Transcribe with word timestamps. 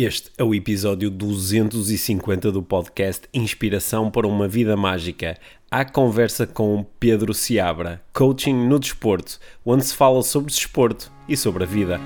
Este 0.00 0.30
é 0.38 0.44
o 0.44 0.54
episódio 0.54 1.10
250 1.10 2.52
do 2.52 2.62
podcast 2.62 3.28
Inspiração 3.34 4.12
para 4.12 4.28
uma 4.28 4.46
Vida 4.46 4.76
Mágica. 4.76 5.36
Há 5.68 5.84
conversa 5.84 6.46
com 6.46 6.86
Pedro 7.00 7.34
Seabra, 7.34 8.00
coaching 8.12 8.54
no 8.54 8.78
desporto, 8.78 9.40
onde 9.66 9.84
se 9.84 9.96
fala 9.96 10.22
sobre 10.22 10.52
desporto 10.52 11.10
e 11.28 11.36
sobre 11.36 11.64
a 11.64 11.66
vida. 11.66 12.00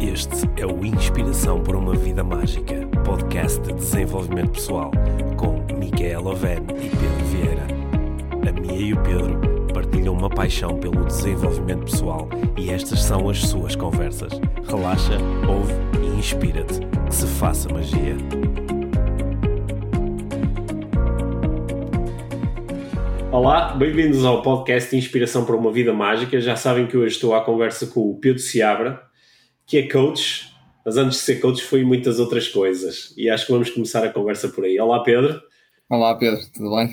Este 0.00 0.48
é 0.62 0.64
o 0.64 0.86
Inspiração 0.86 1.60
para 1.60 1.76
uma 1.76 1.96
Vida 1.96 2.22
Mágica, 2.22 2.86
podcast 3.04 3.60
de 3.60 3.72
desenvolvimento 3.72 4.52
pessoal, 4.52 4.92
com 5.36 5.66
Micaela 5.76 6.30
Oven 6.30 6.62
e 6.68 6.88
Pedro 6.88 7.24
Vieira. 7.32 7.66
A 8.48 8.60
Mia 8.60 8.80
e 8.80 8.94
o 8.94 9.02
Pedro 9.02 9.51
partilham 10.02 10.14
uma 10.14 10.28
paixão 10.28 10.80
pelo 10.80 11.04
desenvolvimento 11.04 11.84
pessoal 11.84 12.28
e 12.58 12.70
estas 12.70 13.04
são 13.04 13.28
as 13.28 13.38
suas 13.38 13.76
conversas. 13.76 14.32
Relaxa, 14.68 15.16
ouve 15.48 15.72
e 16.02 16.18
inspira-te. 16.18 16.80
Que 17.06 17.14
se 17.14 17.26
faça 17.26 17.68
magia. 17.68 18.16
Olá, 23.30 23.74
bem-vindos 23.74 24.24
ao 24.24 24.42
podcast 24.42 24.96
Inspiração 24.96 25.44
para 25.44 25.54
uma 25.54 25.70
Vida 25.70 25.92
Mágica. 25.92 26.40
Já 26.40 26.56
sabem 26.56 26.88
que 26.88 26.96
hoje 26.96 27.14
estou 27.14 27.34
à 27.36 27.44
conversa 27.44 27.86
com 27.86 28.10
o 28.10 28.18
Pedro 28.18 28.40
Seabra, 28.40 29.00
que 29.64 29.78
é 29.78 29.88
coach, 29.88 30.52
mas 30.84 30.96
antes 30.96 31.18
de 31.18 31.24
ser 31.24 31.36
coach 31.36 31.62
foi 31.62 31.84
muitas 31.84 32.18
outras 32.18 32.48
coisas. 32.48 33.14
E 33.16 33.30
acho 33.30 33.46
que 33.46 33.52
vamos 33.52 33.70
começar 33.70 34.04
a 34.04 34.10
conversa 34.10 34.48
por 34.48 34.64
aí. 34.64 34.80
Olá, 34.80 35.00
Pedro. 35.04 35.40
Olá, 35.88 36.18
Pedro, 36.18 36.40
tudo 36.52 36.74
bem? 36.74 36.90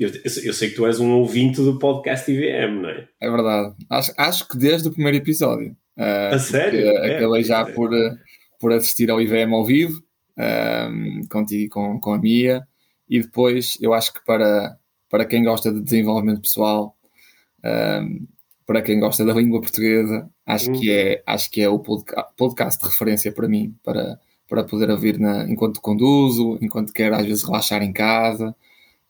Eu, 0.00 0.10
eu, 0.44 0.52
sei 0.52 0.70
que 0.70 0.74
tu 0.74 0.86
és 0.86 1.00
um 1.00 1.12
ouvinte 1.12 1.60
do 1.60 1.78
podcast 1.78 2.30
IVM, 2.30 2.82
não 2.82 2.88
é? 2.88 3.08
É 3.20 3.30
verdade. 3.30 3.74
Acho, 3.90 4.12
acho 4.16 4.48
que 4.48 4.56
desde 4.56 4.88
o 4.88 4.92
primeiro 4.92 5.18
episódio. 5.18 5.76
Uh, 5.96 6.34
a 6.34 6.38
sério? 6.38 6.80
É, 6.80 7.16
acabei 7.16 7.44
já 7.44 7.60
é. 7.60 7.72
por, 7.72 7.90
por 8.60 8.72
assistir 8.72 9.10
ao 9.10 9.20
IVM 9.20 9.52
ao 9.54 9.64
vivo, 9.64 10.02
um, 10.36 11.20
contigo 11.30 11.74
com, 11.74 12.00
com 12.00 12.12
a 12.12 12.18
Mia, 12.18 12.66
e 13.08 13.20
depois 13.20 13.78
eu 13.80 13.94
acho 13.94 14.12
que 14.12 14.24
para, 14.24 14.76
para 15.08 15.24
quem 15.24 15.44
gosta 15.44 15.72
de 15.72 15.80
desenvolvimento 15.80 16.40
pessoal, 16.40 16.96
um, 17.64 18.26
para 18.66 18.82
quem 18.82 18.98
gosta 18.98 19.24
da 19.24 19.34
língua 19.34 19.60
portuguesa, 19.60 20.28
acho, 20.46 20.70
hum. 20.70 20.80
que, 20.80 20.90
é, 20.90 21.22
acho 21.26 21.50
que 21.50 21.62
é 21.62 21.68
o 21.68 21.78
podcast 22.36 22.82
de 22.82 22.88
referência 22.88 23.30
para 23.30 23.46
mim, 23.46 23.74
para, 23.82 24.18
para 24.48 24.64
poder 24.64 24.90
ouvir 24.90 25.18
na, 25.18 25.44
enquanto 25.44 25.80
conduzo, 25.80 26.58
enquanto 26.60 26.92
quero 26.92 27.14
às 27.14 27.26
vezes 27.26 27.44
relaxar 27.44 27.82
em 27.82 27.92
casa. 27.92 28.54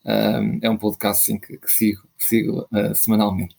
Um, 0.05 0.59
é 0.61 0.69
um 0.69 0.77
podcast 0.77 1.23
assim, 1.23 1.39
que, 1.39 1.57
que 1.57 1.71
sigo, 1.71 2.01
que 2.17 2.25
sigo 2.25 2.67
uh, 2.71 2.93
semanalmente. 2.93 3.55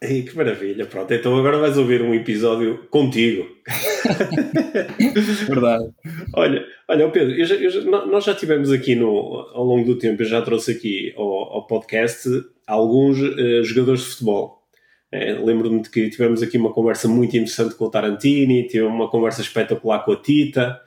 Ei, 0.00 0.22
que 0.22 0.36
maravilha, 0.36 0.86
pronto. 0.86 1.12
Então 1.12 1.36
agora 1.36 1.58
vais 1.58 1.78
ouvir 1.78 2.02
um 2.02 2.14
episódio 2.14 2.86
contigo. 2.90 3.48
Verdade. 5.48 5.88
olha, 6.34 6.66
olha, 6.86 7.10
Pedro, 7.10 7.34
eu 7.34 7.46
já, 7.46 7.54
eu 7.54 7.70
já, 7.70 7.80
nós 8.06 8.22
já 8.22 8.34
tivemos 8.34 8.70
aqui 8.70 8.94
no, 8.94 9.08
ao 9.08 9.64
longo 9.64 9.86
do 9.86 9.98
tempo, 9.98 10.22
eu 10.22 10.26
já 10.26 10.42
trouxe 10.42 10.72
aqui 10.72 11.14
ao, 11.16 11.26
ao 11.26 11.66
podcast 11.66 12.28
alguns 12.66 13.18
uh, 13.18 13.64
jogadores 13.64 14.02
de 14.02 14.06
futebol. 14.08 14.62
É, 15.10 15.32
Lembro-me 15.34 15.80
de 15.80 15.90
que 15.90 16.10
tivemos 16.10 16.42
aqui 16.42 16.58
uma 16.58 16.72
conversa 16.72 17.08
muito 17.08 17.36
interessante 17.36 17.74
com 17.74 17.84
o 17.86 17.90
Tarantini, 17.90 18.66
tivemos 18.66 18.92
uma 18.92 19.08
conversa 19.08 19.40
espetacular 19.40 20.04
com 20.04 20.12
a 20.12 20.16
Tita, 20.16 20.80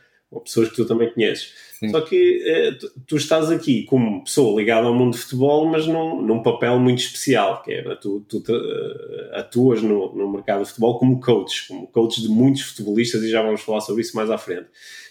pessoas 0.44 0.70
que 0.70 0.76
tu 0.76 0.86
também 0.86 1.12
conheces. 1.12 1.54
Sim. 1.80 1.90
Só 1.90 2.02
que 2.02 2.44
eh, 2.44 2.72
tu, 2.72 2.92
tu, 3.06 3.18
estás 3.18 3.52
aqui 3.52 3.84
como 3.84 4.24
pessoa 4.24 4.60
ligada 4.60 4.88
ao 4.88 4.96
mundo 4.96 5.14
de 5.14 5.20
futebol, 5.20 5.68
mas 5.68 5.86
num, 5.86 6.24
num 6.24 6.42
papel 6.42 6.80
muito 6.80 7.00
especial, 7.00 7.62
que 7.62 7.72
é 7.72 7.96
tu, 7.96 8.26
tu 8.28 8.38
uh, 8.40 9.36
atuas 9.36 9.84
no, 9.84 10.12
no 10.16 10.32
mercado 10.32 10.64
de 10.64 10.70
futebol 10.70 10.98
como 10.98 11.20
coach, 11.20 11.68
como 11.68 11.86
coach 11.88 12.20
de 12.20 12.30
muitos 12.30 12.64
futebolistas 12.64 13.22
e 13.22 13.30
já 13.30 13.44
vamos 13.44 13.62
falar 13.62 13.82
sobre 13.82 14.02
isso 14.02 14.16
mais 14.16 14.32
à 14.32 14.40
frente. 14.40 14.66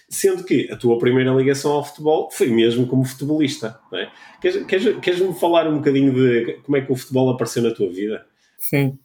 Sendo 0.09 0.43
que 0.43 0.69
a 0.69 0.75
tua 0.75 0.97
primeira 0.97 1.31
ligação 1.31 1.71
ao 1.71 1.85
futebol 1.85 2.29
foi 2.31 2.47
mesmo 2.47 2.85
como 2.85 3.05
futebolista. 3.05 3.79
Não 3.89 3.99
é? 3.99 4.11
queres, 4.41 4.65
queres, 4.65 4.99
queres-me 4.99 5.33
falar 5.33 5.69
um 5.69 5.77
bocadinho 5.77 6.13
de 6.13 6.59
como 6.63 6.75
é 6.75 6.81
que 6.81 6.91
o 6.91 6.95
futebol 6.97 7.29
apareceu 7.29 7.63
na 7.63 7.71
tua 7.71 7.89
vida? 7.89 8.25
Sim. 8.57 8.99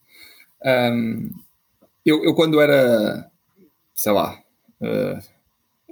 Um, 0.64 1.30
eu, 2.04 2.24
eu, 2.24 2.34
quando 2.34 2.60
era, 2.60 3.30
sei 3.94 4.12
lá, 4.12 4.36
uh, 4.80 5.31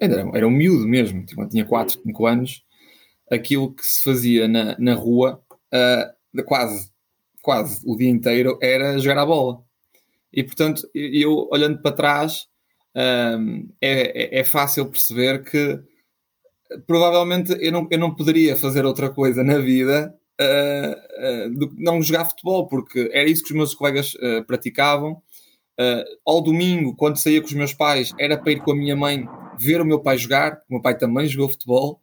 era, 0.01 0.31
era 0.35 0.49
um 0.49 0.51
miúdo 0.51 0.89
mesmo, 0.89 1.25
tipo, 1.25 1.47
tinha 1.49 1.65
4, 1.65 2.01
5 2.03 2.27
anos, 2.27 2.65
aquilo 3.31 3.75
que 3.75 3.85
se 3.85 4.03
fazia 4.03 4.49
na, 4.49 4.77
na 4.79 4.95
rua, 4.95 5.43
uh, 5.73 6.45
quase, 6.45 6.91
quase 7.43 7.81
o 7.87 7.97
dia 7.97 8.09
inteiro, 8.09 8.59
era 8.63 8.99
jogar 8.99 9.19
a 9.19 9.27
bola. 9.27 9.63
E 10.33 10.43
portanto, 10.43 10.89
eu 10.95 11.49
olhando 11.51 11.83
para 11.83 11.93
trás, 11.95 12.47
um, 12.95 13.69
é, 13.81 14.39
é, 14.39 14.41
é, 14.41 14.45
fácil 14.45 14.87
perceber 14.87 15.45
que 15.45 15.81
provavelmente 16.87 17.57
eu 17.61 17.73
não, 17.73 17.87
eu 17.91 17.99
não 17.99 18.15
poderia 18.15 18.57
fazer 18.57 18.85
outra 18.85 19.11
coisa 19.11 19.43
na 19.43 19.59
vida 19.59 20.15
uh, 20.41 21.47
uh, 21.47 21.51
do 21.51 21.69
que 21.69 21.83
não 21.83 22.03
jogar 22.03 22.27
futebol, 22.27 22.69
porque 22.69 23.11
era 23.13 23.29
isso 23.29 23.43
que 23.43 23.51
os 23.51 23.57
meus 23.57 23.75
colegas 23.75 24.15
uh, 24.15 24.45
praticavam. 24.47 25.21
ao 26.27 26.43
domingo, 26.43 26.95
quando 26.95 27.17
saía 27.17 27.41
com 27.41 27.47
os 27.47 27.55
meus 27.55 27.73
pais, 27.75 28.13
era 28.19 28.37
para 28.37 28.53
ir 28.53 28.61
com 28.61 28.73
a 28.73 28.77
minha 28.77 28.95
mãe 28.95 29.27
ver 29.61 29.81
o 29.81 29.85
meu 29.85 30.01
pai 30.01 30.19
jogar, 30.19 30.61
o 30.69 30.75
meu 30.75 30.83
pai 30.83 30.97
também 30.97 31.27
jogou 31.27 31.51
futebol, 31.51 32.01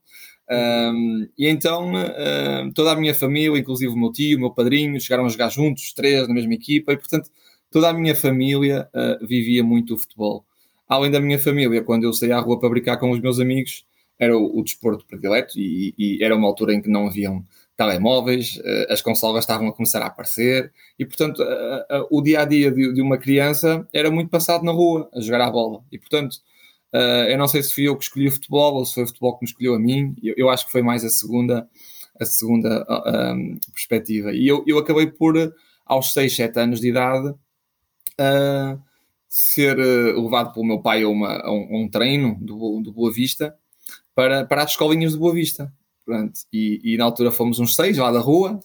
um, 0.50 1.28
e 1.38 1.48
então 1.48 1.92
um, 1.92 2.72
toda 2.72 2.92
a 2.92 2.96
minha 2.96 3.14
família, 3.14 3.60
inclusive 3.60 3.92
o 3.92 3.98
meu 3.98 4.12
tio, 4.12 4.38
o 4.38 4.42
meu 4.42 4.52
padrinho, 4.52 5.00
chegaram 5.00 5.26
a 5.26 5.30
jogar 5.30 5.50
juntos, 5.50 5.94
três 5.94 6.28
na 6.28 6.34
mesma 6.34 6.54
equipa, 6.54 6.94
e 6.94 6.98
portanto 6.98 7.30
toda 7.70 7.90
a 7.90 7.94
minha 7.94 8.16
família 8.16 8.90
uh, 8.94 9.26
vivia 9.26 9.64
muito 9.64 9.94
o 9.96 9.98
futebol. 9.98 10.46
Além 10.88 11.12
da 11.12 11.20
minha 11.20 11.38
família, 11.38 11.84
quando 11.84 12.06
eu 12.06 12.14
saía 12.14 12.38
à 12.38 12.40
rua 12.40 12.60
para 12.60 12.70
brincar 12.70 12.98
com 12.98 13.12
os 13.12 13.20
meus 13.20 13.40
amigos, 13.40 13.86
era 14.18 14.38
o, 14.38 14.60
o 14.60 14.64
desporto 14.64 15.06
predileto, 15.06 15.60
e, 15.60 15.94
e, 15.98 16.24
era 16.24 16.36
uma 16.36 16.48
altura 16.48 16.74
em 16.74 16.82
que 16.82 16.90
não 16.90 17.08
haviam 17.08 17.44
telemóveis, 17.76 18.56
uh, 18.58 18.92
as 18.92 19.02
consolas 19.02 19.44
estavam 19.44 19.68
a 19.68 19.74
começar 19.74 20.02
a 20.02 20.08
aparecer, 20.08 20.72
e 20.98 21.06
portanto 21.06 21.44
uh, 21.44 22.08
o 22.10 22.22
dia 22.22 22.42
a 22.42 22.46
dia 22.46 22.72
de, 22.72 22.94
de 22.94 23.02
uma 23.02 23.18
criança 23.18 23.86
era 23.94 24.10
muito 24.10 24.30
passado 24.30 24.64
na 24.64 24.72
rua, 24.72 25.10
a 25.14 25.20
jogar 25.20 25.42
à 25.42 25.52
bola, 25.52 25.84
e 25.92 26.00
portanto 26.00 26.38
Uh, 26.94 27.28
eu 27.30 27.38
não 27.38 27.48
sei 27.48 27.62
se 27.62 27.74
fui 27.74 27.88
eu 27.88 27.98
que 27.98 28.04
escolhi 28.04 28.28
o 28.28 28.32
futebol 28.32 28.76
ou 28.76 28.86
se 28.86 28.94
foi 28.94 29.04
o 29.04 29.08
futebol 29.08 29.38
que 29.38 29.44
me 29.44 29.50
escolheu 29.50 29.76
a 29.76 29.80
mim. 29.80 30.16
Eu, 30.24 30.34
eu 30.38 30.50
acho 30.50 30.66
que 30.66 30.72
foi 30.72 30.82
mais 30.82 31.04
a 31.04 31.10
segunda, 31.10 31.68
a 32.20 32.26
segunda 32.26 32.86
uh, 32.90 33.34
um, 33.34 33.58
perspectiva. 33.72 34.32
E 34.32 34.48
eu, 34.48 34.64
eu 34.66 34.78
acabei 34.78 35.08
por, 35.08 35.36
aos 35.86 36.14
6, 36.14 36.36
7 36.36 36.60
anos 36.60 36.80
de 36.80 36.90
idade, 36.90 37.30
uh, 37.30 38.82
ser 39.28 39.78
levado 39.78 40.54
pelo 40.54 40.66
meu 40.66 40.82
pai 40.82 41.04
a, 41.04 41.10
uma, 41.10 41.36
a, 41.38 41.52
um, 41.52 41.76
a 41.76 41.78
um, 41.80 41.90
treino 41.90 42.38
do, 42.40 42.82
do 42.82 42.94
Boa 42.94 43.12
Vista 43.12 43.56
para, 44.16 44.46
para 44.46 44.64
as 44.64 44.72
escolinhas 44.72 45.12
de 45.12 45.20
Boa 45.20 45.34
Vista. 45.34 45.72
Pronto. 46.06 46.40
E, 46.54 46.80
e 46.94 46.98
na 46.98 47.04
altura 47.04 47.32
fomos 47.32 47.60
uns 47.60 47.76
seis 47.76 47.98
lá 47.98 48.10
da 48.10 48.20
rua, 48.20 48.62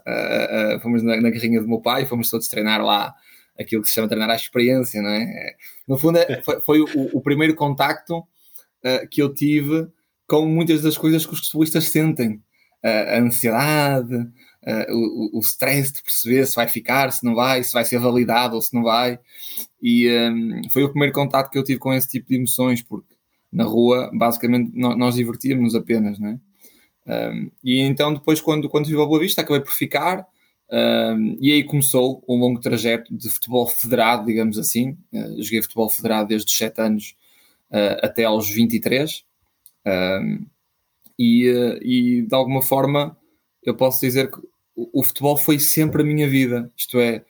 fomos 0.80 1.02
na, 1.02 1.20
na 1.20 1.32
carrinha 1.32 1.60
do 1.60 1.66
meu 1.66 1.80
pai, 1.80 2.06
fomos 2.06 2.30
todos 2.30 2.46
treinar 2.46 2.80
lá 2.80 3.12
aquilo 3.58 3.82
que 3.82 3.88
se 3.88 3.94
chama 3.94 4.06
treinar 4.06 4.30
à 4.30 4.36
experiência, 4.36 5.02
não 5.02 5.10
é? 5.10 5.56
No 5.86 5.98
fundo, 5.98 6.18
é, 6.18 6.42
foi, 6.42 6.60
foi 6.60 6.80
o, 6.80 6.86
o, 7.12 7.20
primeiro 7.20 7.54
contacto 7.54 8.18
uh, 8.18 9.08
que 9.10 9.22
eu 9.22 9.32
tive 9.32 9.88
com 10.26 10.46
muitas 10.46 10.82
das 10.82 10.96
coisas 10.96 11.26
que 11.26 11.32
os 11.32 11.40
futebolistas 11.40 11.88
sentem. 11.88 12.42
Uh, 12.84 13.10
a 13.10 13.18
ansiedade, 13.18 14.14
uh, 14.14 14.92
o, 14.92 15.38
o 15.38 15.40
stress 15.40 15.92
de 15.92 16.02
perceber 16.02 16.46
se 16.46 16.56
vai 16.56 16.68
ficar, 16.68 17.12
se 17.12 17.24
não 17.24 17.34
vai, 17.34 17.62
se 17.62 17.72
vai 17.72 17.84
ser 17.84 17.98
validado 17.98 18.56
ou 18.56 18.62
se 18.62 18.74
não 18.74 18.82
vai. 18.82 19.18
E 19.80 20.08
um, 20.10 20.62
foi 20.70 20.84
o 20.84 20.90
primeiro 20.90 21.14
contato 21.14 21.50
que 21.50 21.58
eu 21.58 21.64
tive 21.64 21.78
com 21.78 21.92
esse 21.92 22.08
tipo 22.08 22.28
de 22.28 22.36
emoções, 22.36 22.82
porque 22.82 23.14
na 23.52 23.64
rua, 23.64 24.10
basicamente, 24.14 24.72
nós, 24.74 24.96
nós 24.96 25.14
divertíamos 25.14 25.74
apenas, 25.74 26.18
não 26.18 26.28
é? 26.28 26.38
Um, 27.04 27.50
e 27.62 27.80
então, 27.80 28.14
depois, 28.14 28.40
quando, 28.40 28.68
quando 28.68 28.86
vivo 28.86 29.02
a 29.02 29.06
Boa 29.06 29.20
Vista, 29.20 29.42
acabei 29.42 29.60
por 29.60 29.72
ficar 29.72 30.26
e 31.38 31.52
aí 31.52 31.64
começou 31.64 32.24
um 32.26 32.36
longo 32.36 32.58
trajeto 32.58 33.14
de 33.14 33.28
futebol 33.28 33.66
federado, 33.66 34.24
digamos 34.24 34.58
assim. 34.58 34.96
Uh, 35.12 35.42
joguei 35.42 35.60
futebol 35.60 35.90
federado 35.90 36.28
desde 36.28 36.50
os 36.50 36.56
7 36.56 36.80
anos 36.80 37.14
uh, 37.70 38.00
até 38.02 38.24
aos 38.24 38.48
23. 38.48 39.22
Um, 39.86 40.46
e, 41.18 41.50
uh, 41.50 41.78
e 41.82 42.22
de 42.22 42.34
alguma 42.34 42.62
forma 42.62 43.16
eu 43.62 43.76
posso 43.76 44.00
dizer 44.00 44.30
que 44.30 44.38
o, 44.74 45.00
o, 45.00 45.02
futebol 45.02 45.36
foi 45.36 45.58
sempre 45.58 46.00
a 46.00 46.04
minha 46.04 46.28
vida. 46.28 46.72
Isto 46.74 46.98
é, 46.98 47.22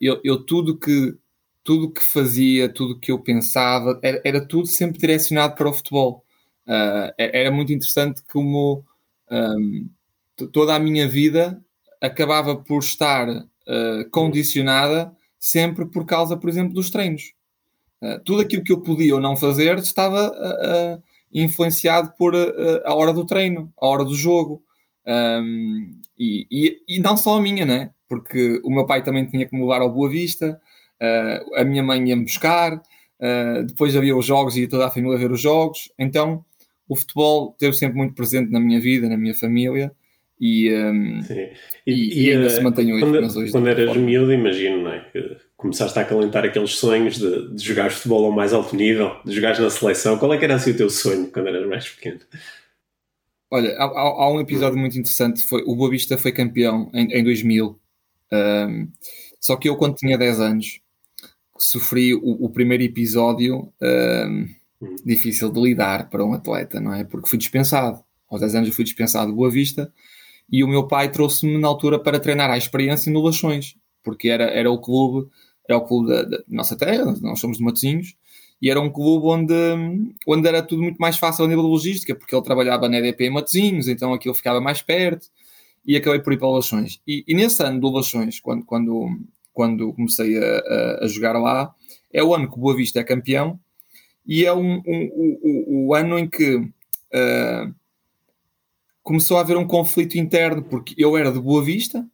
eu, 0.00 0.20
eu, 0.22 0.44
tudo 0.44 0.78
que 0.78 1.16
tudo 1.64 1.92
que 1.92 2.02
fazia, 2.02 2.68
tudo 2.68 2.98
que 2.98 3.10
eu 3.12 3.18
pensava, 3.20 3.98
era, 4.02 4.20
era 4.24 4.46
tudo 4.46 4.66
sempre 4.66 4.98
direcionado 4.98 5.54
para 5.54 5.68
o 5.68 5.72
futebol. 5.72 6.24
era 7.18 7.50
muito 7.50 7.72
interessante 7.72 8.22
como 8.32 8.84
um, 9.30 9.88
toda 10.52 10.74
a 10.74 10.80
minha 10.80 11.08
vida 11.08 11.62
acabava 12.02 12.56
por 12.56 12.80
estar 12.80 13.28
uh, 13.30 14.10
condicionada 14.10 15.16
sempre 15.38 15.86
por 15.86 16.04
causa, 16.04 16.36
por 16.36 16.50
exemplo, 16.50 16.74
dos 16.74 16.90
treinos. 16.90 17.32
Uh, 18.02 18.18
tudo 18.24 18.42
aquilo 18.42 18.64
que 18.64 18.72
eu 18.72 18.80
podia 18.80 19.14
ou 19.14 19.20
não 19.20 19.36
fazer 19.36 19.78
estava 19.78 20.30
uh, 20.30 21.02
influenciado 21.32 22.12
por 22.18 22.34
a 22.84 22.94
hora 22.94 23.12
do 23.12 23.24
treino, 23.24 23.72
a 23.80 23.86
hora 23.86 24.04
do 24.04 24.14
jogo. 24.14 24.62
Um, 25.06 25.98
e, 26.18 26.46
e, 26.50 26.82
e, 26.86 27.00
não 27.00 27.16
só 27.16 27.36
a 27.38 27.40
minha, 27.40 27.64
né? 27.64 27.90
Porque 28.08 28.60
o 28.62 28.70
meu 28.70 28.84
pai 28.84 29.02
também 29.02 29.24
tinha 29.26 29.46
que 29.46 29.54
me 29.54 29.62
levar 29.62 29.80
ao 29.80 29.90
Boa 29.90 30.10
Vista, 30.10 30.60
a 31.56 31.64
minha 31.64 31.82
mãe 31.82 32.06
ia-me 32.06 32.24
buscar, 32.24 32.80
depois 33.66 33.96
havia 33.96 34.14
os 34.14 34.26
jogos 34.26 34.56
e 34.56 34.68
toda 34.68 34.86
a 34.86 34.90
família 34.90 35.16
ver 35.16 35.32
os 35.32 35.40
jogos. 35.40 35.90
Então 35.98 36.44
o 36.86 36.94
futebol 36.94 37.52
esteve 37.52 37.74
sempre 37.74 37.96
muito 37.96 38.14
presente 38.14 38.52
na 38.52 38.60
minha 38.60 38.78
vida, 38.78 39.08
na 39.08 39.16
minha 39.16 39.34
família. 39.34 39.90
E, 40.44 40.74
um, 40.74 41.20
e, 41.86 41.92
e, 41.92 42.24
e, 42.24 42.32
ainda 42.32 42.48
uh, 42.48 42.50
se 42.50 42.60
mantém 42.60 42.92
hoje. 42.92 43.00
Quando, 43.04 43.52
quando 43.52 43.68
eras 43.68 43.96
miúdo, 43.96 44.32
imagino, 44.32 44.82
não 44.82 44.92
é? 44.92 44.98
Que 45.12 45.36
começaste 45.56 45.96
a 45.96 46.02
acalentar 46.02 46.44
aqueles 46.44 46.72
sonhos 46.72 47.16
de, 47.16 47.54
de 47.54 47.64
jogar 47.64 47.92
futebol 47.92 48.24
ao 48.24 48.32
mais 48.32 48.52
alto 48.52 48.74
nível, 48.74 49.14
de 49.24 49.36
jogar 49.36 49.56
na 49.60 49.70
seleção. 49.70 50.18
Qual 50.18 50.34
é 50.34 50.38
que 50.38 50.44
era 50.44 50.56
assim 50.56 50.72
o 50.72 50.76
teu 50.76 50.90
sonho 50.90 51.30
quando 51.30 51.46
eras 51.46 51.64
mais 51.68 51.88
pequeno? 51.88 52.18
Olha, 53.52 53.70
há, 53.78 53.84
há, 53.84 54.32
um 54.32 54.40
episódio 54.40 54.76
muito 54.76 54.98
interessante. 54.98 55.44
Foi, 55.44 55.62
o 55.64 55.76
Boa 55.76 55.88
Vista 55.88 56.18
foi 56.18 56.32
campeão 56.32 56.90
em, 56.92 57.20
em 57.20 57.22
2000. 57.22 57.78
Um, 58.32 58.88
só 59.38 59.54
que 59.54 59.68
eu, 59.68 59.76
quando 59.76 59.94
tinha 59.94 60.18
10 60.18 60.40
anos, 60.40 60.80
sofri 61.56 62.16
o, 62.16 62.46
o 62.46 62.50
primeiro 62.50 62.82
episódio 62.82 63.72
um, 63.80 64.48
hum. 64.82 64.96
difícil 65.04 65.52
de 65.52 65.60
lidar 65.60 66.10
para 66.10 66.24
um 66.24 66.32
atleta, 66.32 66.80
não 66.80 66.92
é? 66.92 67.04
Porque 67.04 67.30
fui 67.30 67.38
dispensado. 67.38 68.02
Aos 68.28 68.40
10 68.40 68.56
anos 68.56 68.68
eu 68.70 68.74
fui 68.74 68.84
dispensado 68.84 69.30
de 69.30 69.36
Boa 69.36 69.48
Vista 69.48 69.92
e 70.50 70.62
o 70.62 70.68
meu 70.68 70.86
pai 70.86 71.10
trouxe-me 71.10 71.58
na 71.58 71.68
altura 71.68 71.98
para 71.98 72.20
treinar 72.20 72.50
a 72.50 72.58
experiência 72.58 73.10
em 73.10 73.12
Lulações, 73.12 73.76
porque 74.02 74.28
era, 74.28 74.44
era 74.44 74.70
o 74.70 74.78
clube, 74.78 75.28
era 75.68 75.78
o 75.78 75.82
clube 75.82 76.08
da, 76.08 76.22
da 76.22 76.38
nossa 76.48 76.76
terra, 76.76 77.14
nós 77.20 77.40
somos 77.40 77.58
de 77.58 77.64
Matosinhos, 77.64 78.14
e 78.60 78.70
era 78.70 78.80
um 78.80 78.90
clube 78.90 79.26
onde, 79.26 79.54
onde 80.26 80.46
era 80.46 80.62
tudo 80.62 80.82
muito 80.82 80.98
mais 80.98 81.16
fácil 81.16 81.44
a 81.44 81.48
nível 81.48 81.64
de 81.64 81.70
logística, 81.70 82.14
porque 82.14 82.34
ele 82.34 82.44
trabalhava 82.44 82.88
na 82.88 82.98
EDP 82.98 83.24
em 83.24 83.30
Matosinhos, 83.30 83.88
então 83.88 84.12
aquilo 84.12 84.34
ficava 84.34 84.60
mais 84.60 84.82
perto, 84.82 85.26
e 85.84 85.96
acabei 85.96 86.20
por 86.20 86.32
ir 86.32 86.38
para 86.38 86.48
Lulações. 86.48 87.00
E, 87.06 87.24
e 87.26 87.34
nesse 87.34 87.62
ano 87.62 87.80
de 87.80 87.86
Lulações, 87.86 88.38
quando, 88.38 88.64
quando, 88.64 89.18
quando 89.52 89.92
comecei 89.92 90.38
a, 90.38 91.04
a, 91.04 91.08
jogar 91.08 91.32
lá, 91.32 91.74
é 92.12 92.22
o 92.22 92.34
ano 92.34 92.48
que 92.48 92.56
o 92.56 92.60
Boa 92.60 92.76
Vista 92.76 93.00
é 93.00 93.04
campeão, 93.04 93.58
e 94.24 94.44
é 94.44 94.52
um, 94.52 94.80
um, 94.86 95.10
o, 95.42 95.88
o 95.88 95.94
ano 95.94 96.16
em 96.18 96.28
que 96.28 96.54
uh, 96.54 97.74
começou 99.02 99.36
a 99.36 99.40
haver 99.40 99.56
um 99.56 99.66
conflito 99.66 100.16
interno, 100.16 100.62
porque 100.62 100.94
eu 100.96 101.16
era 101.16 101.32
de 101.32 101.40
Boa 101.40 101.62
Vista 101.62 102.06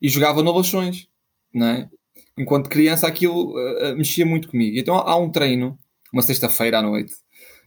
e 0.00 0.08
jogava 0.08 0.42
no 0.42 0.54
Leixões, 0.54 1.08
não 1.52 1.66
é? 1.66 1.88
Enquanto 2.36 2.70
criança 2.70 3.06
aquilo 3.06 3.54
uh, 3.56 3.96
mexia 3.96 4.24
muito 4.24 4.48
comigo. 4.48 4.78
Então 4.78 4.94
há 4.94 5.16
um 5.16 5.30
treino, 5.30 5.78
uma 6.12 6.22
sexta-feira 6.22 6.78
à 6.78 6.82
noite, 6.82 7.14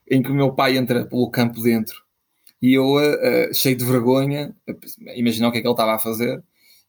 em 0.09 0.21
que 0.21 0.31
o 0.31 0.35
meu 0.35 0.53
pai 0.53 0.77
entra 0.77 1.05
pelo 1.05 1.29
campo 1.29 1.61
dentro 1.61 2.03
e 2.61 2.73
eu, 2.73 2.95
uh, 2.95 3.53
cheio 3.53 3.75
de 3.75 3.83
vergonha, 3.83 4.55
imaginar 5.15 5.49
o 5.49 5.51
que 5.51 5.57
é 5.57 5.61
que 5.61 5.67
ele 5.67 5.73
estava 5.73 5.95
a 5.95 5.99
fazer, 5.99 6.41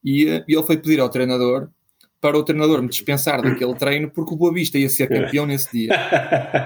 e, 0.05 0.27
uh, 0.27 0.45
ele 0.47 0.63
foi 0.63 0.77
pedir 0.77 1.01
ao 1.01 1.09
treinador 1.09 1.71
para 2.21 2.39
o 2.39 2.45
treinador 2.45 2.81
me 2.81 2.89
dispensar 2.89 3.43
daquele 3.43 3.75
treino 3.75 4.09
porque 4.09 4.33
o 4.33 4.37
Boa 4.37 4.53
Vista 4.53 4.79
ia 4.79 4.89
ser 4.89 5.09
campeão 5.09 5.45
nesse 5.45 5.73
dia 5.73 5.91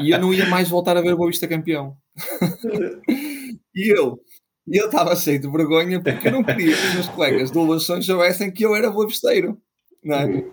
e 0.02 0.10
eu 0.10 0.20
não 0.20 0.34
ia 0.34 0.46
mais 0.50 0.68
voltar 0.68 0.98
a 0.98 1.00
ver 1.00 1.14
o 1.14 1.16
Boa 1.16 1.30
Vista 1.30 1.48
campeão. 1.48 1.96
e 3.74 3.98
eu, 3.98 4.20
e 4.68 4.76
eu 4.76 4.86
estava 4.86 5.14
cheio 5.14 5.40
de 5.40 5.48
vergonha 5.48 6.00
porque 6.02 6.28
eu 6.28 6.32
não 6.32 6.42
queria 6.42 6.76
que 6.76 6.86
os 6.88 6.94
meus 6.94 7.08
colegas 7.08 7.50
do 7.50 7.64
Lações 7.64 8.04
soubessem 8.04 8.50
que 8.50 8.64
eu 8.64 8.74
era 8.74 8.90
boavisteiro. 8.90 9.60
Não 10.02 10.16
é? 10.16 10.26
um, 10.26 10.48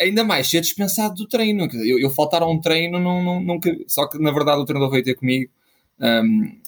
ainda 0.00 0.24
mais 0.24 0.48
ser 0.50 0.60
dispensado 0.60 1.14
do 1.14 1.28
treino. 1.28 1.68
Eu, 1.72 1.98
eu 1.98 2.10
faltar 2.10 2.42
a 2.42 2.46
um 2.46 2.60
treino, 2.60 2.98
não, 2.98 3.40
não, 3.40 3.60
só 3.86 4.08
que 4.08 4.18
na 4.18 4.32
verdade 4.32 4.60
o 4.60 4.64
treinador 4.64 4.90
veio 4.90 5.04
ter 5.04 5.14
comigo 5.14 5.50
um, 6.00 6.60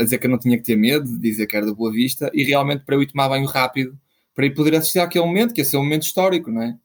a 0.00 0.02
dizer 0.02 0.18
que 0.18 0.26
eu 0.26 0.30
não 0.30 0.38
tinha 0.38 0.56
que 0.56 0.64
ter 0.64 0.76
medo, 0.76 1.18
dizer 1.18 1.46
que 1.46 1.56
era 1.56 1.66
da 1.66 1.74
Boa 1.74 1.92
Vista, 1.92 2.30
e 2.34 2.42
realmente 2.42 2.84
para 2.84 2.96
eu 2.96 3.02
ir 3.02 3.06
tomar 3.06 3.28
banho 3.28 3.46
rápido, 3.46 3.96
para 4.34 4.46
ir 4.46 4.54
poder 4.54 4.74
assistir 4.74 4.98
àquele 4.98 5.24
momento, 5.24 5.54
que 5.54 5.60
ia 5.60 5.64
ser 5.64 5.76
um 5.76 5.82
momento 5.82 6.02
histórico, 6.02 6.50
não 6.50 6.62
é? 6.62 6.76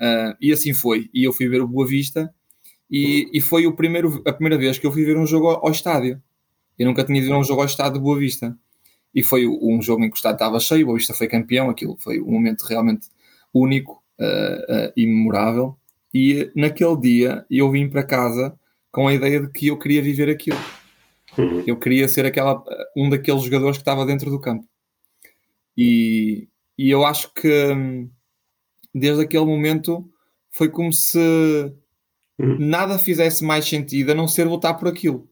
Uh, 0.00 0.36
e 0.40 0.52
assim 0.52 0.72
foi. 0.72 1.08
E 1.14 1.24
eu 1.24 1.32
fui 1.32 1.48
ver 1.48 1.62
o 1.62 1.68
Boa 1.68 1.86
Vista, 1.86 2.32
e, 2.90 3.30
e 3.32 3.40
foi 3.40 3.70
primeiro, 3.72 4.22
a 4.26 4.32
primeira 4.32 4.58
vez 4.58 4.78
que 4.78 4.86
eu 4.86 4.92
fui 4.92 5.04
ver 5.04 5.16
um 5.16 5.26
jogo 5.26 5.48
ao, 5.48 5.66
ao 5.66 5.72
estádio. 5.72 6.20
Eu 6.82 6.88
nunca 6.88 7.04
tinha 7.04 7.20
ido 7.20 7.32
a 7.32 7.38
um 7.38 7.44
jogo 7.44 7.60
ao 7.60 7.66
estado 7.66 7.92
de 7.94 8.00
Boa 8.00 8.18
Vista. 8.18 8.58
E 9.14 9.22
foi 9.22 9.46
um 9.46 9.80
jogo 9.80 10.02
em 10.02 10.10
que 10.10 10.14
o 10.14 10.16
estado 10.16 10.34
estava 10.34 10.58
cheio, 10.58 10.86
Boa 10.86 10.98
Vista 10.98 11.14
foi 11.14 11.28
campeão, 11.28 11.70
aquilo 11.70 11.96
foi 11.96 12.20
um 12.20 12.32
momento 12.32 12.62
realmente 12.62 13.06
único 13.54 14.02
uh, 14.18 14.88
uh, 14.88 14.92
e 14.96 15.06
memorável. 15.06 15.76
E 16.12 16.50
naquele 16.56 16.96
dia 16.96 17.46
eu 17.48 17.70
vim 17.70 17.88
para 17.88 18.02
casa 18.02 18.58
com 18.90 19.06
a 19.06 19.14
ideia 19.14 19.40
de 19.40 19.48
que 19.52 19.68
eu 19.68 19.78
queria 19.78 20.02
viver 20.02 20.28
aquilo. 20.28 20.58
Uhum. 21.38 21.62
Eu 21.64 21.78
queria 21.78 22.08
ser 22.08 22.26
aquela, 22.26 22.64
um 22.96 23.08
daqueles 23.08 23.44
jogadores 23.44 23.76
que 23.76 23.82
estava 23.82 24.04
dentro 24.04 24.28
do 24.28 24.40
campo. 24.40 24.66
E, 25.76 26.48
e 26.76 26.90
eu 26.90 27.04
acho 27.06 27.32
que 27.32 27.72
hum, 27.72 28.10
desde 28.92 29.22
aquele 29.22 29.44
momento 29.44 30.04
foi 30.50 30.68
como 30.68 30.92
se 30.92 31.16
uhum. 32.40 32.56
nada 32.58 32.98
fizesse 32.98 33.44
mais 33.44 33.66
sentido 33.66 34.10
a 34.10 34.16
não 34.16 34.26
ser 34.26 34.48
lutar 34.48 34.76
por 34.76 34.88
aquilo. 34.88 35.30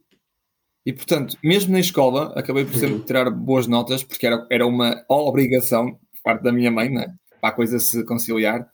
E 0.84 0.92
portanto, 0.92 1.36
mesmo 1.42 1.72
na 1.72 1.80
escola, 1.80 2.32
acabei 2.36 2.64
por 2.64 2.74
sempre 2.74 2.96
uhum. 2.96 3.04
tirar 3.04 3.30
boas 3.30 3.66
notas, 3.66 4.02
porque 4.02 4.26
era, 4.26 4.46
era 4.50 4.66
uma 4.66 5.04
obrigação 5.08 5.92
por 5.92 6.22
parte 6.22 6.42
da 6.42 6.52
minha 6.52 6.70
mãe, 6.70 6.88
né? 6.88 7.14
para 7.40 7.50
a 7.50 7.52
coisa 7.52 7.78
se 7.78 8.04
conciliar, 8.04 8.68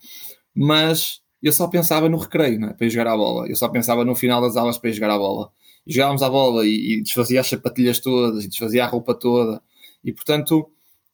mas 0.55 1.21
eu 1.43 1.53
só 1.53 1.69
pensava 1.69 2.09
no 2.09 2.19
recreio, 2.19 2.59
né? 2.59 2.75
para 2.77 2.87
ir 2.87 2.91
jogar 2.91 3.13
a 3.13 3.17
bola. 3.17 3.49
Eu 3.49 3.57
só 3.57 3.69
pensava 3.69 4.05
no 4.05 4.15
final 4.15 4.41
das 4.41 4.57
aulas 4.57 4.77
para 4.79 4.91
ir 4.91 4.95
jogar 4.95 5.11
a 5.11 5.19
bola. 5.19 5.51
E 5.87 5.93
jogávamos 5.93 6.23
a 6.23 6.29
bola 6.29 6.67
e, 6.67 6.95
e 6.95 7.03
desfazia 7.03 7.41
as 7.41 7.47
sapatilhas 7.47 8.01
todas 8.01 8.45
e 8.45 8.49
desfazia 8.49 8.85
a 8.85 8.89
roupa 8.89 9.15
toda. 9.15 9.63
E 10.03 10.13
portanto, 10.13 10.69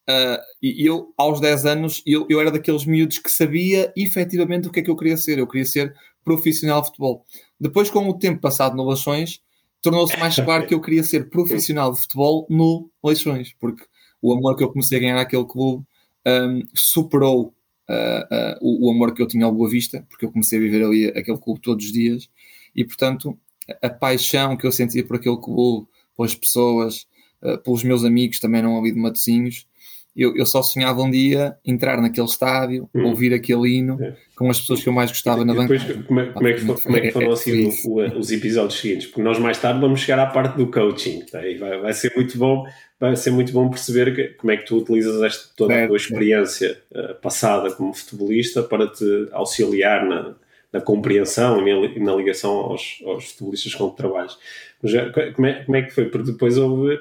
uh, 0.09 0.41
eu, 0.61 1.13
aos 1.15 1.39
10 1.39 1.65
anos, 1.65 2.01
eu, 2.05 2.25
eu 2.29 2.41
era 2.41 2.49
daqueles 2.49 2.85
miúdos 2.85 3.19
que 3.19 3.29
sabia 3.29 3.93
efetivamente 3.95 4.67
o 4.67 4.71
que 4.71 4.79
é 4.79 4.83
que 4.83 4.89
eu 4.89 4.97
queria 4.97 5.17
ser. 5.17 5.37
Eu 5.37 5.47
queria 5.47 5.65
ser 5.65 5.93
profissional 6.23 6.81
de 6.81 6.87
futebol. 6.87 7.25
Depois, 7.59 7.89
com 7.89 8.07
o 8.09 8.17
tempo 8.17 8.41
passado 8.41 8.75
no 8.75 8.83
Lações, 8.83 9.41
tornou-se 9.83 10.17
mais 10.17 10.35
claro 10.39 10.65
que 10.65 10.73
eu 10.73 10.81
queria 10.81 11.03
ser 11.03 11.29
profissional 11.29 11.91
de 11.91 11.99
futebol 12.01 12.47
no 12.49 12.89
Leixões, 13.03 13.53
porque 13.59 13.85
o 14.21 14.33
amor 14.33 14.55
que 14.55 14.63
eu 14.63 14.69
comecei 14.69 14.97
a 14.97 15.01
ganhar 15.01 15.15
naquele 15.15 15.45
clube 15.45 15.85
um, 16.25 16.63
superou 16.73 17.53
uh, 17.89 18.33
uh, 18.33 18.57
o, 18.61 18.87
o, 18.87 18.91
amor 18.91 19.13
que 19.13 19.21
eu 19.21 19.27
tinha 19.27 19.45
ao 19.45 19.51
Boa 19.51 19.69
Vista, 19.69 20.03
porque 20.09 20.25
eu 20.25 20.31
comecei 20.31 20.57
a 20.57 20.61
viver 20.61 20.83
ali 20.83 21.07
aquele 21.07 21.37
clube 21.37 21.59
todos 21.61 21.85
os 21.85 21.91
dias, 21.91 22.29
e 22.73 22.83
portanto 22.83 23.37
a 23.81 23.89
paixão 23.89 24.57
que 24.57 24.65
eu 24.65 24.71
sentia 24.71 25.05
por 25.05 25.17
aquele 25.17 25.37
clube, 25.37 25.87
pelas 26.15 26.33
pessoas, 26.33 27.05
uh, 27.41 27.57
pelos 27.59 27.83
meus 27.83 28.03
amigos 28.05 28.39
também 28.39 28.61
não 28.61 28.79
ali 28.79 28.93
de 28.93 28.99
Matosinhos, 28.99 29.67
eu, 30.15 30.35
eu 30.35 30.45
só 30.45 30.61
sonhava 30.61 31.01
um 31.01 31.09
dia 31.09 31.55
entrar 31.65 32.01
naquele 32.01 32.27
estádio, 32.27 32.89
hum. 32.93 33.05
ouvir 33.05 33.33
aquele 33.33 33.77
hino 33.77 33.97
é. 34.01 34.15
com 34.35 34.49
as 34.49 34.59
pessoas 34.59 34.83
que 34.83 34.89
eu 34.89 34.93
mais 34.93 35.09
gostava 35.09 35.43
na 35.43 35.53
banca. 35.53 35.75
Como 36.07 36.19
é, 36.19 36.25
como 36.27 36.47
é, 36.47 36.53
que, 36.53 36.65
como 36.65 36.97
é 36.97 37.01
que 37.01 37.11
foram 37.11 37.31
assim 37.31 37.69
os 38.15 38.31
episódios 38.31 38.79
seguintes? 38.79 39.07
Porque 39.07 39.23
nós 39.23 39.39
mais 39.39 39.57
tarde 39.59 39.79
vamos 39.79 39.99
chegar 39.99 40.19
à 40.19 40.27
parte 40.27 40.57
do 40.57 40.67
coaching, 40.67 41.21
tá? 41.31 41.45
e 41.45 41.57
vai, 41.57 41.79
vai 41.79 41.93
ser 41.93 42.13
muito 42.15 42.37
bom 42.37 42.65
vai 42.99 43.17
ser 43.17 43.31
muito 43.31 43.51
bom 43.51 43.69
perceber 43.69 44.15
que, 44.15 44.29
como 44.35 44.51
é 44.51 44.57
que 44.57 44.65
tu 44.65 44.77
utilizas 44.77 45.21
esta, 45.21 45.49
toda 45.57 45.83
a 45.83 45.87
tua 45.87 45.97
experiência 45.97 46.79
uh, 46.91 47.15
passada 47.15 47.69
como 47.71 47.93
futebolista 47.93 48.63
para 48.63 48.87
te 48.87 49.27
auxiliar 49.33 50.05
na, 50.05 50.33
na 50.71 50.79
compreensão 50.79 51.67
e 51.67 51.99
na, 51.99 52.05
na 52.05 52.15
ligação 52.15 52.51
aos, 52.51 53.01
aos 53.05 53.31
futebolistas 53.31 53.75
com 53.75 53.91
que 53.91 53.97
trabalhas. 53.97 54.37
Mas, 54.81 54.93
como, 55.35 55.47
é, 55.47 55.63
como 55.65 55.75
é 55.75 55.81
que 55.81 55.91
foi? 55.91 56.05
Porque 56.05 56.31
depois 56.31 56.57
houve 56.57 56.97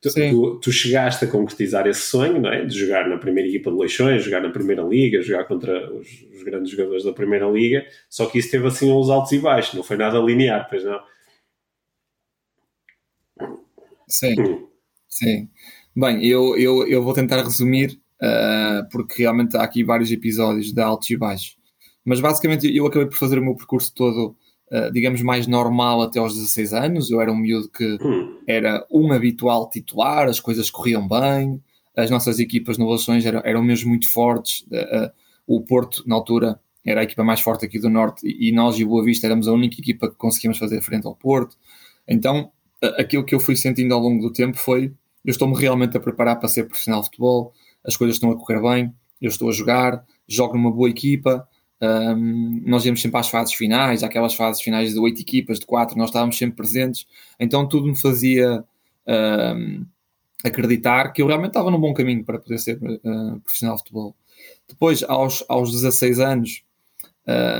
Tu, 0.00 0.12
tu, 0.12 0.60
tu, 0.60 0.72
chegaste 0.72 1.24
a 1.24 1.28
concretizar 1.28 1.86
esse 1.86 2.02
sonho, 2.02 2.40
não 2.40 2.52
é? 2.52 2.64
De 2.64 2.78
jogar 2.78 3.08
na 3.08 3.16
primeira 3.16 3.48
equipa 3.48 3.70
de 3.70 3.78
Leixões, 3.78 4.22
jogar 4.22 4.42
na 4.42 4.50
primeira 4.50 4.82
liga, 4.82 5.22
jogar 5.22 5.44
contra 5.44 5.92
os, 5.92 6.06
os, 6.34 6.42
grandes 6.42 6.70
jogadores 6.70 7.04
da 7.04 7.12
primeira 7.12 7.48
liga, 7.48 7.84
só 8.08 8.26
que 8.26 8.38
isso 8.38 8.50
teve 8.50 8.66
assim 8.66 8.92
uns 8.92 9.08
altos 9.08 9.32
e 9.32 9.38
baixos, 9.38 9.74
não 9.74 9.82
foi 9.82 9.96
nada 9.96 10.18
linear, 10.18 10.68
pois 10.68 10.84
não? 10.84 11.00
Sim, 14.06 14.40
hum. 14.40 14.68
sim. 15.08 15.48
Bem, 15.96 16.24
eu, 16.24 16.56
eu, 16.58 16.86
eu 16.86 17.02
vou 17.02 17.14
tentar 17.14 17.42
resumir, 17.42 17.98
uh, 18.22 18.88
porque 18.92 19.22
realmente 19.22 19.56
há 19.56 19.62
aqui 19.62 19.82
vários 19.82 20.12
episódios 20.12 20.72
de 20.72 20.80
altos 20.80 21.08
e 21.10 21.16
baixos. 21.16 21.56
Mas 22.04 22.20
basicamente 22.20 22.74
eu 22.74 22.86
acabei 22.86 23.08
por 23.08 23.16
fazer 23.16 23.38
o 23.38 23.42
meu 23.42 23.56
percurso 23.56 23.92
todo 23.94 24.36
uh, 24.70 24.90
digamos, 24.92 25.22
mais 25.22 25.46
normal 25.46 26.02
até 26.02 26.18
aos 26.18 26.34
16 26.34 26.72
anos. 26.72 27.10
Eu 27.10 27.20
era 27.20 27.30
um 27.32 27.36
miúdo 27.36 27.68
que 27.68 27.98
hum. 28.02 28.38
era 28.46 28.86
um 28.90 29.12
habitual 29.12 29.68
titular, 29.70 30.28
as 30.28 30.40
coisas 30.40 30.70
corriam 30.70 31.06
bem, 31.06 31.62
as 31.96 32.10
nossas 32.10 32.38
equipas 32.38 32.78
no 32.78 32.88
Lações 32.88 33.24
eram, 33.24 33.40
eram 33.44 33.62
mesmo 33.62 33.88
muito 33.88 34.08
fortes. 34.08 34.62
Uh, 34.62 35.10
o 35.46 35.60
Porto, 35.60 36.02
na 36.06 36.14
altura, 36.14 36.58
era 36.84 37.00
a 37.00 37.04
equipa 37.04 37.24
mais 37.24 37.40
forte 37.40 37.64
aqui 37.64 37.78
do 37.78 37.88
Norte 37.88 38.26
e, 38.26 38.52
nós 38.52 38.78
e 38.78 38.84
Boa 38.84 39.04
Vista 39.04 39.26
éramos 39.26 39.48
a 39.48 39.52
única 39.52 39.80
equipa 39.80 40.08
que 40.08 40.16
conseguíamos 40.16 40.58
fazer 40.58 40.80
frente 40.82 41.06
ao 41.06 41.14
Porto. 41.14 41.56
Então, 42.06 42.50
aquilo 42.98 43.24
que 43.24 43.34
eu 43.34 43.40
fui 43.40 43.56
sentindo 43.56 43.92
ao 43.92 44.00
longo 44.00 44.22
do 44.22 44.32
tempo 44.32 44.56
foi: 44.56 44.92
eu 45.24 45.30
estou-me 45.30 45.56
realmente 45.60 45.96
a 45.96 46.00
preparar 46.00 46.38
para 46.38 46.48
ser 46.48 46.64
profissional 46.64 47.00
de 47.00 47.06
futebol, 47.06 47.52
as 47.84 47.96
coisas 47.96 48.16
estão 48.16 48.30
a 48.30 48.36
correr 48.36 48.60
bem, 48.60 48.94
eu 49.20 49.28
estou 49.28 49.48
a 49.48 49.52
jogar, 49.52 50.04
jogo 50.28 50.54
numa 50.56 50.70
boa 50.70 50.88
equipa, 50.88 51.46
um, 51.80 52.62
nós 52.64 52.84
íamos 52.84 53.02
sempre 53.02 53.20
às 53.20 53.28
fases 53.28 53.54
finais, 53.54 54.02
aquelas 54.02 54.34
fases 54.34 54.62
finais 54.62 54.92
de 54.92 54.98
oito 54.98 55.20
equipas, 55.20 55.58
de 55.58 55.66
quatro, 55.66 55.98
nós 55.98 56.08
estávamos 56.08 56.38
sempre 56.38 56.56
presentes, 56.56 57.06
então 57.38 57.68
tudo 57.68 57.86
me 57.86 58.00
fazia 58.00 58.64
um, 59.06 59.84
acreditar 60.44 61.12
que 61.12 61.20
eu 61.20 61.26
realmente 61.26 61.50
estava 61.50 61.70
num 61.70 61.80
bom 61.80 61.92
caminho 61.92 62.24
para 62.24 62.38
poder 62.38 62.58
ser 62.58 62.78
uh, 62.78 63.40
profissional 63.40 63.76
de 63.76 63.82
futebol. 63.82 64.16
Depois, 64.68 65.02
aos, 65.02 65.44
aos 65.48 65.70
16 65.70 66.18
anos, 66.18 66.62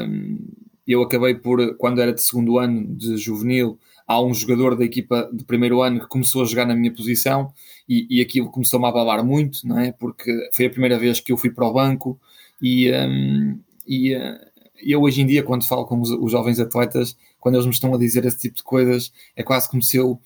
um, 0.08 0.38
eu 0.87 1.02
acabei 1.02 1.35
por, 1.35 1.76
quando 1.76 2.00
era 2.00 2.12
de 2.12 2.23
segundo 2.23 2.58
ano 2.58 2.87
de 2.96 3.16
juvenil, 3.16 3.78
há 4.06 4.23
um 4.23 4.32
jogador 4.32 4.76
da 4.76 4.85
equipa 4.85 5.28
de 5.32 5.44
primeiro 5.44 5.82
ano 5.82 6.00
que 6.00 6.06
começou 6.06 6.42
a 6.42 6.46
jogar 6.46 6.64
na 6.64 6.76
minha 6.76 6.92
posição 6.92 7.52
e, 7.88 8.06
e 8.08 8.20
aquilo 8.20 8.50
começou-me 8.50 8.87
a 8.87 8.88
abalar 8.88 9.25
muito, 9.25 9.66
não 9.66 9.78
é? 9.78 9.92
Porque 9.92 10.32
foi 10.54 10.66
a 10.66 10.70
primeira 10.70 10.99
vez 10.99 11.18
que 11.18 11.32
eu 11.32 11.37
fui 11.37 11.50
para 11.50 11.66
o 11.66 11.73
banco 11.73 12.18
e, 12.62 12.90
um, 12.92 13.58
e 13.87 14.14
uh, 14.14 14.38
eu 14.83 15.02
hoje 15.02 15.23
em 15.23 15.26
dia, 15.26 15.43
quando 15.43 15.66
falo 15.66 15.87
com 15.87 16.00
os, 16.00 16.11
os, 16.11 16.31
jovens 16.31 16.61
atletas, 16.61 17.16
quando 17.40 17.55
eles 17.55 17.66
me 17.66 17.73
estão 17.73 17.95
a 17.95 17.99
dizer 17.99 18.25
esse 18.25 18.38
tipo 18.38 18.57
de 18.57 18.62
coisas, 18.62 19.12
é 19.35 19.43
quase 19.43 19.69
como 19.69 19.83
se 19.83 19.97
eu 19.97 20.21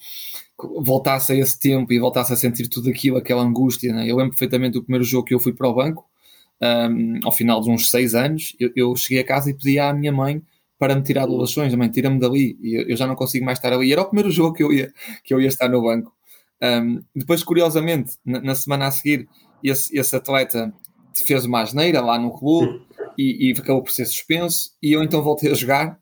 voltasse 0.83 1.33
a 1.33 1.37
esse 1.37 1.59
tempo 1.59 1.93
e 1.93 1.99
voltasse 1.99 2.33
a 2.33 2.37
sentir 2.37 2.69
tudo 2.69 2.90
aquilo, 2.90 3.17
aquela 3.17 3.43
angústia. 3.43 3.90
É? 3.93 4.11
Eu 4.11 4.17
lembro 4.17 4.31
perfeitamente 4.31 4.75
do 4.75 4.83
primeiro 4.83 5.05
jogo 5.05 5.26
que 5.26 5.35
eu 5.35 5.40
fui 5.40 5.52
para 5.52 5.69
o 5.69 5.75
banco, 5.75 6.05
um, 6.61 7.21
ao 7.25 7.33
final 7.33 7.61
de 7.62 7.71
uns 7.71 7.90
seis 7.90 8.14
anos, 8.14 8.55
eu, 8.61 8.71
eu, 8.76 8.95
cheguei 8.95 9.23
a 9.23 9.26
casa 9.26 9.50
e 9.50 9.55
pedi 9.55 9.79
à 9.79 9.95
minha 9.95 10.12
mãe 10.12 10.43
para 10.79 10.95
me 10.95 11.02
tirar 11.02 11.26
doações, 11.26 11.75
mãe, 11.75 11.88
tira-me 11.88 12.19
dali, 12.19 12.59
eu, 12.62 12.88
eu, 12.88 12.97
já 12.97 13.07
não 13.07 13.14
consigo 13.14 13.45
mais 13.45 13.59
estar 13.59 13.73
ali. 13.73 13.93
Era 13.93 14.02
o 14.02 14.07
primeiro 14.07 14.31
jogo 14.31 14.55
que 14.55 14.62
eu 14.62 14.73
ia, 14.73 14.93
que 15.25 15.33
eu 15.33 15.40
ia 15.40 15.49
estar 15.49 15.69
no 15.69 15.83
banco. 15.83 16.12
Um, 16.62 17.02
depois, 17.14 17.43
curiosamente, 17.43 18.12
na, 18.25 18.40
na, 18.40 18.55
semana 18.55 18.87
a 18.87 18.90
seguir, 18.90 19.26
esse, 19.64 19.97
esse 19.99 20.14
atleta 20.14 20.73
fez 21.26 21.45
uma 21.45 21.62
asneira 21.62 22.00
lá 22.00 22.19
no 22.19 22.31
clube 22.31 22.83
e, 23.19 23.49
e 23.49 23.52
acabou 23.52 23.83
por 23.83 23.93
ser 23.93 24.07
suspenso, 24.07 24.71
e 24.83 24.93
eu 24.93 25.02
então 25.02 25.23
voltei 25.23 25.50
a 25.50 25.55
jogar, 25.55 25.99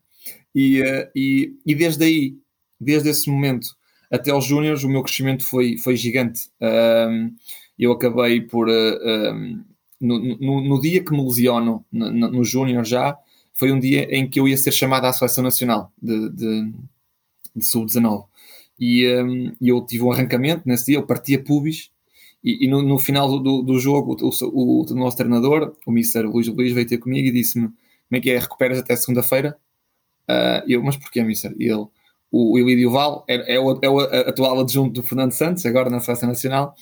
e, 0.53 0.81
uh, 0.81 1.09
e, 1.15 1.53
e 1.65 1.75
desde 1.75 2.03
aí, 2.03 2.35
desde 2.79 3.09
esse 3.09 3.29
momento 3.29 3.67
até 4.11 4.31
aos 4.31 4.45
Júniors, 4.45 4.83
o 4.83 4.89
meu 4.89 5.03
crescimento 5.03 5.45
foi, 5.45 5.77
foi 5.77 5.95
gigante. 5.95 6.49
Um, 6.61 7.35
eu 7.77 7.91
acabei 7.91 8.41
por. 8.41 8.67
Um, 8.67 9.63
no, 10.01 10.17
no, 10.37 10.61
no, 10.61 10.81
dia 10.81 11.03
que 11.03 11.11
me 11.11 11.23
lesiono 11.23 11.85
no, 11.91 12.09
no 12.11 12.43
Júnior 12.43 12.85
já, 12.85 13.17
foi 13.53 13.71
um 13.71 13.79
dia 13.79 14.03
em 14.09 14.29
que 14.29 14.39
eu 14.39 14.47
ia 14.47 14.57
ser 14.57 14.71
chamado 14.71 15.05
à 15.05 15.13
seleção 15.13 15.43
nacional 15.43 15.91
de, 16.01 16.29
de, 16.29 16.73
de 17.55 17.65
sub-19. 17.65 18.25
E 18.79 19.07
um, 19.21 19.53
eu 19.61 19.85
tive 19.85 20.03
um 20.03 20.11
arrancamento 20.11 20.63
nesse 20.65 20.87
dia, 20.87 20.97
eu 20.97 21.05
partia 21.05 21.43
pubis. 21.43 21.91
E, 22.43 22.65
e 22.65 22.67
no, 22.69 22.81
no, 22.81 22.97
final 22.97 23.39
do, 23.39 23.61
do 23.61 23.79
jogo, 23.79 24.15
o, 24.21 24.29
o, 24.45 24.85
o, 24.89 24.95
nosso 24.95 25.17
treinador, 25.17 25.75
o 25.85 25.91
Mr. 25.91 26.23
Luís 26.23 26.47
Luís, 26.47 26.71
veio 26.73 26.87
ter 26.87 26.97
comigo 26.97 27.27
e 27.27 27.31
disse-me: 27.31 27.67
Como 27.67 27.77
é 28.13 28.19
que 28.19 28.29
é? 28.29 28.39
Recuperas 28.39 28.79
até 28.79 28.95
segunda-feira? 28.95 29.57
Uh, 30.29 30.63
eu, 30.67 30.83
mas 30.83 30.95
porquê, 30.95 31.19
Mr? 31.19 31.53
E 31.59 31.65
ele: 31.65 31.87
O, 32.31 32.53
o 32.53 32.59
Ilídio 32.59 32.91
Val 32.91 33.25
é, 33.27 33.55
é, 33.55 33.59
o, 33.59 33.79
é 33.81 33.89
o 33.89 33.99
atual 33.99 34.59
adjunto 34.59 35.01
do 35.01 35.03
Fernando 35.03 35.33
Santos, 35.33 35.65
agora 35.65 35.89
na 35.89 35.99
seleção 35.99 36.29
nacional, 36.29 36.75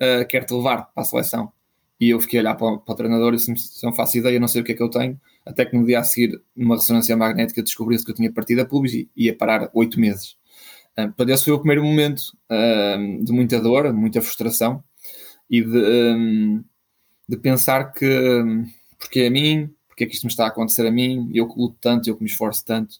uh, 0.00 0.26
quer-te 0.28 0.54
levar 0.54 0.92
para 0.94 1.02
a 1.02 1.04
seleção. 1.04 1.52
E 2.00 2.10
eu 2.10 2.20
fiquei 2.20 2.38
a 2.38 2.42
olhar 2.42 2.54
para, 2.54 2.78
para 2.78 2.92
o 2.92 2.96
treinador 2.96 3.34
e 3.34 3.36
disse: 3.36 3.52
Não 3.82 3.92
faço 3.92 4.18
ideia, 4.18 4.38
não 4.38 4.48
sei 4.48 4.62
o 4.62 4.64
que 4.64 4.72
é 4.72 4.74
que 4.74 4.82
eu 4.82 4.90
tenho 4.90 5.18
até 5.44 5.64
que 5.64 5.76
no 5.76 5.84
dia 5.84 6.00
a 6.00 6.04
seguir, 6.04 6.40
numa 6.54 6.76
ressonância 6.76 7.16
magnética, 7.16 7.62
descobri-se 7.62 8.04
que 8.04 8.10
eu 8.10 8.14
tinha 8.14 8.32
partido 8.32 8.60
a 8.60 8.64
pubis 8.64 8.94
e 8.94 9.10
ia 9.16 9.36
parar 9.36 9.70
oito 9.74 9.98
meses. 9.98 10.36
Uh, 10.92 11.06
portanto, 11.08 11.30
esse 11.30 11.44
foi 11.44 11.54
o 11.54 11.58
primeiro 11.58 11.82
momento 11.82 12.20
uh, 12.50 13.24
de 13.24 13.32
muita 13.32 13.60
dor, 13.60 13.92
muita 13.92 14.20
frustração 14.20 14.82
e 15.50 15.60
de, 15.62 15.78
um, 15.78 16.64
de 17.28 17.36
pensar 17.36 17.92
que 17.92 18.06
um, 18.06 18.64
porque 18.98 19.20
é 19.20 19.26
a 19.26 19.30
mim, 19.30 19.70
porque 19.88 20.04
é 20.04 20.06
que 20.06 20.14
isto 20.14 20.24
me 20.24 20.30
está 20.30 20.44
a 20.44 20.48
acontecer 20.48 20.86
a 20.86 20.90
mim, 20.90 21.30
eu 21.34 21.48
que 21.48 21.58
luto 21.58 21.76
tanto, 21.80 22.08
eu 22.08 22.16
que 22.16 22.22
me 22.22 22.30
esforço 22.30 22.64
tanto. 22.64 22.96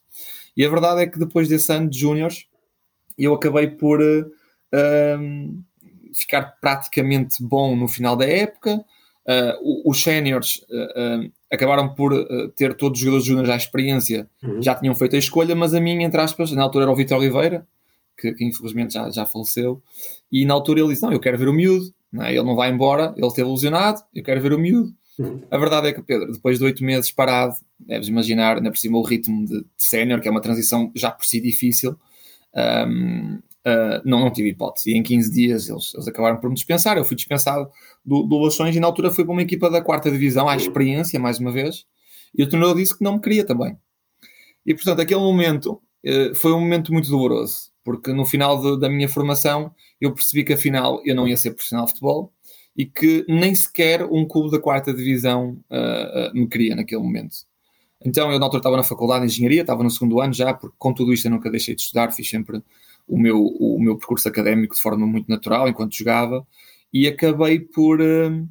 E 0.57 0.65
a 0.65 0.69
verdade 0.69 1.03
é 1.03 1.07
que 1.07 1.19
depois 1.19 1.49
desse 1.49 1.73
ano 1.73 1.89
de 1.89 1.99
júniores, 1.99 2.47
eu 3.17 3.33
acabei 3.35 3.69
por 3.69 4.01
uh, 4.01 4.31
um, 5.21 5.63
ficar 6.13 6.57
praticamente 6.61 7.43
bom 7.43 7.77
no 7.77 7.87
final 7.87 8.17
da 8.17 8.27
época. 8.27 8.85
Uh, 9.27 9.89
os 9.89 10.03
séniores 10.03 10.65
uh, 10.71 11.25
uh, 11.27 11.33
acabaram 11.53 11.95
por 11.95 12.13
uh, 12.13 12.49
ter 12.49 12.75
todos 12.75 12.99
os 12.99 13.05
jogadores 13.05 13.27
júniores 13.27 13.51
à 13.51 13.57
experiência, 13.57 14.29
uhum. 14.43 14.61
já 14.61 14.75
tinham 14.75 14.95
feito 14.95 15.15
a 15.15 15.19
escolha, 15.19 15.55
mas 15.55 15.75
a 15.75 15.81
minha, 15.81 16.05
entre 16.05 16.21
aspas, 16.21 16.51
na 16.53 16.63
altura 16.63 16.85
era 16.85 16.93
o 16.93 16.97
Vitor 16.97 17.19
Oliveira, 17.19 17.67
que, 18.17 18.33
que, 18.33 18.45
infelizmente 18.45 18.95
já, 18.95 19.09
já 19.11 19.27
faleceu, 19.27 19.83
e 20.33 20.45
na 20.45 20.55
altura 20.55 20.81
ele 20.81 20.89
disse: 20.89 21.03
Não, 21.03 21.13
eu 21.13 21.21
quero 21.21 21.39
ver 21.39 21.49
o 21.49 21.53
miúdo, 21.53 21.93
não 22.13 22.25
é? 22.25 22.31
ele 22.31 22.43
não 22.43 22.55
vai 22.55 22.71
embora, 22.71 23.15
ele 23.17 23.27
esteve 23.27 23.49
ilusionado, 23.49 24.03
eu 24.15 24.23
quero 24.23 24.41
ver 24.41 24.53
o 24.53 24.59
miúdo. 24.59 24.93
Uhum. 25.19 25.43
A 25.51 25.59
verdade 25.59 25.89
é 25.89 25.93
que, 25.93 26.03
Pedro, 26.03 26.33
depois 26.33 26.59
de 26.59 26.65
oito 26.65 26.83
meses 26.83 27.11
parado, 27.11 27.55
deves 27.79 28.09
imaginar, 28.09 28.57
ainda 28.57 28.71
por 28.71 28.79
cima, 28.79 28.99
o 28.99 29.03
ritmo 29.03 29.47
de, 29.47 29.61
de 29.61 29.67
sénior, 29.79 30.21
que 30.21 30.29
é 30.29 30.31
uma 30.31 30.41
transição 30.41 30.91
já 30.95 31.11
por 31.11 31.25
si 31.27 31.41
difícil. 31.41 31.97
Um, 32.55 33.39
Uh, 33.61 34.01
não, 34.07 34.21
não 34.21 34.33
tive 34.33 34.49
hipótese. 34.49 34.91
E 34.91 34.97
em 34.97 35.03
15 35.03 35.31
dias 35.31 35.69
eles, 35.69 35.93
eles 35.93 36.09
acabaram 36.09 36.39
por 36.39 36.49
me 36.49 36.55
dispensar. 36.55 36.97
Eu 36.97 37.05
fui 37.05 37.15
dispensado 37.15 37.69
do, 38.03 38.23
do 38.23 38.39
Lações 38.39 38.75
e 38.75 38.81
na 38.81 38.87
altura 38.87 39.11
fui 39.11 39.23
para 39.23 39.33
uma 39.33 39.43
equipa 39.43 39.69
da 39.69 39.83
quarta 39.83 40.11
divisão, 40.11 40.49
à 40.49 40.57
experiência, 40.57 41.21
mais 41.21 41.39
uma 41.39 41.53
vez. 41.53 41.85
E 42.35 42.43
o 42.43 42.49
treinador 42.49 42.75
disse 42.77 42.97
que 42.97 43.05
não 43.05 43.15
me 43.15 43.21
queria 43.21 43.45
também. 43.45 43.77
E 44.65 44.75
portanto, 44.75 45.01
aquele 45.01 45.21
momento 45.21 45.81
uh, 46.07 46.35
foi 46.35 46.53
um 46.53 46.61
momento 46.61 46.91
muito 46.91 47.11
doloroso, 47.11 47.71
porque 47.91 48.13
no 48.13 48.25
final 48.25 48.61
de, 48.61 48.79
da 48.79 48.89
minha 48.89 49.09
formação 49.09 49.75
eu 50.01 50.15
percebi 50.15 50.45
que 50.45 50.53
afinal 50.53 51.03
eu 51.05 51.13
não 51.13 51.27
ia 51.27 51.37
ser 51.37 51.51
profissional 51.51 51.87
de 51.87 51.91
futebol 51.91 52.33
e 52.77 52.87
que 52.87 53.25
nem 53.29 53.53
sequer 53.53 54.05
um 54.05 54.25
clube 54.29 54.53
da 54.53 54.61
quarta 54.61 54.95
divisão 54.95 55.61
uh, 55.69 56.33
me 56.33 56.47
queria 56.47 56.77
naquele 56.77 57.03
momento. 57.03 57.35
Então 58.01 58.31
eu 58.31 58.39
na 58.39 58.47
altura 58.47 58.61
estava 58.61 58.77
na 58.77 58.85
faculdade 58.85 59.27
de 59.27 59.33
engenharia, 59.33 59.63
estava 59.63 59.83
no 59.83 59.91
segundo 59.91 60.21
ano 60.21 60.33
já, 60.33 60.55
porque 60.55 60.77
com 60.79 60.95
tudo 60.95 61.13
isto 61.13 61.27
eu 61.27 61.33
nunca 61.33 61.51
deixei 61.51 61.75
de 61.75 61.81
estudar, 61.81 62.13
fiz 62.13 62.31
sempre 62.31 62.63
o 63.09 63.19
meu, 63.19 63.43
o 63.43 63.77
meu 63.81 63.99
percurso 63.99 64.29
académico 64.29 64.77
de 64.77 64.81
forma 64.81 65.05
muito 65.05 65.29
natural 65.29 65.69
enquanto 65.69 65.97
jogava 65.97 66.47
e 66.93 67.09
acabei 67.09 67.59
por 67.59 68.01
uh, 68.01 68.49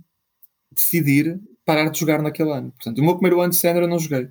decidir 0.69 1.39
parar 1.63 1.87
de 1.87 1.97
jogar 1.97 2.21
naquele 2.21 2.51
ano. 2.51 2.73
Portanto, 2.73 2.97
o 2.97 3.05
meu 3.05 3.13
primeiro 3.13 3.39
ano 3.39 3.51
de 3.51 3.55
sénior 3.55 3.83
eu 3.83 3.89
não 3.89 3.99
joguei. 3.99 4.27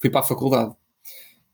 Fui 0.00 0.08
para 0.08 0.20
a 0.20 0.24
faculdade. 0.24 0.72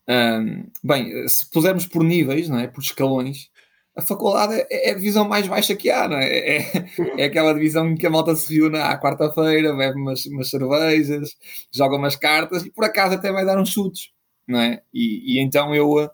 Um, 0.09 0.65
bem, 0.83 1.27
se 1.27 1.47
pusermos 1.49 1.85
por 1.85 2.03
níveis, 2.03 2.49
não 2.49 2.57
é? 2.57 2.67
por 2.67 2.81
escalões, 2.81 3.49
a 3.95 4.01
faculdade 4.01 4.53
é, 4.69 4.89
é 4.89 4.91
a 4.91 4.95
divisão 4.95 5.27
mais 5.27 5.47
baixa 5.47 5.75
que 5.75 5.89
há, 5.91 6.07
não 6.07 6.17
é? 6.17 6.25
É, 6.25 6.85
é 7.17 7.25
aquela 7.25 7.53
divisão 7.53 7.89
em 7.89 7.95
que 7.95 8.07
a 8.07 8.09
malta 8.09 8.35
se 8.35 8.53
reúne 8.53 8.79
à 8.79 8.99
quarta-feira, 8.99 9.75
bebe 9.75 9.99
umas, 9.99 10.25
umas 10.25 10.49
cervejas, 10.49 11.35
joga 11.71 11.97
umas 11.97 12.15
cartas 12.15 12.65
e 12.65 12.71
por 12.71 12.85
acaso 12.85 13.15
até 13.15 13.31
vai 13.31 13.45
dar 13.45 13.59
uns 13.59 13.69
chutes, 13.69 14.09
não 14.47 14.59
é? 14.59 14.81
E, 14.93 15.35
e 15.35 15.39
então 15.39 15.75
eu 15.75 16.09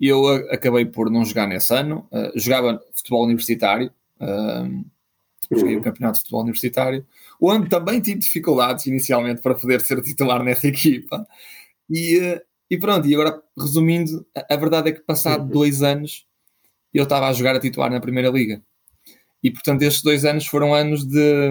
e 0.00 0.06
eu 0.08 0.26
acabei 0.52 0.84
por 0.84 1.10
não 1.10 1.24
jogar 1.24 1.46
nesse 1.46 1.74
ano. 1.74 2.06
Uh, 2.12 2.38
jogava 2.38 2.80
futebol 2.92 3.24
universitário, 3.24 3.90
uh, 4.20 4.84
joguei 5.50 5.76
o 5.76 5.82
campeonato 5.82 6.14
de 6.14 6.20
futebol 6.20 6.42
universitário, 6.42 7.06
onde 7.40 7.68
também 7.68 8.00
tive 8.00 8.20
dificuldades 8.20 8.86
inicialmente 8.86 9.42
para 9.42 9.54
poder 9.54 9.80
ser 9.80 10.00
titular 10.02 10.42
nessa 10.42 10.68
equipa. 10.68 11.26
E, 11.90 12.40
e 12.70 12.78
pronto, 12.78 13.06
e 13.06 13.14
agora 13.14 13.42
resumindo, 13.56 14.26
a, 14.36 14.54
a 14.54 14.56
verdade 14.56 14.90
é 14.90 14.92
que 14.92 15.00
passado 15.00 15.42
uhum. 15.42 15.48
dois 15.48 15.82
anos 15.82 16.26
eu 16.92 17.04
estava 17.04 17.28
a 17.28 17.32
jogar 17.32 17.54
a 17.56 17.60
titular 17.60 17.90
na 17.90 18.00
Primeira 18.00 18.30
Liga. 18.30 18.62
E 19.42 19.50
portanto, 19.50 19.82
estes 19.82 20.02
dois 20.02 20.24
anos 20.24 20.46
foram 20.46 20.74
anos 20.74 21.04
de, 21.04 21.50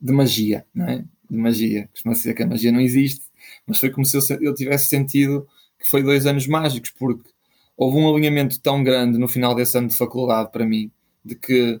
de 0.00 0.12
magia, 0.12 0.66
não 0.74 0.86
é? 0.88 1.04
De 1.28 1.36
magia. 1.36 1.88
Costuma 1.92 2.14
dizer 2.14 2.34
que 2.34 2.42
a 2.42 2.46
magia 2.46 2.72
não 2.72 2.80
existe, 2.80 3.26
mas 3.66 3.78
foi 3.78 3.90
como 3.90 4.04
se 4.04 4.16
eu, 4.16 4.22
eu 4.40 4.54
tivesse 4.54 4.88
sentido 4.88 5.46
que 5.78 5.88
foi 5.88 6.02
dois 6.02 6.26
anos 6.26 6.46
mágicos, 6.46 6.90
porque 6.90 7.30
houve 7.76 7.98
um 7.98 8.08
alinhamento 8.08 8.60
tão 8.60 8.82
grande 8.82 9.18
no 9.18 9.28
final 9.28 9.54
desse 9.54 9.76
ano 9.76 9.88
de 9.88 9.96
faculdade 9.96 10.50
para 10.50 10.64
mim, 10.64 10.90
de 11.24 11.34
que 11.34 11.80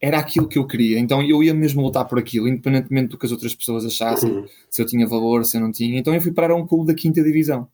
era 0.00 0.18
aquilo 0.18 0.48
que 0.48 0.58
eu 0.58 0.66
queria, 0.66 0.98
então 0.98 1.22
eu 1.22 1.42
ia 1.42 1.52
mesmo 1.52 1.82
lutar 1.82 2.06
por 2.06 2.18
aquilo, 2.18 2.48
independentemente 2.48 3.08
do 3.08 3.18
que 3.18 3.26
as 3.26 3.32
outras 3.32 3.54
pessoas 3.54 3.84
achassem, 3.84 4.30
uhum. 4.30 4.46
se 4.70 4.80
eu 4.80 4.86
tinha 4.86 5.06
valor, 5.06 5.44
se 5.44 5.58
eu 5.58 5.60
não 5.60 5.70
tinha. 5.70 5.98
Então 5.98 6.14
eu 6.14 6.22
fui 6.22 6.32
parar 6.32 6.54
a 6.54 6.56
um 6.56 6.66
clube 6.66 6.86
da 6.86 6.94
quinta 6.94 7.22
divisão. 7.22 7.68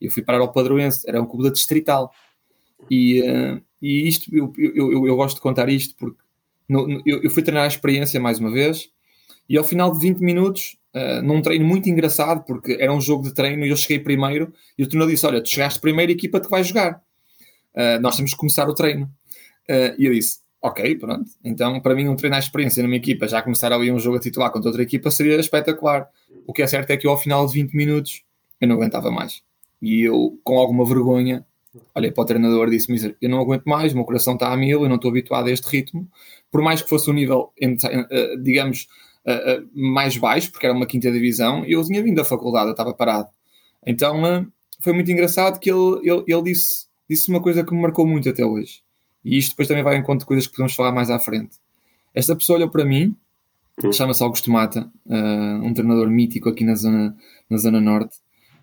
Eu 0.00 0.10
fui 0.10 0.22
parar 0.22 0.40
ao 0.40 0.52
Padroense, 0.52 1.08
era 1.08 1.22
um 1.22 1.26
clube 1.26 1.44
da 1.44 1.50
Distrital. 1.50 2.12
E, 2.90 3.20
uh, 3.22 3.62
e 3.80 4.08
isto, 4.08 4.34
eu, 4.34 4.52
eu, 4.58 4.92
eu, 4.92 5.06
eu, 5.06 5.16
gosto 5.16 5.36
de 5.36 5.42
contar 5.42 5.68
isto 5.68 5.94
porque 5.96 6.18
no, 6.68 6.88
no, 6.88 7.02
eu, 7.06 7.22
eu 7.22 7.30
fui 7.30 7.42
treinar 7.42 7.64
a 7.64 7.68
experiência 7.68 8.18
mais 8.18 8.38
uma 8.40 8.50
vez 8.50 8.88
e 9.48 9.56
ao 9.56 9.64
final 9.64 9.92
de 9.92 10.00
20 10.00 10.18
minutos 10.20 10.76
uh, 10.94 11.22
num 11.22 11.42
treino 11.42 11.64
muito 11.64 11.88
engraçado, 11.88 12.44
porque 12.44 12.78
era 12.80 12.92
um 12.92 13.00
jogo 13.00 13.24
de 13.24 13.34
treino 13.34 13.64
e 13.64 13.70
eu 13.70 13.76
cheguei 13.76 13.98
primeiro 13.98 14.52
e 14.78 14.82
o 14.82 14.88
treinador 14.88 15.12
disse: 15.12 15.26
Olha, 15.26 15.42
tu 15.42 15.48
chegaste 15.48 15.80
primeiro, 15.80 16.10
a 16.10 16.14
equipa 16.14 16.40
te 16.40 16.48
vai 16.48 16.64
jogar. 16.64 17.02
Uh, 17.74 18.00
nós 18.00 18.16
temos 18.16 18.32
que 18.32 18.38
começar 18.38 18.68
o 18.68 18.74
treino. 18.74 19.06
Uh, 19.68 19.94
e 19.98 20.06
eu 20.06 20.12
disse: 20.12 20.39
Ok, 20.62 20.96
pronto. 20.96 21.30
Então, 21.42 21.80
para 21.80 21.94
mim, 21.94 22.08
um 22.08 22.16
treino 22.16 22.36
à 22.36 22.38
experiência 22.38 22.82
numa 22.82 22.96
equipa, 22.96 23.26
já 23.26 23.40
começar 23.40 23.72
ali 23.72 23.90
um 23.90 23.98
jogo 23.98 24.18
a 24.18 24.20
titular 24.20 24.50
contra 24.50 24.68
outra 24.68 24.82
equipa, 24.82 25.10
seria 25.10 25.36
espetacular. 25.36 26.08
O 26.46 26.52
que 26.52 26.62
é 26.62 26.66
certo 26.66 26.90
é 26.90 26.96
que 26.96 27.06
eu, 27.06 27.10
ao 27.10 27.18
final 27.18 27.46
de 27.46 27.54
20 27.54 27.72
minutos, 27.72 28.22
eu 28.60 28.68
não 28.68 28.76
aguentava 28.76 29.10
mais. 29.10 29.42
E 29.80 30.02
eu, 30.02 30.38
com 30.44 30.58
alguma 30.58 30.84
vergonha, 30.84 31.46
olhei 31.94 32.10
para 32.10 32.22
o 32.22 32.26
treinador 32.26 32.68
e 32.68 32.72
disse-me: 32.72 33.16
Eu 33.20 33.30
não 33.30 33.40
aguento 33.40 33.64
mais, 33.64 33.92
o 33.92 33.96
meu 33.96 34.04
coração 34.04 34.34
está 34.34 34.52
a 34.52 34.56
mil, 34.56 34.82
eu 34.82 34.88
não 34.88 34.96
estou 34.96 35.10
habituado 35.10 35.48
a 35.48 35.50
este 35.50 35.66
ritmo. 35.68 36.06
Por 36.50 36.60
mais 36.60 36.82
que 36.82 36.88
fosse 36.88 37.10
um 37.10 37.14
nível, 37.14 37.52
digamos, 38.42 38.86
uh, 39.26 39.66
mais 39.72 40.16
baixo, 40.18 40.50
porque 40.52 40.66
era 40.66 40.74
uma 40.74 40.86
quinta 40.86 41.10
divisão, 41.10 41.64
eu 41.64 41.82
tinha 41.84 42.02
vindo 42.02 42.16
da 42.16 42.24
faculdade, 42.24 42.66
eu 42.66 42.72
estava 42.72 42.92
parado. 42.92 43.28
Então 43.86 44.46
foi 44.80 44.92
muito 44.92 45.10
engraçado 45.10 45.58
que 45.58 45.70
ele, 45.70 46.00
ele, 46.02 46.24
ele 46.26 46.42
disse, 46.42 46.86
disse 47.08 47.30
uma 47.30 47.40
coisa 47.40 47.64
que 47.64 47.74
me 47.74 47.80
marcou 47.80 48.06
muito 48.06 48.28
até 48.28 48.44
hoje. 48.44 48.82
E 49.24 49.38
isto 49.38 49.50
depois 49.50 49.68
também 49.68 49.82
vai 49.82 49.96
em 49.96 50.02
conta 50.02 50.20
de 50.20 50.26
coisas 50.26 50.46
que 50.46 50.52
podemos 50.52 50.74
falar 50.74 50.92
mais 50.92 51.10
à 51.10 51.18
frente. 51.18 51.56
Esta 52.14 52.34
pessoa 52.34 52.56
olhou 52.56 52.70
para 52.70 52.84
mim, 52.84 53.16
hum. 53.82 53.92
chama-se 53.92 54.22
Augusto 54.22 54.50
Mata, 54.50 54.90
uh, 55.06 55.64
um 55.64 55.72
treinador 55.74 56.08
mítico 56.08 56.48
aqui 56.48 56.64
na 56.64 56.74
zona, 56.74 57.16
na 57.48 57.56
zona 57.58 57.80
norte, 57.80 58.16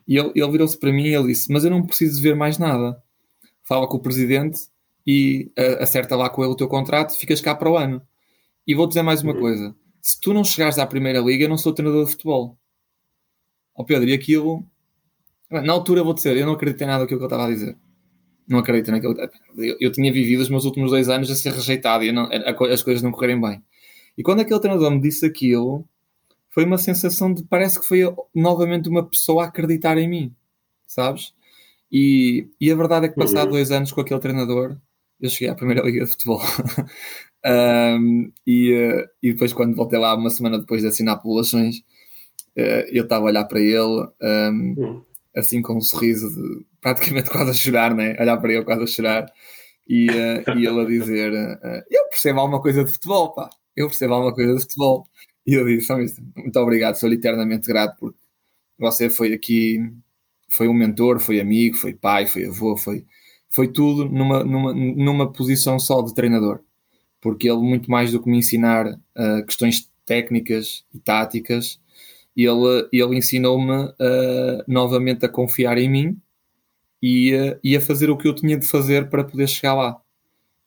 E 0.08 0.18
ele, 0.18 0.32
ele 0.36 0.52
virou-se 0.52 0.78
para 0.78 0.92
mim 0.92 1.06
e 1.06 1.16
ele 1.16 1.28
disse: 1.28 1.52
Mas 1.52 1.64
eu 1.64 1.72
não 1.72 1.86
preciso 1.86 2.22
ver 2.22 2.36
mais 2.36 2.58
nada. 2.58 3.02
Fala 3.64 3.88
com 3.88 3.98
o 3.98 4.02
presidente 4.02 4.62
e 5.06 5.52
uh, 5.58 5.84
acerta 5.84 6.16
lá 6.16 6.30
com 6.30 6.44
ele 6.44 6.52
o 6.52 6.56
teu 6.56 6.68
contrato, 6.68 7.18
ficas 7.18 7.42
cá 7.42 7.56
para 7.56 7.70
o 7.70 7.78
ano. 7.78 8.02
E 8.66 8.76
vou 8.76 8.88
dizer 8.88 9.02
mais 9.02 9.22
uma 9.22 9.34
uhum. 9.34 9.40
coisa: 9.40 9.76
se 10.02 10.20
tu 10.20 10.34
não 10.34 10.44
chegares 10.44 10.78
à 10.78 10.86
primeira 10.86 11.20
liga, 11.20 11.46
eu 11.46 11.50
não 11.50 11.58
sou 11.58 11.74
treinador 11.74 12.06
de 12.06 12.12
futebol. 12.12 12.58
Ó 13.76 13.82
oh, 13.82 13.86
Pedro, 13.86 14.10
e 14.10 14.14
aquilo. 14.14 14.66
Na 15.50 15.72
altura 15.72 16.04
vou 16.04 16.14
dizer, 16.14 16.36
eu 16.36 16.46
não 16.46 16.54
acreditei 16.54 16.86
nada 16.86 17.04
naquilo 17.04 17.20
que 17.20 17.24
eu 17.24 17.28
estava 17.28 17.46
a 17.46 17.50
dizer. 17.50 17.78
Não 18.48 18.60
acredito 18.60 18.92
naquilo. 18.92 19.16
Eu, 19.58 19.78
eu 19.80 19.92
tinha 19.92 20.12
vivido 20.12 20.42
os 20.42 20.50
meus 20.50 20.66
últimos 20.66 20.92
dois 20.92 21.10
anos 21.10 21.30
a 21.30 21.36
ser 21.36 21.52
rejeitado 21.52 22.04
e 22.04 22.12
não, 22.12 22.30
as 22.72 22.82
coisas 22.82 23.02
não 23.02 23.12
correrem 23.12 23.40
bem. 23.40 23.62
E 24.18 24.24
quando 24.24 24.40
aquele 24.40 24.60
treinador 24.60 24.90
me 24.90 25.02
disse 25.02 25.26
aquilo, 25.26 25.86
foi 26.50 26.66
uma 26.66 26.78
sensação 26.78 27.34
de 27.34 27.44
parece 27.44 27.80
que 27.80 27.86
foi 27.86 28.02
novamente 28.34 28.90
uma 28.90 29.06
pessoa 29.06 29.44
a 29.44 29.48
acreditar 29.48 29.98
em 29.98 30.10
mim, 30.10 30.36
sabes? 30.88 31.34
E, 31.92 32.48
e 32.60 32.72
a 32.72 32.76
verdade 32.76 33.06
é 33.06 33.10
que 33.10 33.16
passado 33.16 33.46
uhum. 33.46 33.52
dois 33.52 33.70
anos 33.70 33.92
com 33.92 34.02
aquele 34.02 34.20
treinador, 34.20 34.76
eu 35.22 35.30
cheguei 35.30 35.50
à 35.50 35.56
primeira 35.56 35.84
liga 35.84 36.04
de 36.04 36.12
futebol. 36.12 36.42
um, 37.46 38.32
e, 38.46 38.74
uh, 38.74 39.08
e 39.22 39.34
depois 39.34 39.54
quando 39.54 39.76
voltei 39.76 40.00
lá 40.00 40.16
uma 40.16 40.30
semana 40.30 40.58
depois 40.58 40.82
de 40.82 40.88
assinar 40.88 41.18
populações, 41.18 41.78
uh, 42.58 42.90
eu 42.92 43.04
estava 43.04 43.26
a 43.26 43.28
olhar 43.28 43.46
para 43.46 43.60
ele 43.60 44.08
um, 44.22 44.76
uhum. 44.78 45.02
Assim 45.38 45.62
com 45.62 45.78
um 45.78 45.82
sorriso 45.82 46.30
de, 46.30 46.66
praticamente 46.82 47.30
quase 47.32 47.52
a 47.52 47.54
chorar, 47.54 47.96
né? 47.96 48.16
olhar 48.20 48.38
para 48.38 48.54
ele 48.54 48.64
quase 48.64 48.84
a 48.84 48.88
chorar 48.88 49.34
e, 49.88 50.10
uh, 50.10 50.58
e 50.58 50.66
ele 50.66 50.82
a 50.82 50.86
dizer 50.86 51.34
eu 51.90 52.10
percebo 52.10 52.40
alguma 52.40 52.62
coisa 52.62 52.84
de 52.84 52.92
futebol, 52.92 53.34
pá, 53.34 53.50
eu 53.76 53.88
percebo 53.88 54.14
alguma 54.16 54.34
coisa 54.34 54.56
de 54.56 54.62
futebol 54.62 55.06
e 55.46 55.54
eu 55.54 55.66
disse, 55.66 55.94
muito 56.36 56.60
obrigado, 56.60 56.96
sou-lhe 56.96 57.16
eternamente 57.16 57.68
grato 57.68 57.96
porque 58.00 58.20
você 58.78 59.10
foi 59.10 59.34
aqui, 59.34 59.80
foi 60.50 60.68
um 60.68 60.74
mentor, 60.74 61.20
foi 61.20 61.40
amigo, 61.40 61.76
foi 61.76 61.94
pai, 61.94 62.28
foi 62.28 62.46
avô, 62.46 62.78
foi, 62.78 63.06
foi 63.50 63.68
tudo 63.68 64.06
numa, 64.06 64.44
numa, 64.44 64.74
numa 64.74 65.32
posição 65.32 65.80
só 65.80 66.02
de 66.02 66.14
treinador. 66.14 66.60
Porque 67.20 67.50
ele, 67.50 67.60
muito 67.60 67.90
mais 67.90 68.12
do 68.12 68.22
que 68.22 68.30
me 68.30 68.38
ensinar 68.38 68.88
uh, 68.88 69.46
questões 69.46 69.90
técnicas 70.06 70.86
e 70.94 71.00
táticas, 71.00 71.80
ele, 72.46 72.88
ele 72.92 73.18
ensinou-me 73.18 73.86
uh, 73.86 74.64
novamente 74.68 75.26
a 75.26 75.30
confiar 75.30 75.78
em 75.78 75.90
mim 75.90 76.18
e, 77.02 77.34
uh, 77.34 77.60
e 77.64 77.76
a 77.76 77.82
fazer 77.82 78.10
o 78.10 78.18
que 78.18 78.28
eu 78.28 78.36
tinha 78.36 78.58
de 78.58 78.68
fazer 78.68 79.10
para 79.10 79.24
poder 79.24 79.48
chegar 79.48 79.74
lá. 79.74 80.02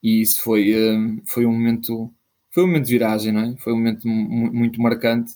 E 0.02 0.22
isso 0.22 0.42
foi, 0.42 0.74
foi 1.26 1.44
um 1.44 1.52
momento 1.52 2.10
foi 2.50 2.64
um 2.64 2.66
momento 2.66 2.86
de 2.86 2.92
viragem, 2.92 3.32
não 3.32 3.40
é? 3.42 3.56
Foi 3.58 3.72
um 3.72 3.76
momento 3.76 4.06
muito 4.08 4.80
marcante. 4.80 5.34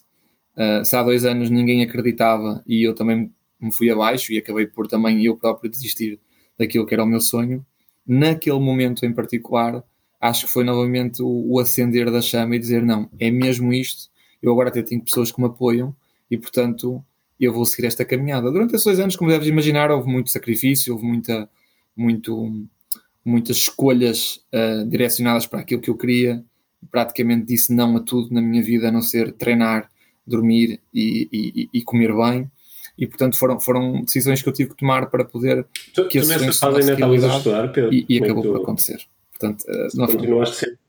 Uh, 0.55 0.83
se 0.85 0.95
há 0.95 1.03
dois 1.03 1.25
anos 1.25 1.49
ninguém 1.49 1.83
acreditava 1.83 2.63
e 2.67 2.83
eu 2.83 2.93
também 2.93 3.31
me 3.59 3.73
fui 3.73 3.89
abaixo 3.89 4.31
e 4.33 4.37
acabei 4.37 4.67
por 4.67 4.87
também 4.87 5.23
eu 5.23 5.35
próprio 5.37 5.69
desistir 5.69 6.19
daquilo 6.57 6.85
que 6.85 6.93
era 6.93 7.03
o 7.03 7.07
meu 7.07 7.21
sonho, 7.21 7.65
naquele 8.05 8.59
momento 8.59 9.05
em 9.05 9.13
particular, 9.13 9.83
acho 10.19 10.45
que 10.45 10.51
foi 10.51 10.63
novamente 10.63 11.21
o, 11.21 11.53
o 11.53 11.59
acender 11.59 12.11
da 12.11 12.21
chama 12.21 12.55
e 12.55 12.59
dizer: 12.59 12.83
não, 12.83 13.09
é 13.19 13.31
mesmo 13.31 13.73
isto. 13.73 14.09
Eu 14.41 14.51
agora 14.51 14.69
até 14.69 14.81
tenho 14.81 15.01
pessoas 15.01 15.31
que 15.31 15.39
me 15.39 15.47
apoiam 15.47 15.95
e, 16.29 16.37
portanto, 16.37 17.03
eu 17.39 17.53
vou 17.53 17.65
seguir 17.65 17.87
esta 17.87 18.05
caminhada. 18.05 18.51
Durante 18.51 18.75
esses 18.75 18.85
dois 18.85 18.99
anos, 18.99 19.15
como 19.15 19.29
deves 19.29 19.47
imaginar, 19.47 19.91
houve 19.91 20.09
muito 20.09 20.29
sacrifício, 20.29 20.93
houve 20.93 21.05
muita, 21.05 21.49
muito, 21.95 22.65
muitas 23.23 23.57
escolhas 23.57 24.41
uh, 24.53 24.85
direcionadas 24.87 25.45
para 25.45 25.59
aquilo 25.59 25.81
que 25.81 25.89
eu 25.89 25.97
queria 25.97 26.43
praticamente 26.91 27.45
disse 27.45 27.73
não 27.73 27.97
a 27.97 27.99
tudo 27.99 28.33
na 28.33 28.41
minha 28.41 28.63
vida, 28.63 28.87
a 28.87 28.91
não 28.91 29.01
ser 29.01 29.31
treinar, 29.33 29.89
dormir 30.25 30.79
e, 30.93 31.27
e, 31.31 31.69
e 31.73 31.81
comer 31.83 32.13
bem. 32.15 32.51
E 32.97 33.05
portanto 33.05 33.37
foram, 33.37 33.59
foram 33.59 34.03
decisões 34.03 34.41
que 34.41 34.47
eu 34.47 34.53
tive 34.53 34.69
que 34.69 34.77
tomar 34.77 35.09
para 35.09 35.25
poder 35.25 35.65
tu, 35.93 36.07
que 36.07 36.21
tu 36.21 36.27
nessa 36.27 36.53
fase 36.53 36.79
ainda 36.79 36.93
estavas 36.93 37.23
a 37.23 37.37
estudar, 37.37 37.67
Pedro? 37.73 37.93
E, 37.93 38.05
e 38.07 38.23
acabou 38.23 38.43
por 38.43 38.61
acontecer. 38.61 39.05
Portanto, 39.31 39.65
uh, 39.67 40.07
continuaste 40.07 40.55
sempre. 40.55 40.79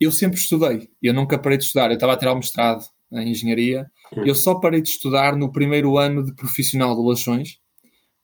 Eu 0.00 0.12
sempre 0.12 0.38
estudei, 0.38 0.88
eu 1.02 1.14
nunca 1.14 1.38
parei 1.38 1.58
de 1.58 1.64
estudar. 1.64 1.90
Eu 1.90 1.94
estava 1.94 2.12
a 2.12 2.16
tirar 2.16 2.32
o 2.32 2.36
mestrado 2.36 2.84
em 3.12 3.30
engenharia. 3.30 3.90
Hum. 4.16 4.24
Eu 4.26 4.34
só 4.34 4.54
parei 4.56 4.80
de 4.80 4.88
estudar 4.88 5.36
no 5.36 5.52
primeiro 5.52 5.98
ano 5.98 6.24
de 6.24 6.34
profissional 6.34 6.94
de 6.94 7.02
relações, 7.02 7.58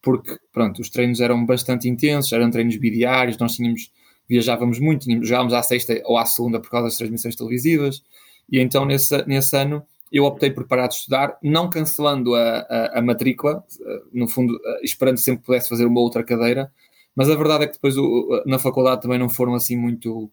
porque 0.02 0.36
pronto, 0.52 0.80
os 0.80 0.90
treinos 0.90 1.20
eram 1.20 1.44
bastante 1.44 1.88
intensos, 1.88 2.32
eram 2.32 2.50
treinos 2.50 2.76
bidiários, 2.76 3.38
nós 3.38 3.56
tínhamos 3.56 3.90
viajávamos 4.30 4.78
muito, 4.78 5.06
jogávamos 5.26 5.52
à 5.52 5.60
sexta 5.60 6.00
ou 6.04 6.16
à 6.16 6.24
segunda 6.24 6.60
por 6.60 6.70
causa 6.70 6.86
das 6.86 6.96
transmissões 6.96 7.34
televisivas, 7.34 8.00
e 8.48 8.60
então 8.60 8.86
nesse, 8.86 9.26
nesse 9.26 9.56
ano 9.56 9.82
eu 10.12 10.24
optei 10.24 10.52
por 10.52 10.68
parar 10.68 10.86
de 10.86 10.94
estudar, 10.94 11.36
não 11.42 11.68
cancelando 11.68 12.34
a, 12.36 12.58
a, 12.60 12.98
a 12.98 13.02
matrícula, 13.02 13.64
eh, 13.80 14.02
no 14.12 14.28
fundo, 14.28 14.56
eh, 14.64 14.80
esperando 14.82 15.18
sempre 15.18 15.40
que 15.40 15.46
pudesse 15.46 15.68
fazer 15.68 15.84
uma 15.84 16.00
outra 16.00 16.24
cadeira, 16.24 16.70
mas 17.16 17.28
a 17.28 17.34
verdade 17.34 17.64
é 17.64 17.66
que 17.66 17.74
depois 17.74 17.96
o, 17.96 18.42
na 18.46 18.58
faculdade 18.58 19.02
também 19.02 19.18
não 19.18 19.28
foram 19.28 19.54
assim 19.54 19.76
muito 19.76 20.30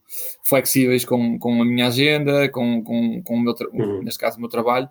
flexíveis 0.47 1.03
com, 1.03 1.37
com 1.39 1.61
a 1.61 1.65
minha 1.65 1.87
agenda, 1.87 2.47
com, 2.49 2.83
com, 2.83 3.21
com 3.23 3.35
o 3.35 3.41
meu, 3.41 3.53
uhum. 3.73 4.03
neste 4.03 4.19
caso 4.19 4.37
o 4.37 4.39
meu 4.39 4.49
trabalho, 4.49 4.87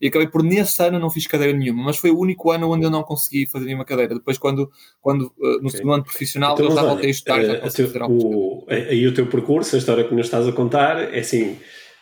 e 0.00 0.08
acabei 0.08 0.28
por 0.28 0.42
nesse 0.42 0.82
ano 0.82 0.98
não 0.98 1.10
fiz 1.10 1.26
cadeira 1.26 1.56
nenhuma, 1.56 1.84
mas 1.84 1.96
foi 1.96 2.10
o 2.10 2.18
único 2.18 2.50
ano 2.50 2.70
onde 2.70 2.84
eu 2.84 2.90
não 2.90 3.02
consegui 3.02 3.46
fazer 3.46 3.66
nenhuma 3.66 3.84
cadeira. 3.84 4.14
Depois, 4.14 4.38
quando, 4.38 4.70
quando 5.00 5.32
eh, 5.42 5.46
no 5.60 5.68
okay. 5.68 5.70
segundo 5.70 5.94
ano 5.94 6.04
profissional, 6.04 6.54
então, 6.54 6.66
eu 6.66 6.72
já 6.72 6.82
voltei 6.82 7.08
a 7.08 7.10
estudar. 7.10 7.42
já 7.42 7.70
teu, 7.70 8.06
o, 8.08 8.66
aí 8.68 9.06
o 9.06 9.14
teu 9.14 9.26
percurso, 9.26 9.76
a 9.76 9.78
história 9.78 10.04
que 10.04 10.14
nos 10.14 10.26
estás 10.26 10.46
a 10.46 10.52
contar, 10.52 11.14
é 11.14 11.20
assim 11.20 11.56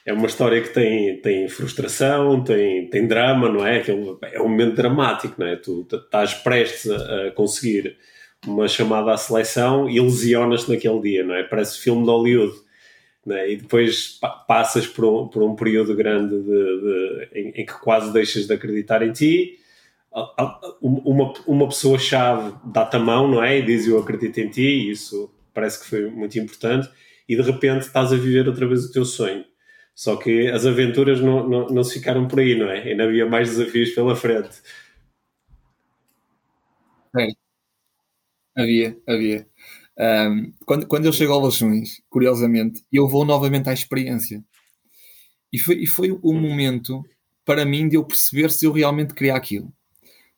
é 0.09 0.13
uma 0.13 0.27
história 0.27 0.63
que 0.63 0.71
tem, 0.71 1.21
tem 1.21 1.49
frustração, 1.49 2.43
tem, 2.43 2.89
tem 2.89 3.07
drama, 3.07 3.47
não 3.51 3.67
é? 3.67 3.85
É 4.33 4.41
um 4.41 4.49
momento 4.49 4.75
dramático, 4.75 5.35
não 5.37 5.47
é? 5.47 5.57
Tu 5.57 5.87
estás 5.93 6.33
prestes 6.33 6.91
a, 6.91 7.27
a 7.27 7.31
conseguir 7.33 7.95
uma 8.47 8.69
chamada 8.69 9.13
à 9.13 9.17
seleção 9.17 9.89
e 9.89 10.01
lesionas-te 10.01 10.71
naquele 10.71 11.01
dia, 11.01 11.25
não 11.25 11.35
é? 11.35 11.43
Parece 11.43 11.79
filme 11.79 12.03
de 12.03 12.11
Hollywood. 12.11 12.55
É? 13.31 13.53
E 13.53 13.57
depois 13.57 14.19
passas 14.47 14.87
por 14.87 15.05
um, 15.05 15.29
por 15.29 15.43
um 15.43 15.55
período 15.55 15.95
grande 15.95 16.35
de, 16.35 16.45
de, 16.45 17.29
em, 17.35 17.49
em, 17.61 17.67
que 17.67 17.75
quase 17.75 18.11
deixas 18.13 18.47
de 18.47 18.55
acreditar 18.55 19.03
em 19.03 19.13
ti. 19.13 19.59
Uma, 20.81 21.35
uma 21.47 21.69
pessoa-chave 21.69 22.55
dá-te 22.65 22.97
a 22.97 22.99
mão, 22.99 23.29
não 23.29 23.43
é? 23.43 23.59
E 23.59 23.63
diz 23.63 23.87
eu 23.87 23.99
acredito 23.99 24.39
em 24.39 24.49
ti, 24.49 24.63
e 24.63 24.91
isso 24.93 25.31
parece 25.53 25.81
que 25.81 25.87
foi 25.87 26.11
muito 26.11 26.39
importante. 26.39 26.89
E 27.29 27.37
de 27.37 27.43
repente 27.43 27.83
estás 27.83 28.13
a 28.13 28.17
viver 28.17 28.49
outra 28.49 28.67
vez 28.67 28.87
o 28.87 28.93
teu 28.93 29.05
sonho. 29.05 29.45
Só 29.95 30.17
que 30.17 30.49
as 30.49 30.65
aventuras 30.65 31.21
não, 31.21 31.47
não, 31.47 31.67
não 31.67 31.85
se 31.85 31.95
ficaram 31.99 32.27
por 32.29 32.41
aí, 32.41 32.57
não 32.57 32.71
é? 32.71 32.83
Ainda 32.83 33.05
havia 33.05 33.27
mais 33.27 33.51
desafios 33.51 33.91
pela 33.91 34.17
frente. 34.17 34.63
Havia, 38.59 38.99
havia. 39.07 39.47
Um, 39.97 40.53
quando, 40.67 40.87
quando 40.89 41.07
eu 41.07 41.13
chego 41.13 41.33
ao 41.33 41.43
Leixões, 41.43 42.03
curiosamente, 42.11 42.83
eu 42.93 43.07
vou 43.07 43.25
novamente 43.25 43.69
à 43.69 43.73
experiência. 43.73 44.45
E 45.53 45.59
foi, 45.59 45.77
e 45.77 45.87
foi 45.87 46.11
o 46.21 46.33
momento 46.33 47.05
para 47.45 47.65
mim 47.65 47.89
de 47.89 47.95
eu 47.97 48.05
perceber 48.05 48.51
se 48.51 48.67
eu 48.67 48.73
realmente 48.73 49.15
queria 49.15 49.37
aquilo. 49.37 49.73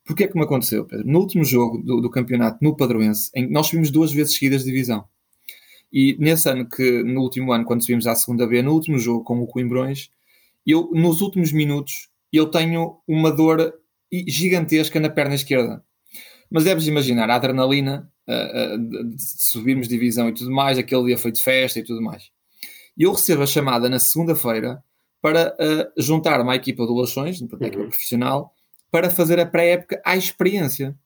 Porque 0.05 0.23
é 0.23 0.27
que 0.27 0.37
me 0.37 0.43
aconteceu, 0.43 0.85
Pedro? 0.85 1.07
No 1.07 1.19
último 1.19 1.43
jogo 1.43 1.79
do, 1.79 1.99
do 1.99 2.11
campeonato, 2.11 2.59
no 2.61 2.77
Padroense, 2.77 3.31
em, 3.35 3.49
nós 3.49 3.67
subimos 3.67 3.89
duas 3.89 4.11
vezes 4.13 4.35
seguidas 4.35 4.63
de 4.63 4.71
divisão. 4.71 5.03
E 5.91 6.15
nesse 6.19 6.47
ano 6.47 6.69
que, 6.69 7.03
no 7.03 7.21
último 7.21 7.51
ano, 7.51 7.65
quando 7.65 7.81
subimos 7.81 8.05
à 8.05 8.13
segunda 8.13 8.45
B, 8.45 8.61
no 8.61 8.73
último 8.73 8.99
jogo 8.99 9.23
com 9.23 9.41
o 9.41 9.47
Coimbrões, 9.47 10.11
eu, 10.65 10.91
nos 10.93 11.21
últimos 11.21 11.51
minutos, 11.51 12.07
eu 12.31 12.45
tenho 12.51 12.99
uma 13.07 13.31
dor 13.31 13.73
gigantesca 14.27 14.99
na 14.99 15.09
perna 15.09 15.33
esquerda. 15.33 15.83
Mas 16.51 16.65
deves 16.65 16.85
imaginar 16.85 17.29
a 17.29 17.35
adrenalina 17.35 18.11
uh, 18.27 18.75
uh, 18.75 19.15
de 19.15 19.21
subirmos 19.21 19.87
divisão 19.87 20.27
e 20.29 20.33
tudo 20.33 20.51
mais, 20.51 20.77
aquele 20.77 21.05
dia 21.05 21.17
foi 21.17 21.31
de 21.31 21.41
festa 21.41 21.79
e 21.79 21.83
tudo 21.83 22.01
mais. 22.01 22.29
E 22.97 23.03
eu 23.03 23.11
recebo 23.13 23.43
a 23.43 23.47
chamada 23.47 23.89
na 23.89 23.99
segunda-feira 23.99 24.83
para 25.21 25.55
uh, 25.55 26.01
juntar-me 26.01 26.49
à 26.51 26.55
equipa 26.55 26.85
do 26.85 26.95
Lações, 26.95 27.39
uma 27.39 27.47
equipa 27.47 27.77
uhum. 27.77 27.89
profissional, 27.89 28.53
para 28.91 29.09
fazer 29.09 29.39
a 29.39 29.45
pré-época 29.45 30.01
à 30.05 30.17
experiência. 30.17 30.97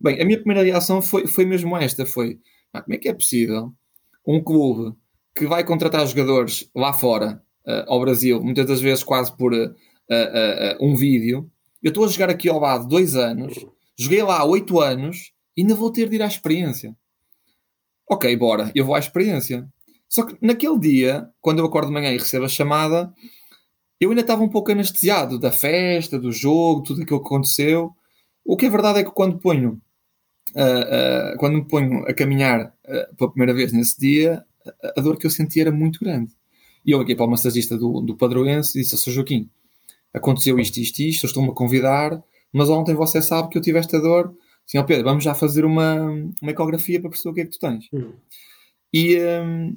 Bem, 0.00 0.20
a 0.20 0.24
minha 0.24 0.38
primeira 0.38 0.62
reação 0.62 1.00
foi, 1.00 1.26
foi 1.26 1.46
mesmo 1.46 1.76
esta: 1.76 2.04
foi 2.04 2.38
ah, 2.72 2.82
como 2.82 2.94
é 2.94 2.98
que 2.98 3.08
é 3.08 3.14
possível 3.14 3.72
um 4.26 4.42
clube 4.42 4.94
que 5.34 5.46
vai 5.46 5.64
contratar 5.64 6.06
jogadores 6.06 6.68
lá 6.74 6.92
fora, 6.92 7.42
uh, 7.68 7.84
ao 7.86 8.00
Brasil, 8.00 8.42
muitas 8.42 8.66
das 8.66 8.80
vezes 8.80 9.04
quase 9.04 9.34
por 9.36 9.52
uh, 9.52 9.66
uh, 9.66 10.76
um 10.80 10.96
vídeo. 10.96 11.50
Eu 11.82 11.90
estou 11.90 12.04
a 12.04 12.08
jogar 12.08 12.30
aqui 12.30 12.48
ao 12.48 12.58
lado 12.58 12.88
dois 12.88 13.14
anos, 13.14 13.56
uhum. 13.56 13.70
Joguei 13.98 14.22
lá 14.22 14.38
há 14.38 14.44
8 14.44 14.80
anos 14.80 15.32
e 15.56 15.62
ainda 15.62 15.74
vou 15.74 15.90
ter 15.90 16.08
de 16.08 16.16
ir 16.16 16.22
à 16.22 16.26
experiência. 16.26 16.96
Ok, 18.08 18.34
bora, 18.36 18.70
eu 18.74 18.84
vou 18.84 18.94
à 18.94 18.98
experiência. 18.98 19.68
Só 20.08 20.24
que 20.24 20.36
naquele 20.40 20.78
dia, 20.78 21.28
quando 21.40 21.58
eu 21.58 21.66
acordo 21.66 21.88
de 21.88 21.94
manhã 21.94 22.10
e 22.12 22.18
recebo 22.18 22.44
a 22.44 22.48
chamada, 22.48 23.12
eu 24.00 24.10
ainda 24.10 24.22
estava 24.22 24.42
um 24.42 24.48
pouco 24.48 24.70
anestesiado 24.70 25.38
da 25.38 25.50
festa, 25.50 26.18
do 26.18 26.30
jogo, 26.30 26.82
tudo 26.82 27.02
aquilo 27.02 27.20
que 27.20 27.26
aconteceu. 27.26 27.92
O 28.44 28.56
que 28.56 28.66
é 28.66 28.70
verdade 28.70 29.00
é 29.00 29.04
que 29.04 29.10
quando 29.10 29.38
ponho, 29.38 29.80
uh, 30.54 31.34
uh, 31.34 31.38
quando 31.38 31.56
me 31.56 31.64
ponho 31.64 32.06
a 32.06 32.14
caminhar 32.14 32.72
uh, 32.86 33.16
pela 33.16 33.30
primeira 33.30 33.52
vez 33.52 33.72
nesse 33.72 33.98
dia, 33.98 34.44
a 34.96 35.00
dor 35.00 35.18
que 35.18 35.26
eu 35.26 35.30
senti 35.30 35.60
era 35.60 35.72
muito 35.72 35.98
grande. 36.00 36.32
E 36.86 36.92
eu 36.92 37.00
aqui 37.00 37.14
para 37.14 37.26
o 37.26 37.30
massagista 37.30 37.76
do, 37.76 38.00
do 38.00 38.16
Padroense 38.16 38.78
disse: 38.78 38.96
Sr. 38.96 39.10
Joaquim, 39.10 39.50
aconteceu 40.14 40.58
isto, 40.58 40.78
isto, 40.78 41.00
isto, 41.00 41.26
estou-me 41.26 41.50
a 41.50 41.52
convidar 41.52 42.22
mas 42.52 42.68
ontem 42.68 42.94
você 42.94 43.20
sabe 43.20 43.48
que 43.48 43.58
eu 43.58 43.62
tive 43.62 43.78
esta 43.78 44.00
dor. 44.00 44.34
Sim, 44.66 44.78
ó 44.78 44.82
Pedro, 44.82 45.04
vamos 45.04 45.24
já 45.24 45.34
fazer 45.34 45.64
uma, 45.64 45.94
uma 46.42 46.50
ecografia 46.50 47.00
para 47.00 47.10
perceber 47.10 47.30
o 47.30 47.34
que 47.34 47.40
é 47.40 47.44
que 47.44 47.50
tu 47.52 47.58
tens. 47.58 47.88
Uhum. 47.92 48.12
E 48.92 49.18
um, 49.18 49.76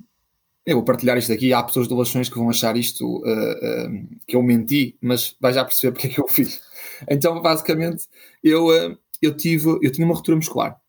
eu 0.66 0.76
vou 0.76 0.86
partilhar 0.86 1.18
isto 1.18 1.34
aqui. 1.34 1.54
Há 1.54 1.64
pessoas 1.64 1.88
de 1.88 1.94
relações 1.94 2.30
que 2.30 2.38
vão 2.38 2.50
achar 2.50 2.76
isto 2.78 3.06
uh, 3.06 3.24
uh, 3.24 4.08
que 4.28 4.36
eu 4.36 4.44
menti, 4.44 4.96
mas 5.02 5.36
vai 5.40 5.54
já 5.54 5.66
perceber 5.66 5.94
porque 5.94 6.08
é 6.08 6.10
que 6.10 6.22
eu 6.22 6.28
fiz. 6.28 6.62
Então, 7.10 7.42
basicamente, 7.42 8.06
eu, 8.44 8.68
uh, 8.68 8.98
eu, 9.22 9.36
tive, 9.36 9.70
eu 9.82 9.92
tinha 9.92 10.06
uma 10.06 10.16
ruptura 10.16 10.38
muscular 10.38 10.80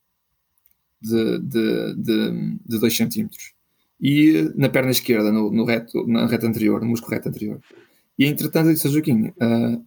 de 1.00 1.38
2 1.38 1.42
de, 1.42 1.94
de, 1.96 2.58
de 2.64 2.78
dois 2.78 2.96
centímetros 2.96 3.54
e 4.00 4.52
na 4.54 4.68
perna 4.68 4.90
esquerda, 4.90 5.32
no, 5.32 5.50
no 5.50 5.64
reto, 5.64 6.06
na 6.06 6.26
reta 6.26 6.46
anterior, 6.46 6.80
no 6.80 6.88
músculo 6.88 7.12
reto 7.12 7.28
anterior. 7.28 7.60
E 8.18 8.26
entretanto 8.26 8.68
eu 8.68 8.74
disse 8.74 8.86
a 8.86 8.90
Joaquim, 8.90 9.32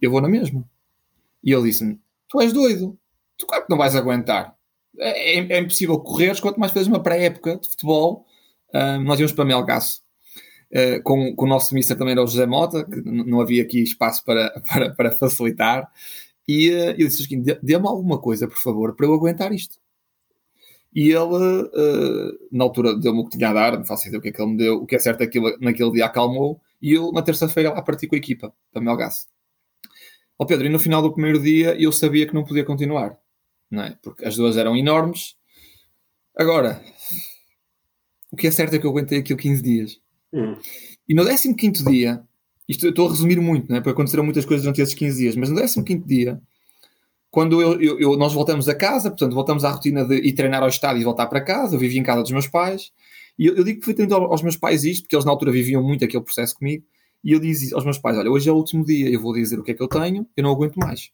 eu 0.00 0.10
vou 0.10 0.20
na 0.20 0.28
mesma. 0.28 0.64
E 1.46 1.52
ele 1.52 1.62
disse-me, 1.62 2.00
tu 2.28 2.40
és 2.40 2.52
doido, 2.52 2.98
tu 3.38 3.46
claro 3.46 3.64
que 3.64 3.70
não 3.70 3.78
vais 3.78 3.94
aguentar. 3.94 4.56
É, 4.98 5.38
é, 5.38 5.52
é 5.52 5.60
impossível 5.60 5.96
correr, 6.00 6.38
quanto 6.40 6.58
mais 6.58 6.72
fazes 6.72 6.88
uma 6.88 7.00
pré-época 7.00 7.56
de 7.56 7.68
futebol. 7.68 8.26
Uh, 8.74 8.98
nós 9.04 9.20
íamos 9.20 9.32
para 9.32 9.44
Melgaço. 9.44 10.02
Uh, 10.72 11.00
com, 11.04 11.36
com 11.36 11.44
o 11.44 11.48
nosso 11.48 11.72
mister 11.72 11.96
também 11.96 12.12
era 12.12 12.24
o 12.24 12.26
José 12.26 12.44
Mota, 12.44 12.84
que 12.84 13.00
não 13.00 13.40
havia 13.40 13.62
aqui 13.62 13.80
espaço 13.80 14.24
para, 14.24 14.50
para, 14.68 14.90
para 14.92 15.12
facilitar. 15.12 15.88
E 16.48 16.70
uh, 16.70 16.90
eu 16.98 17.06
disse: 17.06 17.22
Joaquim, 17.22 17.42
dê-me 17.62 17.86
alguma 17.86 18.18
coisa, 18.18 18.48
por 18.48 18.58
favor, 18.58 18.96
para 18.96 19.06
eu 19.06 19.14
aguentar 19.14 19.52
isto. 19.52 19.78
E 20.92 21.10
ele, 21.10 21.18
uh, 21.18 22.38
na 22.50 22.64
altura, 22.64 22.96
deu-me 22.96 23.20
o 23.20 23.24
que 23.24 23.36
tinha 23.36 23.50
a 23.50 23.52
dar, 23.52 23.76
não 23.76 23.84
faço 23.84 24.08
ideia 24.08 24.18
o 24.18 24.22
que 24.22 24.30
é 24.30 24.32
que 24.32 24.42
ele 24.42 24.50
me 24.50 24.56
deu. 24.56 24.76
O 24.78 24.86
que 24.86 24.96
é 24.96 24.98
certo 24.98 25.20
é 25.20 25.26
que 25.26 25.38
ele, 25.38 25.56
naquele 25.60 25.92
dia 25.92 26.06
acalmou. 26.06 26.60
E 26.82 26.94
eu, 26.94 27.12
na 27.12 27.22
terça-feira, 27.22 27.72
lá 27.72 27.82
parti 27.82 28.08
com 28.08 28.16
a 28.16 28.18
equipa, 28.18 28.52
para 28.72 28.82
Melgaço. 28.82 29.28
Ó 30.38 30.44
oh 30.44 30.46
Pedro, 30.46 30.66
e 30.66 30.68
no 30.68 30.78
final 30.78 31.00
do 31.02 31.12
primeiro 31.12 31.42
dia 31.42 31.80
eu 31.80 31.90
sabia 31.90 32.26
que 32.26 32.34
não 32.34 32.44
podia 32.44 32.64
continuar, 32.64 33.18
não 33.70 33.82
é? 33.82 33.96
Porque 34.02 34.24
as 34.24 34.36
duas 34.36 34.56
eram 34.56 34.76
enormes. 34.76 35.34
Agora, 36.36 36.82
o 38.30 38.36
que 38.36 38.46
é 38.46 38.50
certo 38.50 38.74
é 38.74 38.78
que 38.78 38.86
eu 38.86 38.90
aguentei 38.90 39.18
aquilo 39.18 39.38
15 39.38 39.62
dias. 39.62 40.00
Hum. 40.32 40.56
E 41.08 41.14
no 41.14 41.24
15 41.24 41.84
dia, 41.84 42.22
isto 42.68 42.84
eu 42.84 42.90
estou 42.90 43.06
a 43.06 43.10
resumir 43.10 43.40
muito, 43.40 43.68
não 43.68 43.76
é? 43.76 43.80
Porque 43.80 43.90
aconteceram 43.90 44.24
muitas 44.24 44.44
coisas 44.44 44.62
durante 44.62 44.82
esses 44.82 44.94
15 44.94 45.18
dias, 45.18 45.36
mas 45.36 45.48
no 45.48 45.84
15 45.84 46.04
dia 46.06 46.40
quando 47.36 47.60
eu, 47.60 47.78
eu, 47.78 48.00
eu, 48.00 48.16
nós 48.16 48.32
voltamos 48.32 48.66
a 48.66 48.74
casa, 48.74 49.10
portanto, 49.10 49.34
voltamos 49.34 49.62
à 49.62 49.70
rotina 49.70 50.06
de 50.06 50.14
ir 50.14 50.32
treinar 50.32 50.62
ao 50.62 50.70
estádio 50.70 51.02
e 51.02 51.04
voltar 51.04 51.26
para 51.26 51.42
casa, 51.42 51.74
eu 51.74 51.78
vivia 51.78 52.00
em 52.00 52.02
casa 52.02 52.22
dos 52.22 52.30
meus 52.30 52.46
pais, 52.46 52.92
e 53.38 53.44
eu, 53.44 53.56
eu 53.56 53.62
digo 53.62 53.80
perfeitamente 53.80 54.14
aos 54.14 54.40
meus 54.40 54.56
pais 54.56 54.84
isto, 54.84 55.02
porque 55.02 55.14
eles 55.14 55.26
na 55.26 55.32
altura 55.32 55.52
viviam 55.52 55.82
muito 55.82 56.02
aquele 56.02 56.22
processo 56.22 56.54
comigo, 56.54 56.82
e 57.22 57.32
eu 57.32 57.40
disse 57.40 57.74
aos 57.74 57.84
meus 57.84 57.98
pais: 57.98 58.16
Olha, 58.16 58.30
hoje 58.30 58.48
é 58.48 58.52
o 58.52 58.56
último 58.56 58.84
dia, 58.84 59.08
eu 59.10 59.20
vou 59.20 59.32
dizer 59.34 59.58
o 59.58 59.62
que 59.62 59.72
é 59.72 59.74
que 59.74 59.82
eu 59.82 59.88
tenho, 59.88 60.26
eu 60.36 60.42
não 60.42 60.50
aguento 60.50 60.76
mais. 60.76 61.10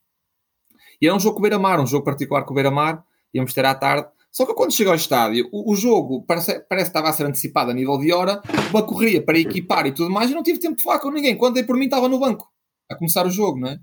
E 1.01 1.07
era 1.07 1.17
um 1.17 1.21
jogo 1.21 1.35
com 1.35 1.41
o 1.41 1.43
Beira-Mar, 1.43 1.81
um 1.81 1.87
jogo 1.87 2.05
particular 2.05 2.45
com 2.45 2.53
o 2.53 2.55
Beira-Mar, 2.55 3.05
íamos 3.35 3.53
ter 3.53 3.65
à 3.65 3.75
tarde. 3.75 4.09
Só 4.31 4.47
que 4.47 4.55
quando 4.55 4.73
chego 4.73 4.91
ao 4.91 4.97
estádio, 4.97 5.49
o, 5.53 5.73
o 5.73 5.77
jogo 5.77 6.25
parece, 6.27 6.61
parece 6.61 6.91
que 6.91 6.97
estava 6.97 7.11
a 7.11 7.13
ser 7.13 7.27
antecipado 7.27 7.71
a 7.71 7.75
nível 7.75 7.99
de 7.99 8.13
hora, 8.13 8.41
uma 8.71 8.83
corria 8.83 9.23
para 9.23 9.39
equipar 9.39 9.87
e 9.87 9.93
tudo 9.93 10.11
mais, 10.11 10.31
e 10.31 10.35
não 10.35 10.43
tive 10.43 10.59
tempo 10.59 10.77
de 10.77 10.83
falar 10.83 11.01
com 11.01 11.11
ninguém. 11.11 11.37
Quando 11.37 11.55
dei 11.55 11.65
por 11.65 11.77
mim, 11.77 11.85
estava 11.85 12.09
no 12.09 12.19
banco, 12.19 12.49
a 12.89 12.95
começar 12.95 13.27
o 13.27 13.31
jogo, 13.31 13.59
não 13.59 13.69
é? 13.69 13.79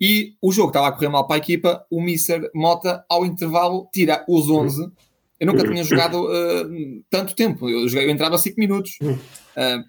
E 0.00 0.34
o 0.40 0.50
jogo 0.50 0.68
estava 0.68 0.88
a 0.88 0.92
correr 0.92 1.10
mal 1.10 1.26
para 1.26 1.36
a 1.36 1.38
equipa. 1.38 1.84
O 1.90 2.00
Mister 2.00 2.50
Mota, 2.54 3.04
ao 3.08 3.26
intervalo, 3.26 3.86
tira 3.92 4.24
os 4.26 4.48
11. 4.48 4.90
Eu 5.38 5.46
nunca 5.46 5.62
tinha 5.62 5.84
jogado 5.84 6.24
uh, 6.24 7.04
tanto 7.10 7.34
tempo. 7.34 7.68
Eu, 7.68 7.86
joguei, 7.86 8.06
eu 8.06 8.10
entrava 8.10 8.38
5 8.38 8.58
minutos. 8.58 8.92
Uh, 9.02 9.84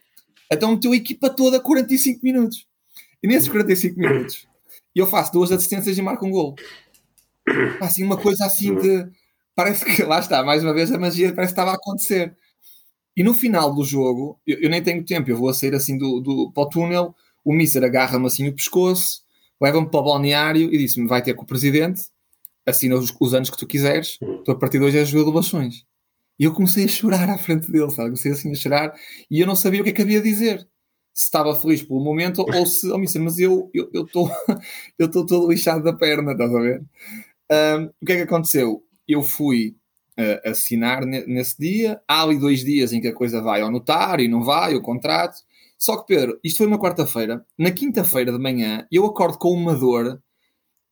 então 0.51 0.71
meteu 0.71 0.91
a 0.91 0.95
equipa 0.95 1.29
toda 1.29 1.59
45 1.59 2.19
minutos. 2.23 2.67
E 3.23 3.27
nesses 3.27 3.47
45 3.47 3.99
minutos, 3.99 4.47
eu 4.95 5.07
faço 5.07 5.31
duas 5.31 5.51
assistências 5.51 5.97
e 5.97 6.01
marco 6.01 6.25
um 6.25 6.31
gol. 6.31 6.55
Assim, 7.79 8.03
uma 8.03 8.17
coisa 8.17 8.45
assim 8.45 8.75
de. 8.75 9.07
Parece 9.55 9.85
que, 9.85 10.03
lá 10.03 10.19
está, 10.19 10.43
mais 10.43 10.63
uma 10.63 10.73
vez 10.73 10.91
a 10.91 10.97
magia 10.97 11.33
parece 11.33 11.53
que 11.53 11.59
estava 11.59 11.71
a 11.71 11.75
acontecer. 11.75 12.35
E 13.15 13.23
no 13.23 13.33
final 13.33 13.73
do 13.73 13.83
jogo, 13.83 14.39
eu, 14.47 14.59
eu 14.61 14.69
nem 14.69 14.81
tenho 14.81 15.03
tempo, 15.03 15.29
eu 15.29 15.37
vou 15.37 15.49
a 15.49 15.53
sair 15.53 15.73
assim 15.75 15.97
do, 15.97 16.19
do, 16.21 16.51
para 16.51 16.63
o 16.63 16.69
túnel, 16.69 17.15
o 17.43 17.53
Mister 17.53 17.83
agarra-me 17.83 18.27
assim 18.27 18.47
o 18.47 18.55
pescoço, 18.55 19.21
leva-me 19.59 19.89
para 19.89 19.99
o 19.99 20.03
balneário 20.03 20.73
e 20.73 20.77
disse-me: 20.77 21.07
vai 21.07 21.21
ter 21.21 21.33
com 21.33 21.43
o 21.43 21.47
presidente, 21.47 22.03
assina 22.65 22.95
os, 22.95 23.13
os 23.19 23.33
anos 23.33 23.49
que 23.49 23.57
tu 23.57 23.67
quiseres, 23.67 24.17
tu 24.45 24.51
a 24.51 24.55
partir 24.55 24.79
de 24.79 24.85
hoje 24.85 24.97
és 24.97 25.09
jogador 25.09 25.29
de 25.29 25.33
doações. 25.33 25.85
E 26.41 26.43
eu 26.43 26.51
comecei 26.51 26.85
a 26.85 26.87
chorar 26.87 27.29
à 27.29 27.37
frente 27.37 27.71
dele, 27.71 27.91
sabe? 27.91 28.09
Comecei 28.09 28.31
assim 28.31 28.51
a 28.51 28.55
chorar 28.55 28.95
e 29.29 29.39
eu 29.39 29.45
não 29.45 29.55
sabia 29.55 29.79
o 29.79 29.83
que 29.83 29.91
é 29.91 29.93
que 29.93 30.01
havia 30.01 30.17
a 30.17 30.23
dizer. 30.23 30.67
Se 31.13 31.25
estava 31.25 31.55
feliz 31.55 31.83
pelo 31.83 32.03
momento 32.03 32.41
ou 32.41 32.65
se, 32.65 32.89
oh, 32.89 32.97
mister, 32.97 33.21
mas 33.21 33.37
eu 33.37 33.69
estou 33.93 34.31
eu 34.97 35.05
estou 35.05 35.23
todo 35.27 35.47
lixado 35.47 35.83
da 35.83 35.93
perna, 35.93 36.31
estás 36.31 36.55
a 36.55 36.59
ver? 36.59 36.83
Um, 37.51 37.91
o 38.01 38.05
que 38.07 38.13
é 38.13 38.15
que 38.15 38.21
aconteceu? 38.23 38.83
Eu 39.07 39.21
fui 39.21 39.75
uh, 40.19 40.49
assinar 40.49 41.05
nesse 41.05 41.59
dia, 41.59 42.01
há 42.07 42.23
ali 42.23 42.39
dois 42.39 42.65
dias 42.65 42.91
em 42.91 42.99
que 42.99 43.09
a 43.09 43.13
coisa 43.13 43.39
vai 43.39 43.61
ao 43.61 43.69
notário 43.69 44.25
e 44.25 44.27
não 44.27 44.41
vai, 44.41 44.73
o 44.73 44.81
contrato, 44.81 45.35
só 45.77 45.95
que, 45.97 46.07
Pedro, 46.07 46.39
isto 46.43 46.57
foi 46.57 46.65
uma 46.65 46.79
quarta-feira. 46.79 47.45
Na 47.55 47.69
quinta-feira 47.69 48.31
de 48.31 48.39
manhã, 48.39 48.87
eu 48.91 49.05
acordo 49.05 49.37
com 49.37 49.51
uma 49.51 49.75
dor 49.75 50.19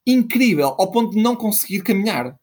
incrível, 0.06 0.76
ao 0.78 0.92
ponto 0.92 1.16
de 1.16 1.24
não 1.24 1.36
conseguir 1.36 1.82
caminhar. 1.82 2.38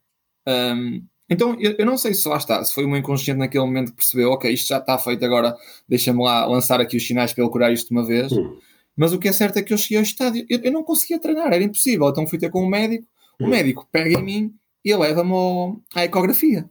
Um, 0.45 1.05
então, 1.29 1.57
eu, 1.59 1.75
eu, 1.77 1.85
não 1.85 1.97
sei 1.97 2.13
se 2.13 2.27
lá 2.27 2.37
está, 2.37 2.63
se 2.63 2.73
foi 2.73 2.85
o 2.85 2.87
meu 2.87 2.97
inconsciente 2.97 3.39
naquele 3.39 3.65
momento 3.65 3.91
que 3.91 3.97
percebeu, 3.97 4.31
ok, 4.31 4.51
isto 4.51 4.69
já 4.69 4.77
está 4.77 4.97
feito, 4.97 5.23
agora 5.25 5.55
deixa-me 5.87 6.23
lá 6.23 6.45
lançar 6.45 6.79
aqui 6.79 6.95
os 6.95 7.05
sinais 7.05 7.33
para 7.33 7.43
ele 7.43 7.51
curar 7.51 7.73
isto 7.73 7.89
de 7.89 7.93
uma 7.93 8.05
vez. 8.05 8.31
Hum. 8.31 8.57
Mas 8.95 9.13
o 9.13 9.19
que 9.19 9.27
é 9.27 9.33
certo 9.33 9.57
é 9.57 9.61
que 9.61 9.73
eu 9.73 9.77
cheguei 9.77 9.97
ao 9.97 10.03
estádio, 10.03 10.45
eu, 10.49 10.59
eu, 10.63 10.71
não 10.71 10.83
conseguia 10.83 11.19
treinar, 11.19 11.47
era 11.47 11.63
impossível. 11.63 12.07
Então 12.09 12.25
fui 12.25 12.39
ter 12.39 12.49
com 12.49 12.61
o 12.61 12.65
um 12.65 12.69
médico, 12.69 13.05
o 13.39 13.45
hum. 13.45 13.49
médico 13.49 13.87
pega 13.91 14.19
em 14.19 14.23
mim 14.23 14.53
e 14.83 14.95
leva-me 14.95 15.77
à 15.93 16.05
ecografia. 16.05 16.69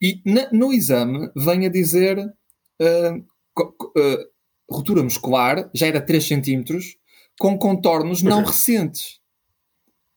E 0.00 0.22
na, 0.24 0.48
no 0.50 0.72
exame 0.72 1.30
vem 1.36 1.66
a 1.66 1.68
dizer 1.68 2.18
uh, 2.18 3.16
uh, 3.60 4.30
ruptura 4.70 5.02
muscular, 5.02 5.70
já 5.74 5.86
era 5.86 6.00
3 6.00 6.26
centímetros, 6.26 6.96
com 7.38 7.58
contornos 7.58 8.22
não 8.22 8.42
recentes. 8.42 9.19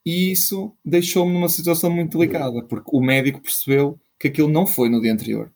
E 0.06 0.32
isso 0.32 0.76
deixou-me 0.84 1.34
numa 1.34 1.50
situação 1.50 1.90
muito 1.90 2.18
delicada, 2.18 2.64
porque 2.64 2.90
o 2.92 3.02
médico 3.02 3.42
percebeu 3.42 4.00
que 4.20 4.28
aquilo 4.28 4.50
não 4.50 4.68
foi 4.68 4.90
no 4.90 5.02
dia 5.02 5.14
anterior. 5.14 5.52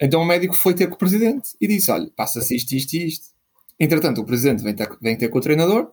Então 0.00 0.20
o 0.20 0.26
médico 0.26 0.54
foi 0.54 0.74
ter 0.74 0.88
com 0.88 0.94
o 0.94 0.98
presidente 0.98 1.50
e 1.60 1.66
disse: 1.66 1.90
Olha, 1.90 2.10
passa-se 2.14 2.54
isto, 2.56 2.72
isto 2.72 2.94
e 2.94 3.06
isto. 3.06 3.32
Entretanto, 3.78 4.20
o 4.20 4.24
presidente 4.24 4.62
vem 4.62 4.74
ter, 4.74 4.88
vem 5.00 5.16
ter 5.16 5.28
com 5.28 5.38
o 5.38 5.40
treinador 5.40 5.90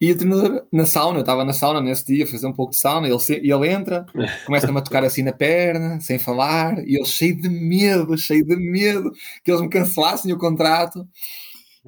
e 0.00 0.12
o 0.12 0.16
treinador, 0.16 0.66
na 0.72 0.86
sauna, 0.86 1.18
eu 1.18 1.20
estava 1.20 1.44
na 1.44 1.52
sauna 1.52 1.78
nesse 1.78 2.06
dia, 2.06 2.26
fazer 2.26 2.46
um 2.46 2.54
pouco 2.54 2.72
de 2.72 2.78
sauna, 2.78 3.06
ele, 3.06 3.18
ele 3.28 3.68
entra, 3.68 4.06
começa-me 4.46 4.78
a 4.78 4.80
tocar 4.80 5.04
assim 5.04 5.22
na 5.22 5.32
perna, 5.32 6.00
sem 6.00 6.18
falar, 6.18 6.82
e 6.88 6.98
eu 6.98 7.04
cheio 7.04 7.36
de 7.36 7.50
medo, 7.50 8.16
cheio 8.16 8.42
de 8.42 8.56
medo 8.56 9.12
que 9.44 9.50
eles 9.50 9.60
me 9.60 9.68
cancelassem 9.68 10.32
o 10.32 10.38
contrato. 10.38 11.06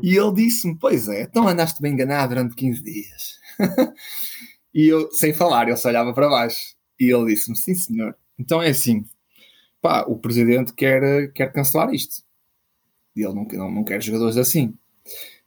E 0.02 0.14
ele 0.14 0.32
disse-me: 0.34 0.76
Pois 0.78 1.08
é, 1.08 1.22
então 1.22 1.48
andaste 1.48 1.80
bem 1.80 1.94
enganado 1.94 2.34
durante 2.34 2.54
15 2.54 2.82
dias. 2.82 3.38
e 4.74 4.88
eu, 4.88 5.10
sem 5.12 5.32
falar, 5.32 5.68
ele 5.68 5.76
se 5.76 5.86
olhava 5.86 6.12
para 6.12 6.28
baixo. 6.28 6.74
E 6.98 7.12
ele 7.12 7.34
disse-me: 7.34 7.56
Sim, 7.56 7.74
senhor. 7.74 8.16
Então 8.38 8.62
é 8.62 8.70
assim: 8.70 9.04
pá, 9.80 10.04
o 10.06 10.16
presidente 10.16 10.72
quer, 10.72 11.32
quer 11.32 11.52
cancelar 11.52 11.92
isto. 11.92 12.22
E 13.14 13.22
ele 13.22 13.34
não, 13.34 13.44
não, 13.44 13.70
não 13.70 13.84
quer 13.84 14.00
jogadores 14.02 14.36
assim. 14.36 14.74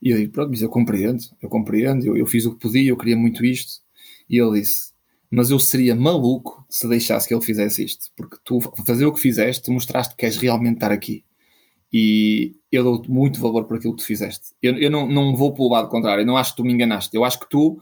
E 0.02 0.12
eu 0.12 0.18
digo, 0.18 0.34
pronto, 0.34 0.50
mas 0.50 0.62
eu 0.62 0.70
compreendo, 0.70 1.24
eu 1.42 1.50
compreendo, 1.50 2.06
eu, 2.06 2.18
eu 2.18 2.28
fiz 2.28 2.46
o 2.46 2.54
que 2.54 2.60
podia, 2.60 2.90
eu 2.90 2.98
queria 2.98 3.18
muito 3.18 3.44
isto. 3.44 3.82
E 4.30 4.38
ele 4.38 4.60
disse, 4.60 4.94
mas 5.32 5.50
eu 5.50 5.58
seria 5.58 5.96
maluco 5.96 6.66
se 6.70 6.88
deixasse 6.88 7.28
que 7.28 7.34
ele 7.34 7.44
fizesse 7.44 7.84
isto, 7.84 8.12
porque 8.16 8.38
tu, 8.44 8.60
fazer 8.86 9.06
o 9.06 9.14
que 9.14 9.20
fizeste, 9.20 9.72
mostraste 9.72 10.14
que 10.14 10.20
queres 10.20 10.38
realmente 10.38 10.76
estar 10.76 10.92
aqui. 10.92 11.24
E 11.92 12.56
eu 12.72 12.84
dou-te 12.84 13.10
muito 13.10 13.40
valor 13.40 13.64
por 13.66 13.78
aquilo 13.78 13.96
que 13.96 14.04
tu 14.04 14.06
fizeste. 14.06 14.48
Eu, 14.62 14.78
eu 14.78 14.92
não, 14.92 15.08
não 15.08 15.36
vou 15.36 15.54
pelo 15.54 15.70
lado 15.70 15.88
contrário, 15.88 16.22
eu 16.22 16.26
não 16.26 16.38
acho 16.38 16.52
que 16.52 16.58
tu 16.58 16.66
me 16.66 16.74
enganaste, 16.74 17.16
eu 17.16 17.24
acho 17.24 17.40
que 17.40 17.50
tu 17.50 17.82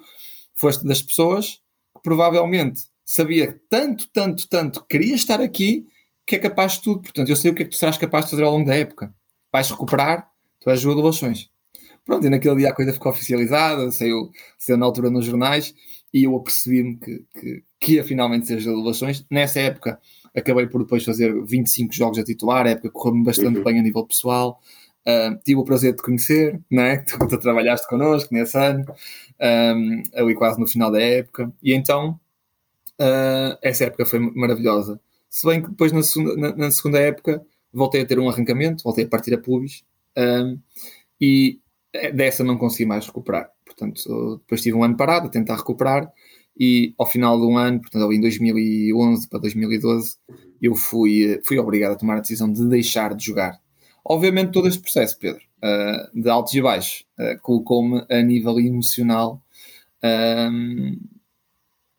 foste 0.54 0.86
das 0.86 1.02
pessoas 1.02 1.62
que 1.96 2.02
provavelmente 2.04 2.82
sabia 3.06 3.60
tanto, 3.70 4.08
tanto, 4.10 4.48
tanto 4.48 4.82
que 4.82 4.98
queria 4.98 5.16
estar 5.16 5.42
aqui 5.42 5.88
que 6.26 6.36
é 6.36 6.40
capaz 6.40 6.74
de 6.74 6.84
tudo. 6.84 7.02
Portanto, 7.02 7.30
eu 7.30 7.36
sei 7.36 7.52
o 7.52 7.56
que 7.56 7.64
é 7.64 7.66
que 7.66 7.72
tu 7.72 7.78
serás 7.78 7.98
capaz 7.98 8.26
de 8.26 8.32
fazer 8.32 8.44
ao 8.44 8.52
longo 8.52 8.66
da 8.66 8.76
época. 8.76 9.14
Vais 9.52 9.70
recuperar, 9.70 10.30
tu 10.60 10.70
és 10.70 10.80
de 10.80 10.88
relações. 10.88 11.50
Pronto, 12.06 12.26
e 12.26 12.30
naquele 12.30 12.58
dia 12.58 12.70
a 12.70 12.74
coisa 12.74 12.92
ficou 12.92 13.12
oficializada, 13.12 13.90
saiu, 13.92 14.30
saiu 14.58 14.78
na 14.78 14.86
altura 14.86 15.10
nos 15.10 15.26
jornais 15.26 15.74
e 16.14 16.26
eu 16.26 16.36
apercebi-me 16.36 16.98
que, 16.98 17.26
que, 17.34 17.64
que, 17.80 17.94
ia 17.94 18.04
finalmente 18.04 18.46
ser 18.46 18.58
as 18.58 18.66
elevações. 18.66 19.26
Nessa 19.32 19.60
época 19.62 20.00
acabei 20.36 20.68
por 20.68 20.84
depois 20.84 21.04
fazer 21.04 21.34
25 21.46 21.94
jogos 21.94 22.20
a 22.20 22.24
titular, 22.24 22.66
a 22.66 22.72
época 22.72 22.90
correu-me 22.90 23.24
bastante 23.24 23.58
uhum. 23.58 23.64
bem 23.64 23.80
a 23.80 23.82
nível 23.82 24.06
pessoal. 24.06 24.60
Uh, 25.06 25.38
tive 25.44 25.60
o 25.60 25.66
prazer 25.66 25.92
de 25.92 25.98
te 25.98 26.04
conhecer, 26.04 26.62
né? 26.72 26.98
tu, 27.08 27.20
tu 27.28 27.38
trabalhaste 27.38 27.88
connosco 27.88 28.34
nesse 28.34 28.58
ano, 28.58 28.86
um, 29.42 30.04
ali 30.16 30.34
quase 30.34 30.60
no 30.60 30.68
final 30.68 30.92
da 30.92 31.02
época, 31.02 31.52
e 31.62 31.74
então 31.74 32.20
uh, 33.02 33.58
essa 33.62 33.86
época 33.86 34.06
foi 34.06 34.20
maravilhosa. 34.20 35.00
Se 35.30 35.46
bem 35.46 35.62
que 35.62 35.70
depois 35.70 35.92
na 35.92 36.04
segunda, 36.04 36.38
na, 36.38 36.56
na 36.56 36.72
segunda 36.72 37.00
época 37.00 37.46
voltei 37.74 38.02
a 38.02 38.06
ter 38.06 38.20
um 38.20 38.30
arrancamento, 38.30 38.84
voltei 38.84 39.04
a 39.04 39.08
partir 39.08 39.34
a 39.34 39.38
pubis, 39.38 39.84
um, 40.18 40.60
e 41.20 41.60
dessa 42.14 42.44
não 42.44 42.58
consegui 42.58 42.86
mais 42.86 43.06
recuperar. 43.06 43.50
Portanto, 43.66 44.38
depois 44.38 44.62
tive 44.62 44.78
um 44.78 44.84
ano 44.84 44.96
parado 44.96 45.28
a 45.28 45.30
tentar 45.30 45.58
recuperar 45.58 46.12
e 46.60 46.94
ao 46.98 47.06
final 47.06 47.40
de 47.40 47.46
um 47.46 47.58
ano, 47.58 47.82
portanto, 47.82 48.12
em 48.14 48.22
2011 48.22 49.28
para 49.28 49.40
2012, 49.40 50.18
eu 50.62 50.76
fui, 50.76 51.42
fui 51.46 51.58
obrigado 51.58 51.94
a 51.94 51.96
tomar 51.96 52.18
a 52.18 52.20
decisão 52.20 52.52
de 52.52 52.66
deixar 52.68 53.16
de 53.16 53.26
jogar. 53.26 53.60
Obviamente, 54.04 54.52
todo 54.52 54.68
este 54.68 54.82
processo, 54.82 55.18
Pedro, 55.18 55.42
uh, 55.64 56.22
de 56.22 56.30
altos 56.30 56.54
e 56.54 56.62
baixos, 56.62 57.06
uh, 57.18 57.40
colocou-me 57.42 58.06
a 58.10 58.22
nível 58.22 58.60
emocional 58.60 59.42
um, 60.04 61.00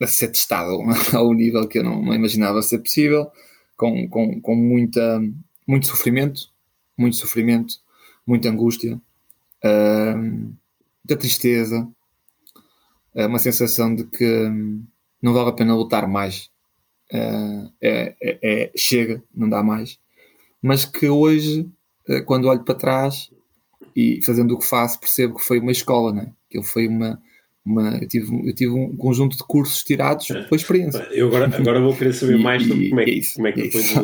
a 0.00 0.06
ser 0.06 0.28
testado 0.28 0.78
ao 1.16 1.32
nível 1.32 1.66
que 1.66 1.78
eu 1.78 1.84
não, 1.84 2.12
imaginava 2.12 2.60
ser 2.62 2.78
possível, 2.78 3.30
com, 3.76 4.08
com, 4.08 4.40
com 4.40 4.54
muita, 4.54 5.20
muito 5.66 5.86
sofrimento, 5.86 6.52
muito 6.96 7.16
sofrimento, 7.16 7.76
muita 8.26 8.48
angústia, 8.50 9.00
muita 9.62 11.16
tristeza, 11.18 11.88
é 13.14 13.26
uma 13.26 13.38
sensação 13.38 13.94
de 13.94 14.04
que 14.04 14.24
hum, 14.24 14.84
não 15.22 15.32
vale 15.32 15.50
a 15.50 15.52
pena 15.52 15.74
lutar 15.74 16.08
mais. 16.08 16.50
Uh, 17.12 17.70
é, 17.80 18.14
é, 18.20 18.38
é, 18.42 18.72
chega, 18.76 19.22
não 19.32 19.48
dá 19.48 19.62
mais. 19.62 19.98
Mas 20.60 20.84
que 20.84 21.08
hoje, 21.08 21.60
uh, 21.60 21.73
quando 22.26 22.48
olho 22.48 22.64
para 22.64 22.74
trás 22.74 23.30
e 23.94 24.20
fazendo 24.24 24.54
o 24.54 24.58
que 24.58 24.66
faço, 24.66 25.00
percebo 25.00 25.36
que 25.36 25.44
foi 25.44 25.58
uma 25.58 25.72
escola, 25.72 26.12
né? 26.12 26.32
que 26.50 26.62
foi 26.62 26.86
uma, 26.86 27.20
uma 27.64 27.98
eu, 27.98 28.08
tive, 28.08 28.48
eu 28.48 28.54
tive 28.54 28.72
um 28.72 28.96
conjunto 28.96 29.36
de 29.36 29.44
cursos 29.44 29.82
tirados 29.82 30.30
é. 30.30 30.42
pela 30.42 30.56
experiência. 30.56 31.08
Eu 31.10 31.28
agora, 31.28 31.56
agora 31.56 31.80
vou 31.80 31.96
querer 31.96 32.12
saber 32.12 32.38
mais 32.38 32.62
sobre 32.62 32.90
como 32.90 33.00
é, 33.00 33.04
é 33.04 33.20
como 33.34 33.48
é 33.48 33.52
que 33.52 33.62
depois 33.62 33.94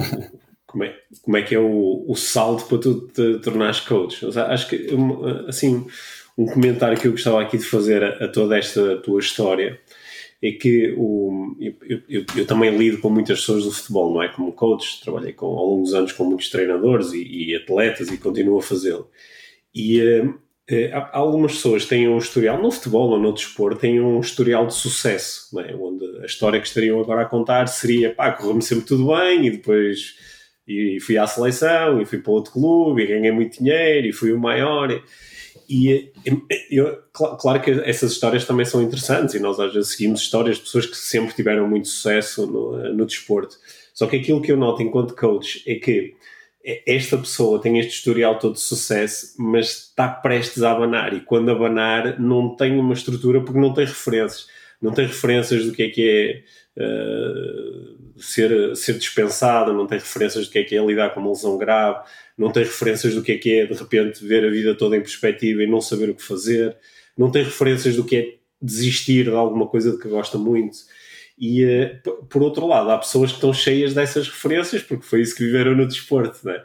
como 0.66 0.84
é, 0.84 0.94
como 1.22 1.36
é 1.36 1.42
que 1.42 1.54
é 1.54 1.58
o, 1.58 2.04
o 2.08 2.14
salto 2.14 2.66
para 2.66 2.78
tu 2.78 3.08
te 3.08 3.38
tornares 3.40 3.80
coach. 3.80 4.24
Acho 4.26 4.68
que 4.68 4.88
assim 5.48 5.86
um 6.38 6.46
comentário 6.46 6.98
que 6.98 7.06
eu 7.06 7.12
gostava 7.12 7.42
aqui 7.42 7.58
de 7.58 7.64
fazer 7.64 8.02
a, 8.02 8.24
a 8.24 8.28
toda 8.28 8.56
esta 8.56 8.96
tua 8.98 9.20
história 9.20 9.78
é 10.42 10.52
que 10.52 10.94
o, 10.96 11.54
eu, 11.60 12.00
eu, 12.08 12.24
eu, 12.34 12.46
também 12.46 12.74
lido 12.76 12.98
com 12.98 13.10
muitas 13.10 13.40
pessoas 13.40 13.64
do 13.64 13.72
futebol, 13.72 14.14
não 14.14 14.22
é? 14.22 14.28
Como 14.28 14.52
coach, 14.52 15.00
trabalhei 15.02 15.34
com, 15.34 15.46
ao 15.46 15.66
longo 15.66 15.82
dos 15.82 15.92
anos 15.92 16.12
com 16.12 16.24
muitos 16.24 16.48
treinadores 16.48 17.12
e, 17.12 17.50
e 17.50 17.56
atletas 17.56 18.08
e 18.08 18.16
continuo 18.16 18.58
a 18.58 18.62
fazê-lo. 18.62 19.10
E 19.74 20.00
uh, 20.00 20.30
uh, 20.30 21.08
algumas 21.12 21.52
pessoas 21.52 21.84
têm 21.84 22.08
um 22.08 22.16
historial, 22.16 22.60
no 22.60 22.70
futebol 22.70 23.10
ou 23.10 23.18
no 23.18 23.34
desporto, 23.34 23.80
têm 23.80 24.00
um 24.00 24.18
historial 24.18 24.66
de 24.66 24.74
sucesso, 24.74 25.60
é? 25.60 25.74
Onde 25.74 26.04
a 26.22 26.26
história 26.26 26.60
que 26.60 26.66
estariam 26.66 26.98
agora 26.98 27.22
a 27.22 27.26
contar 27.26 27.66
seria, 27.66 28.14
pá, 28.14 28.32
correu-me 28.32 28.62
sempre 28.62 28.86
tudo 28.86 29.08
bem 29.14 29.46
e 29.46 29.50
depois 29.50 30.16
e 30.66 31.00
fui 31.00 31.18
à 31.18 31.26
seleção 31.26 32.00
e 32.00 32.06
fui 32.06 32.18
para 32.18 32.32
outro 32.32 32.52
clube 32.52 33.02
e 33.02 33.06
ganhei 33.06 33.32
muito 33.32 33.58
dinheiro 33.58 34.06
e 34.06 34.12
fui 34.12 34.32
o 34.32 34.38
maior. 34.38 34.90
E, 34.90 35.02
e 35.70 36.12
eu, 36.68 36.98
claro 37.12 37.62
que 37.62 37.70
essas 37.70 38.10
histórias 38.10 38.44
também 38.44 38.66
são 38.66 38.82
interessantes 38.82 39.36
e 39.36 39.38
nós 39.38 39.60
às 39.60 39.72
vezes 39.72 39.92
seguimos 39.92 40.20
histórias 40.20 40.56
de 40.56 40.62
pessoas 40.62 40.84
que 40.84 40.96
sempre 40.96 41.32
tiveram 41.32 41.68
muito 41.68 41.86
sucesso 41.86 42.44
no, 42.44 42.92
no 42.92 43.06
desporto. 43.06 43.56
Só 43.94 44.08
que 44.08 44.16
aquilo 44.16 44.42
que 44.42 44.50
eu 44.50 44.56
noto 44.56 44.82
enquanto 44.82 45.14
coach 45.14 45.62
é 45.64 45.76
que 45.76 46.16
esta 46.84 47.16
pessoa 47.16 47.60
tem 47.60 47.78
este 47.78 47.92
historial 47.92 48.36
todo 48.36 48.54
de 48.54 48.60
sucesso, 48.60 49.34
mas 49.38 49.88
está 49.88 50.08
prestes 50.08 50.64
a 50.64 50.72
abanar 50.72 51.14
e 51.14 51.20
quando 51.20 51.52
abanar 51.52 52.20
não 52.20 52.56
tem 52.56 52.76
uma 52.76 52.92
estrutura 52.92 53.40
porque 53.40 53.60
não 53.60 53.72
tem 53.72 53.86
referências. 53.86 54.48
Não 54.82 54.92
tem 54.92 55.06
referências 55.06 55.66
do 55.66 55.72
que 55.72 55.82
é 55.84 55.88
que 55.90 56.44
é 56.76 56.82
uh, 56.82 58.20
ser, 58.20 58.74
ser 58.74 58.94
dispensado, 58.98 59.72
não 59.72 59.86
tem 59.86 59.98
referências 59.98 60.46
do 60.46 60.50
que 60.50 60.58
é 60.58 60.64
que 60.64 60.76
é 60.76 60.84
lidar 60.84 61.10
com 61.10 61.20
uma 61.20 61.30
lesão 61.30 61.56
grave, 61.58 62.00
não 62.40 62.50
tem 62.50 62.62
referências 62.62 63.14
do 63.14 63.22
que 63.22 63.32
é 63.32 63.38
que 63.38 63.52
é 63.52 63.66
de 63.66 63.74
repente 63.74 64.26
ver 64.26 64.46
a 64.46 64.50
vida 64.50 64.74
toda 64.74 64.96
em 64.96 65.00
perspectiva 65.00 65.62
e 65.62 65.66
não 65.66 65.78
saber 65.78 66.08
o 66.08 66.14
que 66.14 66.22
fazer, 66.22 66.74
não 67.16 67.30
tem 67.30 67.44
referências 67.44 67.96
do 67.96 68.02
que 68.02 68.16
é 68.16 68.34
desistir 68.62 69.24
de 69.24 69.30
alguma 69.30 69.66
coisa 69.66 69.92
de 69.92 69.98
que 69.98 70.08
gosta 70.08 70.38
muito. 70.38 70.78
E 71.38 71.62
uh, 71.64 72.24
por 72.30 72.42
outro 72.42 72.66
lado, 72.66 72.90
há 72.90 72.96
pessoas 72.96 73.30
que 73.30 73.36
estão 73.36 73.52
cheias 73.52 73.92
dessas 73.92 74.26
referências 74.26 74.82
porque 74.82 75.04
foi 75.04 75.20
isso 75.20 75.36
que 75.36 75.44
viveram 75.44 75.76
no 75.76 75.86
desporto, 75.86 76.46
né? 76.46 76.62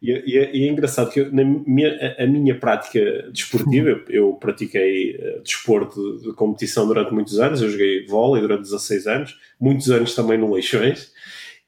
E, 0.00 0.12
e, 0.12 0.60
e 0.60 0.66
é 0.66 0.70
engraçado 0.70 1.10
que 1.10 1.20
eu, 1.20 1.30
na 1.30 1.44
minha, 1.44 2.16
a, 2.18 2.26
minha 2.26 2.58
prática 2.58 3.28
desportiva, 3.30 4.00
eu 4.08 4.32
pratiquei 4.34 5.14
uh, 5.16 5.42
desporto 5.42 6.22
de 6.22 6.32
competição 6.32 6.86
durante 6.86 7.12
muitos 7.12 7.38
anos, 7.38 7.60
eu 7.60 7.68
joguei 7.68 8.06
vôlei 8.06 8.40
durante 8.40 8.62
16 8.62 9.06
anos, 9.06 9.38
muitos 9.60 9.90
anos 9.90 10.14
também 10.14 10.38
no 10.38 10.54
Leixões, 10.54 11.12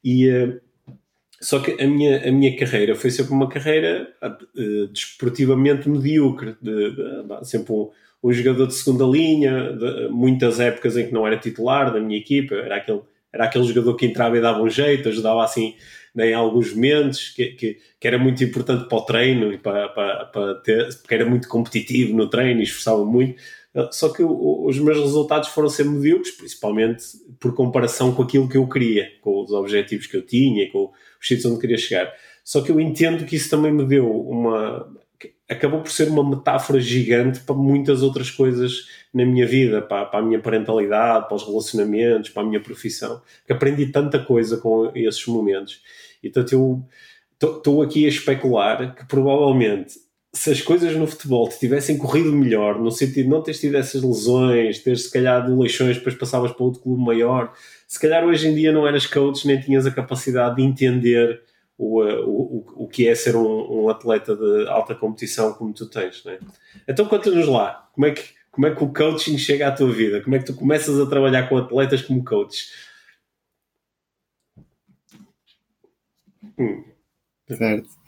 e 0.03 0.27
uh, 0.29 0.59
só 1.41 1.59
que 1.59 1.81
a 1.81 1.87
minha, 1.87 2.27
a 2.27 2.31
minha 2.31 2.55
carreira 2.55 2.95
foi 2.95 3.09
sempre 3.09 3.33
uma 3.33 3.49
carreira 3.49 4.07
uh, 4.21 4.87
desportivamente 4.87 5.89
medíocre, 5.89 6.55
de, 6.61 6.91
de, 6.91 7.23
de, 7.23 7.49
sempre 7.49 7.73
um, 7.73 7.89
um, 8.23 8.31
jogador 8.31 8.67
de 8.67 8.75
segunda 8.75 9.05
linha, 9.05 9.75
muitas 10.11 10.59
épocas 10.59 10.95
em 10.95 11.07
que 11.07 11.13
não 11.13 11.25
era 11.25 11.37
titular 11.37 11.91
da 11.91 11.99
minha 11.99 12.19
equipa, 12.19 12.53
era 12.53 12.75
aquele, 12.77 13.01
era 13.33 13.45
aquele 13.45 13.63
jogador 13.63 13.95
que 13.95 14.05
entrava 14.05 14.37
e 14.37 14.41
dava 14.41 14.61
um 14.61 14.69
jeito, 14.69 15.09
ajudava 15.09 15.43
assim 15.43 15.73
né, 16.13 16.29
em 16.29 16.33
alguns 16.33 16.73
momentos, 16.73 17.29
que, 17.29 17.47
que, 17.53 17.77
que, 17.99 18.07
era 18.07 18.19
muito 18.19 18.43
importante 18.43 18.87
para 18.87 18.97
o 18.97 19.01
treino 19.01 19.51
e 19.51 19.57
para, 19.57 19.89
para, 19.89 20.25
para 20.25 20.55
ter, 20.55 20.95
porque 20.99 21.15
era 21.15 21.25
muito 21.25 21.47
competitivo 21.47 22.15
no 22.15 22.29
treino 22.29 22.59
e 22.59 22.63
esforçava 22.63 23.03
muito. 23.03 23.41
Só 23.91 24.09
que 24.09 24.21
os 24.21 24.77
meus 24.79 24.99
resultados 24.99 25.47
foram 25.47 25.69
sempre 25.69 25.93
medíocres, 25.93 26.35
principalmente 26.35 27.05
por 27.39 27.55
comparação 27.55 28.13
com 28.13 28.23
aquilo 28.23 28.49
que 28.49 28.57
eu 28.57 28.67
queria, 28.67 29.09
com 29.21 29.41
os 29.41 29.51
objetivos 29.51 30.07
que 30.07 30.17
eu 30.17 30.21
tinha, 30.25 30.69
com 30.69 30.91
os 31.21 31.27
sítios 31.27 31.45
onde 31.45 31.61
queria 31.61 31.77
chegar. 31.77 32.11
Só 32.43 32.61
que 32.61 32.71
eu 32.71 32.79
entendo 32.79 33.25
que 33.25 33.35
isso 33.35 33.49
também 33.49 33.71
me 33.71 33.85
deu 33.85 34.09
uma. 34.09 34.91
acabou 35.47 35.81
por 35.81 35.91
ser 35.91 36.09
uma 36.09 36.27
metáfora 36.27 36.79
gigante 36.79 37.39
para 37.41 37.55
muitas 37.55 38.01
outras 38.01 38.31
coisas 38.31 38.87
na 39.13 39.25
minha 39.25 39.45
vida, 39.45 39.81
para, 39.81 40.05
para 40.05 40.19
a 40.19 40.23
minha 40.23 40.39
parentalidade, 40.39 41.27
para 41.27 41.35
os 41.35 41.45
relacionamentos, 41.45 42.31
para 42.31 42.41
a 42.41 42.45
minha 42.45 42.59
profissão, 42.59 43.21
que 43.45 43.53
aprendi 43.53 43.85
tanta 43.87 44.17
coisa 44.17 44.57
com 44.57 44.91
esses 44.95 45.25
momentos. 45.27 45.81
Então 46.23 46.43
eu 46.51 46.83
estou 47.39 47.81
aqui 47.81 48.05
a 48.05 48.09
especular 48.09 48.95
que 48.95 49.05
provavelmente 49.05 49.99
se 50.33 50.49
as 50.49 50.61
coisas 50.61 50.95
no 50.95 51.05
futebol 51.05 51.47
te 51.49 51.59
tivessem 51.59 51.97
corrido 51.97 52.31
melhor, 52.31 52.79
no 52.79 52.89
sentido 52.89 53.23
de 53.23 53.29
não 53.29 53.41
teres 53.41 53.59
tido 53.59 53.75
essas 53.75 54.01
lesões, 54.01 54.79
teres 54.79 55.03
se 55.03 55.11
calhar 55.11 55.45
de 55.45 55.51
leixões, 55.51 55.97
depois 55.97 56.15
passavas 56.15 56.51
para 56.51 56.63
outro 56.63 56.81
clube 56.81 57.03
maior, 57.03 57.53
se 57.87 57.99
calhar 57.99 58.23
hoje 58.23 58.47
em 58.47 58.55
dia 58.55 58.71
não 58.71 58.87
eras 58.87 59.05
coach, 59.05 59.45
nem 59.45 59.59
tinhas 59.59 59.85
a 59.85 59.91
capacidade 59.91 60.55
de 60.55 60.61
entender 60.63 61.41
o, 61.77 62.01
o, 62.01 62.83
o 62.83 62.87
que 62.87 63.07
é 63.07 63.15
ser 63.15 63.35
um, 63.35 63.83
um 63.83 63.89
atleta 63.89 64.35
de 64.35 64.67
alta 64.69 64.95
competição 64.95 65.53
como 65.53 65.73
tu 65.73 65.89
tens, 65.89 66.23
né? 66.23 66.39
Então 66.87 67.05
conta-nos 67.07 67.47
lá, 67.47 67.89
como 67.93 68.05
é, 68.05 68.11
que, 68.11 68.23
como 68.51 68.67
é 68.67 68.75
que 68.75 68.83
o 68.83 68.93
coaching 68.93 69.37
chega 69.37 69.67
à 69.67 69.71
tua 69.71 69.91
vida? 69.91 70.21
Como 70.21 70.35
é 70.35 70.39
que 70.39 70.45
tu 70.45 70.53
começas 70.55 70.97
a 70.99 71.05
trabalhar 71.07 71.49
com 71.49 71.57
atletas 71.57 72.01
como 72.01 72.23
coach? 72.23 72.69
Hum. 76.57 76.83
Certo. 77.49 78.00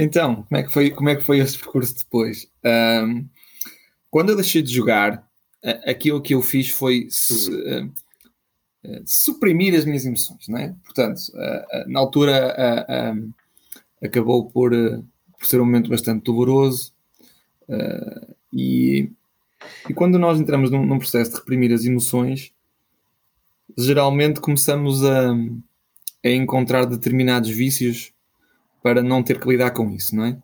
Então, 0.00 0.44
como 0.44 0.60
é 0.60 0.62
que 0.62 0.72
foi, 0.72 0.90
como 0.90 1.08
é 1.08 1.16
que 1.16 1.24
foi 1.24 1.38
esse 1.38 1.58
percurso 1.58 1.92
depois? 1.96 2.48
Um, 2.64 3.28
quando 4.08 4.30
eu 4.30 4.36
deixei 4.36 4.62
de 4.62 4.72
jogar, 4.72 5.28
aquilo 5.84 6.22
que 6.22 6.34
eu 6.34 6.40
fiz 6.40 6.70
foi 6.70 7.08
uh, 7.08 7.92
suprimir 9.04 9.74
as 9.74 9.84
minhas 9.84 10.06
emoções, 10.06 10.46
não 10.46 10.56
é? 10.56 10.72
Portanto, 10.84 11.18
uh, 11.34 11.90
na 11.90 11.98
altura 11.98 12.54
uh, 12.94 13.34
acabou 14.00 14.48
por, 14.48 14.70
por 15.36 15.46
ser 15.46 15.60
um 15.60 15.64
momento 15.64 15.90
bastante 15.90 16.22
doloroso 16.22 16.92
e, 18.52 19.10
e 19.90 19.94
quando 19.94 20.16
nós 20.16 20.40
entramos 20.40 20.70
num, 20.70 20.86
num, 20.86 20.98
processo 20.98 21.32
de 21.32 21.38
reprimir 21.38 21.72
as 21.72 21.84
emoções, 21.84 22.52
geralmente 23.76 24.40
começamos 24.40 25.04
a, 25.04 25.32
a 26.24 26.28
encontrar 26.30 26.86
determinados 26.86 27.50
vícios 27.50 28.12
para 28.82 29.02
não 29.02 29.22
ter 29.22 29.40
que 29.40 29.48
lidar 29.48 29.70
com 29.72 29.90
isso, 29.90 30.14
não 30.14 30.24
é? 30.24 30.38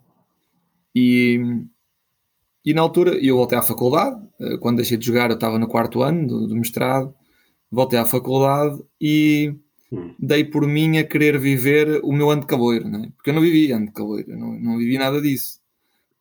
E, 0.95 1.41
e 2.65 2.73
na 2.73 2.83
altura 2.83 3.15
eu 3.25 3.37
voltei 3.37 3.59
à 3.59 3.63
faculdade, 3.63 4.21
eh, 4.41 4.57
quando 4.59 4.77
deixei 4.77 4.97
de 4.97 5.07
jogar 5.07 5.31
eu 5.31 5.35
estava 5.35 5.59
no 5.59 5.69
quarto 5.69 6.03
ano 6.03 6.27
do, 6.27 6.47
do 6.47 6.57
mestrado, 6.57 7.15
voltei 7.71 7.99
à 7.99 8.05
faculdade 8.05 8.81
e 9.01 9.55
hum. 9.93 10.15
dei 10.19 10.45
por 10.45 10.67
mim 10.67 10.99
a 10.99 11.05
querer 11.05 11.39
viver 11.39 12.01
o 12.05 12.13
meu 12.13 12.31
ano 12.31 12.43
de 12.43 12.47
caloiro, 12.47 12.89
não 12.89 13.05
é? 13.05 13.09
porque 13.17 13.31
eu 13.31 13.35
não 13.35 13.43
vivi 13.43 13.73
ano 13.73 13.87
de 13.87 13.93
caloiro, 13.93 14.37
não, 14.37 14.53
não 14.53 14.79
vivi 14.79 14.99
nada 14.99 15.21
disso. 15.21 15.61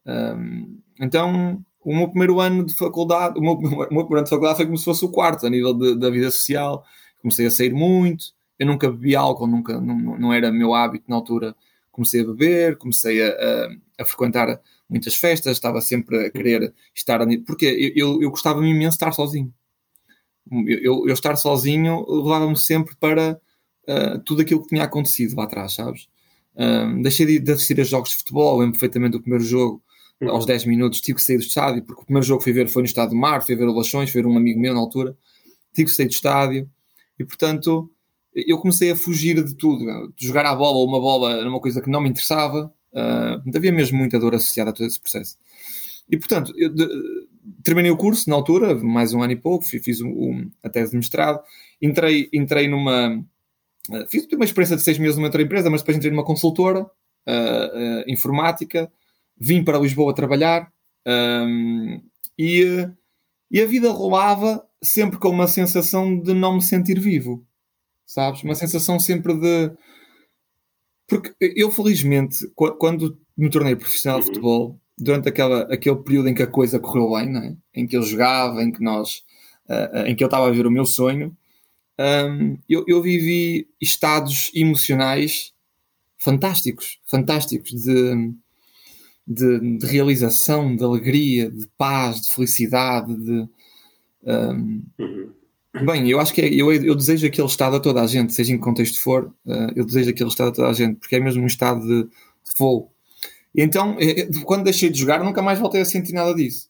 Um, 0.06 0.80
então 0.99 1.63
o 1.84 1.95
meu 1.95 2.08
primeiro 2.08 2.39
ano 2.39 2.65
de 2.65 2.73
faculdade, 2.76 3.38
o 3.38 3.41
meu, 3.41 3.54
o 3.60 3.60
meu 3.60 3.88
primeiro 3.88 4.17
ano 4.17 4.23
de 4.23 4.30
faculdade 4.30 4.58
foi 4.58 4.65
como 4.65 4.78
se 4.78 4.86
fosse 4.86 5.06
o 5.06 5.10
quarto 5.10 5.45
a 5.45 5.49
nível 5.49 5.73
de, 5.73 5.95
da 5.95 6.10
vida 6.10 6.32
social. 6.32 6.84
Comecei 7.21 7.45
a 7.45 7.52
sair 7.52 7.73
muito, 7.73 8.26
eu 8.58 8.67
nunca 8.67 8.89
bebi 8.89 9.15
álcool, 9.15 9.47
nunca, 9.47 9.80
não, 9.80 10.17
não 10.17 10.34
era 10.34 10.52
meu 10.52 10.73
hábito 10.73 11.06
na 11.08 11.15
altura 11.15 11.56
comecei 11.93 12.21
a 12.21 12.25
beber, 12.25 12.77
comecei 12.77 13.23
a, 13.23 13.29
a, 13.29 14.01
a, 14.01 14.06
frequentar 14.06 14.60
muitas 14.89 15.15
festas, 15.15 15.53
estava 15.53 15.79
sempre 15.79 16.25
a 16.25 16.32
querer 16.32 16.73
estar. 16.93 17.19
Porque 17.45 17.65
eu, 17.95 18.15
eu, 18.15 18.21
eu 18.23 18.29
gostava 18.32 18.60
imenso 18.65 18.89
de 18.89 18.95
estar 18.95 19.12
sozinho. 19.13 19.53
Eu, 20.67 21.08
eu 21.08 21.13
estar 21.13 21.38
sozinho 21.38 22.06
levava-me 22.10 22.58
sempre 22.58 22.95
para 22.99 23.39
uh, 23.88 24.19
tudo 24.25 24.41
aquilo 24.41 24.62
que 24.63 24.69
tinha 24.69 24.84
acontecido 24.84 25.36
lá 25.38 25.45
atrás, 25.45 25.75
sabes? 25.75 26.10
Uh, 26.56 27.01
deixei 27.01 27.25
de, 27.25 27.39
de 27.39 27.51
assistir 27.51 27.79
a 27.79 27.84
jogos 27.84 28.10
de 28.10 28.17
futebol, 28.17 28.58
lembro 28.58 28.73
perfeitamente 28.73 29.13
do 29.13 29.21
primeiro 29.21 29.45
jogo, 29.45 29.82
uhum. 30.19 30.29
aos 30.32 30.45
10 30.45 30.65
minutos 30.65 30.99
tive 30.99 31.17
que 31.17 31.23
sair 31.23 31.38
do 31.38 31.43
estádio, 31.43 31.84
porque 31.84 32.01
o 32.01 32.06
primeiro 32.06 32.25
jogo 32.25 32.39
que 32.39 32.45
fui 32.45 32.53
ver 32.53 32.67
foi 32.67 32.82
no 32.82 32.88
Estado 32.88 33.12
do 33.12 33.15
Mar, 33.15 33.45
fui 33.45 33.56
ver 33.56 33.67
o 33.67 33.73
Lachões, 33.73 34.10
fui 34.10 34.21
ver 34.21 34.27
um 34.27 34.36
amigo 34.36 34.60
meu 34.60 34.73
na 34.73 34.79
altura, 34.79 35.15
antigo 35.71 35.89
state 35.89 36.10
de 36.10 36.15
estádio, 36.15 36.69
e 37.17 37.23
portanto 37.23 37.89
eu 38.36 38.58
comecei 38.58 38.91
a 38.91 38.96
fugir 38.96 39.43
de 39.43 39.56
tudo, 39.56 40.13
de 40.15 40.28
jogar 40.28 40.46
a 40.46 40.56
bola 40.56 40.78
ou 40.78 40.88
uma 40.88 41.00
bola 41.00 41.34
era 41.34 41.50
uma 41.50 41.60
coisa 41.60 41.82
que 41.82 41.89
não 41.89 42.02
me 42.02 42.10
interessava, 42.10 42.74
uh, 42.93 43.56
havia 43.56 43.72
mesmo 43.72 43.98
muita 43.98 44.19
dor 44.19 44.36
associada 44.36 44.72
a 44.72 44.74
todo 44.74 44.88
esse 44.88 45.00
processo. 45.00 45.38
E 46.10 46.17
portanto, 46.17 46.52
eu 46.58 46.69
de, 46.69 46.88
terminei 47.63 47.91
o 47.91 47.98
curso 47.98 48.30
na 48.30 48.36
altura, 48.36 48.76
mais 48.76 49.13
um 49.13 49.22
ano 49.22 49.34
e 49.34 49.36
pouco, 49.36 49.65
fiz 49.65 50.02
um, 50.02 50.10
um, 50.10 50.52
a 50.63 50.69
tese 50.69 50.91
de 50.91 50.98
mestrado, 50.98 51.41
entrei, 51.82 52.30
entrei 52.34 52.67
numa. 52.67 53.17
Uh, 53.89 54.08
fiz 54.10 54.28
uma 54.34 54.46
experiência 54.46 54.78
de 54.78 54.84
seis 54.84 54.98
meses 54.98 55.15
numa 55.15 55.28
outra 55.28 55.41
empresa, 55.41 55.69
mas 55.69 55.82
depois 55.82 55.98
entrei 55.98 56.12
numa 56.12 56.26
consultora 56.26 56.84
uh, 56.84 58.04
informática, 58.08 58.91
vim 59.38 59.63
para 59.63 59.80
Lisboa 59.80 60.13
trabalhar 60.13 60.72
um, 61.06 62.02
e, 62.39 62.88
e 63.52 63.62
a 63.62 63.65
vida 63.65 63.91
rolava 63.91 64.65
sempre 64.82 65.19
com 65.19 65.30
uma 65.30 65.48
sensação 65.48 66.17
de 66.17 66.34
não 66.34 66.56
me 66.56 66.62
sentir 66.62 67.00
vivo 67.00 67.46
sabes? 68.13 68.43
Uma 68.43 68.56
sensação 68.56 68.99
sempre 68.99 69.34
de. 69.34 69.71
Porque 71.08 71.34
eu, 71.39 71.71
felizmente, 71.71 72.47
quando 72.56 73.17
me 73.36 73.49
tornei 73.49 73.76
profissional 73.76 74.19
de 74.19 74.28
uhum. 74.28 74.34
futebol, 74.34 74.80
durante 74.97 75.28
aquela, 75.28 75.62
aquele 75.73 75.95
período 75.97 76.30
em 76.30 76.34
que 76.34 76.43
a 76.43 76.47
coisa 76.47 76.80
correu 76.80 77.12
bem, 77.12 77.36
é? 77.38 77.56
em 77.73 77.88
que 77.88 77.97
eu 77.97 78.04
jogava, 78.04 78.63
em 78.63 78.71
que 78.71 78.82
nós. 78.82 79.23
Uh, 79.67 80.08
em 80.08 80.15
que 80.15 80.23
eu 80.23 80.28
estava 80.28 80.47
a 80.47 80.52
ver 80.52 80.67
o 80.67 80.71
meu 80.71 80.86
sonho, 80.86 81.36
um, 81.97 82.58
eu, 82.67 82.84
eu, 82.86 83.02
vivi 83.02 83.65
estados 83.80 84.52
emocionais 84.54 85.54
fantásticos, 86.17 86.99
fantásticos 87.06 87.71
de, 87.71 88.34
de, 89.26 89.78
de, 89.78 89.86
realização, 89.86 90.76
de 90.76 90.84
alegria, 90.84 91.49
de 91.49 91.65
paz, 91.78 92.21
de 92.21 92.30
felicidade, 92.30 93.15
de 93.15 93.47
um, 94.26 94.84
uhum. 94.99 95.34
Bem, 95.81 96.07
eu 96.07 96.19
acho 96.19 96.31
que 96.33 96.41
é, 96.41 96.53
eu, 96.53 96.71
eu 96.71 96.93
desejo 96.95 97.25
aquele 97.25 97.47
estado 97.47 97.75
a 97.75 97.79
toda 97.79 98.01
a 98.01 98.05
gente, 98.05 98.31
seja 98.31 98.53
em 98.53 98.57
que 98.57 98.63
contexto 98.63 99.01
for, 99.01 99.33
uh, 99.45 99.71
eu 99.75 99.83
desejo 99.83 100.12
aquele 100.12 100.29
estado 100.29 100.49
a 100.49 100.51
toda 100.51 100.67
a 100.67 100.73
gente, 100.73 100.99
porque 100.99 101.15
é 101.15 101.19
mesmo 101.19 101.41
um 101.41 101.47
estado 101.47 101.81
de, 101.81 102.03
de. 102.03 102.83
E 103.55 103.62
então, 103.62 103.97
eh, 103.99 104.21
eh, 104.21 104.29
quando 104.45 104.63
deixei 104.63 104.89
de 104.89 104.99
jogar, 104.99 105.23
nunca 105.23 105.41
mais 105.41 105.59
voltei 105.59 105.81
a 105.81 105.86
sentir 105.86 106.13
nada 106.13 106.33
disso. 106.36 106.69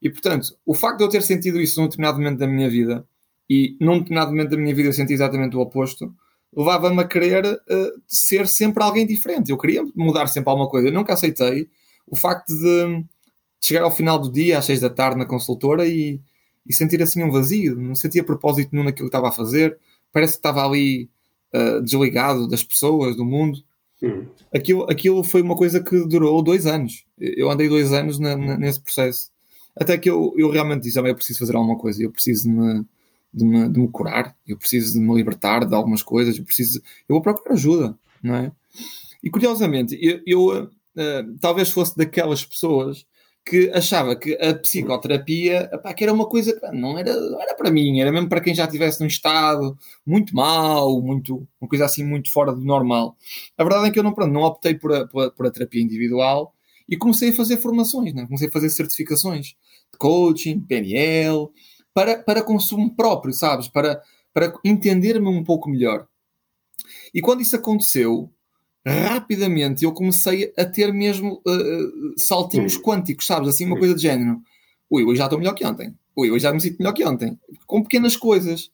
E 0.00 0.10
portanto, 0.10 0.56
o 0.64 0.74
facto 0.74 0.98
de 0.98 1.04
eu 1.04 1.08
ter 1.08 1.22
sentido 1.22 1.60
isso 1.60 1.80
num 1.80 1.88
determinado 1.88 2.18
momento 2.18 2.38
da 2.38 2.46
minha 2.46 2.70
vida 2.70 3.06
e 3.50 3.76
num 3.80 3.98
determinado 3.98 4.30
momento 4.30 4.50
da 4.50 4.56
minha 4.56 4.74
vida 4.74 4.88
eu 4.88 4.92
senti 4.92 5.12
exatamente 5.12 5.56
o 5.56 5.60
oposto, 5.60 6.14
levava-me 6.56 7.00
a 7.00 7.04
querer 7.06 7.44
uh, 7.44 8.02
ser 8.06 8.46
sempre 8.46 8.82
alguém 8.82 9.06
diferente. 9.06 9.50
Eu 9.50 9.58
queria 9.58 9.84
mudar 9.94 10.26
sempre 10.28 10.50
alguma 10.50 10.68
coisa. 10.68 10.88
Eu 10.88 10.92
nunca 10.92 11.14
aceitei 11.14 11.68
o 12.06 12.16
facto 12.16 12.48
de 12.48 13.04
chegar 13.60 13.82
ao 13.82 13.90
final 13.90 14.18
do 14.18 14.30
dia, 14.30 14.58
às 14.58 14.64
seis 14.64 14.80
da 14.80 14.90
tarde, 14.90 15.18
na 15.18 15.26
consultora 15.26 15.86
e 15.86 16.20
e 16.68 16.72
sentir 16.72 17.02
assim 17.02 17.22
um 17.22 17.30
vazio, 17.30 17.76
não 17.76 17.94
sentia 17.94 18.24
propósito 18.24 18.70
nenhum 18.72 18.84
naquilo 18.84 19.08
que 19.08 19.16
estava 19.16 19.28
a 19.28 19.32
fazer, 19.32 19.78
parece 20.12 20.34
que 20.34 20.38
estava 20.38 20.64
ali 20.64 21.08
uh, 21.54 21.82
desligado 21.82 22.48
das 22.48 22.64
pessoas, 22.64 23.16
do 23.16 23.24
mundo. 23.24 23.62
Hum. 24.02 24.26
Aquilo, 24.54 24.84
aquilo 24.90 25.24
foi 25.24 25.42
uma 25.42 25.56
coisa 25.56 25.82
que 25.82 26.06
durou 26.06 26.42
dois 26.42 26.66
anos. 26.66 27.04
Eu 27.18 27.50
andei 27.50 27.68
dois 27.68 27.92
anos 27.92 28.18
na, 28.18 28.36
na, 28.36 28.56
nesse 28.56 28.80
processo. 28.80 29.30
Até 29.78 29.98
que 29.98 30.08
eu, 30.08 30.34
eu 30.36 30.50
realmente 30.50 30.82
disse: 30.82 30.98
ah, 30.98 31.02
eu 31.02 31.14
preciso 31.14 31.38
fazer 31.38 31.56
alguma 31.56 31.76
coisa, 31.76 32.02
eu 32.02 32.10
preciso 32.10 32.44
de 32.44 32.48
me, 32.48 32.84
de, 33.32 33.44
me, 33.44 33.68
de 33.68 33.80
me 33.80 33.88
curar, 33.88 34.34
eu 34.46 34.56
preciso 34.56 34.94
de 34.94 35.00
me 35.00 35.14
libertar 35.14 35.66
de 35.66 35.74
algumas 35.74 36.02
coisas, 36.02 36.38
eu 36.38 36.44
preciso, 36.44 36.80
eu 37.08 37.14
vou 37.14 37.22
procurar 37.22 37.54
ajuda, 37.54 37.98
não 38.22 38.34
é? 38.34 38.52
E 39.22 39.30
curiosamente, 39.30 39.98
eu, 40.00 40.20
eu 40.26 40.64
uh, 40.64 41.38
talvez 41.40 41.70
fosse 41.70 41.96
daquelas 41.96 42.44
pessoas 42.44 43.06
que 43.46 43.70
achava 43.70 44.16
que 44.16 44.34
a 44.42 44.56
psicoterapia 44.56 45.70
que 45.96 46.02
era 46.02 46.12
uma 46.12 46.28
coisa 46.28 46.52
que 46.52 46.66
não 46.72 46.98
era, 46.98 47.14
não 47.14 47.40
era 47.40 47.54
para 47.54 47.70
mim, 47.70 48.00
era 48.00 48.10
mesmo 48.10 48.28
para 48.28 48.40
quem 48.40 48.52
já 48.52 48.64
estivesse 48.64 49.00
num 49.00 49.06
estado 49.06 49.78
muito 50.04 50.34
mau, 50.34 51.00
muito, 51.00 51.46
uma 51.60 51.68
coisa 51.68 51.84
assim 51.84 52.02
muito 52.02 52.32
fora 52.32 52.52
do 52.52 52.60
normal. 52.64 53.16
A 53.56 53.62
verdade 53.62 53.86
é 53.86 53.90
que 53.92 53.98
eu 54.00 54.02
não, 54.02 54.12
pronto, 54.12 54.32
não 54.32 54.42
optei 54.42 54.74
por 54.74 54.92
a, 54.92 55.06
por 55.06 55.26
a, 55.26 55.30
por, 55.30 55.46
a, 55.46 55.50
terapia 55.52 55.80
individual 55.80 56.52
e 56.88 56.96
comecei 56.96 57.30
a 57.30 57.32
fazer 57.32 57.58
formações, 57.58 58.12
né? 58.12 58.24
comecei 58.26 58.48
a 58.48 58.52
fazer 58.52 58.68
certificações 58.68 59.46
de 59.46 59.98
coaching, 59.98 60.58
PNL, 60.60 61.48
para, 61.94 62.18
para 62.18 62.42
consumo 62.42 62.96
próprio, 62.96 63.32
sabes? 63.32 63.68
Para, 63.68 64.02
para 64.34 64.52
entender-me 64.64 65.28
um 65.28 65.44
pouco 65.44 65.70
melhor. 65.70 66.08
E 67.14 67.20
quando 67.20 67.42
isso 67.42 67.54
aconteceu, 67.54 68.28
rapidamente 68.86 69.84
eu 69.84 69.92
comecei 69.92 70.52
a 70.56 70.64
ter 70.64 70.92
mesmo 70.92 71.42
uh, 71.46 72.14
saltinhos 72.16 72.78
quânticos, 72.78 73.26
sabes? 73.26 73.48
Assim, 73.48 73.66
uma 73.66 73.78
coisa 73.78 73.94
de 73.94 74.02
género. 74.02 74.40
Ui, 74.88 75.04
hoje 75.04 75.18
já 75.18 75.24
estou 75.24 75.38
melhor 75.38 75.54
que 75.54 75.66
ontem. 75.66 75.92
Ui, 76.16 76.30
hoje 76.30 76.44
já 76.44 76.52
me 76.52 76.60
sinto 76.60 76.78
melhor 76.78 76.92
que 76.92 77.04
ontem. 77.04 77.38
Com 77.66 77.82
pequenas 77.82 78.16
coisas. 78.16 78.70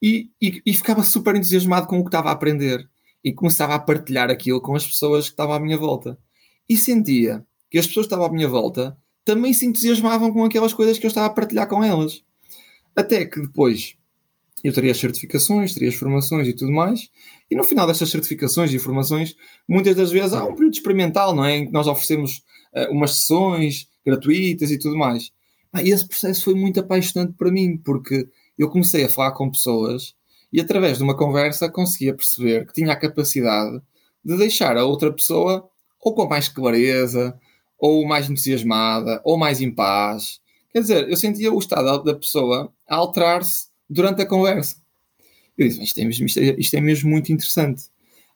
E, 0.00 0.30
e, 0.40 0.62
e, 0.64 0.74
ficava 0.74 1.02
super 1.02 1.34
entusiasmado 1.34 1.86
com 1.86 1.98
o 1.98 2.04
que 2.04 2.08
estava 2.08 2.28
a 2.28 2.32
aprender. 2.32 2.88
E 3.24 3.32
começava 3.32 3.74
a 3.74 3.78
partilhar 3.78 4.30
aquilo 4.30 4.60
com 4.60 4.76
as 4.76 4.86
pessoas 4.86 5.24
que 5.24 5.32
estavam 5.32 5.54
à 5.54 5.60
minha 5.60 5.78
volta. 5.78 6.16
E 6.68 6.76
sentia 6.76 7.44
que 7.70 7.78
as 7.78 7.86
pessoas 7.86 8.06
que 8.06 8.14
estavam 8.14 8.26
à 8.26 8.32
minha 8.32 8.48
volta 8.48 8.96
também 9.24 9.52
se 9.52 9.66
entusiasmavam 9.66 10.32
com 10.32 10.44
aquelas 10.44 10.72
coisas 10.72 10.98
que 10.98 11.06
eu 11.06 11.08
estava 11.08 11.26
a 11.26 11.30
partilhar 11.30 11.66
com 11.66 11.82
elas. 11.82 12.22
Até 12.94 13.24
que 13.24 13.40
depois 13.40 13.96
eu 14.64 14.72
teria 14.72 14.92
as 14.92 14.98
certificações, 14.98 15.74
teria 15.74 15.90
as 15.90 15.94
formações 15.94 16.48
e 16.48 16.54
tudo 16.54 16.72
mais, 16.72 17.10
e 17.50 17.54
no 17.54 17.62
final 17.62 17.86
destas 17.86 18.08
certificações 18.08 18.72
e 18.72 18.78
formações, 18.78 19.36
muitas 19.68 19.94
das 19.94 20.10
vezes 20.10 20.32
há 20.32 20.42
um 20.42 20.54
período 20.54 20.74
experimental, 20.74 21.34
não 21.34 21.44
é? 21.44 21.58
Em 21.58 21.66
que 21.66 21.72
nós 21.72 21.86
oferecemos 21.86 22.42
uh, 22.74 22.90
umas 22.90 23.16
sessões 23.16 23.86
gratuitas 24.04 24.70
e 24.70 24.78
tudo 24.78 24.96
mais. 24.96 25.30
Ah, 25.70 25.82
e 25.82 25.90
esse 25.90 26.08
processo 26.08 26.44
foi 26.44 26.54
muito 26.54 26.80
apaixonante 26.80 27.34
para 27.34 27.52
mim, 27.52 27.76
porque 27.76 28.26
eu 28.58 28.70
comecei 28.70 29.04
a 29.04 29.08
falar 29.08 29.32
com 29.32 29.50
pessoas 29.50 30.14
e 30.52 30.60
através 30.60 30.98
de 30.98 31.04
uma 31.04 31.16
conversa 31.16 31.68
conseguia 31.68 32.14
perceber 32.14 32.66
que 32.66 32.72
tinha 32.72 32.92
a 32.92 32.96
capacidade 32.96 33.82
de 34.24 34.36
deixar 34.36 34.76
a 34.76 34.84
outra 34.84 35.12
pessoa 35.12 35.68
ou 36.00 36.14
com 36.14 36.26
mais 36.26 36.48
clareza, 36.48 37.38
ou 37.78 38.06
mais 38.06 38.30
entusiasmada, 38.30 39.20
ou 39.24 39.36
mais 39.36 39.60
em 39.60 39.70
paz. 39.70 40.40
Quer 40.70 40.80
dizer, 40.80 41.08
eu 41.08 41.16
sentia 41.16 41.52
o 41.52 41.58
estado 41.58 42.02
da 42.02 42.14
pessoa 42.14 42.72
a 42.88 42.96
alterar-se 42.96 43.73
durante 43.88 44.22
a 44.22 44.26
conversa. 44.26 44.76
Eu 45.56 45.68
disse, 45.68 45.82
isto 45.82 46.00
é, 46.00 46.04
mesmo, 46.04 46.26
isto, 46.26 46.40
é, 46.40 46.56
isto 46.58 46.74
é 46.74 46.80
mesmo 46.80 47.10
muito 47.10 47.32
interessante. 47.32 47.84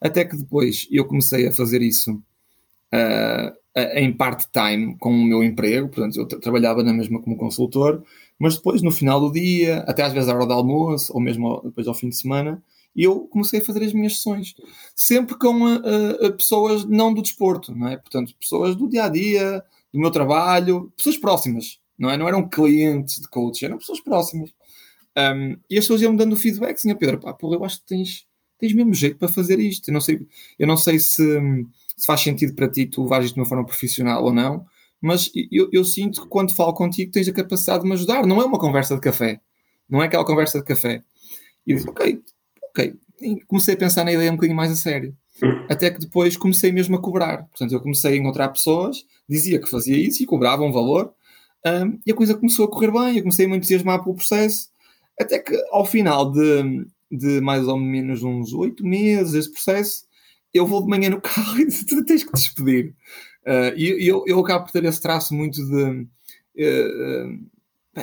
Até 0.00 0.24
que 0.24 0.36
depois 0.36 0.86
eu 0.90 1.04
comecei 1.04 1.48
a 1.48 1.52
fazer 1.52 1.82
isso 1.82 2.12
uh, 2.14 3.58
em 3.94 4.12
part-time 4.12 4.96
com 4.98 5.10
o 5.10 5.24
meu 5.24 5.42
emprego, 5.42 5.88
portanto 5.88 6.16
eu 6.16 6.26
trabalhava 6.26 6.82
na 6.82 6.92
mesma 6.92 7.20
como 7.20 7.36
consultor, 7.36 8.02
mas 8.38 8.56
depois 8.56 8.82
no 8.82 8.90
final 8.90 9.20
do 9.20 9.32
dia, 9.32 9.78
até 9.80 10.02
às 10.02 10.12
vezes 10.12 10.28
à 10.28 10.34
hora 10.34 10.46
do 10.46 10.52
almoço, 10.52 11.12
ou 11.12 11.20
mesmo 11.20 11.60
depois 11.64 11.86
ao 11.86 11.94
fim 11.94 12.08
de 12.08 12.16
semana, 12.16 12.62
eu 12.94 13.20
comecei 13.28 13.60
a 13.60 13.64
fazer 13.64 13.84
as 13.84 13.92
minhas 13.92 14.16
sessões, 14.16 14.54
sempre 14.94 15.36
com 15.36 15.62
uh, 15.62 16.26
uh, 16.26 16.32
pessoas 16.36 16.84
não 16.84 17.12
do 17.12 17.22
desporto, 17.22 17.74
não 17.74 17.88
é? 17.88 17.96
Portanto, 17.96 18.34
pessoas 18.38 18.74
do 18.74 18.88
dia 18.88 19.04
a 19.04 19.08
dia, 19.08 19.62
do 19.92 20.00
meu 20.00 20.10
trabalho, 20.10 20.92
pessoas 20.96 21.16
próximas, 21.16 21.78
não 21.98 22.10
é? 22.10 22.16
Não 22.16 22.26
eram 22.26 22.48
clientes 22.48 23.20
de 23.20 23.28
coach, 23.28 23.64
eram 23.64 23.78
pessoas 23.78 24.00
próximas. 24.00 24.50
Um, 25.18 25.56
e 25.68 25.76
as 25.76 25.84
pessoas 25.84 26.02
iam-me 26.02 26.16
dando 26.16 26.36
feedback, 26.36 26.76
assim, 26.76 26.94
Pedro, 26.94 27.18
pá, 27.18 27.32
porra, 27.32 27.56
eu 27.56 27.64
acho 27.64 27.80
que 27.80 27.86
tens, 27.86 28.24
tens 28.56 28.72
mesmo 28.72 28.94
jeito 28.94 29.16
para 29.16 29.26
fazer 29.26 29.58
isto. 29.58 29.88
Eu 29.88 29.94
não 29.94 30.00
sei, 30.00 30.26
eu 30.58 30.66
não 30.66 30.76
sei 30.76 31.00
se, 31.00 31.40
se 31.96 32.06
faz 32.06 32.20
sentido 32.20 32.54
para 32.54 32.68
ti 32.68 32.86
tu 32.86 33.08
isto 33.20 33.34
de 33.34 33.40
uma 33.40 33.46
forma 33.46 33.66
profissional 33.66 34.22
ou 34.22 34.32
não, 34.32 34.64
mas 35.00 35.30
eu, 35.50 35.68
eu, 35.72 35.84
sinto 35.84 36.22
que 36.22 36.28
quando 36.28 36.54
falo 36.54 36.72
contigo 36.72 37.10
tens 37.10 37.28
a 37.28 37.32
capacidade 37.32 37.82
de 37.82 37.88
me 37.88 37.94
ajudar. 37.94 38.26
Não 38.26 38.40
é 38.40 38.44
uma 38.44 38.58
conversa 38.58 38.94
de 38.94 39.00
café. 39.00 39.40
Não 39.88 40.02
é 40.02 40.06
aquela 40.06 40.24
conversa 40.24 40.58
de 40.58 40.64
café. 40.64 41.02
E 41.66 41.74
disse, 41.74 41.88
ok, 41.88 42.20
ok. 42.70 42.94
E 43.20 43.40
comecei 43.42 43.74
a 43.74 43.76
pensar 43.76 44.04
na 44.04 44.12
ideia 44.12 44.30
um 44.30 44.34
bocadinho 44.34 44.56
mais 44.56 44.70
a 44.70 44.76
sério. 44.76 45.16
Até 45.68 45.90
que 45.90 46.00
depois 46.00 46.36
comecei 46.36 46.72
mesmo 46.72 46.96
a 46.96 47.00
cobrar. 47.00 47.44
Portanto, 47.44 47.72
eu 47.72 47.80
comecei 47.80 48.14
a 48.14 48.16
encontrar 48.16 48.48
pessoas, 48.48 49.04
dizia 49.28 49.60
que 49.60 49.68
fazia 49.68 49.96
isso 49.96 50.22
e 50.22 50.26
cobrava 50.26 50.62
um 50.62 50.72
valor. 50.72 51.12
Um, 51.64 51.98
e 52.04 52.10
a 52.10 52.14
coisa 52.14 52.34
começou 52.34 52.64
a 52.64 52.68
correr 52.68 52.90
bem. 52.90 53.16
Eu 53.16 53.22
comecei 53.22 53.46
a 53.46 53.48
me 53.48 53.56
entusiasmar 53.56 54.02
pelo 54.02 54.16
processo. 54.16 54.68
Até 55.20 55.38
que 55.38 55.54
ao 55.70 55.84
final 55.84 56.30
de, 56.30 56.86
de 57.10 57.40
mais 57.40 57.66
ou 57.66 57.78
menos 57.78 58.22
uns 58.22 58.52
oito 58.52 58.84
meses, 58.86 59.34
esse 59.34 59.52
processo, 59.52 60.04
eu 60.52 60.66
vou 60.66 60.82
de 60.82 60.88
manhã 60.88 61.10
no 61.10 61.20
carro 61.20 61.58
e 61.60 61.66
tu 61.84 62.04
tens 62.04 62.24
que 62.24 62.32
despedir. 62.32 62.94
Uh, 63.46 63.72
e 63.76 64.06
eu, 64.06 64.24
eu 64.26 64.40
acabo 64.40 64.64
por 64.64 64.72
ter 64.72 64.84
esse 64.84 65.00
traço 65.00 65.34
muito 65.34 65.56
de. 65.64 66.06
Uh, 66.56 67.48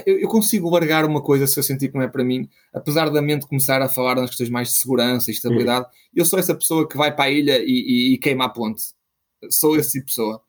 eu, 0.05 0.19
eu, 0.19 0.27
consigo 0.27 0.69
largar 0.69 1.05
uma 1.05 1.21
coisa 1.21 1.47
se 1.47 1.57
eu 1.57 1.63
sentir 1.63 1.89
que 1.89 1.95
não 1.95 2.01
é 2.01 2.07
para 2.07 2.23
mim, 2.23 2.49
apesar 2.73 3.09
da 3.09 3.21
mente 3.21 3.47
começar 3.47 3.81
a 3.81 3.87
falar 3.87 4.15
nas 4.15 4.29
questões 4.29 4.49
mais 4.49 4.69
de 4.69 4.75
segurança 4.75 5.29
e 5.29 5.33
estabilidade. 5.33 5.85
Uhum. 5.85 5.91
Eu 6.15 6.25
sou 6.25 6.39
essa 6.39 6.55
pessoa 6.55 6.87
que 6.87 6.97
vai 6.97 7.15
para 7.15 7.25
a 7.25 7.31
ilha 7.31 7.59
e, 7.59 7.63
e, 7.65 8.13
e 8.13 8.17
queima 8.17 8.45
a 8.45 8.49
ponte. 8.49 8.83
Sou 9.49 9.77
esse 9.77 9.91
tipo 9.91 10.07
de 10.07 10.11
pessoa. 10.11 10.41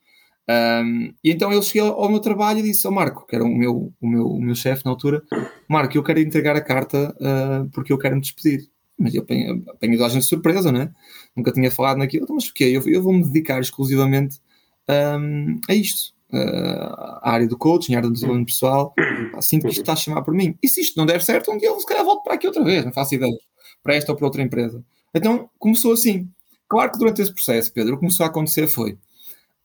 Um, 0.48 1.12
e 1.24 1.32
então 1.32 1.52
ele 1.52 1.62
chegou 1.62 1.92
ao 1.92 2.08
meu 2.08 2.20
trabalho 2.20 2.60
e 2.60 2.62
disse 2.62 2.86
ao 2.86 2.92
Marco, 2.92 3.26
que 3.26 3.34
era 3.34 3.44
o 3.44 3.48
meu, 3.48 3.92
o 4.00 4.06
meu, 4.08 4.26
o 4.28 4.40
meu 4.40 4.54
chefe 4.54 4.84
na 4.84 4.92
altura: 4.92 5.22
Marco, 5.68 5.96
eu 5.96 6.02
quero 6.04 6.20
entregar 6.20 6.54
a 6.56 6.60
carta 6.60 7.14
uh, 7.20 7.68
porque 7.70 7.92
eu 7.92 7.98
quero 7.98 8.14
me 8.14 8.20
despedir. 8.20 8.68
Mas 8.98 9.14
eu 9.14 9.22
apanho 9.22 9.64
a 10.04 10.08
gente 10.08 10.22
de 10.22 10.28
surpresa, 10.28 10.72
né? 10.72 10.90
Nunca 11.36 11.52
tinha 11.52 11.70
falado 11.70 11.98
naquilo. 11.98 12.24
Então, 12.24 12.36
mas 12.36 12.46
porquê? 12.46 12.64
Eu, 12.64 12.82
eu 12.88 13.02
vou-me 13.02 13.22
dedicar 13.24 13.60
exclusivamente 13.60 14.40
um, 14.88 15.60
a 15.68 15.74
isto. 15.74 16.14
uh, 16.32 17.18
a 17.22 17.30
área 17.30 17.46
do 17.46 17.58
coaching, 17.58 17.94
a 17.94 17.98
área 17.98 18.08
do 18.08 18.14
desenvolvimento 18.14 18.48
pessoal, 18.48 18.94
sinto 19.40 19.62
que 19.62 19.70
isto 19.70 19.80
está 19.80 19.92
a 19.92 19.96
chamar 19.96 20.22
por 20.22 20.34
mim. 20.34 20.56
E 20.62 20.68
se 20.68 20.80
isto 20.80 20.96
não 20.96 21.06
der 21.06 21.22
certo, 21.22 21.50
um 21.50 21.58
dia 21.58 21.68
eu 21.68 21.78
se 21.78 21.86
calhar 21.86 22.04
volto 22.04 22.22
para 22.22 22.34
aqui 22.34 22.46
outra 22.46 22.64
vez, 22.64 22.84
não 22.84 22.92
faço 22.92 23.14
ideia, 23.14 23.36
para 23.82 23.94
esta 23.94 24.12
ou 24.12 24.16
para 24.16 24.26
outra 24.26 24.42
empresa. 24.42 24.82
Então 25.14 25.48
começou 25.58 25.92
assim. 25.92 26.28
Claro 26.68 26.90
que 26.90 26.98
durante 26.98 27.22
esse 27.22 27.32
processo, 27.32 27.72
Pedro, 27.72 27.92
o 27.92 27.96
que 27.96 28.00
começou 28.00 28.24
a 28.24 28.28
acontecer 28.28 28.66
foi 28.66 28.98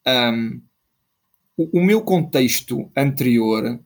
um, 0.08 0.62
o, 1.58 1.80
o, 1.80 1.84
meu 1.84 2.02
contexto 2.02 2.90
anterior 2.96 3.80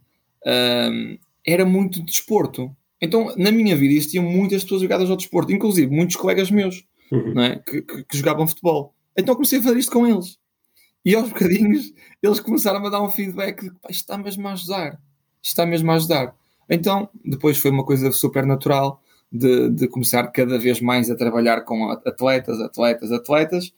um, 0.46 1.18
era 1.46 1.66
muito 1.66 2.00
de 2.00 2.06
desporto. 2.06 2.76
Então, 3.02 3.34
na 3.38 3.52
minha 3.52 3.76
vida, 3.76 3.94
existiam 3.94 4.24
muitas 4.24 4.64
pessoas 4.64 4.82
ligadas 4.82 5.10
ao 5.10 5.18
desporto, 5.18 5.52
inclusive 5.52 5.94
muitos 5.94 6.16
colegas 6.16 6.50
meus 6.50 6.84
uhum. 7.12 7.40
é? 7.42 7.60
que, 7.60 7.82
que, 7.82 8.04
que, 8.04 8.18
jogavam 8.18 8.48
futebol. 8.48 8.94
Então 9.18 9.36
comecei 9.36 9.60
a 9.60 9.64
fazer 9.64 9.78
isto 9.78 9.92
com 9.92 10.06
eles. 10.08 10.38
E 11.04 11.16
aos 11.16 11.30
bocadinhos 11.30 11.94
eles 12.22 12.40
começaram 12.40 12.86
a 12.86 12.90
dar 12.90 13.02
um 13.02 13.10
feedback 13.10 13.64
de 13.64 13.70
que 13.70 13.92
está 13.92 14.18
mesmo 14.18 14.48
a 14.48 14.54
ajudar. 14.54 15.00
Está 15.42 15.66
mesmo 15.66 15.92
a 15.92 15.96
ajudar. 15.96 16.36
Então, 16.70 17.08
depois 17.24 17.58
foi 17.58 17.70
uma 17.70 17.86
coisa 17.86 18.12
super 18.12 18.46
natural 18.46 19.02
de, 19.38 19.70
de 19.70 19.88
começar 19.88 20.28
cada 20.28 20.58
vez 20.58 20.80
mais 20.82 21.10
a 21.10 21.16
trabalhar 21.16 21.62
com 21.62 21.90
atletas, 21.90 22.60
atletas, 22.60 23.12
atletas. 23.12 23.74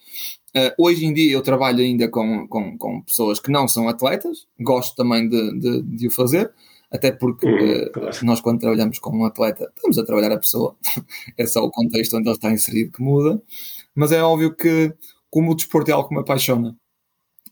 Uh, 0.56 0.74
hoje 0.78 1.06
em 1.06 1.14
dia 1.14 1.34
eu 1.34 1.42
trabalho 1.42 1.80
ainda 1.80 2.08
com, 2.08 2.48
com, 2.48 2.78
com, 2.78 3.02
pessoas 3.02 3.40
que 3.40 3.52
não 3.52 3.68
são 3.68 3.88
atletas, 3.88 4.48
gosto 4.60 4.96
também 4.96 5.28
de, 5.28 5.60
de, 5.60 5.82
de 5.82 6.08
o 6.08 6.12
fazer, 6.12 6.52
até 6.92 7.12
porque 7.12 7.48
uh, 7.48 7.92
claro. 7.92 8.18
nós, 8.24 8.42
quando 8.42 8.60
trabalhamos 8.60 9.00
com 9.00 9.18
um 9.18 9.26
atleta, 9.26 9.72
estamos 9.76 9.98
a 9.98 10.06
trabalhar 10.06 10.32
a 10.32 10.40
pessoa, 10.40 10.76
é 11.38 11.46
só 11.46 11.64
o 11.64 11.72
contexto 11.72 12.18
onde 12.18 12.28
ele 12.30 12.36
está 12.36 12.52
inserido 12.52 12.92
que 12.92 13.02
muda, 13.02 13.42
mas 13.94 14.12
é 14.12 14.22
óbvio 14.24 14.56
que, 14.56 14.94
como 15.30 15.52
o 15.52 15.56
desporto 15.56 15.92
é 15.92 15.94
algo 15.94 16.08
que 16.08 16.16
me 16.16 16.22
apaixona 16.22 16.76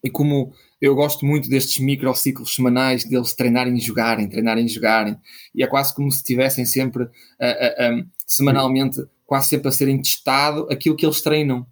e 0.05 0.09
como 0.09 0.53
eu 0.79 0.93
gosto 0.93 1.25
muito 1.25 1.49
destes 1.49 1.79
microciclos 1.79 2.53
semanais 2.53 3.03
deles 3.03 3.33
treinarem 3.33 3.75
e 3.75 3.81
jogarem, 3.81 4.29
treinarem 4.29 4.65
e 4.65 4.69
jogarem, 4.69 5.17
e 5.53 5.63
é 5.63 5.67
quase 5.67 5.93
como 5.95 6.11
se 6.11 6.19
estivessem 6.19 6.63
sempre, 6.63 7.03
uh, 7.03 7.09
uh, 7.09 7.93
um, 7.93 8.07
semanalmente, 8.25 9.03
quase 9.25 9.49
sempre 9.49 9.67
a 9.67 9.71
serem 9.71 9.99
testado 9.99 10.67
aquilo 10.71 10.95
que 10.95 11.05
eles 11.05 11.21
treinam. 11.21 11.65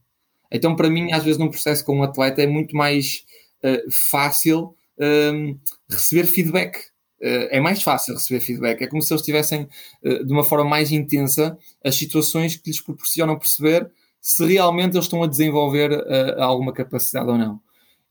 Então, 0.52 0.76
para 0.76 0.90
mim, 0.90 1.12
às 1.12 1.24
vezes, 1.24 1.40
num 1.40 1.50
processo 1.50 1.84
com 1.86 1.98
um 1.98 2.04
atleta 2.04 2.42
é 2.42 2.48
muito 2.48 2.76
mais 2.76 3.24
uh, 3.64 3.92
fácil 3.92 4.76
um, 5.00 5.58
receber 5.90 6.26
feedback. 6.26 6.78
Uh, 7.22 7.50
é 7.50 7.60
mais 7.60 7.82
fácil 7.82 8.14
receber 8.14 8.40
feedback. 8.40 8.82
É 8.82 8.88
como 8.88 9.02
se 9.02 9.14
eles 9.14 9.24
tivessem, 9.24 9.68
uh, 10.04 10.26
de 10.26 10.32
uma 10.32 10.44
forma 10.44 10.66
mais 10.66 10.92
intensa, 10.92 11.58
as 11.84 11.96
situações 11.96 12.56
que 12.56 12.70
lhes 12.70 12.82
proporcionam 12.82 13.38
perceber 13.38 13.90
se 14.22 14.46
realmente 14.46 14.96
eles 14.96 15.06
estão 15.06 15.22
a 15.22 15.28
desenvolver 15.28 16.02
alguma 16.40 16.72
capacidade 16.72 17.30
ou 17.30 17.38
não. 17.38 17.60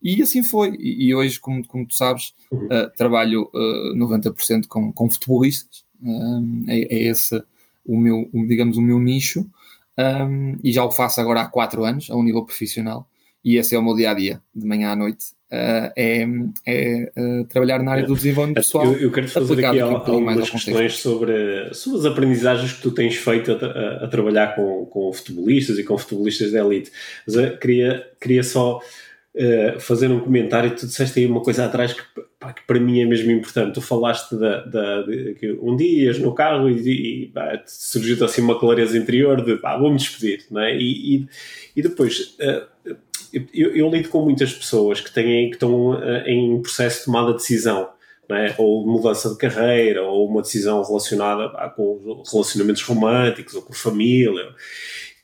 E 0.02 0.22
assim 0.22 0.42
foi. 0.42 0.76
E, 0.78 1.06
e 1.06 1.14
hoje, 1.14 1.38
como, 1.38 1.66
como 1.66 1.86
tu 1.86 1.94
sabes, 1.94 2.34
uh, 2.52 2.90
trabalho 2.96 3.50
uh, 3.54 3.96
90% 3.96 4.66
com, 4.66 4.92
com 4.92 5.10
futebolistas. 5.10 5.84
Um, 6.02 6.64
é, 6.66 6.80
é, 6.80 7.02
esse 7.08 7.42
o 7.84 7.96
meu, 7.96 8.28
o, 8.32 8.46
digamos, 8.46 8.76
o 8.76 8.82
meu 8.82 8.98
nicho. 8.98 9.46
Um, 9.98 10.56
e 10.64 10.72
já 10.72 10.84
o 10.84 10.90
faço 10.90 11.20
agora 11.20 11.42
há 11.42 11.46
4 11.46 11.84
anos, 11.84 12.10
a 12.10 12.16
um 12.16 12.22
nível 12.22 12.44
profissional. 12.44 13.08
E 13.44 13.56
esse 13.56 13.74
é 13.74 13.78
o 13.78 13.82
meu 13.82 13.96
dia 13.96 14.10
a 14.10 14.14
dia, 14.14 14.40
de 14.54 14.66
manhã 14.66 14.90
à 14.90 14.96
noite. 14.96 15.26
Uh, 15.52 15.92
é, 15.96 16.26
é 16.64 17.12
uh, 17.14 17.44
trabalhar 17.44 17.82
na 17.82 17.92
área 17.92 18.06
do 18.06 18.14
desenvolvimento 18.14 18.56
pessoal. 18.56 18.86
Eu, 18.86 19.00
eu 19.00 19.12
quero 19.12 19.28
fazer 19.28 19.64
aqui 19.64 19.80
algumas 19.80 20.48
questões 20.48 20.94
sobre, 20.94 21.74
sobre 21.74 21.98
as 21.98 22.06
aprendizagens 22.06 22.72
que 22.72 22.80
tu 22.80 22.90
tens 22.90 23.16
feito 23.16 23.52
a, 23.52 23.56
a, 23.56 24.04
a, 24.04 24.08
trabalhar 24.08 24.54
com, 24.54 24.86
com 24.86 25.12
futebolistas 25.12 25.78
e 25.78 25.84
com 25.84 25.98
futebolistas 25.98 26.52
de 26.52 26.56
elite. 26.56 26.90
Mas, 27.26 27.58
queria, 27.58 28.06
queria 28.18 28.42
só 28.42 28.80
uh, 29.34 29.80
fazer 29.80 30.10
um 30.10 30.20
comentário. 30.20 30.74
Tu 30.74 30.86
disseste 30.86 31.20
aí 31.20 31.26
uma 31.26 31.40
coisa 31.40 31.64
atrás 31.64 31.92
que, 31.92 32.02
pá, 32.38 32.52
que 32.52 32.62
para 32.66 32.80
mim 32.80 33.00
é 33.00 33.04
mesmo 33.04 33.30
importante. 33.30 33.74
Tu 33.74 33.80
falaste 33.80 34.36
da, 34.36 34.64
da, 34.64 35.02
de, 35.02 35.34
que 35.34 35.52
um 35.60 35.76
dia 35.76 36.06
ias 36.06 36.18
no 36.18 36.34
carro 36.34 36.68
e, 36.68 37.26
e 37.26 37.32
surgiu 37.66 38.24
assim 38.24 38.42
uma 38.42 38.58
clareza 38.58 38.96
interior 38.96 39.44
de 39.44 39.56
pá, 39.56 39.76
vou-me 39.76 39.96
despedir, 39.96 40.44
não 40.50 40.60
é? 40.60 40.76
E, 40.76 41.16
e, 41.16 41.28
e 41.76 41.82
depois. 41.82 42.36
Uh, 42.40 42.72
eu, 43.54 43.74
eu, 43.74 43.88
lido 43.88 44.10
com 44.10 44.22
muitas 44.22 44.52
pessoas 44.52 45.00
que, 45.00 45.10
têm, 45.10 45.48
que 45.48 45.56
estão 45.56 45.92
uh, 45.92 46.18
em 46.26 46.60
processo 46.60 46.98
de 46.98 47.04
tomada 47.06 47.28
de 47.28 47.38
decisão, 47.38 47.88
é? 48.30 48.54
ou 48.58 48.86
mudança 48.86 49.30
de 49.30 49.36
carreira, 49.36 50.02
ou 50.02 50.28
uma 50.28 50.42
decisão 50.42 50.82
relacionada 50.82 51.48
com 51.70 52.22
relacionamentos 52.30 52.82
românticos, 52.82 53.54
ou 53.54 53.62
com 53.62 53.72
família, 53.72 54.54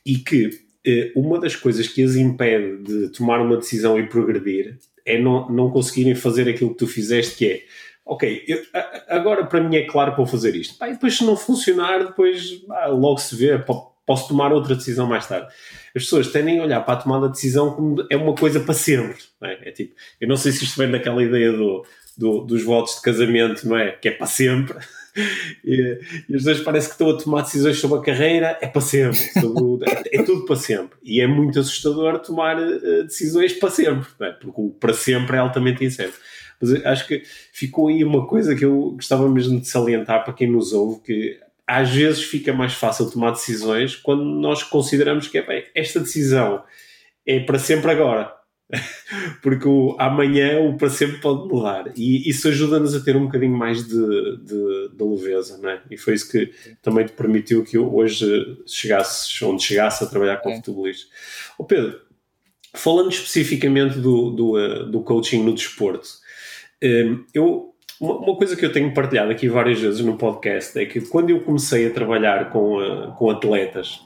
e 0.05 0.15
que 0.15 0.68
uma 1.15 1.39
das 1.39 1.55
coisas 1.55 1.87
que 1.87 2.03
as 2.03 2.15
impede 2.15 2.83
de 2.83 3.09
tomar 3.09 3.41
uma 3.41 3.57
decisão 3.57 3.99
e 3.99 4.07
progredir 4.07 4.77
é 5.05 5.19
não, 5.19 5.49
não 5.49 5.71
conseguirem 5.71 6.15
fazer 6.15 6.47
aquilo 6.49 6.71
que 6.71 6.77
tu 6.77 6.87
fizeste, 6.87 7.35
que 7.35 7.45
é 7.45 7.63
ok, 8.05 8.43
eu, 8.47 8.59
agora 9.07 9.45
para 9.45 9.61
mim 9.61 9.75
é 9.75 9.85
claro 9.85 10.15
vou 10.15 10.25
fazer 10.25 10.55
isto. 10.55 10.77
Pá, 10.77 10.89
e 10.89 10.93
depois 10.93 11.15
se 11.15 11.23
não 11.23 11.37
funcionar, 11.37 11.99
depois 11.99 12.63
logo 12.87 13.19
se 13.19 13.35
vê, 13.35 13.63
posso 14.05 14.27
tomar 14.27 14.51
outra 14.51 14.75
decisão 14.75 15.05
mais 15.05 15.27
tarde. 15.27 15.47
As 15.95 16.03
pessoas 16.03 16.31
tendem 16.31 16.59
a 16.59 16.63
olhar 16.63 16.81
para 16.81 16.95
a 16.95 17.01
tomada 17.01 17.27
de 17.27 17.33
decisão 17.33 17.71
como 17.71 18.07
é 18.09 18.17
uma 18.17 18.33
coisa 18.33 18.59
para 18.59 18.73
sempre. 18.73 19.17
É? 19.43 19.69
é? 19.69 19.71
tipo, 19.71 19.93
eu 20.19 20.27
não 20.27 20.35
sei 20.35 20.51
se 20.51 20.63
isto 20.63 20.77
vem 20.77 20.89
daquela 20.89 21.21
ideia 21.21 21.51
do, 21.51 21.85
do, 22.17 22.41
dos 22.41 22.63
votos 22.63 22.95
de 22.95 23.01
casamento, 23.01 23.67
não 23.67 23.77
é? 23.77 23.91
Que 23.91 24.09
é 24.09 24.11
para 24.11 24.25
sempre 24.25 24.77
e, 25.63 25.99
e, 26.29 26.35
os 26.35 26.43
dois 26.43 26.59
parece 26.61 26.87
que 26.87 26.93
estão 26.93 27.09
a 27.09 27.17
tomar 27.17 27.41
decisões 27.41 27.79
sobre 27.79 27.99
a 27.99 28.01
carreira, 28.01 28.57
é 28.61 28.67
para 28.67 28.81
sempre, 28.81 29.19
é, 29.21 30.19
é, 30.19 30.23
tudo 30.23 30.45
para 30.45 30.55
sempre. 30.55 30.97
E 31.03 31.21
é 31.21 31.27
muito 31.27 31.59
assustador 31.59 32.19
tomar 32.19 32.57
uh, 32.57 33.03
decisões 33.03 33.53
para 33.53 33.69
sempre, 33.69 34.07
é? 34.21 34.31
porque 34.31 34.61
o 34.61 34.69
para 34.69 34.93
sempre 34.93 35.35
é 35.35 35.39
altamente 35.39 35.83
incerto. 35.83 36.17
Mas 36.61 36.85
acho 36.85 37.07
que 37.07 37.23
ficou 37.53 37.87
aí 37.87 38.03
uma 38.03 38.27
coisa 38.27 38.55
que 38.55 38.65
eu 38.65 38.91
gostava 38.91 39.29
mesmo 39.29 39.59
de 39.59 39.67
salientar 39.67 40.23
para 40.23 40.33
quem 40.33 40.49
nos 40.49 40.73
ouve, 40.73 41.01
que 41.01 41.39
às 41.65 41.89
vezes 41.89 42.23
fica 42.23 42.51
mais 42.51 42.73
fácil 42.73 43.09
tomar 43.09 43.31
decisões 43.31 43.95
quando 43.95 44.23
nós 44.23 44.63
consideramos 44.63 45.27
que 45.27 45.37
é 45.37 45.45
bem, 45.45 45.65
esta 45.75 45.99
decisão 45.99 46.63
é 47.25 47.39
para 47.39 47.59
sempre 47.59 47.91
agora 47.91 48.38
porque 49.41 49.67
o 49.67 49.95
amanhã 49.99 50.59
o 50.59 50.77
para 50.77 50.89
sempre 50.89 51.17
pode 51.17 51.47
mudar 51.47 51.91
e 51.95 52.29
isso 52.29 52.47
ajuda-nos 52.47 52.93
a 52.93 52.99
ter 52.99 53.15
um 53.15 53.25
bocadinho 53.25 53.57
mais 53.57 53.87
de, 53.87 54.37
de, 54.43 54.89
de 54.95 55.03
leveza, 55.03 55.57
não 55.57 55.69
é? 55.69 55.81
E 55.89 55.97
foi 55.97 56.13
isso 56.13 56.31
que 56.31 56.51
também 56.81 57.05
te 57.05 57.13
permitiu 57.13 57.63
que 57.63 57.77
hoje 57.77 58.25
chegasses 58.67 59.41
onde 59.41 59.63
chegasse 59.63 60.03
a 60.03 60.07
trabalhar 60.07 60.37
com 60.37 60.51
é. 60.51 60.55
futebolistas. 60.57 61.09
Oh 61.57 61.63
Pedro, 61.63 61.99
falando 62.75 63.09
especificamente 63.09 63.97
do, 63.97 64.29
do, 64.29 64.59
eh, 64.59 64.85
do 64.85 65.01
coaching 65.01 65.43
no 65.43 65.53
desporto, 65.53 66.07
eh, 66.81 67.15
eu, 67.33 67.73
uma 67.99 68.35
coisa 68.35 68.55
que 68.55 68.65
eu 68.65 68.71
tenho 68.71 68.93
partilhado 68.93 69.31
aqui 69.31 69.49
várias 69.49 69.79
vezes 69.79 69.99
no 70.01 70.15
podcast 70.15 70.77
é 70.79 70.85
que 70.85 71.01
quando 71.01 71.31
eu 71.31 71.41
comecei 71.41 71.87
a 71.87 71.91
trabalhar 71.91 72.51
com, 72.51 72.81
eh, 72.81 73.13
com 73.17 73.29
atletas, 73.31 73.99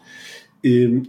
eu, 0.64 1.03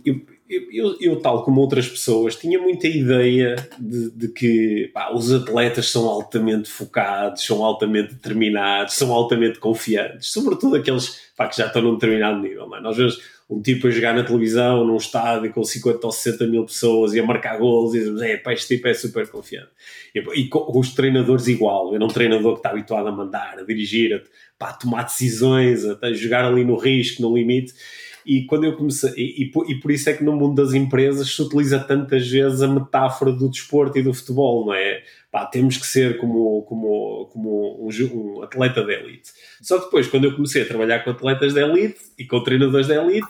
eu, 0.48 0.96
eu, 1.00 1.20
tal 1.20 1.42
como 1.42 1.60
outras 1.60 1.88
pessoas, 1.88 2.36
tinha 2.36 2.58
muita 2.58 2.86
ideia 2.86 3.56
de, 3.78 4.10
de 4.10 4.28
que 4.28 4.90
pá, 4.92 5.10
os 5.12 5.32
atletas 5.32 5.90
são 5.90 6.06
altamente 6.06 6.68
focados, 6.68 7.44
são 7.44 7.64
altamente 7.64 8.14
determinados, 8.14 8.94
são 8.94 9.12
altamente 9.12 9.58
confiantes, 9.58 10.30
sobretudo 10.30 10.76
aqueles 10.76 11.18
pá, 11.36 11.48
que 11.48 11.56
já 11.56 11.66
estão 11.66 11.80
num 11.80 11.94
determinado 11.94 12.40
nível. 12.40 12.74
É? 12.74 12.80
Nós 12.80 12.96
vemos 12.96 13.20
um 13.48 13.60
tipo 13.60 13.86
a 13.86 13.90
jogar 13.90 14.14
na 14.14 14.22
televisão, 14.22 14.84
num 14.84 14.96
estádio 14.96 15.52
com 15.52 15.64
50 15.64 16.06
ou 16.06 16.12
60 16.12 16.46
mil 16.46 16.64
pessoas 16.64 17.14
e 17.14 17.20
a 17.20 17.24
marcar 17.24 17.58
gols 17.58 17.94
e 17.94 17.98
dizemos, 18.00 18.20
é, 18.20 18.36
pá, 18.36 18.52
este 18.52 18.76
tipo 18.76 18.86
é 18.88 18.94
super 18.94 19.26
confiante. 19.28 19.70
E, 20.14 20.18
e 20.40 20.48
com 20.48 20.78
os 20.78 20.94
treinadores 20.94 21.46
igual, 21.46 21.94
era 21.94 22.04
um 22.04 22.08
treinador 22.08 22.52
que 22.52 22.58
está 22.58 22.70
habituado 22.70 23.06
a 23.08 23.12
mandar, 23.12 23.58
a 23.58 23.62
dirigir, 23.62 24.22
a, 24.60 24.66
a 24.66 24.72
tomar 24.74 25.04
decisões, 25.04 25.86
a, 25.86 25.98
a 26.02 26.12
jogar 26.12 26.44
ali 26.44 26.64
no 26.64 26.76
risco, 26.76 27.22
no 27.22 27.34
limite 27.34 27.72
e 28.26 28.46
quando 28.46 28.64
eu 28.64 28.76
comecei, 28.76 29.12
e, 29.16 29.42
e, 29.42 29.50
por, 29.50 29.70
e, 29.70 29.78
por 29.78 29.90
isso 29.90 30.08
é 30.08 30.14
que 30.14 30.24
no 30.24 30.32
mundo 30.32 30.62
das 30.62 30.72
empresas 30.72 31.28
se 31.28 31.42
utiliza 31.42 31.78
tantas 31.78 32.28
vezes 32.28 32.62
a 32.62 32.68
metáfora 32.68 33.32
do 33.32 33.50
desporto 33.50 33.98
e 33.98 34.02
do 34.02 34.14
futebol, 34.14 34.66
não 34.66 34.74
é? 34.74 35.02
Pá, 35.30 35.44
temos 35.44 35.76
que 35.76 35.86
ser 35.86 36.16
como, 36.18 36.62
como, 36.62 37.28
como 37.32 37.86
um, 37.86 37.88
um, 37.88 38.42
atleta 38.42 38.82
de 38.82 38.92
elite. 38.92 39.30
Só 39.60 39.78
que 39.78 39.84
depois, 39.86 40.08
quando 40.08 40.24
eu 40.24 40.34
comecei 40.34 40.62
a 40.62 40.66
trabalhar 40.66 41.04
com 41.04 41.10
atletas 41.10 41.52
de 41.52 41.60
elite 41.60 42.00
e 42.18 42.24
com 42.24 42.42
treinadores 42.42 42.86
de 42.86 42.94
elite, 42.94 43.28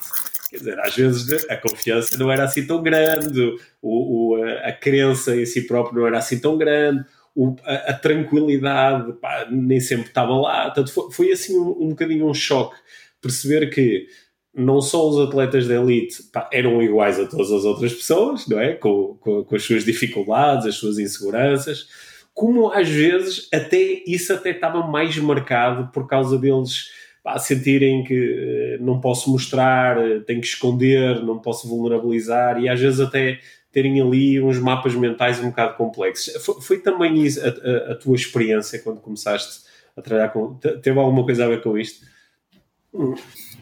quer 0.51 0.59
dizer, 0.59 0.78
às 0.80 0.95
vezes 0.95 1.51
a 1.51 1.57
confiança 1.57 2.16
não 2.16 2.30
era 2.30 2.45
assim 2.45 2.66
tão 2.66 2.82
grande, 2.82 3.57
o, 3.82 4.36
o 4.36 4.45
a, 4.45 4.68
a 4.68 4.72
crença 4.72 5.34
em 5.34 5.47
si 5.47 5.62
próprio 5.62 6.01
não 6.01 6.07
era 6.07 6.18
assim 6.18 6.38
tão 6.38 6.57
grande, 6.57 7.05
o, 7.34 7.57
a, 7.64 7.74
a, 7.90 7.95
tranquilidade 7.95 9.12
pá, 9.14 9.49
nem 9.51 9.80
sempre 9.80 10.07
estava 10.07 10.36
lá. 10.36 10.66
Portanto, 10.66 10.92
foi, 10.92 11.11
foi 11.11 11.32
assim 11.32 11.59
um, 11.59 11.84
um 11.84 11.88
bocadinho 11.88 12.28
um 12.28 12.34
choque 12.34 12.76
perceber 13.24 13.70
que 13.70 14.07
não 14.55 14.80
só 14.80 15.09
os 15.09 15.18
atletas 15.28 15.66
da 15.66 15.74
elite 15.74 16.22
pá, 16.32 16.48
eram 16.52 16.80
iguais 16.82 17.18
a 17.18 17.26
todas 17.26 17.50
as 17.50 17.64
outras 17.64 17.92
pessoas, 17.92 18.46
não 18.46 18.59
é? 18.59 18.74
Com, 18.74 19.16
com, 19.20 19.44
com, 19.44 19.57
as 19.57 19.62
suas 19.62 19.84
dificuldades, 19.84 20.66
as 20.66 20.76
suas 20.76 20.98
inseguranças, 20.98 21.88
como 22.32 22.70
às 22.70 22.88
vezes 22.88 23.48
até 23.52 24.02
isso 24.07 24.32
até 24.32 24.50
estava 24.50 24.86
mais 24.86 25.16
marcado 25.18 25.90
por 25.92 26.07
causa 26.07 26.38
deles 26.38 26.90
pá, 27.22 27.38
sentirem 27.38 28.05
que 28.05 28.78
uh, 28.78 28.84
não 28.84 29.00
posso 29.00 29.30
mostrar, 29.30 29.98
uh, 29.98 30.20
tenho 30.22 30.40
que 30.40 30.46
esconder, 30.46 31.22
não 31.24 31.38
posso 31.38 31.68
vulnerabilizar 31.68 32.61
e 32.61 32.68
às 32.68 32.78
vezes 32.78 33.00
até 33.00 33.40
terem 33.72 34.00
ali 34.00 34.40
uns 34.40 34.59
mapas 34.59 34.94
mentais 34.94 35.40
um 35.40 35.48
bocado 35.48 35.76
complexos. 35.76 36.44
Foi, 36.44 36.61
foi 36.61 36.78
também 36.78 37.24
isso, 37.24 37.40
a, 37.40 37.48
a, 37.48 37.92
a, 37.92 37.94
tua 37.96 38.14
experiência 38.14 38.78
quando 38.78 39.00
começaste 39.00 39.64
a 39.96 40.00
trabalhar 40.00 40.28
com. 40.28 40.55
Teve 40.55 40.98
alguma 40.98 41.24
coisa 41.24 41.44
a 41.44 41.48
ver 41.48 41.61
com 41.61 41.76
isto? 41.76 42.07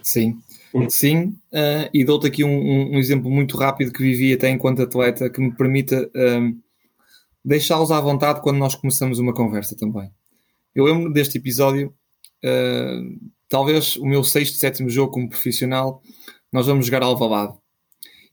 Sim, 0.02 0.38
hum. 0.74 0.90
sim, 0.90 1.24
uh, 1.52 1.88
e 1.92 2.04
dou-te 2.04 2.26
aqui 2.26 2.44
um, 2.44 2.94
um, 2.94 2.98
exemplo 2.98 3.30
muito 3.30 3.56
rápido 3.56 3.92
que 3.92 4.02
vivi 4.02 4.32
até 4.32 4.48
enquanto 4.50 4.82
atleta 4.82 5.28
que 5.28 5.40
me 5.40 5.54
permita 5.54 6.10
um, 6.14 6.58
deixá-los 7.44 7.90
à 7.90 8.00
vontade 8.00 8.40
quando 8.40 8.58
nós 8.58 8.74
começamos 8.74 9.18
uma 9.18 9.34
conversa 9.34 9.76
também. 9.76 10.10
Eu 10.74 10.84
lembro 10.84 11.12
deste 11.12 11.38
episódio, 11.38 11.94
uh, 12.44 13.30
talvez 13.48 13.96
o 13.96 14.06
meu 14.06 14.24
sexto, 14.24 14.56
sétimo 14.56 14.88
jogo 14.88 15.12
como 15.12 15.28
profissional, 15.28 16.02
nós 16.52 16.66
vamos 16.66 16.86
jogar 16.86 17.02
Alvalade. 17.02 17.54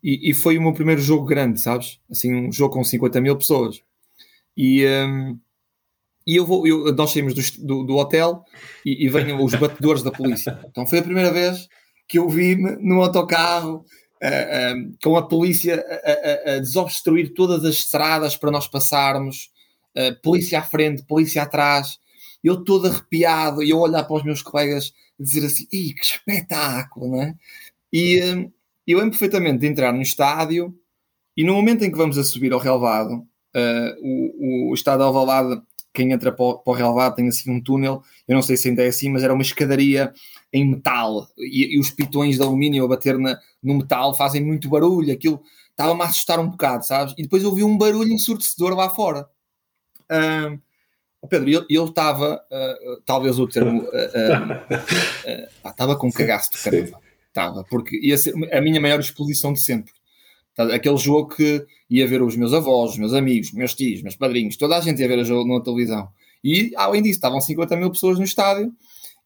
E, 0.04 0.32
e 0.32 0.34
foi 0.34 0.58
o 0.58 0.62
meu 0.62 0.74
primeiro 0.74 1.02
jogo 1.02 1.26
grande, 1.26 1.60
sabes? 1.60 2.00
Assim, 2.10 2.34
um 2.34 2.52
jogo 2.52 2.74
com 2.74 2.84
50 2.84 3.20
mil 3.20 3.36
pessoas. 3.38 3.82
E, 4.56 4.86
um, 4.86 5.38
e 6.26 6.36
eu 6.36 6.46
vou, 6.46 6.66
eu, 6.66 6.94
nós 6.94 7.12
saímos 7.12 7.34
do, 7.34 7.66
do, 7.66 7.84
do 7.84 7.96
hotel 7.98 8.44
e, 8.86 9.06
e 9.06 9.10
os 9.10 9.56
batedores 9.56 10.04
da 10.04 10.12
polícia. 10.12 10.60
Então 10.70 10.86
foi 10.88 11.00
a 11.00 11.04
primeira 11.04 11.32
vez 11.32 11.68
que 12.10 12.18
eu 12.18 12.28
vi-me 12.28 12.76
num 12.78 13.04
autocarro 13.04 13.86
uh, 14.22 14.90
uh, 14.90 14.98
com 15.02 15.16
a 15.16 15.28
polícia 15.28 15.86
a, 16.04 16.52
a, 16.52 16.56
a, 16.56 16.60
desobstruir 16.60 17.36
todas 17.36 17.64
as 17.64 17.76
estradas 17.76 18.36
para 18.36 18.50
nós 18.50 18.68
passarmos, 18.68 19.52
uh, 19.96 20.20
polícia 20.24 20.58
à 20.58 20.64
frente, 20.64 21.04
polícia 21.04 21.44
atrás. 21.44 22.00
Eu 22.44 22.64
todo 22.64 22.88
arrepiado 22.88 23.62
e 23.62 23.70
eu 23.70 23.78
olhar 23.78 24.04
para 24.06 24.16
os 24.16 24.24
meus 24.24 24.42
colegas 24.42 24.92
dizer 25.20 25.46
assim: 25.46 25.68
Ih, 25.72 25.94
que 25.94 26.02
espetáculo, 26.02 27.12
não 27.12 27.22
é? 27.22 27.36
E 27.94 28.24
um, 28.24 28.52
eu 28.88 28.98
lembro 28.98 29.12
perfeitamente 29.12 29.60
de 29.60 29.68
entrar 29.68 29.94
no 29.94 30.02
estádio 30.02 30.76
e 31.38 31.44
no 31.44 31.54
momento 31.54 31.84
em 31.84 31.92
que 31.92 31.98
vamos 31.98 32.18
a 32.18 32.24
subir 32.24 32.52
ao 32.52 32.60
relevado, 32.60 33.24
o, 34.02 34.72
o 34.72 34.74
estádio 34.74 35.06
Alvalade 35.06 35.62
quem 35.94 36.12
entra 36.12 36.32
para 36.32 36.46
o, 36.46 36.58
para 36.60 36.72
o 36.72 36.76
relevado 36.76 37.16
tem 37.16 37.28
assim 37.28 37.52
um 37.52 37.62
túnel, 37.62 38.04
eu 38.28 38.36
não 38.36 38.42
sei 38.42 38.56
se 38.56 38.70
ainda 38.70 38.84
é 38.84 38.88
assim, 38.88 39.10
mas 39.10 39.24
era 39.24 39.34
uma 39.34 39.42
escadaria 39.42 40.14
em 40.52 40.66
metal 40.66 41.28
e, 41.38 41.76
e 41.76 41.80
os 41.80 41.90
pitões 41.92 42.36
de 42.36 42.42
alumínio 42.42 42.84
a 42.84 42.88
bater 42.88 43.18
na, 43.18 43.40
no 43.62 43.76
metal 43.76 44.16
fazem 44.16 44.44
muito 44.44 44.70
barulho, 44.70 45.14
aquilo 45.14 45.42
estava-me 45.70 46.02
a 46.02 46.06
assustar 46.06 46.40
um 46.40 46.50
bocado, 46.50 46.86
sabes? 46.86 47.14
E 47.18 47.24
depois 47.24 47.46
ouvi 47.46 47.64
um 47.64 47.78
barulho 47.78 48.12
ensurdecedor 48.12 48.76
lá 48.76 48.90
fora. 48.90 49.28
Uh, 50.12 50.60
Pedro, 51.28 51.66
eu 51.70 51.86
estava, 51.86 52.36
uh, 52.36 53.02
talvez 53.06 53.40
o 53.40 53.48
termo, 53.48 53.88
estava 55.66 55.94
uh, 55.94 55.98
com 55.98 56.12
cagaço 56.12 56.52
de 56.52 56.58
caramba, 56.60 57.00
estava, 57.28 57.64
porque 57.66 57.98
ia 57.98 58.18
ser 58.18 58.34
a 58.54 58.62
minha 58.62 58.80
maior 58.82 59.00
exposição 59.00 59.54
de 59.54 59.62
sempre. 59.62 59.94
Aquele 60.58 60.98
jogo 60.98 61.36
que 61.36 61.66
ia 61.90 62.06
ver 62.06 62.22
os 62.22 62.36
meus 62.36 62.54
avós, 62.54 62.92
os 62.92 62.98
meus 62.98 63.14
amigos, 63.14 63.54
meus 63.54 63.74
tios, 63.74 64.02
meus 64.02 64.16
padrinhos, 64.16 64.58
toda 64.58 64.78
a 64.78 64.82
gente 64.82 65.02
ia 65.02 65.08
ver 65.08 65.20
o 65.20 65.24
jogo 65.24 65.54
na 65.54 65.64
televisão. 65.64 66.10
E, 66.44 66.74
além 66.76 67.02
disso, 67.02 67.16
estavam 67.16 67.40
50 67.40 67.76
mil 67.78 67.90
pessoas 67.92 68.18
no 68.18 68.26
estádio. 68.26 68.74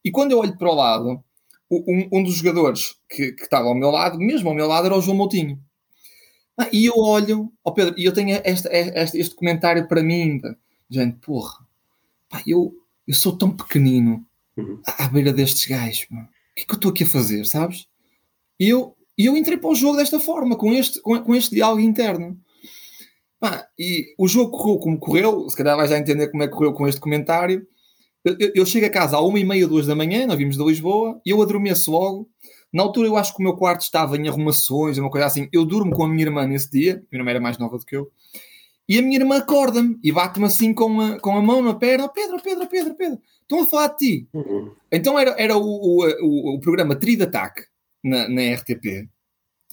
E 0.03 0.11
quando 0.11 0.31
eu 0.31 0.39
olho 0.39 0.57
para 0.57 0.69
o 0.69 0.75
lado, 0.75 1.23
um, 1.71 2.09
um 2.11 2.23
dos 2.23 2.35
jogadores 2.35 2.95
que, 3.09 3.31
que, 3.31 3.43
estava 3.43 3.67
ao 3.67 3.75
meu 3.75 3.89
lado, 3.89 4.17
mesmo 4.17 4.49
ao 4.49 4.55
meu 4.55 4.67
lado, 4.67 4.85
era 4.85 4.95
o 4.95 5.01
João 5.01 5.17
Moutinho. 5.17 5.59
Ah, 6.57 6.69
e 6.71 6.85
eu 6.85 6.97
olho, 6.97 7.51
oh 7.63 7.71
Pedro, 7.71 7.95
e 7.97 8.05
eu 8.05 8.13
tenho 8.13 8.39
este, 8.43 8.67
este, 8.69 9.17
este 9.17 9.35
comentário 9.35 9.87
para 9.87 10.03
mim, 10.03 10.39
gente, 10.89 11.17
porra, 11.17 11.65
pá, 12.29 12.43
eu, 12.45 12.75
eu 13.07 13.13
sou 13.15 13.35
tão 13.35 13.49
pequenino 13.49 14.23
uhum. 14.55 14.79
à, 14.85 15.05
à 15.05 15.07
beira 15.07 15.33
destes 15.33 15.65
gajos, 15.65 16.05
o 16.11 16.55
que 16.55 16.61
é 16.61 16.65
que 16.65 16.71
eu 16.71 16.75
estou 16.75 16.91
aqui 16.91 17.03
a 17.03 17.07
fazer, 17.07 17.45
sabes? 17.45 17.87
E 18.59 18.69
eu, 18.69 18.95
eu 19.17 19.35
entrei 19.35 19.57
para 19.57 19.69
o 19.69 19.75
jogo 19.75 19.97
desta 19.97 20.19
forma, 20.19 20.55
com 20.55 20.71
este, 20.71 21.01
com, 21.01 21.19
com 21.19 21.35
este 21.35 21.55
diálogo 21.55 21.81
interno. 21.81 22.39
Pá, 23.39 23.67
e 23.77 24.13
o 24.17 24.27
jogo 24.27 24.51
correu 24.51 24.79
como 24.79 24.99
correu, 24.99 25.49
se 25.49 25.57
calhar 25.57 25.75
vais 25.75 25.89
já 25.89 25.97
entender 25.97 26.29
como 26.29 26.43
é 26.43 26.47
que 26.47 26.53
correu 26.53 26.73
com 26.73 26.87
este 26.87 27.01
comentário. 27.01 27.67
Eu, 28.23 28.35
eu, 28.39 28.51
eu 28.55 28.65
chego 28.65 28.85
a 28.85 28.89
casa 28.89 29.17
à 29.17 29.21
uma 29.21 29.39
e 29.39 29.43
meia, 29.43 29.67
duas 29.67 29.85
da 29.85 29.95
manhã, 29.95 30.25
nós 30.25 30.37
vimos 30.37 30.57
de 30.57 30.63
Lisboa, 30.63 31.19
e 31.25 31.31
eu 31.31 31.41
adormeço 31.41 31.91
logo. 31.91 32.29
Na 32.71 32.81
altura 32.81 33.07
eu 33.07 33.17
acho 33.17 33.35
que 33.35 33.39
o 33.39 33.43
meu 33.43 33.55
quarto 33.55 33.81
estava 33.81 34.17
em 34.17 34.27
arrumações, 34.27 34.97
uma 34.97 35.09
coisa 35.09 35.27
assim. 35.27 35.47
Eu 35.51 35.65
durmo 35.65 35.95
com 35.95 36.03
a 36.03 36.07
minha 36.07 36.23
irmã 36.23 36.47
nesse 36.47 36.71
dia, 36.71 36.93
a 36.93 36.95
minha 37.11 37.21
irmã 37.21 37.29
era 37.31 37.39
mais 37.39 37.57
nova 37.57 37.77
do 37.77 37.85
que 37.85 37.95
eu, 37.95 38.11
e 38.87 38.97
a 38.97 39.01
minha 39.01 39.17
irmã 39.17 39.37
acorda-me 39.37 39.97
e 40.03 40.11
bate-me 40.11 40.45
assim 40.45 40.73
com 40.73 40.99
a, 40.99 41.19
com 41.19 41.37
a 41.37 41.41
mão 41.41 41.61
na 41.61 41.73
perna: 41.73 42.05
oh, 42.05 42.09
Pedro, 42.09 42.41
Pedro, 42.41 42.67
Pedro, 42.67 42.95
Pedro, 42.95 43.19
estão 43.41 43.61
a 43.61 43.65
falar 43.65 43.87
de 43.89 43.97
ti. 43.97 44.27
Uhum. 44.33 44.71
Então 44.91 45.17
era, 45.17 45.35
era 45.37 45.57
o, 45.57 45.61
o, 45.61 46.05
o, 46.21 46.55
o 46.55 46.59
programa 46.59 46.95
Tri 46.95 47.15
de 47.15 47.23
Ataque 47.23 47.63
na, 48.03 48.27
na 48.27 48.53
RTP, 48.55 49.07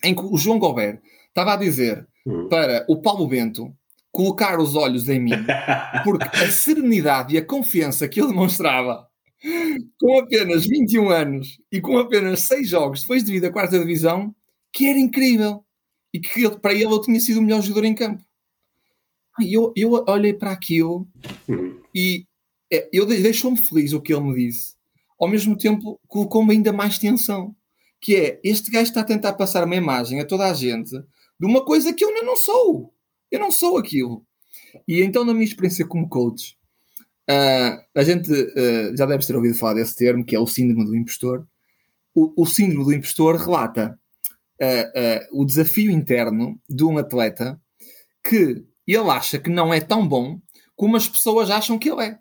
em 0.04 0.14
que 0.14 0.22
o 0.22 0.36
João 0.36 0.58
Gobert 0.58 1.00
estava 1.28 1.54
a 1.54 1.56
dizer 1.56 2.06
hum. 2.26 2.48
para 2.48 2.84
o 2.88 3.00
Paulo 3.00 3.26
Bento 3.26 3.74
colocar 4.10 4.58
os 4.58 4.74
olhos 4.74 5.08
em 5.08 5.20
mim, 5.20 5.32
porque 6.04 6.24
a 6.24 6.50
serenidade 6.50 7.34
e 7.34 7.38
a 7.38 7.44
confiança 7.44 8.08
que 8.08 8.20
ele 8.20 8.28
demonstrava 8.28 9.06
com 9.98 10.18
apenas 10.18 10.66
21 10.66 11.08
anos 11.10 11.58
e 11.72 11.80
com 11.80 11.98
apenas 11.98 12.40
6 12.42 12.68
jogos 12.68 13.02
depois 13.02 13.24
de 13.24 13.32
vir 13.32 13.40
da 13.40 13.50
quarta 13.50 13.78
divisão, 13.78 14.34
que 14.72 14.86
era 14.86 14.98
incrível. 14.98 15.64
E 16.12 16.18
que 16.18 16.44
ele, 16.44 16.58
para 16.58 16.74
ele 16.74 16.86
eu 16.86 17.00
tinha 17.00 17.20
sido 17.20 17.38
o 17.38 17.42
melhor 17.42 17.62
jogador 17.62 17.86
em 17.86 17.94
campo. 17.94 18.24
E 19.38 19.54
eu, 19.54 19.72
eu 19.76 20.04
olhei 20.08 20.34
para 20.34 20.50
aquilo 20.50 21.06
e 21.94 22.26
é, 22.70 22.88
eu 22.92 23.06
deixou-me 23.06 23.56
feliz 23.56 23.92
o 23.92 24.00
que 24.00 24.12
ele 24.12 24.24
me 24.24 24.34
disse. 24.34 24.74
Ao 25.20 25.28
mesmo 25.28 25.56
tempo, 25.56 26.00
colocou-me 26.08 26.52
ainda 26.52 26.72
mais 26.72 26.98
tensão 26.98 27.54
que 28.00 28.16
é 28.16 28.40
este 28.42 28.70
gajo 28.70 28.84
está 28.84 29.02
a 29.02 29.04
tentar 29.04 29.34
passar 29.34 29.64
uma 29.64 29.76
imagem 29.76 30.20
a 30.20 30.24
toda 30.24 30.46
a 30.46 30.54
gente 30.54 30.90
de 30.90 31.46
uma 31.46 31.64
coisa 31.64 31.92
que 31.92 32.02
eu 32.02 32.08
ainda 32.08 32.22
não 32.22 32.36
sou. 32.36 32.92
Eu 33.30 33.40
não 33.40 33.50
sou 33.50 33.78
aquilo. 33.78 34.24
E 34.86 35.02
então, 35.02 35.24
na 35.24 35.32
minha 35.32 35.44
experiência 35.44 35.86
como 35.86 36.08
coach, 36.08 36.56
uh, 37.28 37.82
a 37.94 38.02
gente 38.02 38.30
uh, 38.30 38.96
já 38.96 39.06
deve 39.06 39.26
ter 39.26 39.36
ouvido 39.36 39.56
falar 39.56 39.74
desse 39.74 39.96
termo, 39.96 40.24
que 40.24 40.34
é 40.34 40.40
o 40.40 40.46
síndrome 40.46 40.84
do 40.84 40.96
impostor. 40.96 41.46
O, 42.14 42.42
o 42.42 42.46
síndrome 42.46 42.84
do 42.84 42.92
impostor 42.92 43.36
relata 43.36 43.98
uh, 44.60 45.40
o 45.40 45.44
desafio 45.44 45.90
interno 45.90 46.60
de 46.68 46.84
um 46.84 46.98
atleta 46.98 47.60
que 48.22 48.64
ele 48.86 49.10
acha 49.10 49.38
que 49.38 49.50
não 49.50 49.72
é 49.72 49.80
tão 49.80 50.06
bom 50.06 50.40
como 50.74 50.96
as 50.96 51.08
pessoas 51.08 51.50
acham 51.50 51.78
que 51.78 51.90
ele 51.90 52.02
é. 52.02 52.18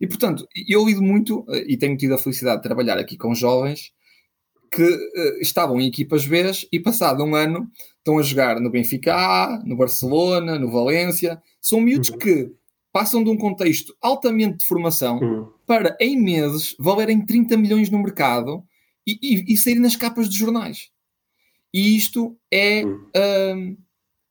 E 0.00 0.06
portanto, 0.06 0.46
eu 0.68 0.84
lido 0.84 1.02
muito, 1.02 1.44
e 1.66 1.76
tenho 1.76 1.96
tido 1.96 2.14
a 2.14 2.18
felicidade 2.18 2.58
de 2.58 2.62
trabalhar 2.62 2.98
aqui 2.98 3.16
com 3.16 3.34
jovens 3.34 3.92
que 4.72 4.82
uh, 4.82 5.40
estavam 5.40 5.80
em 5.80 5.86
equipas 5.86 6.26
B 6.26 6.50
e 6.72 6.80
passado 6.80 7.22
um 7.22 7.34
ano 7.34 7.70
estão 7.98 8.18
a 8.18 8.22
jogar 8.22 8.58
no 8.58 8.70
Benfica 8.70 9.14
A, 9.14 9.62
no 9.64 9.76
Barcelona, 9.76 10.58
no 10.58 10.70
Valência. 10.70 11.40
São 11.60 11.80
miúdos 11.80 12.08
uhum. 12.08 12.18
que 12.18 12.50
passam 12.90 13.22
de 13.22 13.30
um 13.30 13.36
contexto 13.36 13.94
altamente 14.00 14.58
de 14.58 14.64
formação 14.64 15.18
uhum. 15.18 15.48
para, 15.66 15.96
em 16.00 16.20
meses, 16.20 16.74
valerem 16.78 17.24
30 17.24 17.56
milhões 17.56 17.90
no 17.90 18.02
mercado 18.02 18.64
e, 19.06 19.18
e, 19.22 19.52
e 19.52 19.56
saírem 19.56 19.82
nas 19.82 19.96
capas 19.96 20.28
de 20.28 20.36
jornais. 20.38 20.90
E 21.72 21.96
isto 21.96 22.36
é. 22.50 22.84
Uhum. 22.84 23.06
Uh, 23.16 23.76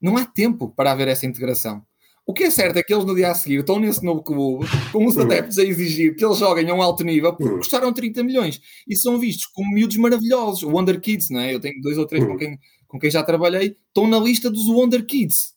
não 0.01 0.17
há 0.17 0.25
tempo 0.25 0.69
para 0.69 0.91
haver 0.91 1.07
essa 1.07 1.27
integração. 1.27 1.85
O 2.25 2.33
que 2.33 2.43
é 2.43 2.51
certo 2.51 2.77
é 2.77 2.83
que 2.83 2.93
eles 2.93 3.03
no 3.03 3.15
dia 3.15 3.31
a 3.31 3.35
seguir 3.35 3.59
estão 3.59 3.79
nesse 3.79 4.03
novo 4.05 4.21
clube, 4.21 4.65
com 4.91 5.05
os 5.05 5.17
adeptos 5.17 5.57
a 5.57 5.63
exigir 5.63 6.15
que 6.15 6.23
eles 6.23 6.37
joguem 6.37 6.69
a 6.69 6.73
um 6.73 6.81
alto 6.81 7.03
nível, 7.03 7.35
porque 7.35 7.57
custaram 7.57 7.91
30 7.91 8.23
milhões. 8.23 8.61
E 8.87 8.95
são 8.95 9.19
vistos 9.19 9.47
como 9.47 9.71
miúdos 9.73 9.97
maravilhosos. 9.97 10.63
Wonder 10.63 10.99
Kids, 11.01 11.29
não 11.29 11.39
é? 11.39 11.53
Eu 11.53 11.59
tenho 11.59 11.81
dois 11.81 11.97
ou 11.97 12.05
três 12.05 12.23
com 12.23 12.37
quem, 12.37 12.59
com 12.87 12.99
quem 12.99 13.09
já 13.09 13.23
trabalhei, 13.23 13.75
estão 13.87 14.07
na 14.07 14.19
lista 14.19 14.49
dos 14.49 14.67
Wonder 14.67 15.05
Kids. 15.05 15.55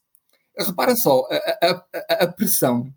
Repara 0.59 0.97
só, 0.97 1.27
a, 1.31 1.67
a, 1.67 1.85
a, 1.95 2.25
a 2.25 2.27
pressão 2.29 2.93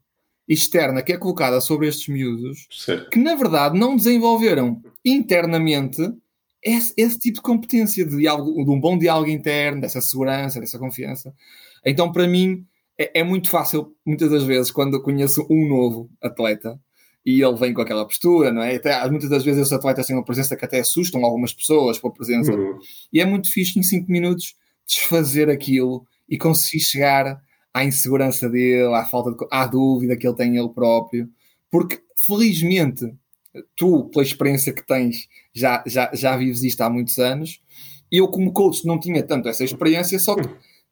externa 0.48 1.04
que 1.04 1.12
é 1.12 1.18
colocada 1.18 1.60
sobre 1.60 1.88
estes 1.88 2.08
miúdos, 2.08 2.68
certo. 2.72 3.10
que 3.10 3.20
na 3.20 3.36
verdade 3.36 3.78
não 3.78 3.98
desenvolveram 3.98 4.82
internamente 5.04 6.02
esse, 6.64 6.94
esse, 6.96 7.20
tipo 7.20 7.36
de 7.36 7.42
competência 7.42 8.06
de, 8.06 8.16
diálogo, 8.16 8.64
de 8.64 8.72
um 8.72 8.80
bom 8.80 8.98
diálogo 8.98 9.30
interno, 9.30 9.82
dessa 9.82 10.02
segurança, 10.02 10.60
dessa 10.60 10.80
confiança. 10.80 11.34
Então, 11.86 12.12
para 12.12 12.28
mim, 12.28 12.66
é, 12.98 13.20
é, 13.20 13.24
muito 13.24 13.50
fácil, 13.50 13.96
muitas 14.06 14.30
das 14.30 14.44
vezes, 14.44 14.72
quando 14.72 14.96
eu 14.96 15.02
conheço 15.02 15.46
um 15.50 15.68
novo 15.68 16.10
atleta 16.22 16.80
e 17.26 17.42
ele 17.42 17.56
vem 17.56 17.74
com 17.74 17.82
aquela 17.82 18.06
postura, 18.06 18.52
não 18.52 18.62
é? 18.62 18.76
Até, 18.76 19.10
muitas 19.10 19.30
das 19.30 19.44
vezes 19.44 19.62
esses 19.62 19.74
atletas 19.74 20.08
têm 20.08 20.16
uma 20.16 20.26
presença 20.26 20.56
que 20.56 20.66
até 20.66 20.80
assustam 20.80 21.24
algumas 21.24 21.54
pessoas 21.54 22.00
com 22.00 22.08
a 22.08 22.12
presença. 22.12 22.54
Uhum. 22.54 22.80
E 23.12 23.20
é 23.20 23.26
muito 23.26 23.52
fixe 23.52 23.78
em 23.78 23.84
5 23.84 24.10
minutos 24.12 24.56
desfazer 24.86 25.50
aquilo 25.50 26.08
e 26.28 26.38
conseguir 26.38 26.80
chegar 26.80 27.42
à 27.74 27.84
insegurança 27.84 28.50
dele, 28.50 28.94
à 28.94 29.06
falta 29.06 29.32
de, 29.32 29.38
à 29.52 29.68
dúvida 29.68 30.16
que 30.16 30.26
ele 30.26 30.36
tem 30.36 30.58
ele 30.58 30.70
próprio. 30.70 31.30
Porque, 31.70 32.02
felizmente, 32.26 33.14
tu, 33.76 34.06
pela 34.06 34.24
experiência 34.24 34.74
que 34.74 34.86
tens, 34.86 35.28
já, 35.54 35.84
já, 35.86 36.10
já 36.14 36.38
vives 36.38 36.64
isto 36.64 36.82
há 36.82 36.90
muitos 36.90 37.20
anos. 37.20 37.62
Eu, 38.12 38.28
como 38.30 38.54
coach, 38.54 38.86
não 38.86 39.00
tinha 39.00 39.22
tanto 39.22 39.50
essa 39.50 39.64
experiência, 39.64 40.18
só 40.18 40.36
que 40.36 40.48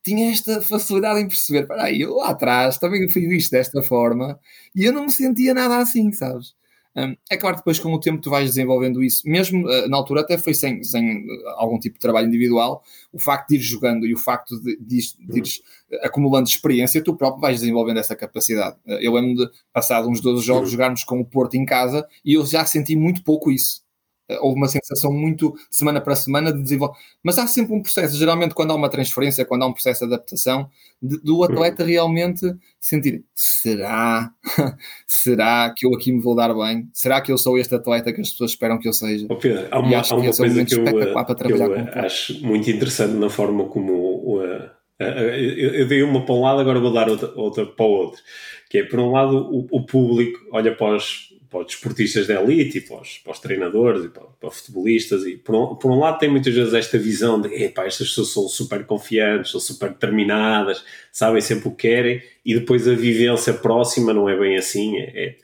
tinha 0.05 0.31
esta 0.31 0.61
facilidade 0.61 1.19
em 1.19 1.27
perceber, 1.27 1.67
peraí, 1.67 2.01
eu 2.01 2.15
lá 2.15 2.29
atrás 2.29 2.77
também 2.77 3.09
fiz 3.09 3.29
isto 3.31 3.51
desta 3.51 3.81
forma 3.81 4.39
e 4.75 4.85
eu 4.85 4.93
não 4.93 5.05
me 5.05 5.11
sentia 5.11 5.53
nada 5.53 5.77
assim, 5.77 6.11
sabes? 6.11 6.53
Um, 6.97 7.13
é 7.29 7.35
claro 7.35 7.57
que 7.57 7.61
depois 7.61 7.77
com 7.77 7.91
o 7.91 7.99
tempo 7.99 8.21
tu 8.21 8.29
vais 8.29 8.47
desenvolvendo 8.47 9.03
isso, 9.03 9.27
mesmo 9.27 9.67
uh, 9.67 9.89
na 9.89 9.97
altura 9.97 10.21
até 10.21 10.37
foi 10.37 10.53
sem, 10.53 10.81
sem 10.81 11.25
uh, 11.25 11.49
algum 11.57 11.77
tipo 11.77 11.95
de 11.95 11.99
trabalho 11.99 12.27
individual, 12.27 12.81
o 13.11 13.19
facto 13.19 13.49
de 13.49 13.55
ir 13.55 13.59
jogando 13.59 14.05
e 14.05 14.13
o 14.13 14.17
facto 14.17 14.57
de, 14.61 14.77
de, 14.77 15.01
de 15.19 15.37
ires 15.37 15.61
acumulando 16.03 16.47
experiência, 16.47 17.03
tu 17.03 17.15
próprio 17.15 17.41
vais 17.41 17.59
desenvolvendo 17.59 17.99
essa 17.99 18.15
capacidade. 18.15 18.77
Eu 18.85 19.13
lembro 19.13 19.45
de, 19.45 19.51
passado 19.73 20.07
uns 20.07 20.21
12 20.21 20.45
jogos, 20.45 20.71
jogarmos 20.71 21.03
com 21.03 21.19
o 21.19 21.25
Porto 21.25 21.55
em 21.55 21.65
casa 21.65 22.07
e 22.23 22.33
eu 22.33 22.45
já 22.45 22.65
senti 22.65 22.95
muito 22.95 23.23
pouco 23.23 23.51
isso. 23.51 23.84
Eh, 24.27 24.37
houve 24.41 24.57
uma 24.57 24.67
sensação 24.67 25.13
muito 25.13 25.53
de 25.69 25.77
semana 25.77 26.01
para 26.01 26.15
semana 26.15 26.51
de 26.51 26.61
desenvolver. 26.61 26.97
Mas 27.23 27.37
há 27.37 27.47
sempre 27.47 27.75
um 27.75 27.81
processo, 27.81 28.17
geralmente 28.17 28.55
quando 28.55 28.71
há 28.71 28.75
uma 28.75 28.89
transferência, 28.89 29.45
quando 29.45 29.63
há 29.63 29.67
um 29.67 29.73
processo 29.73 30.07
de 30.07 30.13
adaptação, 30.13 30.69
de, 31.01 31.17
do 31.21 31.43
atleta 31.43 31.83
realmente 31.83 32.53
sentir: 32.79 33.23
será? 33.33 34.31
será 35.05 35.73
que 35.75 35.85
eu 35.85 35.93
aqui 35.93 36.11
me 36.11 36.21
vou 36.21 36.35
dar 36.35 36.53
bem? 36.53 36.89
Será 36.93 37.21
que 37.21 37.31
eu 37.31 37.37
sou 37.37 37.57
este 37.57 37.75
atleta 37.75 38.11
que 38.11 38.21
as 38.21 38.31
pessoas 38.31 38.51
esperam 38.51 38.79
que 38.79 38.87
eu 38.87 38.93
seja? 38.93 39.27
Oh 39.29 39.35
Pedro, 39.35 39.67
há 39.69 39.79
uma, 39.79 39.97
há 39.97 40.15
uma 40.15 40.33
coisa 40.33 40.61
um 40.61 40.65
que 40.65 40.75
eu, 40.75 40.85
eu 40.87 42.05
acho 42.05 42.45
muito 42.45 42.69
interessante 42.69 43.13
na 43.13 43.29
forma 43.29 43.65
como. 43.65 44.39
Uh, 44.39 44.75
eu, 44.97 45.73
eu, 45.73 45.87
dei 45.87 46.01
uma 46.03 46.25
para 46.25 46.33
um 46.33 46.41
lado, 46.41 46.61
agora 46.61 46.79
vou 46.79 46.93
dar 46.93 47.09
outra, 47.09 47.29
outra 47.35 47.65
para 47.65 47.85
o 47.85 47.89
outro. 47.89 48.21
Que 48.69 48.79
é, 48.79 48.83
por 48.83 48.97
um 48.99 49.11
lado, 49.11 49.37
o, 49.37 49.67
o 49.69 49.85
público 49.85 50.39
olha 50.53 50.73
para 50.73 50.95
os 50.95 51.34
para 51.55 51.61
os 51.61 51.67
desportistas 51.67 52.27
da 52.27 52.41
elite 52.41 52.79
e 52.79 52.81
para 52.81 53.01
os, 53.01 53.17
para 53.19 53.31
os 53.31 53.39
treinadores 53.39 54.03
e 54.03 54.09
para, 54.09 54.23
para 54.23 54.49
os 54.49 54.59
futebolistas. 54.59 55.25
E 55.25 55.37
por 55.37 55.55
um, 55.55 55.75
por 55.75 55.89
um, 55.89 55.99
lado, 55.99 56.19
tem 56.19 56.29
muitas 56.29 56.53
vezes 56.53 56.73
esta 56.73 56.97
visão 56.97 57.39
de 57.39 57.47
epá, 57.63 57.85
estas 57.85 58.09
pessoas 58.09 58.33
são 58.33 58.49
super 58.49 58.85
confiantes, 58.85 59.51
são 59.51 59.61
super 59.61 59.89
determinadas, 59.89 60.83
sabem 61.13 61.39
sempre 61.39 61.69
o 61.69 61.71
que 61.71 61.87
querem, 61.87 62.21
e 62.45 62.53
depois 62.53 62.85
a 62.89 62.93
vivência 62.93 63.53
próxima 63.53 64.13
não 64.13 64.27
é 64.27 64.37
bem 64.37 64.57
assim. 64.57 64.97
É, 64.97 65.35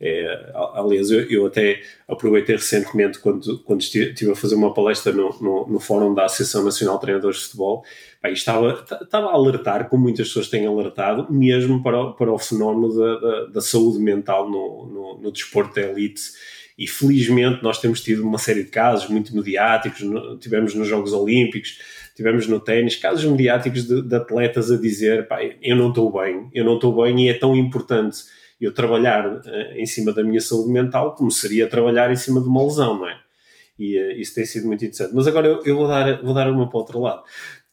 é, 0.00 0.20
é 0.22 0.52
aliás, 0.54 1.10
eu, 1.10 1.28
eu, 1.28 1.46
até 1.46 1.82
aproveitei 2.08 2.56
recentemente 2.56 3.18
quando, 3.18 3.58
quando 3.58 3.82
estive 3.82 4.30
a 4.30 4.34
fazer 4.34 4.54
uma 4.54 4.72
palestra 4.72 5.12
no, 5.12 5.36
no, 5.38 5.68
no 5.68 5.80
Fórum 5.80 6.14
da 6.14 6.24
Associação 6.24 6.64
Nacional 6.64 6.94
de 6.94 7.02
Treinadores 7.02 7.40
de 7.40 7.44
Futebol 7.44 7.84
Estava, 8.24 8.84
estava 9.00 9.28
a 9.28 9.32
alertar, 9.32 9.88
como 9.88 10.02
muitas 10.02 10.26
pessoas 10.26 10.48
têm 10.48 10.66
alertado, 10.66 11.32
mesmo 11.32 11.82
para 11.82 12.00
o, 12.00 12.14
para 12.14 12.32
o 12.32 12.38
fenómeno 12.38 12.92
da, 12.96 13.18
da, 13.20 13.44
da 13.46 13.60
saúde 13.60 14.00
mental 14.00 14.50
no, 14.50 14.86
no, 14.86 15.20
no, 15.22 15.32
desporto 15.32 15.76
da 15.76 15.82
elite. 15.82 16.22
E 16.76 16.86
felizmente 16.86 17.62
nós 17.62 17.80
temos 17.80 18.00
tido 18.00 18.24
uma 18.24 18.38
série 18.38 18.64
de 18.64 18.70
casos 18.70 19.08
muito 19.08 19.34
mediáticos, 19.34 20.00
tivemos 20.40 20.74
nos 20.74 20.88
Jogos 20.88 21.12
Olímpicos, 21.12 21.78
tivemos 22.16 22.48
no 22.48 22.58
ténis, 22.58 22.96
casos 22.96 23.24
mediáticos 23.24 23.86
de, 23.86 24.02
de 24.02 24.16
atletas 24.16 24.70
a 24.72 24.76
dizer: 24.76 25.26
eu 25.62 25.76
não 25.76 25.90
estou 25.90 26.12
bem, 26.12 26.50
eu 26.52 26.64
não 26.64 26.74
estou 26.74 27.02
bem, 27.02 27.26
e 27.26 27.28
é 27.28 27.34
tão 27.34 27.54
importante 27.54 28.18
eu 28.60 28.72
trabalhar 28.72 29.28
uh, 29.28 29.42
em 29.76 29.86
cima 29.86 30.12
da 30.12 30.24
minha 30.24 30.40
saúde 30.40 30.72
mental 30.72 31.14
como 31.14 31.30
seria 31.30 31.68
trabalhar 31.68 32.10
em 32.10 32.16
cima 32.16 32.40
de 32.40 32.48
uma 32.48 32.64
lesão, 32.64 32.98
não 32.98 33.08
é? 33.08 33.16
E 33.78 33.96
uh, 33.96 34.12
isso 34.12 34.34
tem 34.34 34.44
sido 34.44 34.66
muito 34.66 34.84
interessante. 34.84 35.14
Mas 35.14 35.28
agora 35.28 35.46
eu, 35.46 35.62
eu, 35.64 35.76
vou, 35.76 35.86
dar, 35.86 36.20
vou 36.20 36.34
dar 36.34 36.50
uma 36.50 36.68
para 36.68 36.76
o 36.76 36.80
outro 36.80 37.00
lado 37.00 37.22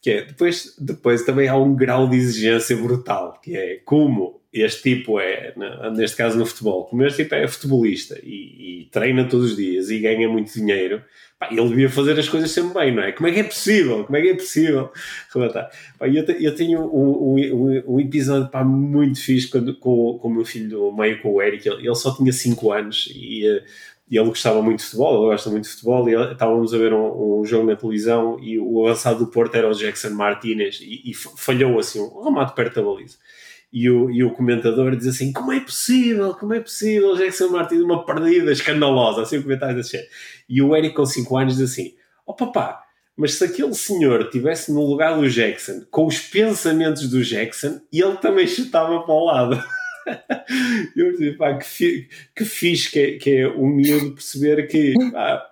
que 0.06 0.12
é, 0.12 0.22
depois, 0.22 0.76
depois 0.78 1.22
também 1.22 1.48
há 1.48 1.56
um 1.56 1.74
grau 1.74 2.08
de 2.08 2.16
exigência 2.16 2.76
brutal, 2.76 3.40
que 3.42 3.56
é 3.56 3.80
como 3.84 4.40
este 4.52 4.82
tipo 4.84 5.18
é, 5.18 5.52
neste 5.96 6.16
caso 6.16 6.38
no 6.38 6.46
futebol, 6.46 6.84
como 6.84 7.04
este 7.04 7.24
tipo 7.24 7.34
é 7.34 7.48
futebolista 7.48 8.16
e, 8.22 8.82
e 8.82 8.88
treina 8.92 9.28
todos 9.28 9.50
os 9.50 9.56
dias 9.56 9.90
e 9.90 9.98
ganha 9.98 10.28
muito 10.28 10.52
dinheiro, 10.52 11.02
pá, 11.40 11.48
ele 11.50 11.68
devia 11.70 11.90
fazer 11.90 12.16
as 12.20 12.28
coisas 12.28 12.52
sempre 12.52 12.74
bem, 12.74 12.94
não 12.94 13.02
é? 13.02 13.10
Como 13.10 13.26
é 13.26 13.32
que 13.32 13.40
é 13.40 13.42
possível? 13.42 14.04
Como 14.04 14.16
é 14.16 14.22
que 14.22 14.28
é 14.28 14.34
possível 14.34 14.92
Pá, 15.98 16.08
eu, 16.08 16.24
te, 16.24 16.36
eu 16.38 16.54
tenho 16.54 16.82
um, 16.82 17.34
um, 17.34 17.82
um, 17.88 18.00
episódio 18.00 18.48
pá, 18.48 18.62
muito 18.62 19.20
fixe 19.20 19.48
quando, 19.48 19.74
com, 19.74 20.20
com 20.22 20.28
o 20.28 20.30
meu 20.30 20.44
filho 20.44 20.94
meio 20.96 21.20
com 21.20 21.32
o 21.32 21.42
Eric, 21.42 21.68
ele, 21.68 21.84
ele 21.84 21.94
só 21.96 22.14
tinha 22.16 22.32
5 22.32 22.72
anos 22.72 23.12
e 23.12 23.44
uh, 23.44 23.60
e 24.08 24.16
ele 24.18 24.28
gostava 24.28 24.62
muito 24.62 24.78
de 24.78 24.84
futebol, 24.84 25.22
ele 25.22 25.32
gosta 25.32 25.50
muito 25.50 25.64
de 25.64 25.70
futebol, 25.70 26.08
e 26.08 26.32
estávamos 26.32 26.72
a 26.72 26.78
ver 26.78 26.92
um, 26.92 27.40
um, 27.40 27.44
jogo 27.44 27.66
na 27.66 27.76
televisão 27.76 28.38
e 28.40 28.58
o 28.58 28.86
avançado 28.86 29.18
do 29.18 29.30
Porto 29.30 29.54
era 29.56 29.68
o 29.68 29.74
Jackson 29.74 30.10
Martinez 30.10 30.80
e, 30.80 31.10
e 31.10 31.14
falhou 31.14 31.78
assim 31.78 32.00
um 32.00 32.22
remate 32.22 32.54
perto 32.54 32.76
da 32.76 32.82
baliza. 32.82 33.16
E 33.72 33.90
o, 33.90 34.10
e 34.10 34.22
o 34.22 34.30
comentador 34.30 34.94
diz 34.94 35.08
assim: 35.08 35.32
Como 35.32 35.52
é 35.52 35.58
possível? 35.58 36.32
Como 36.34 36.54
é 36.54 36.60
possível? 36.60 37.16
Jackson 37.16 37.48
Martinez, 37.48 37.84
uma 37.84 38.06
perdida 38.06 38.52
escandalosa, 38.52 39.22
assim 39.22 39.38
o 39.38 39.42
comentário 39.42 39.74
desse 39.74 40.08
E 40.48 40.62
o 40.62 40.74
Eric, 40.74 40.94
com 40.94 41.04
5 41.04 41.36
anos, 41.36 41.56
diz 41.56 41.72
assim: 41.72 41.92
oh, 42.24 42.34
papá, 42.34 42.82
mas 43.16 43.34
se 43.34 43.44
aquele 43.44 43.72
senhor 43.74 44.22
estivesse 44.22 44.72
no 44.72 44.84
lugar 44.84 45.16
do 45.16 45.28
Jackson, 45.28 45.82
com 45.90 46.06
os 46.06 46.18
pensamentos 46.18 47.08
do 47.08 47.22
Jackson, 47.22 47.80
ele 47.92 48.16
também 48.18 48.46
chutava 48.46 49.00
para 49.02 49.14
o 49.14 49.24
lado. 49.24 49.62
eu 50.96 51.12
disse, 51.12 51.32
pá, 51.32 51.54
que, 51.56 51.66
fi, 51.66 52.08
que 52.34 52.44
fixe 52.44 52.90
que 52.90 52.98
é, 52.98 53.18
que 53.18 53.30
é 53.30 53.56
miúdo 53.56 54.12
perceber 54.12 54.66
que 54.66 54.94
pá, 55.12 55.42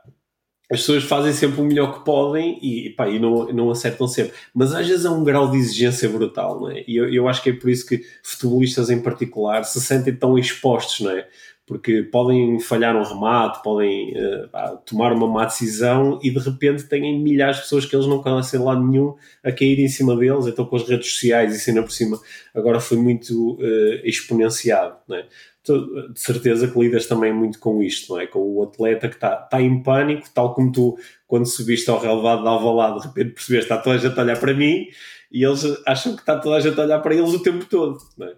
as 0.70 0.80
pessoas 0.80 1.04
fazem 1.04 1.32
sempre 1.32 1.60
o 1.60 1.64
melhor 1.64 1.98
que 1.98 2.04
podem 2.04 2.58
e, 2.62 2.90
pá, 2.90 3.08
e 3.08 3.18
não, 3.18 3.46
não 3.52 3.70
acertam 3.70 4.08
sempre. 4.08 4.32
Mas 4.54 4.74
às 4.74 4.86
vezes 4.86 5.04
há 5.04 5.12
um 5.12 5.22
grau 5.22 5.50
de 5.50 5.58
exigência 5.58 6.08
brutal, 6.08 6.60
não 6.60 6.70
é? 6.70 6.84
E 6.86 6.96
eu, 6.96 7.12
eu 7.12 7.28
acho 7.28 7.42
que 7.42 7.50
é 7.50 7.52
por 7.52 7.68
isso 7.68 7.86
que 7.86 8.02
futebolistas 8.22 8.88
em 8.90 9.00
particular 9.00 9.64
se 9.64 9.80
sentem 9.80 10.14
tão 10.14 10.38
expostos, 10.38 11.00
não 11.00 11.10
é? 11.10 11.28
Porque 11.66 12.02
podem 12.02 12.60
falhar 12.60 12.94
um 12.94 13.02
remate, 13.02 13.62
podem 13.62 14.12
uh, 14.12 14.76
tomar 14.84 15.12
uma 15.12 15.26
má 15.26 15.44
decisão 15.46 16.18
e 16.22 16.30
de 16.30 16.38
repente 16.38 16.84
têm 16.84 17.18
milhares 17.22 17.56
de 17.56 17.62
pessoas 17.62 17.86
que 17.86 17.96
eles 17.96 18.06
não 18.06 18.22
conhecem 18.22 18.60
lá 18.60 18.78
nenhum 18.78 19.14
a 19.42 19.50
cair 19.50 19.78
em 19.78 19.88
cima 19.88 20.14
deles, 20.14 20.46
então 20.46 20.66
com 20.66 20.76
as 20.76 20.86
redes 20.86 21.12
sociais 21.12 21.54
e 21.54 21.58
cena 21.58 21.82
por 21.82 21.90
cima 21.90 22.20
agora 22.54 22.80
foi 22.80 22.98
muito 22.98 23.54
uh, 23.54 24.00
exponenciado, 24.04 24.96
né? 25.08 25.26
De 25.66 26.20
certeza 26.20 26.68
que 26.68 26.78
lidas 26.78 27.06
também 27.06 27.32
muito 27.32 27.58
com 27.58 27.82
isto, 27.82 28.12
não 28.12 28.20
é? 28.20 28.26
Com 28.26 28.40
o 28.40 28.62
atleta 28.62 29.08
que 29.08 29.14
está 29.14 29.34
tá 29.34 29.62
em 29.62 29.82
pânico, 29.82 30.28
tal 30.34 30.52
como 30.52 30.70
tu, 30.70 30.98
quando 31.26 31.46
subiste 31.46 31.88
ao 31.88 31.98
relevado 31.98 32.42
de 32.42 32.48
Alvalade, 32.48 33.00
de 33.00 33.06
repente 33.06 33.32
percebeste, 33.32 33.72
está 33.72 33.78
toda 33.78 33.96
a 33.96 33.98
gente 33.98 34.18
a 34.18 34.22
olhar 34.22 34.38
para 34.38 34.52
mim 34.52 34.86
e 35.32 35.42
eles 35.42 35.64
acham 35.86 36.14
que 36.14 36.20
está 36.20 36.38
toda 36.38 36.56
a 36.56 36.60
gente 36.60 36.78
a 36.78 36.84
olhar 36.84 37.00
para 37.00 37.14
eles 37.14 37.32
o 37.32 37.42
tempo 37.42 37.64
todo, 37.64 37.98
não 38.18 38.26
é? 38.26 38.34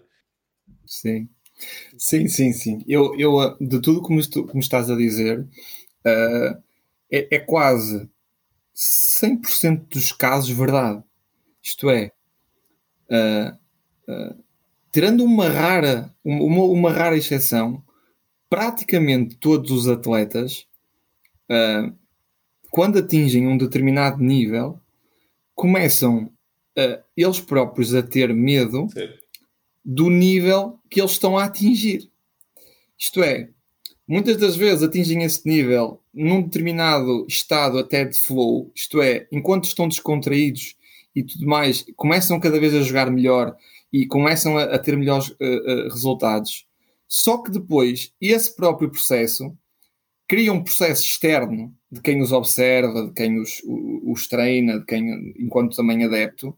Sim. 0.85 1.27
Sim, 1.97 2.27
sim, 2.27 2.53
sim. 2.53 2.83
Eu, 2.87 3.17
eu 3.17 3.39
ah, 3.39 3.57
de 3.59 3.81
tudo 3.81 4.01
como, 4.01 4.19
estou, 4.19 4.45
como 4.45 4.59
estás 4.59 4.89
a 4.89 4.95
dizer, 4.95 5.39
uh, 5.41 6.63
é, 7.11 7.35
é 7.35 7.39
quase 7.39 8.07
100% 8.75 9.87
dos 9.89 10.11
casos 10.11 10.49
verdade. 10.49 11.03
Isto 11.63 11.89
é, 11.89 12.11
uh, 13.09 13.57
uh, 14.11 14.43
tirando 14.91 15.23
uma 15.23 15.49
rara, 15.49 16.13
uma, 16.23 16.63
uma 16.63 16.91
rara 16.91 17.17
exceção, 17.17 17.83
praticamente 18.49 19.35
todos 19.37 19.71
os 19.71 19.87
atletas, 19.87 20.67
uh, 21.49 21.93
quando 22.69 22.99
atingem 22.99 23.47
um 23.47 23.57
determinado 23.57 24.21
nível, 24.21 24.79
começam 25.55 26.31
eles 27.15 27.39
próprios 27.39 27.95
a 27.95 28.03
ter 28.03 28.31
medo 28.35 28.87
Sim 28.93 29.09
do 29.87 30.09
nível 30.09 30.77
que 30.89 30.99
eles 30.99 31.11
estão 31.11 31.37
a 31.37 31.45
atingir. 31.45 32.11
Isto 32.99 33.23
é, 33.23 33.49
muitas 34.05 34.35
das 34.35 34.57
vezes 34.57 34.83
atingem 34.83 35.23
esse 35.23 35.47
nível 35.47 36.01
num 36.13 36.41
determinado 36.41 37.25
estado 37.25 37.79
até 37.79 38.03
de 38.03 38.19
flow, 38.19 38.69
isto 38.75 39.01
é, 39.01 39.25
enquanto 39.31 39.63
estão 39.63 39.87
descontraídos 39.87 40.75
e 41.15 41.23
tudo 41.23 41.47
mais, 41.47 41.85
começam 41.95 42.37
cada 42.37 42.59
vez 42.59 42.75
a 42.75 42.81
jogar 42.81 43.09
melhor 43.09 43.55
e 43.91 44.05
começam 44.05 44.57
a, 44.57 44.63
a 44.63 44.77
ter 44.77 44.97
melhores 44.97 45.29
uh, 45.29 45.35
uh, 45.39 45.83
resultados. 45.89 46.67
Só 47.07 47.37
que 47.37 47.49
depois, 47.49 48.11
esse 48.19 48.53
próprio 48.53 48.89
processo 48.89 49.57
cria 50.27 50.51
um 50.51 50.61
processo 50.61 51.05
externo 51.05 51.73
de 51.89 52.01
quem 52.01 52.21
os 52.21 52.33
observa, 52.33 53.07
de 53.07 53.13
quem 53.13 53.39
os, 53.39 53.61
os 54.03 54.27
treina, 54.27 54.79
de 54.79 54.85
quem, 54.85 55.33
enquanto 55.39 55.77
também 55.77 56.03
adepto, 56.03 56.53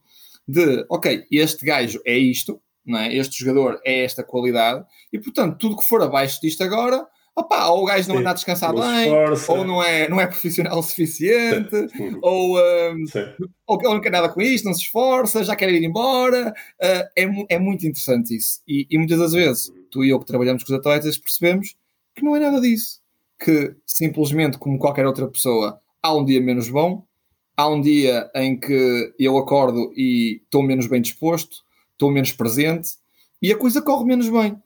de 0.48 0.84
ok, 0.90 1.28
este 1.30 1.64
gajo 1.64 2.02
é 2.04 2.18
isto, 2.18 2.60
não 2.90 3.00
é? 3.00 3.14
Este 3.14 3.40
jogador 3.40 3.80
é 3.86 4.04
esta 4.04 4.24
qualidade 4.24 4.86
e, 5.12 5.20
portanto, 5.20 5.58
tudo 5.58 5.78
que 5.78 5.86
for 5.86 6.02
abaixo 6.02 6.40
disto 6.42 6.64
agora, 6.64 7.06
opa, 7.36 7.68
ou 7.70 7.84
o 7.84 7.86
gajo 7.86 8.10
não 8.10 8.18
anda 8.18 8.32
a 8.32 8.34
descansar 8.34 8.74
bem, 8.74 9.12
ou 9.48 9.64
não 9.66 9.82
é, 9.82 10.10
não 10.10 10.20
é 10.20 10.28
profissional 10.28 10.80
o 10.80 10.84
suficiente, 10.84 11.76
ou, 12.22 12.58
um, 12.58 13.06
ou, 13.66 13.78
ou, 13.78 13.94
não 13.94 14.02
quer 14.02 14.12
nada 14.12 14.30
com 14.30 14.42
isto, 14.42 14.66
não 14.66 14.74
se 14.74 14.84
esforça, 14.84 15.44
já 15.44 15.56
quer 15.56 15.70
ir 15.70 15.84
embora. 15.84 16.54
Uh, 16.82 17.08
é, 17.16 17.56
é 17.56 17.60
muito 17.60 17.86
interessante 17.88 18.36
isso. 18.36 18.62
E, 18.68 18.86
e 18.90 18.98
muitas 18.98 19.20
das 19.20 19.34
vezes, 19.34 19.72
tu 19.90 20.04
e 20.04 20.10
eu 20.10 20.20
que 20.20 20.26
trabalhamos 20.26 20.64
com 20.64 20.74
os 20.74 20.80
atletas, 20.80 21.18
percebemos 21.18 21.76
que 22.16 22.24
não 22.24 22.36
é 22.36 22.40
nada 22.40 22.60
disso. 22.60 23.00
Que 23.40 23.74
simplesmente, 23.86 24.58
como 24.58 24.78
qualquer 24.78 25.08
outra 25.08 25.28
pessoa, 25.28 25.80
há 26.04 26.14
um 26.14 26.26
dia 26.26 26.42
menos 26.42 26.70
bom, 26.70 27.06
há 27.56 27.68
um 27.68 27.80
dia 27.80 28.30
em 28.36 28.60
que 28.60 29.14
eu 29.18 29.38
acordo 29.38 29.94
e 29.96 30.42
estou 30.44 30.62
menos 30.62 30.88
bem 30.88 31.02
disposto, 31.02 31.64
estou 32.00 32.10
menos 32.10 32.32
presente 32.32 32.92
e 33.42 33.52
a 33.52 33.58
coisa 33.58 33.82
corre 33.82 34.06
menos 34.06 34.30
bem. 34.30 34.58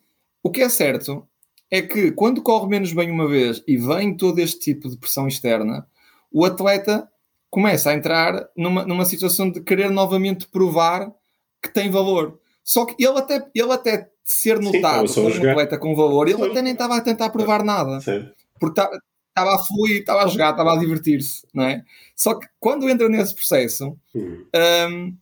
O 0.44 0.52
que 0.52 0.62
é 0.62 0.70
certo 0.70 1.28
é 1.72 1.82
que 1.82 2.12
quando 2.12 2.44
corre 2.44 2.70
menos 2.70 2.94
bem 2.94 3.10
uma 3.10 3.28
vez 3.28 3.64
e 3.68 3.76
vem 3.76 4.16
todo 4.16 4.38
este 4.38 4.60
tipo 4.60 4.88
de 4.88 4.96
pressão 4.96 5.28
externa, 5.28 5.88
o 6.32 6.46
atleta 6.46 7.10
começa 7.50 7.90
a 7.90 7.94
entrar 7.94 8.48
numa, 8.56 8.86
numa 8.86 9.06
situação 9.06 9.50
de 9.50 9.62
querer 9.62 9.90
novamente 9.90 10.48
provar 10.48 11.12
que 11.62 11.74
tem 11.74 11.90
valor. 11.90 12.40
Só 12.64 12.86
que 12.86 13.04
ele 13.04 13.18
até, 13.18 13.46
ele 13.56 13.72
até 13.72 14.10
ser 14.24 14.60
notado 14.60 15.12
como 15.12 15.28
um 15.28 15.50
atleta 15.50 15.78
com 15.78 15.96
valor, 15.96 16.28
ele 16.28 16.44
até 16.44 16.62
nem 16.62 16.74
estava 16.74 16.98
a 16.98 17.02
tentar 17.02 17.30
provar 17.30 17.64
nada. 17.64 18.00
Sim. 18.02 18.30
Porque 18.60 18.80
estava 18.80 19.56
a 19.56 19.60
fluir, 19.60 20.00
estava 20.00 20.24
a 20.24 20.28
jogar, 20.28 20.52
estava 20.52 20.74
a 20.74 20.78
divertir-se, 20.78 21.46
não 21.54 21.64
é? 21.64 21.84
Só 22.16 22.36
que 22.36 22.48
quando 22.60 22.88
entra 22.90 23.10
nesse 23.10 23.34
processo, 23.34 23.98
uhum. 24.14 24.46
um, 24.90 25.18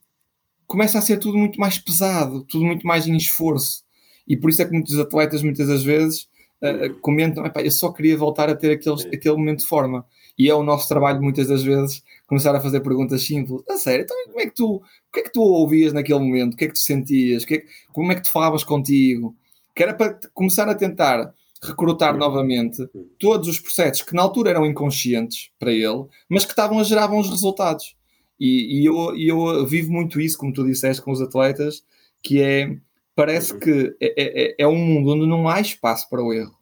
começa 0.72 0.98
a 0.98 1.02
ser 1.02 1.18
tudo 1.18 1.38
muito 1.38 1.60
mais 1.60 1.78
pesado, 1.78 2.46
tudo 2.46 2.64
muito 2.64 2.88
mais 2.88 3.06
em 3.06 3.18
esforço. 3.18 3.84
E 4.26 4.38
por 4.38 4.50
isso 4.50 4.62
é 4.62 4.66
que 4.66 4.72
muitos 4.72 4.98
atletas, 4.98 5.44
muitas 5.44 5.68
das 5.68 5.84
vezes, 5.84 6.30
uh, 6.62 6.98
comentam: 7.02 7.44
eu 7.62 7.72
só 7.72 7.92
queria 7.92 8.18
voltar 8.18 8.50
a 8.50 8.56
ter 8.56 8.72
aquele, 8.72 8.96
aquele 9.14 9.36
momento 9.36 9.60
de 9.60 9.66
forma. 9.66 10.06
E 10.40 10.50
é 10.50 10.56
o 10.56 10.64
nosso 10.64 10.88
trabalho, 10.88 11.22
muitas 11.22 11.50
das 11.50 11.62
vezes, 11.62 12.02
começar 12.26 12.56
a 12.56 12.62
fazer 12.62 12.80
perguntas 12.80 13.22
simples. 13.22 13.62
A 13.70 13.76
sério, 13.76 14.04
então 14.04 14.16
como 14.28 14.40
é 14.40 14.46
que 14.46 14.56
tu, 14.56 14.76
o 14.76 14.82
que 15.14 15.20
é 15.20 15.24
que 15.24 15.34
tu 15.34 15.42
ouvias 15.42 15.92
naquele 15.92 16.20
momento? 16.20 16.54
O 16.54 16.58
que 16.58 16.64
é 16.64 16.68
que 16.70 16.74
tu 16.74 16.80
sentias? 16.80 17.44
Que 17.44 17.56
é 17.56 17.58
que, 17.58 17.68
como 17.92 18.10
é 18.14 18.16
que 18.16 18.24
tu 18.24 18.32
falavas 18.32 18.64
contigo? 18.64 19.36
Que 19.76 19.84
era 19.84 19.94
para 19.94 20.18
começar 20.34 20.70
a 20.70 20.74
tentar 20.74 21.34
recrutar 21.62 22.18
novamente 22.18 22.90
todos 23.20 23.50
os 23.50 23.60
processos 23.60 24.04
que 24.04 24.16
na 24.16 24.22
altura 24.22 24.52
eram 24.52 24.66
inconscientes 24.66 25.52
para 25.60 25.72
ele, 25.74 26.06
mas 26.30 26.46
que 26.46 26.52
estavam 26.52 26.80
a 26.80 26.84
gerar 26.84 27.10
bons 27.10 27.30
resultados. 27.30 27.96
E, 28.42 28.82
e 28.82 28.86
eu, 28.88 29.16
eu 29.16 29.68
vivo 29.68 29.92
muito 29.92 30.20
isso, 30.20 30.36
como 30.36 30.52
tu 30.52 30.66
disseste, 30.66 31.00
com 31.00 31.12
os 31.12 31.22
atletas, 31.22 31.84
que 32.24 32.42
é 32.42 32.76
parece 33.14 33.56
que 33.56 33.96
é, 34.02 34.14
é, 34.18 34.56
é 34.58 34.68
um 34.68 34.76
mundo 34.76 35.12
onde 35.12 35.28
não 35.28 35.48
há 35.48 35.62
espaço 35.62 36.10
para 36.10 36.24
o 36.24 36.34
erro. 36.34 36.58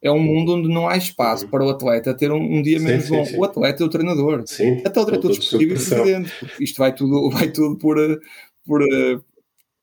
É 0.00 0.10
um 0.10 0.18
mundo 0.18 0.54
onde 0.54 0.68
não 0.68 0.88
há 0.88 0.96
espaço 0.96 1.46
para 1.48 1.62
o 1.62 1.68
atleta 1.68 2.14
ter 2.14 2.32
um, 2.32 2.40
um 2.40 2.62
dia 2.62 2.78
sim, 2.78 2.86
menos 2.86 3.04
sim, 3.04 3.10
bom. 3.10 3.24
Sim. 3.26 3.36
O 3.36 3.44
atleta 3.44 3.82
é 3.82 3.86
o 3.86 3.90
treinador. 3.90 4.44
Sim, 4.46 4.80
Até 4.82 4.98
o 4.98 5.04
diretor 5.04 5.28
desportivo 5.28 5.62
e 5.62 5.66
o 5.66 5.76
presidente. 5.76 6.32
Isto 6.58 6.78
vai 6.78 6.94
tudo, 6.94 7.28
vai 7.36 7.50
tudo 7.50 7.76
por. 7.76 7.96
por 8.64 8.80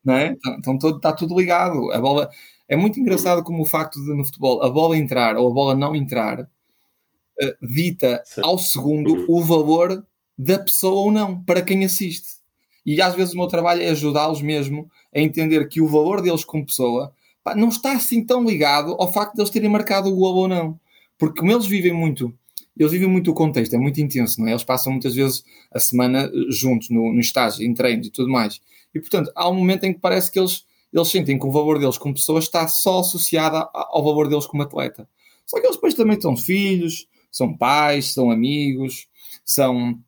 não 0.03 0.15
é? 0.15 0.27
Então, 0.29 0.55
então 0.57 0.77
todo, 0.79 0.97
está 0.97 1.13
tudo 1.13 1.37
ligado. 1.37 1.91
A 1.91 1.99
bola, 1.99 2.31
é 2.67 2.75
muito 2.75 2.99
engraçado 2.99 3.43
como 3.43 3.61
o 3.61 3.65
facto 3.65 4.03
de 4.03 4.11
no 4.15 4.25
futebol 4.25 4.63
a 4.63 4.69
bola 4.69 4.97
entrar 4.97 5.37
ou 5.37 5.47
a 5.47 5.53
bola 5.53 5.75
não 5.75 5.95
entrar 5.95 6.41
uh, 6.41 7.67
dita 7.67 8.23
ao 8.41 8.57
segundo 8.57 9.13
uhum. 9.13 9.25
o 9.27 9.43
valor 9.43 10.03
da 10.37 10.59
pessoa 10.59 11.01
ou 11.01 11.11
não, 11.11 11.43
para 11.43 11.61
quem 11.61 11.85
assiste. 11.85 12.41
E 12.85 13.01
às 13.01 13.15
vezes 13.15 13.33
o 13.33 13.37
meu 13.37 13.47
trabalho 13.47 13.81
é 13.81 13.89
ajudá-los 13.89 14.41
mesmo 14.41 14.89
a 15.13 15.19
entender 15.19 15.67
que 15.67 15.81
o 15.81 15.87
valor 15.87 16.21
deles 16.21 16.43
como 16.43 16.65
pessoa 16.65 17.13
pá, 17.43 17.55
não 17.55 17.69
está 17.69 17.93
assim 17.93 18.23
tão 18.25 18.43
ligado 18.43 18.95
ao 18.99 19.11
facto 19.11 19.35
de 19.35 19.41
eles 19.41 19.51
terem 19.51 19.69
marcado 19.69 20.09
o 20.09 20.15
gol 20.15 20.35
ou 20.35 20.47
não. 20.47 20.79
Porque 21.17 21.39
como 21.39 21.51
eles 21.51 21.67
vivem 21.67 21.93
muito, 21.93 22.33
eles 22.77 22.91
vivem 22.91 23.07
muito 23.07 23.29
o 23.29 23.33
contexto, 23.33 23.75
é 23.75 23.77
muito 23.77 24.01
intenso, 24.01 24.39
não 24.39 24.47
é? 24.47 24.51
Eles 24.51 24.63
passam 24.63 24.91
muitas 24.91 25.13
vezes 25.13 25.43
a 25.71 25.79
semana 25.79 26.23
eh, 26.23 26.31
juntos, 26.49 26.89
no, 26.89 27.13
no 27.13 27.19
estágio, 27.19 27.65
em 27.65 27.73
treinos 27.73 28.07
e 28.07 28.09
tudo 28.11 28.31
mais. 28.31 28.59
E 28.93 28.99
portanto, 28.99 29.31
há 29.35 29.47
um 29.49 29.53
momento 29.53 29.83
em 29.83 29.93
que 29.93 29.99
parece 29.99 30.31
que 30.31 30.39
eles, 30.39 30.65
eles 30.91 31.07
sentem 31.07 31.37
que 31.37 31.45
o 31.45 31.51
valor 31.51 31.79
deles 31.79 31.97
como 31.97 32.15
pessoa 32.15 32.39
está 32.39 32.67
só 32.67 32.99
associado 32.99 33.69
ao 33.73 34.03
valor 34.03 34.27
deles 34.27 34.47
como 34.47 34.63
atleta. 34.63 35.07
Só 35.45 35.59
que 35.59 35.65
eles 35.65 35.75
depois 35.75 35.93
também 35.93 36.19
são 36.19 36.35
filhos, 36.35 37.07
são 37.31 37.55
pais, 37.55 38.13
são 38.13 38.31
amigos, 38.31 39.07
são, 39.45 39.99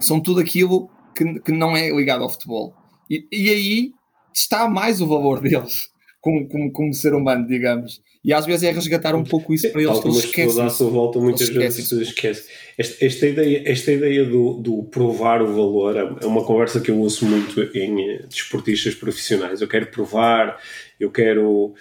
são 0.00 0.20
tudo 0.20 0.40
aquilo 0.40 0.90
que, 1.14 1.40
que 1.40 1.52
não 1.52 1.76
é 1.76 1.90
ligado 1.90 2.22
ao 2.22 2.30
futebol. 2.30 2.74
E, 3.10 3.26
e 3.32 3.50
aí 3.50 3.92
está 4.34 4.68
mais 4.68 5.00
o 5.00 5.06
valor 5.06 5.40
deles 5.40 5.88
como, 6.20 6.48
como, 6.48 6.72
como 6.72 6.94
ser 6.94 7.14
humano, 7.14 7.46
digamos. 7.46 8.00
E 8.24 8.32
às 8.32 8.44
vezes 8.44 8.64
é 8.64 8.72
resgatar 8.72 9.14
um 9.14 9.24
pouco 9.24 9.54
isso 9.54 9.70
para 9.70 9.80
eles. 9.80 9.94
Algumas 9.94 10.26
pessoas 10.26 10.58
à 10.58 10.68
sua 10.68 10.90
volta 10.90 11.18
muitas 11.18 11.48
vezes 11.48 11.90
esquecem. 11.90 12.44
Esta, 12.76 13.04
esta, 13.04 13.26
ideia, 13.26 13.62
esta 13.64 13.92
ideia 13.92 14.24
do, 14.24 14.54
do 14.54 14.82
provar 14.84 15.40
o 15.40 15.46
valor 15.46 15.96
é, 15.96 16.24
é 16.24 16.26
uma 16.26 16.44
conversa 16.44 16.80
que 16.80 16.90
eu 16.90 16.98
ouço 16.98 17.24
muito 17.24 17.60
em 17.76 18.10
eh, 18.10 18.22
desportistas 18.28 18.94
profissionais. 18.94 19.60
Eu 19.60 19.68
quero 19.68 19.86
provar, 19.86 20.58
eu 20.98 21.10
quero. 21.10 21.74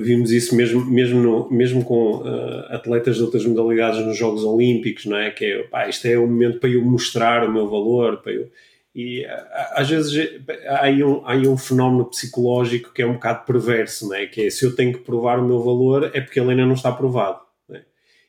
Vimos 0.00 0.30
isso 0.32 0.56
mesmo, 0.56 0.84
mesmo, 0.86 1.20
no, 1.20 1.50
mesmo 1.50 1.84
com 1.84 2.18
uh, 2.18 2.74
atletas 2.74 3.16
de 3.16 3.22
outras 3.22 3.44
modalidades 3.44 4.04
nos 4.04 4.16
Jogos 4.16 4.42
Olímpicos, 4.42 5.04
não 5.04 5.16
é? 5.16 5.30
Que 5.30 5.44
é, 5.44 5.62
pá, 5.64 5.88
isto 5.88 6.06
é 6.06 6.18
o 6.18 6.26
momento 6.26 6.58
para 6.58 6.70
eu 6.70 6.82
mostrar 6.82 7.46
o 7.46 7.52
meu 7.52 7.68
valor, 7.68 8.22
para 8.22 8.32
eu 8.32 8.48
e 8.94 9.24
às 9.72 9.88
vezes 9.88 10.42
há 10.66 10.84
aí, 10.84 11.02
um, 11.02 11.24
há 11.24 11.32
aí 11.32 11.46
um 11.46 11.56
fenómeno 11.56 12.04
psicológico 12.06 12.92
que 12.92 13.02
é 13.02 13.06
um 13.06 13.14
bocado 13.14 13.44
perverso, 13.44 14.08
não 14.08 14.16
é? 14.16 14.26
que 14.26 14.46
é 14.46 14.50
se 14.50 14.64
eu 14.64 14.74
tenho 14.74 14.92
que 14.92 15.04
provar 15.04 15.38
o 15.38 15.46
meu 15.46 15.62
valor 15.62 16.10
é 16.12 16.20
porque 16.20 16.40
ele 16.40 16.50
ainda 16.50 16.66
não 16.66 16.74
está 16.74 16.90
provado. 16.90 17.38
É? 17.70 17.82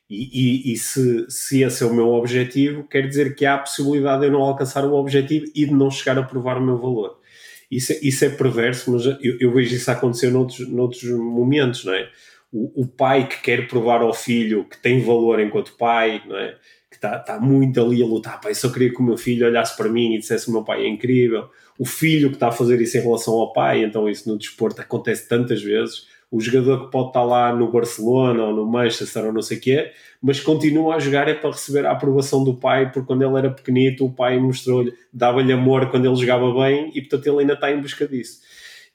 E, 0.08 0.70
e, 0.70 0.72
e, 0.72 0.76
se, 0.76 1.26
se 1.28 1.62
esse 1.62 1.82
é 1.82 1.86
o 1.86 1.94
meu 1.94 2.08
objetivo, 2.10 2.84
quer 2.84 3.08
dizer 3.08 3.34
que 3.34 3.44
há 3.44 3.54
a 3.54 3.58
possibilidade 3.58 4.20
de 4.20 4.28
eu 4.28 4.32
não 4.32 4.42
alcançar 4.42 4.84
o 4.84 4.94
objetivo 4.94 5.46
e 5.54 5.66
de 5.66 5.74
não 5.74 5.90
chegar 5.90 6.16
a 6.18 6.22
provar 6.22 6.58
o 6.58 6.64
meu 6.64 6.78
valor. 6.78 7.18
Isso, 7.72 7.92
é, 7.92 7.98
isso 8.02 8.24
é 8.24 8.28
perverso, 8.28 8.92
mas 8.92 9.06
eu, 9.06 9.36
eu 9.40 9.52
vejo 9.52 9.74
isso 9.74 9.90
acontecer 9.90 10.30
noutros, 10.30 10.68
noutros 10.68 11.02
momentos, 11.04 11.84
não 11.84 11.94
é? 11.94 12.08
O, 12.52 12.82
o 12.82 12.86
pai 12.86 13.26
que 13.26 13.40
quer 13.40 13.66
provar 13.66 14.02
ao 14.02 14.12
filho 14.12 14.64
que 14.68 14.76
tem 14.76 15.00
valor 15.00 15.40
enquanto 15.40 15.76
pai, 15.78 16.22
não 16.26 16.36
é? 16.36 16.56
está 17.02 17.18
tá 17.18 17.40
muito 17.40 17.80
ali 17.80 18.02
a 18.02 18.06
lutar. 18.06 18.40
Pai, 18.40 18.54
só 18.54 18.70
queria 18.70 18.90
que 18.90 19.00
o 19.00 19.02
meu 19.02 19.16
filho 19.16 19.46
olhasse 19.46 19.76
para 19.76 19.88
mim 19.88 20.14
e 20.14 20.18
dissesse: 20.18 20.48
o 20.48 20.52
meu 20.52 20.62
pai 20.62 20.84
é 20.84 20.88
incrível. 20.88 21.48
O 21.78 21.84
filho 21.84 22.28
que 22.28 22.36
está 22.36 22.48
a 22.48 22.52
fazer 22.52 22.80
isso 22.80 22.96
em 22.96 23.00
relação 23.00 23.34
ao 23.34 23.52
pai, 23.52 23.82
então 23.82 24.08
isso 24.08 24.28
no 24.28 24.38
desporto 24.38 24.80
acontece 24.80 25.28
tantas 25.28 25.62
vezes. 25.62 26.06
O 26.32 26.40
jogador 26.40 26.86
que 26.86 26.90
pode 26.90 27.08
estar 27.08 27.22
lá 27.22 27.54
no 27.54 27.70
Barcelona 27.70 28.44
ou 28.44 28.56
no 28.56 28.64
Manchester 28.64 29.26
ou 29.26 29.34
não 29.34 29.42
sei 29.42 29.58
o 29.58 29.60
quê, 29.60 29.92
mas 30.20 30.40
continua 30.40 30.94
a 30.94 30.98
jogar 30.98 31.28
é 31.28 31.34
para 31.34 31.50
receber 31.50 31.84
a 31.84 31.92
aprovação 31.92 32.42
do 32.42 32.54
pai, 32.54 32.90
porque 32.90 33.06
quando 33.06 33.20
ele 33.20 33.36
era 33.36 33.50
pequenito, 33.50 34.06
o 34.06 34.10
pai 34.10 34.38
mostrou-lhe, 34.38 34.94
dava-lhe 35.12 35.52
amor 35.52 35.90
quando 35.90 36.06
ele 36.06 36.16
jogava 36.16 36.50
bem 36.54 36.90
e 36.94 37.02
portanto 37.02 37.26
ele 37.26 37.40
ainda 37.40 37.52
está 37.52 37.70
em 37.70 37.82
busca 37.82 38.08
disso. 38.08 38.40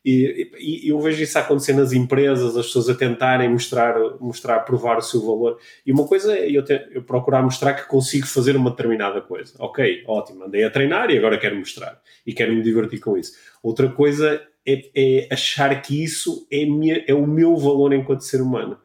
E, 0.04 0.50
e, 0.58 0.90
eu 0.90 1.00
vejo 1.00 1.22
isso 1.22 1.38
acontecer 1.38 1.74
nas 1.74 1.94
empresas, 1.94 2.58
as 2.58 2.66
pessoas 2.68 2.90
a 2.90 2.96
tentarem 2.96 3.50
mostrar, 3.50 4.00
mostrar, 4.20 4.62
provar 4.62 4.98
o 4.98 5.02
seu 5.02 5.22
valor. 5.22 5.60
E 5.86 5.92
uma 5.92 6.08
coisa 6.08 6.36
é 6.36 6.50
eu, 6.50 6.64
eu 6.92 7.04
procurar 7.04 7.44
mostrar 7.44 7.74
que 7.74 7.88
consigo 7.88 8.26
fazer 8.26 8.56
uma 8.56 8.72
determinada 8.72 9.22
coisa. 9.22 9.54
Ok, 9.60 10.04
ótimo, 10.08 10.46
andei 10.46 10.64
a 10.64 10.72
treinar 10.72 11.12
e 11.12 11.18
agora 11.20 11.38
quero 11.38 11.56
mostrar. 11.56 12.02
E 12.26 12.34
quero 12.34 12.52
me 12.54 12.64
divertir 12.64 13.00
com 13.00 13.16
isso. 13.16 13.34
Outra 13.62 13.90
coisa 13.90 14.42
é, 14.68 14.90
é 14.96 15.28
achar 15.32 15.82
que 15.82 16.04
isso 16.04 16.46
é, 16.52 16.66
minha, 16.66 17.04
é, 17.08 17.14
o 17.14 17.26
meu 17.26 17.56
valor 17.56 17.94
enquanto 17.94 18.22
ser 18.22 18.42
humano. 18.42 18.78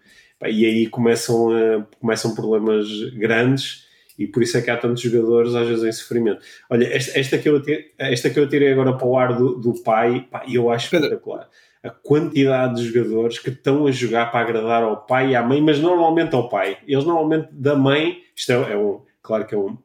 E 0.44 0.64
aí 0.64 0.86
começam, 0.88 1.50
a, 1.50 1.86
começam 2.00 2.34
problemas 2.34 2.88
grandes 3.14 3.86
e 4.18 4.26
por 4.26 4.42
isso 4.42 4.56
é 4.56 4.62
que 4.62 4.70
há 4.70 4.76
tantos 4.76 5.02
jogadores 5.02 5.54
às 5.54 5.66
vezes 5.66 5.84
em 5.84 5.92
sofrimento. 5.92 6.40
Olha, 6.70 6.86
esta, 6.86 7.18
esta, 7.18 7.38
que, 7.38 7.48
eu 7.48 7.60
tirei, 7.60 7.92
esta 7.98 8.30
que 8.30 8.38
eu 8.38 8.48
tirei 8.48 8.72
agora 8.72 8.96
para 8.96 9.06
o 9.06 9.16
ar 9.16 9.36
do, 9.36 9.58
do 9.58 9.82
pai, 9.82 10.26
pá, 10.30 10.44
eu 10.48 10.70
acho 10.70 10.90
Pedro. 10.90 11.06
espetacular. 11.06 11.48
A 11.82 11.90
quantidade 11.90 12.76
de 12.76 12.88
jogadores 12.88 13.38
que 13.40 13.50
estão 13.50 13.86
a 13.86 13.90
jogar 13.90 14.30
para 14.30 14.40
agradar 14.40 14.84
ao 14.84 15.04
pai 15.04 15.30
e 15.30 15.36
à 15.36 15.42
mãe, 15.42 15.60
mas 15.60 15.80
normalmente 15.80 16.34
ao 16.34 16.48
pai. 16.48 16.78
Eles 16.86 17.04
normalmente 17.04 17.48
da 17.52 17.74
mãe, 17.74 18.18
isto 18.36 18.52
é, 18.52 18.72
é 18.72 18.76
um, 18.76 19.00
claro 19.20 19.46
que 19.46 19.54
é, 19.54 19.58
um, 19.58 19.76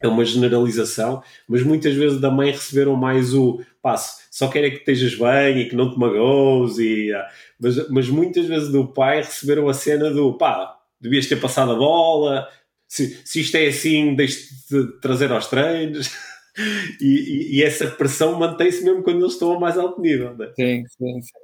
é 0.00 0.06
uma 0.06 0.24
generalização, 0.24 1.22
mas 1.48 1.62
muitas 1.62 1.94
vezes 1.94 2.20
da 2.20 2.30
mãe 2.30 2.52
receberam 2.52 2.94
mais 2.94 3.34
o 3.34 3.60
passo, 3.80 4.21
só 4.32 4.48
querem 4.48 4.70
que 4.70 4.78
estejas 4.78 5.14
bem 5.14 5.58
e 5.58 5.68
que 5.68 5.76
não 5.76 5.92
te 5.92 5.98
magoes, 5.98 6.78
e, 6.78 7.12
ah, 7.12 7.28
mas, 7.60 7.88
mas 7.90 8.08
muitas 8.08 8.46
vezes 8.46 8.72
do 8.72 8.90
pai 8.90 9.18
receberam 9.18 9.68
a 9.68 9.74
cena 9.74 10.10
do 10.10 10.38
pá, 10.38 10.74
devias 10.98 11.26
ter 11.26 11.36
passado 11.38 11.72
a 11.72 11.74
bola, 11.74 12.48
se, 12.88 13.20
se 13.26 13.40
isto 13.42 13.56
é 13.56 13.66
assim, 13.66 14.14
deixe 14.16 14.48
de 14.70 15.00
trazer 15.00 15.30
aos 15.30 15.46
treinos. 15.46 16.10
E, 17.00 17.06
e, 17.06 17.56
e, 17.56 17.62
essa 17.62 17.90
pressão 17.90 18.38
mantém-se 18.38 18.84
mesmo 18.84 19.02
quando 19.02 19.20
eles 19.20 19.32
estão 19.32 19.54
a 19.54 19.58
mais 19.58 19.78
alto 19.78 19.98
nível. 20.02 20.36
Não 20.36 20.44
é? 20.44 20.48
Sim, 20.48 20.84
sim, 20.86 21.22
sim. 21.22 21.38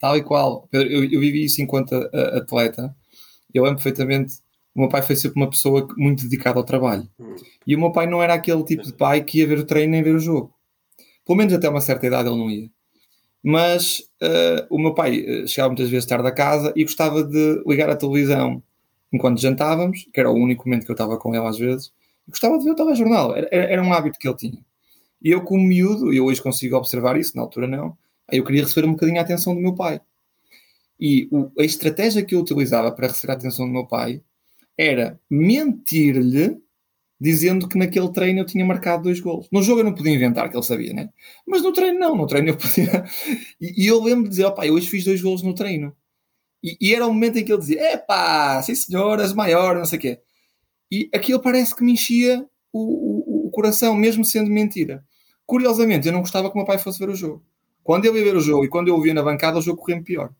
Tal 0.00 0.16
e 0.16 0.24
qual. 0.24 0.68
Eu, 0.72 0.82
eu 0.82 1.20
vivi 1.20 1.44
isso 1.44 1.62
enquanto 1.62 1.94
atleta. 1.94 2.92
Eu 3.54 3.62
lembro 3.62 3.76
perfeitamente. 3.76 4.40
O 4.74 4.80
meu 4.80 4.88
pai 4.88 5.00
foi 5.00 5.14
sempre 5.14 5.40
uma 5.40 5.48
pessoa 5.48 5.86
muito 5.96 6.24
dedicada 6.24 6.58
ao 6.58 6.64
trabalho. 6.64 7.08
Hum. 7.20 7.36
E 7.64 7.76
o 7.76 7.78
meu 7.78 7.92
pai 7.92 8.08
não 8.08 8.20
era 8.20 8.34
aquele 8.34 8.64
tipo 8.64 8.82
de 8.82 8.92
pai 8.92 9.22
que 9.22 9.38
ia 9.38 9.46
ver 9.46 9.60
o 9.60 9.64
treino 9.64 9.92
nem 9.92 10.02
ver 10.02 10.16
o 10.16 10.18
jogo. 10.18 10.51
Pelo 11.24 11.38
menos 11.38 11.52
até 11.52 11.68
uma 11.68 11.80
certa 11.80 12.06
idade 12.06 12.28
ele 12.28 12.38
não 12.38 12.50
ia. 12.50 12.70
Mas 13.42 14.00
uh, 14.22 14.66
o 14.70 14.78
meu 14.78 14.94
pai 14.94 15.24
eh, 15.26 15.46
chegava 15.48 15.70
muitas 15.70 15.90
vezes 15.90 16.06
tarde 16.06 16.28
a 16.28 16.32
casa 16.32 16.72
e 16.76 16.84
gostava 16.84 17.24
de 17.24 17.62
ligar 17.66 17.90
a 17.90 17.96
televisão 17.96 18.62
enquanto 19.12 19.40
jantávamos, 19.40 20.08
que 20.12 20.20
era 20.20 20.30
o 20.30 20.34
único 20.34 20.66
momento 20.66 20.84
que 20.84 20.90
eu 20.90 20.94
estava 20.94 21.18
com 21.18 21.34
ele 21.34 21.46
às 21.46 21.58
vezes, 21.58 21.92
gostava 22.26 22.58
de 22.58 22.64
ver 22.64 22.70
o 22.70 22.74
telejornal, 22.74 23.36
era, 23.36 23.48
era 23.50 23.82
um 23.82 23.92
hábito 23.92 24.18
que 24.18 24.26
ele 24.26 24.36
tinha. 24.36 24.64
E 25.20 25.30
eu, 25.30 25.42
como 25.42 25.62
miúdo, 25.62 26.12
e 26.12 26.20
hoje 26.20 26.42
consigo 26.42 26.76
observar 26.76 27.16
isso, 27.18 27.36
na 27.36 27.42
altura 27.42 27.66
não, 27.66 27.96
eu 28.30 28.44
queria 28.44 28.62
receber 28.62 28.86
um 28.86 28.92
bocadinho 28.92 29.18
a 29.18 29.22
atenção 29.22 29.54
do 29.54 29.60
meu 29.60 29.74
pai. 29.74 30.00
E 30.98 31.28
o, 31.30 31.50
a 31.58 31.64
estratégia 31.64 32.24
que 32.24 32.34
eu 32.34 32.40
utilizava 32.40 32.90
para 32.90 33.08
receber 33.08 33.32
a 33.32 33.36
atenção 33.36 33.66
do 33.66 33.72
meu 33.72 33.86
pai 33.86 34.22
era 34.78 35.20
mentir-lhe 35.28 36.60
dizendo 37.22 37.68
que 37.68 37.78
naquele 37.78 38.10
treino 38.12 38.40
eu 38.40 38.44
tinha 38.44 38.64
marcado 38.64 39.04
dois 39.04 39.20
gols. 39.20 39.46
No 39.52 39.62
jogo 39.62 39.78
eu 39.78 39.84
não 39.84 39.94
podia 39.94 40.12
inventar, 40.12 40.50
que 40.50 40.56
ele 40.56 40.64
sabia, 40.64 40.92
né? 40.92 41.08
Mas 41.46 41.62
no 41.62 41.72
treino 41.72 41.96
não, 41.96 42.16
no 42.16 42.26
treino 42.26 42.48
eu 42.48 42.56
podia. 42.58 43.04
E, 43.60 43.84
e 43.84 43.86
eu 43.86 44.02
lembro 44.02 44.24
de 44.24 44.30
dizer, 44.30 44.44
ó 44.46 44.50
pai, 44.50 44.72
hoje 44.72 44.88
fiz 44.88 45.04
dois 45.04 45.22
gols 45.22 45.40
no 45.40 45.54
treino. 45.54 45.94
E, 46.60 46.76
e, 46.80 46.92
era 46.92 47.06
o 47.06 47.12
momento 47.12 47.38
em 47.38 47.44
que 47.44 47.52
ele 47.52 47.60
dizia: 47.60 47.92
Epá, 47.92 48.60
sim 48.62 48.74
senhor, 48.74 49.20
és 49.20 49.32
maior, 49.32 49.76
não 49.76 49.84
sei 49.84 49.98
o 49.98 50.02
quê. 50.02 50.20
E 50.90 51.08
aquilo 51.14 51.40
parece 51.40 51.76
que 51.76 51.84
me 51.84 51.92
enchia 51.92 52.44
o, 52.72 53.44
o, 53.44 53.46
o, 53.46 53.50
coração, 53.52 53.94
mesmo 53.94 54.24
sendo 54.24 54.50
mentira. 54.50 55.04
Curiosamente, 55.46 56.08
eu 56.08 56.12
não 56.12 56.20
gostava 56.20 56.48
que 56.48 56.54
o 56.54 56.58
meu 56.58 56.66
pai 56.66 56.78
fosse 56.78 56.98
ver 56.98 57.08
o 57.08 57.14
jogo. 57.14 57.44
Quando 57.84 58.04
eu 58.04 58.16
ia 58.16 58.24
ver 58.24 58.36
o 58.36 58.40
jogo 58.40 58.64
e 58.64 58.68
quando 58.68 58.88
eu 58.88 58.96
o 58.96 59.00
via 59.00 59.14
na 59.14 59.22
bancada, 59.22 59.58
o 59.58 59.62
jogo 59.62 59.80
corria 59.80 60.02
pior. 60.02 60.32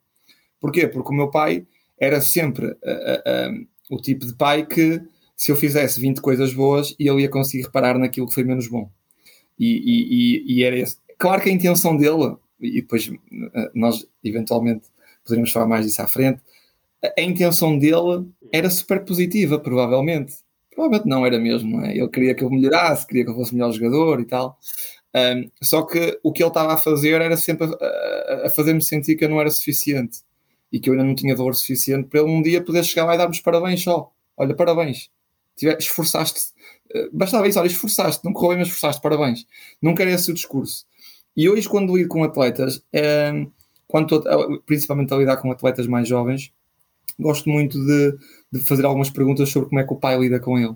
Porquê? 0.60 0.88
Porque 0.88 1.10
o 1.10 1.16
meu 1.16 1.30
pai 1.30 1.64
era 1.96 2.20
sempre 2.20 2.66
uh, 2.66 2.72
uh, 2.72 3.66
o 3.96 4.00
tipo 4.00 4.26
de 4.26 4.34
pai 4.34 4.66
que, 4.66 5.00
se 5.42 5.50
eu 5.50 5.56
fizesse 5.56 6.00
20 6.00 6.20
coisas 6.20 6.54
boas, 6.54 6.94
ele 7.00 7.22
ia 7.22 7.28
conseguir 7.28 7.64
reparar 7.64 7.98
naquilo 7.98 8.28
que 8.28 8.34
foi 8.34 8.44
menos 8.44 8.68
bom. 8.68 8.88
E, 9.58 9.66
e, 9.66 10.54
e, 10.54 10.58
e 10.58 10.62
era 10.62 10.78
esse. 10.78 10.98
Claro 11.18 11.42
que 11.42 11.50
a 11.50 11.52
intenção 11.52 11.96
dele, 11.96 12.36
e 12.60 12.80
depois 12.80 13.10
nós 13.74 14.06
eventualmente 14.22 14.86
poderíamos 15.24 15.50
falar 15.50 15.66
mais 15.66 15.84
disso 15.84 16.00
à 16.00 16.06
frente, 16.06 16.40
a 17.18 17.20
intenção 17.20 17.76
dele 17.76 18.28
era 18.52 18.70
super 18.70 19.04
positiva, 19.04 19.58
provavelmente. 19.58 20.32
Provavelmente 20.72 21.08
não 21.08 21.26
era 21.26 21.40
mesmo, 21.40 21.76
não 21.76 21.86
é? 21.86 21.96
Ele 21.96 22.08
queria 22.08 22.36
que 22.36 22.44
eu 22.44 22.50
melhorasse, 22.50 23.04
queria 23.04 23.24
que 23.24 23.32
eu 23.32 23.34
fosse 23.34 23.52
melhor 23.52 23.72
jogador 23.72 24.20
e 24.20 24.24
tal. 24.24 24.56
Um, 25.12 25.50
só 25.60 25.82
que 25.82 26.20
o 26.22 26.32
que 26.32 26.40
ele 26.40 26.50
estava 26.50 26.74
a 26.74 26.76
fazer 26.76 27.20
era 27.20 27.36
sempre 27.36 27.66
a, 27.66 28.46
a 28.46 28.50
fazer-me 28.50 28.80
sentir 28.80 29.16
que 29.16 29.24
eu 29.24 29.28
não 29.28 29.40
era 29.40 29.50
suficiente 29.50 30.20
e 30.70 30.78
que 30.78 30.88
eu 30.88 30.92
ainda 30.94 31.04
não 31.04 31.16
tinha 31.16 31.34
valor 31.34 31.56
suficiente 31.56 32.08
para 32.08 32.20
ele 32.20 32.30
um 32.30 32.40
dia 32.40 32.62
poder 32.62 32.84
chegar 32.84 33.06
lá 33.06 33.16
e 33.16 33.18
dar-me 33.18 33.42
parabéns 33.42 33.82
só. 33.82 34.12
Olha, 34.36 34.54
parabéns. 34.54 35.10
Tive, 35.56 35.76
esforçaste. 35.78 36.40
Uh, 36.94 37.08
bastava 37.12 37.48
isso, 37.48 37.58
olha, 37.58 37.66
esforçaste, 37.66 38.24
não 38.24 38.32
correu 38.32 38.50
bem, 38.50 38.58
mas 38.58 38.68
esforçaste, 38.68 39.02
parabéns. 39.02 39.46
Nunca 39.80 40.02
era 40.02 40.12
esse 40.12 40.30
o 40.30 40.34
discurso. 40.34 40.86
E 41.36 41.48
hoje, 41.48 41.68
quando 41.68 41.96
lido 41.96 42.08
com 42.08 42.22
atletas, 42.22 42.82
um, 43.34 43.50
quando 43.86 44.62
principalmente 44.64 45.12
a 45.12 45.16
lidar 45.16 45.36
com 45.36 45.50
atletas 45.50 45.86
mais 45.86 46.06
jovens, 46.08 46.52
gosto 47.18 47.48
muito 47.48 47.78
de, 47.84 48.16
de, 48.52 48.60
fazer 48.66 48.84
algumas 48.84 49.10
perguntas 49.10 49.48
sobre 49.48 49.68
como 49.68 49.80
é 49.80 49.84
que 49.84 49.92
o 49.92 49.96
pai 49.96 50.18
lida 50.18 50.40
com 50.40 50.58
ele, 50.58 50.74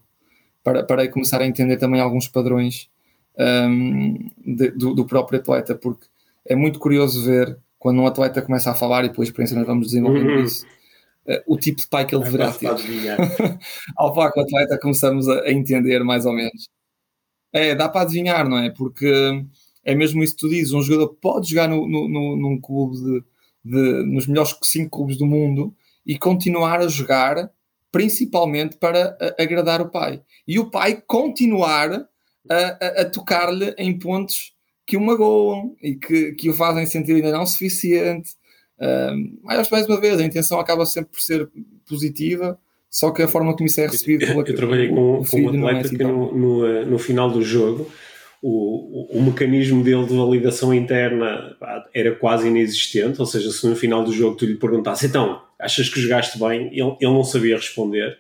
para, 0.62 0.82
para 0.84 1.08
começar 1.08 1.40
a 1.40 1.46
entender 1.46 1.76
também 1.76 2.00
alguns 2.00 2.28
padrões 2.28 2.90
um, 3.38 4.28
de, 4.44 4.70
do, 4.70 4.94
do, 4.94 5.06
próprio 5.06 5.40
atleta, 5.40 5.74
porque 5.74 6.06
é 6.44 6.56
muito 6.56 6.78
curioso 6.78 7.24
ver 7.24 7.58
quando 7.78 8.00
um 8.00 8.06
atleta 8.06 8.42
começa 8.42 8.70
a 8.70 8.74
falar 8.74 9.04
e 9.04 9.10
pela 9.10 9.24
experiência 9.24 9.56
nós 9.56 9.66
vamos 9.66 9.88
desenvolvendo 9.88 10.30
uhum. 10.30 10.42
isso. 10.42 10.66
O 11.46 11.56
tipo 11.56 11.80
de 11.80 11.88
pai 11.88 12.06
que 12.06 12.14
ele 12.14 12.24
deverá 12.24 12.52
ter. 12.52 12.68
Ao 13.96 14.14
falar 14.14 14.32
com 14.32 14.40
o 14.40 14.42
atleta, 14.44 14.78
começamos 14.78 15.28
a, 15.28 15.50
entender 15.50 16.02
mais 16.04 16.24
ou 16.26 16.32
menos. 16.32 16.68
É, 17.52 17.74
dá 17.74 17.88
para 17.88 18.02
adivinhar, 18.02 18.48
não 18.48 18.58
é? 18.58 18.70
Porque 18.70 19.44
é 19.84 19.94
mesmo 19.94 20.22
isso 20.22 20.34
que 20.34 20.40
tu 20.40 20.48
dizes: 20.48 20.72
um 20.72 20.82
jogador 20.82 21.14
pode 21.20 21.50
jogar 21.50 21.68
no, 21.68 21.88
no, 21.88 22.08
no, 22.08 22.36
num 22.36 22.60
clube 22.60 22.96
de, 22.96 23.24
de, 23.64 24.02
nos 24.04 24.26
melhores 24.26 24.56
cinco 24.62 24.98
clubes 24.98 25.16
do 25.16 25.26
mundo 25.26 25.74
e 26.04 26.18
continuar 26.18 26.80
a 26.80 26.88
jogar 26.88 27.50
principalmente 27.90 28.76
para 28.76 29.16
agradar 29.38 29.80
o 29.80 29.88
pai. 29.88 30.22
E 30.46 30.58
o 30.58 30.70
pai 30.70 31.02
continuar 31.06 32.06
a, 32.48 32.56
a, 32.56 33.00
a 33.00 33.04
tocar-lhe 33.10 33.74
em 33.78 33.98
pontos 33.98 34.52
que 34.86 34.96
o 34.96 35.00
magoam 35.00 35.74
e 35.82 35.94
que, 35.96 36.32
que 36.32 36.50
o 36.50 36.54
fazem 36.54 36.86
sentir 36.86 37.14
ainda 37.14 37.32
não 37.32 37.46
suficiente. 37.46 38.30
Um, 38.80 39.38
mas 39.42 39.70
mais 39.70 39.86
uma 39.86 40.00
vez, 40.00 40.18
a 40.18 40.24
intenção 40.24 40.60
acaba 40.60 40.84
sempre 40.84 41.12
por 41.12 41.20
ser 41.20 41.48
positiva, 41.88 42.58
só 42.90 43.10
que 43.10 43.22
a 43.22 43.28
forma 43.28 43.54
como 43.54 43.66
isso 43.66 43.80
é 43.80 43.86
recebido. 43.86 44.24
Eu, 44.24 44.34
eu, 44.34 44.44
eu 44.44 44.54
trabalhei 44.54 44.88
com, 44.88 45.22
com 45.24 45.40
um 45.40 45.48
atleta 45.48 45.78
é 45.78 45.80
assim 45.80 45.96
que 45.96 46.04
no, 46.04 46.34
no, 46.34 46.66
eh, 46.66 46.84
no 46.84 46.98
final 46.98 47.30
do 47.30 47.42
jogo 47.42 47.90
o, 48.42 49.16
o, 49.16 49.18
o, 49.18 49.22
mecanismo 49.22 49.82
dele 49.82 50.04
de 50.06 50.16
validação 50.16 50.72
interna 50.72 51.56
era 51.92 52.14
quase 52.14 52.48
inexistente, 52.48 53.18
ou 53.18 53.26
seja, 53.26 53.50
se 53.50 53.66
no 53.66 53.74
final 53.74 54.04
do 54.04 54.12
jogo 54.12 54.36
tu 54.36 54.44
lhe 54.44 54.56
perguntasse 54.56 55.06
então, 55.06 55.42
achas 55.58 55.88
que 55.88 56.00
jogaste 56.00 56.38
bem? 56.38 56.68
Ele, 56.68 56.96
ele 57.00 57.12
não 57.12 57.24
sabia 57.24 57.56
responder, 57.56 58.16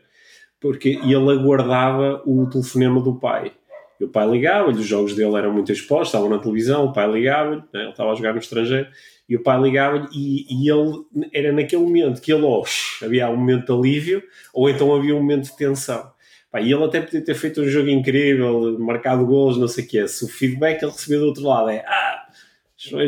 porque 0.60 0.98
ele 1.02 1.30
aguardava 1.30 2.22
o 2.26 2.46
telefonema 2.46 3.00
do 3.00 3.14
pai. 3.14 3.52
E 4.00 4.04
o 4.04 4.08
pai 4.08 4.28
ligava-lhe, 4.28 4.78
os 4.78 4.86
jogos 4.86 5.14
dele 5.14 5.36
eram 5.36 5.52
muito 5.52 5.72
expostos, 5.72 6.08
estavam 6.08 6.28
na 6.28 6.38
televisão, 6.38 6.86
o 6.86 6.92
pai 6.92 7.10
ligava-lhe, 7.10 7.62
né, 7.72 7.82
ele 7.82 7.90
estava 7.90 8.12
a 8.12 8.14
jogar 8.14 8.32
no 8.32 8.38
estrangeiro, 8.38 8.88
e 9.28 9.36
o 9.36 9.42
pai 9.42 9.60
ligava-lhe, 9.60 10.06
e, 10.12 10.46
e, 10.48 10.70
ele, 10.70 11.04
era 11.32 11.52
naquele 11.52 11.82
momento 11.82 12.20
que 12.20 12.32
ele, 12.32 12.44
oh, 12.44 12.62
havia 13.02 13.28
um 13.28 13.36
momento 13.36 13.66
de 13.66 13.72
alívio, 13.72 14.22
ou 14.54 14.70
então 14.70 14.94
havia 14.94 15.14
um 15.14 15.20
momento 15.20 15.44
de 15.44 15.56
tensão. 15.56 16.10
Pá, 16.50 16.60
e 16.60 16.72
ele 16.72 16.84
até 16.84 17.00
podia 17.00 17.24
ter 17.24 17.34
feito 17.34 17.60
um 17.60 17.66
jogo 17.66 17.88
incrível, 17.88 18.78
marcado 18.78 19.26
gols, 19.26 19.56
não 19.56 19.68
sei 19.68 19.84
o 19.84 19.88
quê. 19.88 20.08
Se 20.08 20.24
o 20.24 20.28
feedback 20.28 20.78
que 20.78 20.84
ele 20.84 20.92
recebeu 20.92 21.20
do 21.20 21.26
outro 21.26 21.42
lado 21.42 21.70
é 21.70 21.84
ah, 21.86 22.26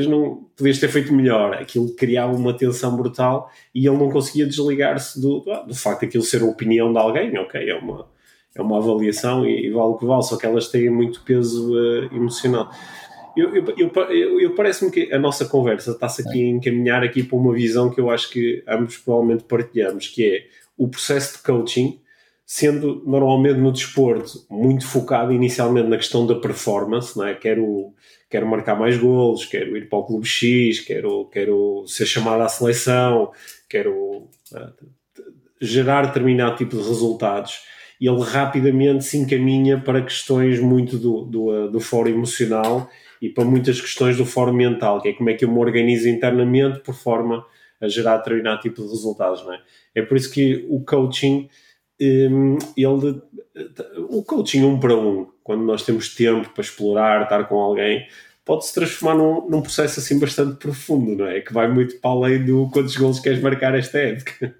não 0.08 0.48
podias 0.56 0.78
ter 0.78 0.88
feito 0.88 1.12
melhor, 1.12 1.54
aquilo 1.54 1.94
criava 1.94 2.32
uma 2.34 2.56
tensão 2.56 2.96
brutal 2.96 3.50
e 3.74 3.86
ele 3.86 3.96
não 3.96 4.10
conseguia 4.10 4.46
desligar-se 4.46 5.20
do, 5.20 5.44
do 5.66 5.74
facto 5.74 6.00
de 6.00 6.06
aquilo 6.06 6.24
ser 6.24 6.42
a 6.42 6.46
opinião 6.46 6.92
de 6.92 6.98
alguém, 6.98 7.38
ok, 7.38 7.68
é 7.68 7.74
uma, 7.74 8.08
é 8.54 8.62
uma 8.62 8.78
avaliação 8.78 9.46
e, 9.46 9.66
e 9.66 9.70
vale 9.70 9.90
o 9.90 9.94
que 9.96 10.06
vale, 10.06 10.22
só 10.22 10.36
que 10.36 10.46
elas 10.46 10.68
têm 10.68 10.90
muito 10.90 11.22
peso 11.22 11.72
uh, 11.74 12.14
emocional. 12.14 12.70
Eu, 13.38 13.54
eu, 13.54 13.92
eu, 14.10 14.40
eu 14.40 14.54
parece-me 14.56 14.90
que 14.90 15.12
a 15.12 15.18
nossa 15.18 15.44
conversa 15.44 15.92
está-se 15.92 16.22
aqui 16.22 16.42
a 16.42 16.48
encaminhar 16.48 17.04
aqui 17.04 17.22
para 17.22 17.38
uma 17.38 17.54
visão 17.54 17.88
que 17.88 18.00
eu 18.00 18.10
acho 18.10 18.30
que 18.30 18.64
ambos 18.66 18.96
provavelmente 18.96 19.44
partilhamos, 19.44 20.08
que 20.08 20.26
é 20.26 20.46
o 20.76 20.88
processo 20.88 21.36
de 21.36 21.44
coaching 21.44 22.00
sendo 22.44 23.02
normalmente 23.06 23.60
no 23.60 23.70
desporto 23.70 24.44
muito 24.50 24.84
focado 24.84 25.32
inicialmente 25.32 25.88
na 25.88 25.96
questão 25.98 26.26
da 26.26 26.34
performance, 26.34 27.16
não 27.16 27.26
é? 27.26 27.34
Quero, 27.34 27.92
quero 28.28 28.46
marcar 28.46 28.74
mais 28.74 28.96
golos, 28.96 29.44
quero 29.44 29.76
ir 29.76 29.88
para 29.88 29.98
o 29.98 30.04
clube 30.04 30.26
X, 30.26 30.80
quero, 30.80 31.26
quero 31.26 31.84
ser 31.86 32.06
chamado 32.06 32.42
à 32.42 32.48
seleção, 32.48 33.30
quero 33.68 34.28
uh, 34.52 34.86
gerar 35.60 36.06
determinado 36.06 36.56
tipo 36.56 36.76
de 36.76 36.88
resultados. 36.88 37.60
Ele 38.00 38.22
rapidamente 38.22 39.04
se 39.04 39.16
encaminha 39.18 39.78
para 39.78 40.02
questões 40.02 40.58
muito 40.58 40.96
do, 40.96 41.22
do, 41.22 41.46
uh, 41.50 41.70
do 41.70 41.78
fórum 41.78 42.10
emocional 42.10 42.90
e 43.20 43.28
para 43.28 43.44
muitas 43.44 43.80
questões 43.80 44.16
do 44.16 44.24
fórum 44.24 44.52
mental, 44.52 45.00
que 45.00 45.08
é 45.08 45.12
como 45.12 45.30
é 45.30 45.34
que 45.34 45.44
eu 45.44 45.50
me 45.50 45.58
organizo 45.58 46.08
internamente 46.08 46.80
por 46.80 46.94
forma 46.94 47.44
a 47.80 47.88
gerar 47.88 48.18
determinado 48.18 48.60
tipo 48.60 48.82
de 48.82 48.88
resultados, 48.88 49.44
não 49.44 49.54
é? 49.54 49.60
É 49.94 50.02
por 50.02 50.16
isso 50.16 50.32
que 50.32 50.66
o 50.68 50.84
coaching 50.84 51.48
Hum, 52.00 52.58
ele, 52.76 53.20
o 54.08 54.22
coaching 54.22 54.62
um 54.62 54.78
para 54.78 54.96
um, 54.96 55.26
quando 55.42 55.64
nós 55.64 55.82
temos 55.84 56.14
tempo 56.14 56.48
para 56.50 56.62
explorar, 56.62 57.24
estar 57.24 57.44
com 57.48 57.56
alguém, 57.56 58.06
pode 58.44 58.66
se 58.66 58.74
transformar 58.74 59.16
num, 59.16 59.48
num 59.48 59.62
processo 59.62 59.98
assim 59.98 60.18
bastante 60.18 60.56
profundo, 60.58 61.16
não 61.16 61.26
é? 61.26 61.40
Que 61.40 61.52
vai 61.52 61.68
muito 61.68 62.00
para 62.00 62.10
além 62.10 62.44
do 62.44 62.70
quantos 62.70 62.96
gols 62.96 63.18
queres 63.18 63.42
marcar 63.42 63.74
esta 63.76 63.98
época. 63.98 64.56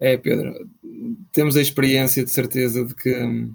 É, 0.00 0.16
Pedro, 0.16 0.68
temos 1.32 1.56
a 1.56 1.62
experiência 1.62 2.24
de 2.24 2.30
certeza 2.30 2.84
de 2.84 2.94
que 2.94 3.14
hum, 3.14 3.54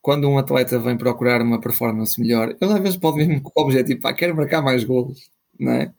quando 0.00 0.28
um 0.28 0.38
atleta 0.38 0.78
vem 0.78 0.96
procurar 0.96 1.42
uma 1.42 1.60
performance 1.60 2.20
melhor, 2.20 2.56
ele 2.60 2.72
às 2.72 2.80
vezes 2.80 2.96
pode 2.96 3.18
mesmo 3.18 3.42
com 3.42 3.52
o 3.54 3.64
objetivo, 3.64 4.00
pá, 4.00 4.12
quero 4.12 4.34
marcar 4.36 4.62
mais 4.62 4.84
golos, 4.84 5.30
não 5.58 5.72
é? 5.72 5.92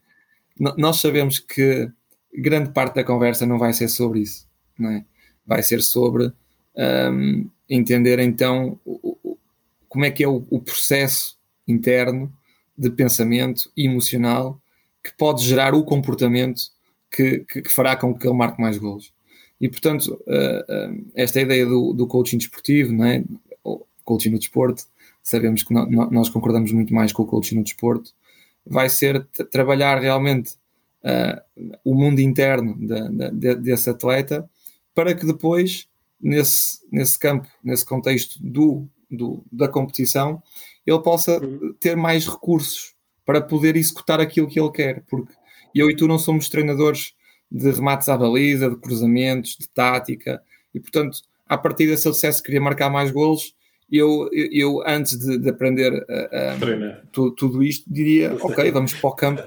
nós 0.78 0.98
sabemos 0.98 1.40
que 1.40 1.90
grande 2.34 2.72
parte 2.72 2.96
da 2.96 3.04
conversa 3.04 3.46
não 3.46 3.58
vai 3.58 3.74
ser 3.74 3.88
sobre 3.88 4.20
isso, 4.20 4.48
não 4.78 4.92
é? 4.92 5.06
Vai 5.46 5.64
ser 5.64 5.82
sobre 5.82 6.32
um, 6.76 7.50
entender 7.70 8.20
então 8.20 8.80
como 9.88 10.06
é 10.06 10.12
que 10.12 10.24
é 10.24 10.28
o, 10.28 10.46
o, 10.50 10.60
processo 10.60 11.38
interno 11.68 12.32
de 12.78 12.90
pensamento 12.90 13.72
emocional 13.76 14.62
que 15.04 15.16
pode 15.18 15.44
gerar 15.44 15.74
o 15.74 15.84
comportamento 15.84 16.62
que, 17.12 17.40
que, 17.40 17.62
que 17.64 17.70
fará 17.72 17.96
com 17.96 18.14
que 18.14 18.28
ele 18.28 18.38
marque 18.38 18.62
mais 18.62 18.78
gols. 18.78 19.14
E 19.60 19.68
portanto, 19.68 20.22
uh, 20.28 20.91
uh, 20.91 21.12
esta 21.16 21.41
ideia 21.41 21.66
do, 21.66 21.93
do 21.93 22.07
coaching 22.07 22.38
desportivo, 22.38 22.93
não 22.93 23.05
é? 23.05 23.24
O 23.64 23.86
coaching 24.05 24.30
no 24.30 24.39
desporto, 24.39 24.84
sabemos 25.22 25.64
que 25.64 25.74
nós 25.74 26.30
concordamos 26.30 26.72
muito 26.72 26.93
mais 26.93 27.12
com 27.12 27.24
o 27.24 27.28
coaching 27.28 27.55
no 27.55 27.64
desporto, 27.64 28.12
vai 28.66 28.89
ser 28.89 29.26
trabalhar 29.51 29.99
realmente 29.99 30.53
uh, 31.03 31.70
o 31.84 31.93
mundo 31.93 32.20
interno 32.20 32.76
de, 32.78 33.32
de, 33.32 33.55
desse 33.55 33.89
atleta 33.89 34.49
para 34.95 35.14
que 35.14 35.26
depois, 35.26 35.88
nesse, 36.20 36.80
nesse 36.91 37.18
campo, 37.18 37.47
nesse 37.64 37.86
contexto 37.86 38.39
do, 38.41 38.88
do, 39.10 39.43
da 39.51 39.68
competição, 39.68 40.41
ele 40.86 40.99
possa 40.99 41.39
ter 41.80 41.95
mais 41.95 42.28
recursos 42.28 42.93
para 43.26 43.41
poder 43.41 43.76
executar 43.76 44.20
aquilo 44.20 44.47
que 44.47 44.60
ele 44.60 44.72
quer. 44.72 45.03
Porque 45.07 45.34
eu 45.74 45.89
e 45.89 45.95
tu 45.95 46.07
não 46.07 46.18
somos 46.18 46.49
treinadores 46.49 47.14
de 47.52 47.72
remates 47.72 48.10
à 48.10 48.18
baliza, 48.18 48.70
de 48.70 48.76
cruzamentos, 48.76 49.56
de 49.60 49.68
tática, 49.68 50.41
e 50.74 50.80
portanto, 50.80 51.20
a 51.47 51.58
partir 51.58 51.88
desse 51.88 52.04
sucesso 52.04 52.43
queria 52.43 52.62
marcar 52.62 52.89
mais 52.89 53.12
golos, 53.12 53.56
eu, 53.91 54.30
eu 54.32 54.84
antes 54.86 55.18
de, 55.18 55.38
de 55.39 55.50
aprender 55.50 55.91
uh, 55.93 57.08
tu, 57.12 57.32
tudo 57.32 57.64
isto, 57.64 57.91
diria: 57.91 58.38
Ok, 58.41 58.72
vamos 58.72 58.93
para 58.93 59.10
o 59.10 59.16
campo 59.16 59.43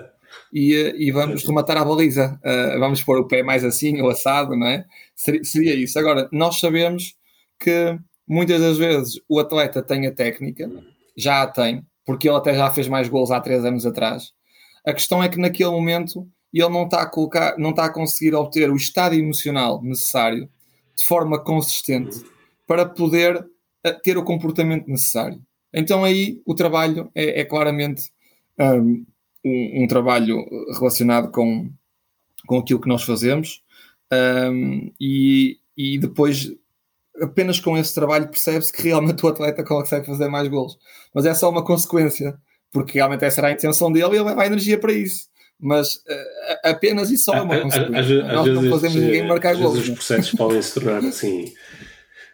e, 0.53 0.73
e 0.99 1.13
vamos 1.13 1.45
rematar 1.45 1.77
a 1.77 1.85
baliza. 1.85 2.41
Uh, 2.45 2.79
vamos 2.79 3.03
pôr 3.03 3.19
o 3.19 3.27
pé 3.29 3.43
mais 3.43 3.65
assim 3.65 4.01
ou 4.01 4.11
assado, 4.11 4.57
não 4.57 4.67
é? 4.67 4.85
Seria, 5.15 5.45
seria, 5.45 5.75
isso. 5.75 5.99
Agora, 5.99 6.29
nós 6.33 6.59
sabemos 6.59 7.15
que 7.59 7.97
muitas 8.27 8.61
das 8.61 8.79
vezes 8.79 9.21
o 9.29 9.39
atleta 9.39 9.81
tem 9.81 10.07
a 10.07 10.13
técnica, 10.13 10.69
já 11.17 11.43
a 11.43 11.47
tem, 11.47 11.87
porque 12.05 12.29
ele 12.29 12.37
até 12.37 12.55
já 12.55 12.71
fez 12.71 12.89
mais 12.89 13.09
gols 13.09 13.31
há 13.31 13.41
três 13.41 13.65
anos 13.65 13.87
atrás. 13.87 14.33
A 14.85 14.93
questão 14.93 15.23
é 15.23 15.29
que 15.29 15.39
naquele 15.39 15.71
momento 15.71 16.27
ele 16.61 16.69
não 16.69 16.85
está 16.85 17.03
a, 17.03 17.07
colocar, 17.07 17.57
não 17.59 17.71
está 17.71 17.87
a 17.87 17.93
conseguir 17.93 18.35
obter 18.35 18.71
o 18.71 18.77
estado 18.77 19.15
emocional 19.15 19.83
necessário 19.83 20.49
de 20.97 21.05
forma 21.05 21.39
consistente 21.39 22.23
para 22.67 22.85
poder 22.87 23.45
ter 24.03 24.17
o 24.19 24.25
comportamento 24.25 24.87
necessário. 24.87 25.41
Então 25.73 26.05
aí 26.05 26.41
o 26.45 26.55
trabalho 26.55 27.11
é, 27.15 27.41
é 27.41 27.45
claramente 27.45 28.13
um, 28.59 29.05
um, 29.45 29.83
um, 29.83 29.87
trabalho 29.87 30.45
relacionado 30.79 31.31
com, 31.31 31.71
com 32.47 32.59
aquilo 32.59 32.81
que 32.81 32.89
nós 32.89 33.03
fazemos 33.03 33.63
um, 34.13 34.93
e, 35.01 35.59
e 35.77 35.99
depois 35.99 36.53
apenas 37.21 37.61
com 37.61 37.77
esse 37.77 37.95
trabalho 37.95 38.29
percebe-se 38.29 38.73
que 38.73 38.83
realmente 38.83 39.25
o 39.25 39.29
atleta 39.29 39.65
consegue 39.65 40.07
fazer 40.07 40.29
mais 40.29 40.49
gols. 40.49 40.79
Mas 41.15 41.27
é 41.27 41.35
só 41.35 41.51
uma 41.51 41.65
consequência, 41.65 42.39
porque 42.73 42.95
realmente 42.95 43.25
essa 43.25 43.41
era 43.41 43.49
a 43.49 43.53
intenção 43.53 43.93
dele 43.93 44.15
e 44.15 44.17
ele 44.17 44.25
leva 44.25 44.43
a 44.43 44.47
energia 44.47 44.79
para 44.79 44.93
isso. 44.93 45.29
Mas 45.63 45.95
uh, 45.95 46.59
apenas 46.65 47.09
isso 47.13 47.27
só 47.27 47.35
é 47.35 47.41
uma 47.41 47.61
consequência. 47.61 48.25
Às, 48.25 48.33
Nós 48.33 48.49
às 48.49 48.55
não 48.55 48.71
fazemos 48.71 48.97
ninguém 48.97 49.25
marcar 49.25 49.55
gols. 49.55 49.79
Os 49.79 49.91
processos 49.91 50.33
podem 50.33 50.61
se 50.61 50.75
tornar 50.75 50.99
assim 51.05 51.53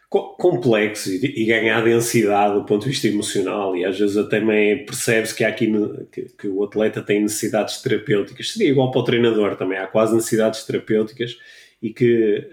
complexos 0.09 1.13
e, 1.21 1.45
ganhar 1.45 1.83
densidade 1.83 2.55
do 2.55 2.65
ponto 2.65 2.81
de 2.81 2.89
vista 2.89 3.07
emocional 3.07 3.75
e 3.75 3.85
às 3.85 3.99
vezes 3.99 4.17
até 4.17 4.39
também 4.39 4.83
percebe-se 4.83 5.35
que 5.35 5.43
há 5.43 5.49
aqui 5.49 5.71
que, 6.11 6.21
que, 6.35 6.47
o 6.47 6.63
atleta 6.63 6.99
tem 6.99 7.21
necessidades 7.21 7.79
terapêuticas 7.79 8.51
seria 8.51 8.69
igual 8.69 8.89
para 8.89 9.01
o 9.01 9.03
treinador 9.03 9.55
também 9.55 9.77
há 9.77 9.85
quase 9.85 10.15
necessidades 10.15 10.63
terapêuticas 10.63 11.37
e 11.79 11.91
que 11.91 12.49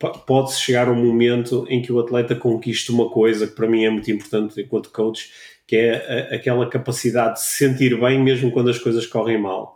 uh, 0.00 0.08
pode-se 0.26 0.60
chegar 0.60 0.88
um 0.88 0.96
momento 0.96 1.64
em 1.70 1.80
que 1.80 1.92
o 1.92 2.00
atleta 2.00 2.34
conquista 2.34 2.90
uma 2.90 3.08
coisa 3.08 3.46
que 3.46 3.54
para 3.54 3.68
mim 3.68 3.84
é 3.84 3.90
muito 3.90 4.10
importante 4.10 4.60
enquanto 4.60 4.90
coach, 4.90 5.30
que 5.68 5.76
é 5.76 6.28
a, 6.32 6.34
aquela 6.34 6.68
capacidade 6.68 7.34
de 7.34 7.42
se 7.42 7.58
sentir 7.58 7.96
bem 8.00 8.20
mesmo 8.20 8.50
quando 8.50 8.70
as 8.70 8.80
coisas 8.80 9.06
correm 9.06 9.38
mal 9.38 9.73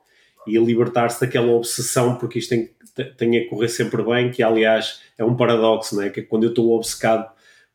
e 0.48 0.58
libertar-se 0.58 1.20
daquela 1.20 1.52
obsessão, 1.52 2.16
porque 2.16 2.38
isto 2.38 2.50
tem, 2.50 2.70
tem 3.16 3.38
a 3.38 3.48
correr 3.48 3.68
sempre 3.68 4.02
bem, 4.02 4.30
que 4.30 4.42
aliás 4.42 5.00
é 5.16 5.24
um 5.24 5.36
paradoxo, 5.36 5.96
não 5.96 6.02
é? 6.02 6.10
que 6.10 6.22
quando 6.22 6.44
eu 6.44 6.50
estou 6.50 6.70
obcecado 6.74 7.28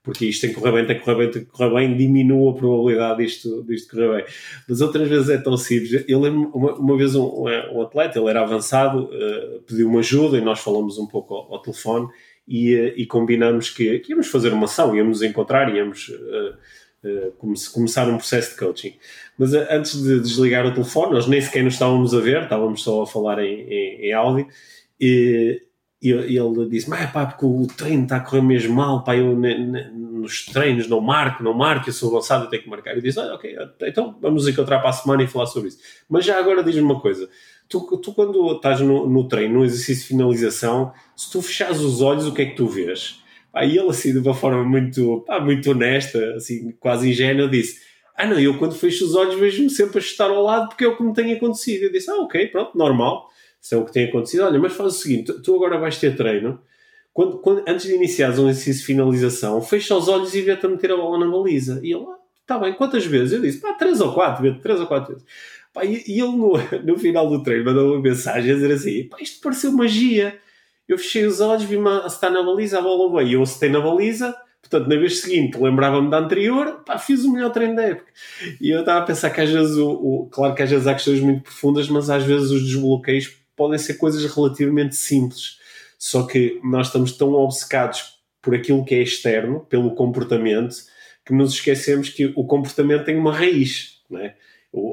porque 0.03 0.25
isto 0.25 0.41
tem 0.41 0.49
que 0.53 0.59
correr 0.59 0.73
bem, 0.73 0.85
tem 0.85 0.99
que 0.99 1.05
correr 1.05 1.17
bem, 1.17 1.31
tem 1.31 1.45
que 1.45 1.49
correr 1.49 1.73
bem, 1.73 1.95
diminua 1.95 2.51
a 2.51 2.55
probabilidade 2.55 3.23
disto, 3.23 3.63
disto 3.63 3.89
correr 3.95 4.17
bem. 4.17 4.25
Mas 4.67 4.81
outras 4.81 5.07
vezes 5.07 5.29
é 5.29 5.37
tão 5.37 5.55
simples. 5.55 6.03
Eu 6.09 6.19
lembro 6.19 6.51
uma, 6.53 6.73
uma 6.73 6.97
vez 6.97 7.15
um, 7.15 7.45
um, 7.45 7.81
atleta, 7.81 8.19
ele 8.19 8.29
era 8.29 8.41
avançado, 8.41 9.05
uh, 9.05 9.61
pediu 9.61 9.87
uma 9.87 10.01
ajuda 10.01 10.37
e 10.37 10.41
nós 10.41 10.59
falamos 10.59 10.97
um 10.97 11.07
pouco 11.07 11.33
ao, 11.33 11.53
ao 11.53 11.61
telefone 11.61 12.09
e, 12.45 12.75
eh, 12.75 12.93
e 12.97 13.05
combinamos 13.05 13.69
que, 13.69 13.99
que, 13.99 14.11
íamos 14.11 14.27
fazer 14.27 14.51
uma 14.51 14.65
ação, 14.65 14.93
íamos 14.93 15.21
encontrar, 15.21 15.73
íamos 15.73 16.09
uh, 16.09 17.07
uh, 17.07 17.31
começar 17.71 18.09
um 18.09 18.17
processo 18.17 18.51
de 18.51 18.57
coaching. 18.57 18.95
Mas 19.37 19.53
uh, 19.53 19.65
antes 19.69 20.01
de 20.01 20.19
desligar 20.19 20.65
o 20.65 20.73
telefone, 20.73 21.13
nós 21.13 21.27
nem 21.27 21.41
sequer 21.41 21.63
nos 21.63 21.73
estávamos 21.73 22.13
a 22.13 22.19
ver, 22.19 22.43
estávamos 22.43 22.83
só 22.83 23.03
a 23.03 23.07
falar 23.07 23.43
em, 23.43 23.61
em, 23.61 24.07
em 24.07 24.13
áudio, 24.13 24.47
e, 24.99 25.61
e, 26.01 26.37
ele 26.37 26.69
disse: 26.69 26.89
Mas 26.89 27.09
pá, 27.11 27.25
porque 27.25 27.45
o 27.45 27.65
treino 27.65 28.03
está 28.03 28.17
a 28.17 28.19
correr 28.19 28.41
mesmo 28.41 28.75
mal, 28.75 29.03
pá, 29.03 29.15
eu 29.15 29.37
ne, 29.37 29.57
ne, 29.57 29.89
nos 29.91 30.45
treinos 30.45 30.87
não 30.87 30.99
marco, 31.01 31.43
não 31.43 31.53
marco, 31.53 31.89
eu 31.89 31.93
sou 31.93 32.09
avançado, 32.09 32.45
eu 32.45 32.49
tenho 32.49 32.63
que 32.63 32.69
marcar. 32.69 32.97
E 32.97 33.01
disse: 33.01 33.19
ah, 33.19 33.33
Ok, 33.35 33.55
então 33.81 34.17
vamos 34.21 34.47
encontrar 34.47 34.79
para 34.79 34.89
a 34.89 34.93
semana 34.93 35.23
e 35.23 35.27
falar 35.27 35.45
sobre 35.45 35.69
isso. 35.69 35.79
Mas 36.09 36.25
já 36.25 36.37
agora 36.37 36.63
diz-me 36.63 36.81
uma 36.81 36.99
coisa: 36.99 37.29
tu, 37.69 37.79
tu 37.97 38.13
quando 38.13 38.53
estás 38.53 38.81
no, 38.81 39.09
no, 39.09 39.27
treino, 39.27 39.59
no 39.59 39.65
exercício 39.65 40.03
de 40.03 40.07
finalização, 40.09 40.91
se 41.15 41.31
tu 41.31 41.41
fechares 41.41 41.79
os 41.79 42.01
olhos, 42.01 42.27
o 42.27 42.33
que 42.33 42.41
é 42.41 42.45
que 42.47 42.55
tu 42.55 42.67
vês? 42.67 43.21
E 43.55 43.77
ele, 43.77 43.89
assim, 43.89 44.11
de 44.11 44.19
uma 44.19 44.33
forma 44.33 44.63
muito, 44.63 45.23
pá, 45.27 45.39
muito 45.39 45.69
honesta, 45.71 46.35
assim, 46.35 46.71
quase 46.79 47.09
ingênua, 47.09 47.47
disse: 47.47 47.81
Ah, 48.15 48.25
não, 48.25 48.39
eu 48.39 48.57
quando 48.57 48.75
fecho 48.75 49.05
os 49.05 49.15
olhos 49.15 49.35
vejo-me 49.35 49.69
sempre 49.69 49.97
a 49.97 50.01
chutar 50.01 50.29
ao 50.29 50.43
lado 50.43 50.69
porque 50.69 50.83
é 50.83 50.87
o 50.87 50.95
que 50.95 51.03
me 51.03 51.13
tem 51.13 51.33
acontecido. 51.33 51.83
Eu 51.83 51.91
disse: 51.91 52.09
Ah, 52.09 52.15
ok, 52.15 52.47
pronto, 52.47 52.77
normal, 52.77 53.29
isso 53.61 53.75
é 53.75 53.77
o 53.77 53.85
que 53.85 53.91
tem 53.91 54.05
acontecido. 54.05 54.43
Olha, 54.43 54.59
mas 54.59 54.73
faz 54.73 54.93
o 54.93 54.97
seguinte: 54.97 55.33
tu 55.41 55.55
agora 55.55 55.79
vais 55.79 55.97
ter 55.97 56.15
treino. 56.15 56.59
Quando, 57.13 57.37
quando, 57.37 57.63
antes 57.67 57.85
de 57.85 57.93
iniciares 57.93 58.39
um 58.39 58.49
exercício 58.49 58.81
de 58.81 58.87
finalização, 58.87 59.61
fecha 59.61 59.95
os 59.95 60.07
olhos 60.07 60.33
e 60.33 60.41
vê-te 60.41 60.65
a 60.65 60.69
meter 60.69 60.91
a 60.91 60.97
bola 60.97 61.23
na 61.23 61.31
baliza. 61.31 61.79
E 61.83 61.93
ele, 61.93 62.03
ah, 62.07 62.17
está 62.41 62.57
bem, 62.57 62.73
quantas 62.73 63.05
vezes? 63.05 63.33
Eu 63.33 63.41
disse, 63.41 63.59
pá, 63.59 63.73
três 63.73 64.01
ou 64.01 64.13
quatro 64.13 64.41
vezes, 64.41 64.61
três 64.61 64.79
ou 64.79 64.87
quatro 64.87 65.13
vezes. 65.13 65.27
Pá, 65.71 65.85
e, 65.85 66.03
e, 66.07 66.19
ele 66.19 66.31
no, 66.31 66.53
no 66.83 66.97
final 66.97 67.29
do 67.29 67.41
treino 67.43 67.65
mandou 67.65 67.93
uma 67.93 68.01
mensagem 68.01 68.51
a 68.51 68.55
dizer 68.55 68.71
assim: 68.71 69.07
pá, 69.09 69.17
isto 69.21 69.41
pareceu 69.41 69.71
magia. 69.71 70.39
Eu 70.87 70.97
fechei 70.97 71.25
os 71.25 71.39
olhos, 71.39 71.63
vi-me 71.63 71.87
a 71.87 72.07
estar 72.07 72.29
na 72.29 72.43
baliza, 72.43 72.79
a 72.79 72.81
bola 72.81 73.17
veio. 73.17 73.39
Eu 73.39 73.43
acetei 73.43 73.69
na 73.69 73.79
baliza, 73.79 74.35
portanto, 74.63 74.89
na 74.89 74.95
vez 74.95 75.19
seguinte, 75.19 75.57
lembrava-me 75.57 76.09
da 76.09 76.17
anterior, 76.17 76.83
pá, 76.85 76.97
fiz 76.97 77.23
o 77.23 77.31
melhor 77.31 77.51
treino 77.51 77.75
da 77.75 77.83
época. 77.83 78.11
E 78.59 78.69
eu 78.69 78.79
estava 78.79 78.99
a 78.99 79.05
pensar 79.05 79.29
que 79.29 79.41
às 79.41 79.49
vezes, 79.49 79.75
o, 79.77 79.91
o, 79.91 80.29
claro 80.31 80.55
que 80.55 80.63
às 80.63 80.69
vezes 80.69 80.87
há 80.87 80.93
questões 80.93 81.19
muito 81.19 81.43
profundas, 81.43 81.87
mas 81.89 82.09
às 82.09 82.23
vezes 82.23 82.49
os 82.49 82.63
desbloqueios 82.63 83.37
podem 83.55 83.77
ser 83.77 83.95
coisas 83.95 84.23
relativamente 84.33 84.95
simples. 84.95 85.59
Só 85.99 86.23
que 86.23 86.59
nós 86.63 86.87
estamos 86.87 87.11
tão 87.11 87.33
obcecados 87.33 88.19
por 88.41 88.55
aquilo 88.55 88.83
que 88.83 88.95
é 88.95 89.01
externo, 89.01 89.61
pelo 89.69 89.95
comportamento, 89.95 90.75
que 91.25 91.33
nos 91.33 91.53
esquecemos 91.53 92.09
que 92.09 92.33
o 92.35 92.45
comportamento 92.45 93.05
tem 93.05 93.15
uma 93.15 93.33
raiz, 93.33 94.01
é? 94.17 94.33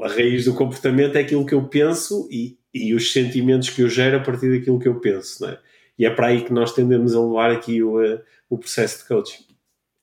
a 0.04 0.08
raiz 0.08 0.44
do 0.44 0.54
comportamento 0.54 1.16
é 1.16 1.20
aquilo 1.20 1.44
que 1.46 1.54
eu 1.54 1.64
penso 1.64 2.28
e, 2.30 2.58
e 2.72 2.94
os 2.94 3.12
sentimentos 3.12 3.70
que 3.70 3.82
eu 3.82 3.88
gero 3.88 4.18
a 4.18 4.20
partir 4.20 4.50
daquilo 4.50 4.78
que 4.78 4.88
eu 4.88 5.00
penso, 5.00 5.44
é? 5.46 5.58
E 5.98 6.06
é 6.06 6.10
para 6.10 6.28
aí 6.28 6.42
que 6.42 6.52
nós 6.52 6.72
tendemos 6.72 7.14
a 7.14 7.20
levar 7.20 7.50
aqui 7.50 7.82
o, 7.82 8.00
uh, 8.00 8.20
o 8.48 8.56
processo 8.56 9.02
de 9.02 9.08
coaching. 9.08 9.44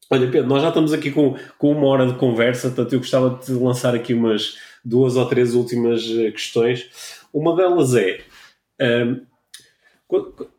Olha, 0.09 0.31
Pedro, 0.31 0.47
nós 0.47 0.61
já 0.61 0.69
estamos 0.69 0.93
aqui 0.93 1.11
com, 1.11 1.35
com 1.57 1.71
uma 1.71 1.87
hora 1.87 2.07
de 2.07 2.17
conversa, 2.17 2.69
portanto 2.69 2.93
eu 2.93 2.99
gostava 2.99 3.39
de 3.43 3.51
lançar 3.53 3.93
aqui 3.93 4.13
umas 4.13 4.57
duas 4.83 5.17
ou 5.17 5.25
três 5.25 5.53
últimas 5.53 6.05
uh, 6.05 6.31
questões. 6.31 6.89
Uma 7.33 7.55
delas 7.55 7.93
é. 7.93 8.21
Um, 8.81 9.25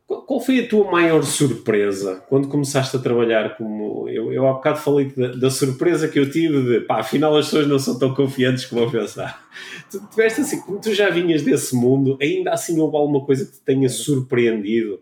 qual 0.07 0.41
foi 0.41 0.61
a 0.61 0.69
tua 0.69 0.91
maior 0.91 1.23
surpresa 1.23 2.23
quando 2.29 2.49
começaste 2.49 2.97
a 2.97 3.01
trabalhar 3.01 3.57
como. 3.57 4.09
Eu, 4.09 4.33
eu 4.33 4.47
há 4.47 4.53
bocado 4.53 4.79
falei 4.79 5.07
da, 5.07 5.29
da, 5.29 5.51
surpresa 5.51 6.09
que 6.09 6.19
eu 6.19 6.31
tive 6.31 6.63
de 6.63 6.81
pá, 6.85 7.01
afinal 7.01 7.37
as 7.37 7.47
pessoas 7.47 7.67
não 7.67 7.79
são 7.79 7.99
tão 7.99 8.15
confiantes 8.15 8.67
como 8.67 8.83
eu 8.83 8.91
pensar. 8.91 9.47
Tu 9.91 10.01
tiveste 10.11 10.43
assim, 10.43 10.61
como 10.61 10.81
tu 10.81 10.93
já 10.95 11.09
vinhas 11.09 11.43
desse 11.43 11.75
mundo, 11.75 12.19
ainda 12.21 12.53
assim 12.53 12.79
houve 12.79 12.97
alguma 12.97 13.25
coisa 13.25 13.47
que 13.47 13.53
te 13.53 13.61
tenha 13.61 13.89
surpreendido? 13.89 15.01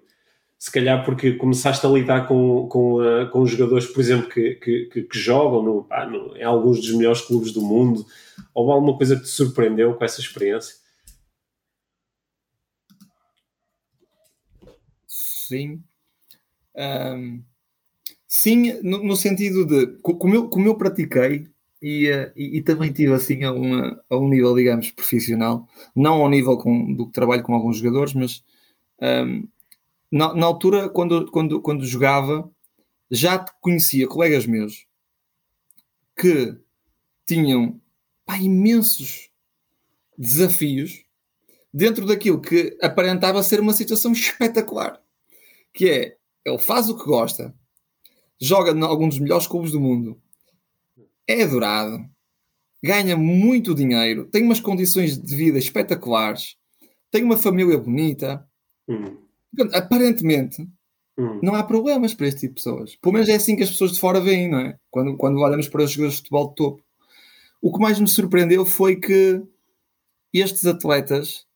Se 0.59 0.71
calhar 0.73 1.05
porque 1.05 1.35
começaste 1.35 1.85
a 1.85 1.89
lidar 1.89 2.27
com, 2.27 2.67
com, 2.69 2.95
uh, 3.03 3.31
com 3.31 3.47
jogadores, 3.47 3.87
por 3.87 4.01
exemplo, 4.01 4.29
que, 4.31 4.55
que, 4.55 5.03
que, 5.03 5.19
jogam 5.19 5.63
no, 5.63 5.85
pá, 5.85 6.07
no, 6.07 6.37
em 6.37 6.43
alguns 6.43 6.81
dos 6.81 6.93
melhores 6.95 7.21
clubes 7.21 7.53
do 7.53 7.61
mundo. 7.61 8.05
Houve 8.55 8.73
alguma 8.73 8.97
coisa 8.97 9.17
que 9.17 9.23
te 9.23 9.29
surpreendeu 9.29 9.95
com 9.95 10.05
essa 10.05 10.21
experiência? 10.21 10.75
sim. 15.47 15.83
Um, 16.77 17.43
sim, 18.29 18.81
no, 18.83 19.03
no, 19.03 19.17
sentido 19.17 19.65
de 19.65 19.99
como 20.03 20.35
eu, 20.35 20.49
como 20.49 20.67
eu 20.67 20.77
pratiquei 20.77 21.49
e, 21.81 22.11
uh, 22.11 22.33
e, 22.37 22.59
e, 22.59 22.63
também 22.63 22.93
tive 22.93 23.13
assim 23.15 23.45
a, 23.45 23.53
uma, 23.53 24.03
a 24.11 24.17
um 24.19 24.29
nível, 24.29 24.55
digamos, 24.55 24.91
profissional, 24.91 25.67
não 25.95 26.23
ao 26.23 26.29
nível 26.29 26.59
com, 26.59 26.93
do 26.95 27.07
que 27.07 27.13
trabalho 27.13 27.43
com 27.43 27.55
alguns 27.55 27.79
jogadores, 27.79 28.15
mas 28.15 28.45
um, 29.01 29.49
na, 30.11 30.35
na, 30.35 30.47
altura, 30.47 30.89
quando, 30.89 31.31
quando, 31.31 31.61
quando 31.61 31.87
jogava, 31.87 32.51
já 33.11 33.39
conhecia 33.61 34.07
colegas 34.07 34.47
meus 34.47 34.87
que 36.19 36.57
tinham 37.27 37.81
pá, 38.25 38.39
imensos 38.39 39.31
desafios 40.17 41.05
dentro 41.73 42.07
daquilo 42.07 42.41
que 42.41 42.77
aparentava 42.81 43.43
ser 43.43 43.61
uma 43.61 43.73
situação 43.73 44.13
espetacular 44.13 45.01
que 45.77 45.91
é, 45.91 46.17
ele 46.43 46.59
faz 46.59 46.89
o 46.89 46.97
que 46.97 47.05
gosta, 47.05 47.55
joga 48.41 48.73
em 48.73 48.83
algum 48.83 49.09
dos 49.09 49.19
melhores 49.19 49.47
clubes 49.47 49.73
do 49.73 49.81
mundo, 49.81 50.19
é 51.29 51.43
adorado, 51.43 52.03
ganha 52.83 53.15
muito 53.15 53.75
dinheiro, 53.75 54.25
tem 54.25 54.43
umas 54.43 54.59
condições 54.59 55.21
de 55.21 55.37
vida 55.37 55.59
espetaculares, 55.59 56.57
tem 57.11 57.23
uma 57.23 57.37
família 57.37 57.77
bonita. 57.77 58.49
Uhum. 58.89 59.26
Aparentemente, 59.73 60.67
uhum. 61.17 61.41
não 61.43 61.55
há 61.55 61.63
problemas 61.63 62.15
para 62.15 62.29
este 62.29 62.41
tipo 62.41 62.55
de 62.55 62.63
pessoas. 62.63 62.97
Pelo 62.97 63.15
menos 63.15 63.29
é 63.29 63.35
assim 63.35 63.57
que 63.57 63.63
as 63.63 63.71
pessoas 63.71 63.93
de 63.93 64.01
fora 64.01 64.21
veem, 64.21 64.51
não 64.51 64.59
é? 64.59 64.79
Quando, 64.91 65.17
quando 65.17 65.41
olhamos 65.41 65.69
para 65.69 65.83
os 65.83 65.91
jogadores 65.91 66.17
de 66.17 66.23
futebol 66.23 66.49
de 66.49 66.55
topo. 66.55 66.83
O 67.61 67.73
que 67.73 67.81
mais 67.81 67.99
me 67.99 68.09
surpreendeu 68.09 68.65
foi 68.65 68.97
que 68.97 69.43
estes 70.33 70.67
atletas 70.67 71.47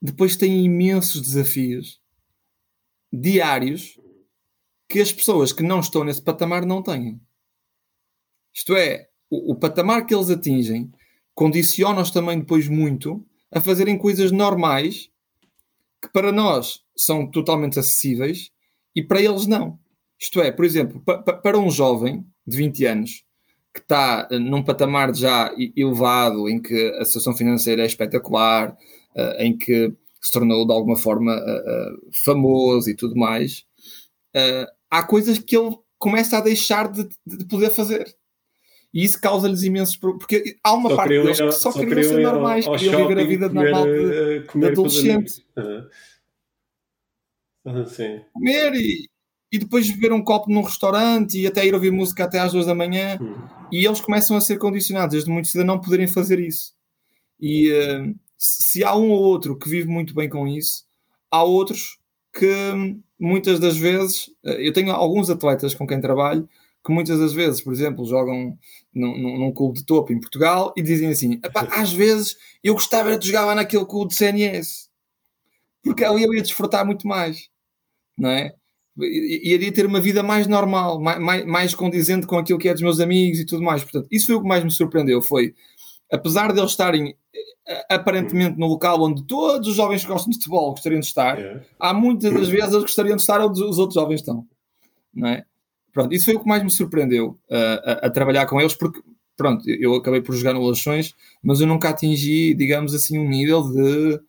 depois 0.00 0.36
têm 0.36 0.64
imensos 0.64 1.20
desafios 1.20 2.00
diários 3.12 3.98
que 4.88 5.00
as 5.00 5.12
pessoas 5.12 5.52
que 5.52 5.62
não 5.62 5.80
estão 5.80 6.04
nesse 6.04 6.20
patamar 6.20 6.66
não 6.66 6.82
têm. 6.82 7.20
Isto 8.52 8.76
é, 8.76 9.08
o, 9.30 9.52
o 9.52 9.56
patamar 9.56 10.04
que 10.06 10.14
eles 10.14 10.30
atingem 10.30 10.92
condiciona-os 11.34 12.10
também 12.10 12.38
depois 12.38 12.68
muito 12.68 13.24
a 13.50 13.60
fazerem 13.60 13.96
coisas 13.96 14.30
normais 14.30 15.10
que 16.04 16.12
para 16.12 16.30
nós 16.30 16.80
são 16.96 17.26
totalmente 17.26 17.78
acessíveis 17.78 18.50
e 18.94 19.02
para 19.02 19.20
eles 19.20 19.46
não. 19.46 19.78
Isto 20.20 20.40
é, 20.40 20.52
por 20.52 20.64
exemplo, 20.64 21.00
pa, 21.04 21.18
pa, 21.18 21.32
para 21.32 21.58
um 21.58 21.70
jovem 21.70 22.24
de 22.46 22.56
20 22.56 22.86
anos 22.86 23.24
que 23.72 23.80
está 23.80 24.28
eh, 24.30 24.38
num 24.38 24.62
patamar 24.62 25.14
já 25.14 25.52
elevado, 25.76 26.48
em 26.48 26.60
que 26.62 26.90
a 27.00 27.04
situação 27.04 27.34
financeira 27.34 27.82
é 27.82 27.86
espetacular, 27.86 28.70
uh, 29.16 29.42
em 29.42 29.56
que 29.56 29.92
se 30.20 30.30
tornou 30.30 30.64
de 30.64 30.72
alguma 30.72 30.96
forma 30.96 31.34
uh, 31.36 32.10
famoso 32.24 32.88
e 32.88 32.94
tudo 32.94 33.16
mais, 33.16 33.64
há 34.90 35.02
coisas 35.02 35.38
que 35.38 35.56
ele 35.56 35.76
começa 35.98 36.38
a 36.38 36.40
deixar 36.40 36.90
de, 36.90 37.08
de 37.26 37.44
poder 37.46 37.70
fazer. 37.70 38.14
E 38.94 39.02
isso 39.04 39.20
causa-lhes 39.20 39.64
imensos 39.64 39.96
problemas. 39.96 40.24
Porque 40.24 40.56
há 40.62 40.72
uma 40.72 40.90
Só 40.90 40.96
parte 40.96 41.08
deles 41.08 41.40
que 41.40 41.52
só, 41.52 41.72
só 41.72 41.72
queriam 41.72 42.02
ser 42.04 42.20
ir 42.20 42.24
ao- 42.24 42.32
normais, 42.34 42.66
ao 42.66 42.76
queriam 42.76 43.08
viver 43.08 43.20
a 43.20 43.24
vida 43.24 43.48
comer, 43.48 43.70
normal 43.72 43.84
de, 43.84 43.90
eh, 43.90 44.46
os 44.54 44.64
adolescente. 44.64 45.46
sim. 47.86 48.20
comer 48.32 48.74
e, 48.74 49.08
e 49.52 49.58
depois 49.58 49.90
beber 49.90 50.12
um 50.12 50.22
copo 50.22 50.48
num 50.50 50.62
restaurante 50.62 51.38
e 51.40 51.46
até 51.46 51.66
ir 51.66 51.74
ouvir 51.74 51.90
música 51.90 52.24
até 52.24 52.38
às 52.38 52.52
duas 52.52 52.66
da 52.66 52.74
manhã. 52.74 53.18
Hum. 53.20 53.34
E 53.72 53.84
eles 53.84 54.00
começam 54.00 54.36
a 54.36 54.40
ser 54.40 54.58
condicionados 54.58 55.12
desde 55.12 55.30
muito 55.30 55.48
cedo 55.48 55.62
a 55.62 55.64
não 55.64 55.80
poderem 55.80 56.06
fazer 56.06 56.38
isso. 56.38 56.72
E 57.40 57.68
se 58.38 58.62
se 58.74 58.84
há 58.84 58.94
um 58.94 59.10
ou 59.10 59.20
outro 59.22 59.58
que 59.58 59.68
vive 59.68 59.88
muito 59.88 60.14
bem 60.14 60.28
com 60.28 60.46
isso, 60.46 60.84
há 61.30 61.42
outros 61.42 61.98
que 62.32 62.46
hum, 62.46 63.00
muitas 63.18 63.58
das 63.58 63.76
vezes, 63.76 64.30
eh, 64.44 64.68
eu 64.68 64.72
tenho 64.72 64.92
alguns 64.92 65.30
atletas 65.30 65.74
com 65.74 65.86
quem 65.86 66.00
trabalho 66.00 66.48
que 66.84 66.92
muitas 66.92 67.18
das 67.18 67.32
vezes, 67.32 67.60
por 67.60 67.72
exemplo, 67.72 68.04
jogam 68.04 68.58
num, 68.92 69.16
num, 69.18 69.38
num 69.38 69.52
clube 69.52 69.78
de 69.78 69.84
topo 69.86 70.12
em 70.12 70.20
Portugal 70.20 70.72
e 70.76 70.82
dizem 70.82 71.08
assim: 71.08 71.34
"Epá, 71.44 71.66
às 71.72 71.92
vezes 71.92 72.36
eu 72.62 72.74
gostava 72.74 73.16
de 73.18 73.26
jogar 73.26 73.46
lá 73.46 73.54
naquele 73.54 73.86
clube 73.86 74.10
de 74.10 74.16
CNS 74.16 74.88
porque 75.82 76.04
ali 76.04 76.22
eu 76.22 76.32
ia 76.34 76.42
desfrutar 76.42 76.84
muito 76.86 77.06
mais, 77.06 77.48
não 78.16 78.30
é? 78.30 78.54
Iria 78.96 79.72
ter 79.72 79.84
uma 79.86 80.00
vida 80.00 80.22
mais 80.22 80.46
normal, 80.46 81.00
mais, 81.00 81.18
mais, 81.20 81.44
mais 81.44 81.74
condizente 81.74 82.26
com 82.26 82.38
aquilo 82.38 82.58
que 82.58 82.68
é 82.68 82.72
dos 82.72 82.80
meus 82.82 83.00
amigos 83.00 83.40
e 83.40 83.44
tudo 83.44 83.62
mais. 83.62 83.82
Portanto, 83.82 84.06
isso 84.10 84.26
foi 84.26 84.36
o 84.36 84.40
que 84.42 84.46
mais 84.48 84.62
me 84.62 84.70
surpreendeu. 84.70 85.20
Foi, 85.20 85.52
apesar 86.12 86.52
de 86.52 86.60
eles 86.60 86.70
estarem 86.70 87.16
eh, 87.66 87.86
aparentemente 87.90 88.56
no 88.56 88.66
local 88.66 89.02
onde 89.02 89.26
todos 89.26 89.66
os 89.68 89.74
jovens 89.74 90.02
que 90.02 90.08
gostam 90.08 90.30
de 90.30 90.36
futebol 90.36 90.70
gostariam 90.70 91.00
de 91.00 91.06
estar, 91.06 91.38
É. 91.40 91.60
há 91.78 91.92
muitas 91.92 92.32
das 92.32 92.48
vezes 92.48 92.70
eles 92.70 92.82
gostariam 92.82 93.16
de 93.16 93.22
estar 93.22 93.40
onde 93.40 93.62
os 93.62 93.78
outros 93.78 93.94
jovens 93.94 94.20
estão, 94.20 94.46
não 95.12 95.28
é? 95.28 95.44
Pronto, 95.94 96.12
isso 96.12 96.26
foi 96.26 96.34
o 96.34 96.40
que 96.40 96.46
mais 96.48 96.62
me 96.62 96.70
surpreendeu 96.70 97.38
uh, 97.48 97.80
a, 97.84 97.92
a 98.06 98.10
trabalhar 98.10 98.44
com 98.46 98.60
eles, 98.60 98.74
porque, 98.74 99.00
pronto, 99.36 99.66
eu 99.70 99.94
acabei 99.94 100.20
por 100.20 100.34
jogar 100.34 100.52
no 100.52 100.66
Lações, 100.66 101.14
mas 101.42 101.60
eu 101.60 101.66
nunca 101.66 101.88
atingi, 101.88 102.52
digamos 102.52 102.92
assim, 102.94 103.16
um 103.18 103.28
nível 103.28 103.62
de, 103.72 104.20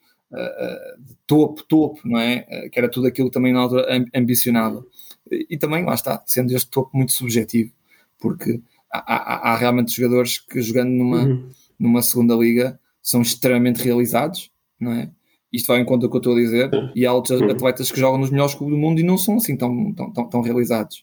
de 1.00 1.16
topo, 1.28 1.64
topo, 1.64 2.00
não 2.06 2.20
é? 2.20 2.70
Que 2.70 2.80
era 2.80 2.90
tudo 2.90 3.08
aquilo 3.08 3.30
que 3.30 3.34
também 3.34 3.52
na 3.54 3.62
altura 3.62 3.86
am- 3.96 4.06
ambicionava. 4.16 4.86
E, 5.32 5.58
também, 5.58 5.84
lá 5.84 5.96
está, 5.96 6.22
sendo 6.26 6.54
este 6.56 6.70
topo 6.70 6.96
muito 6.96 7.12
subjetivo, 7.12 7.72
porque 8.20 8.62
há, 8.92 9.16
há- 9.16 9.52
há 9.54 9.58
realmente 9.58 9.92
jogadores 9.96 10.38
que 10.38 10.62
jogando 10.62 10.92
numa, 10.92 11.24
Uhum. 11.24 11.50
numa 11.80 12.02
segunda 12.02 12.36
liga 12.36 12.80
são 13.02 13.22
extremamente 13.22 13.82
realizados, 13.84 14.52
não 14.80 14.92
é? 14.92 15.10
Isto 15.52 15.68
vai 15.68 15.80
em 15.80 15.86
conta 15.86 16.02
do 16.06 16.10
que 16.10 16.16
eu 16.18 16.20
estou 16.20 16.34
a 16.36 16.40
dizer, 16.40 16.70
e 16.94 17.06
há 17.06 17.14
outros 17.14 17.40
Sim. 17.40 17.50
atletas 17.50 17.92
que 17.92 18.00
jogam 18.00 18.20
nos 18.20 18.30
melhores 18.30 18.54
clubes 18.54 18.76
do 18.76 18.82
mundo 18.82 19.00
e 19.00 19.04
não 19.04 19.18
são 19.18 19.38
assim 19.38 19.56
tão, 19.56 19.94
tão, 19.94 20.12
tão, 20.12 20.30
tão 20.30 20.42
realizados. 20.42 21.02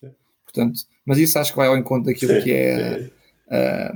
Portanto, 0.53 0.81
mas 1.05 1.17
isso 1.17 1.39
acho 1.39 1.51
que 1.51 1.57
vai 1.57 1.67
ao 1.67 1.77
encontro 1.77 2.05
daquilo 2.05 2.35
Sim. 2.35 2.41
que 2.41 2.51
é 2.51 3.09
a, 3.49 3.93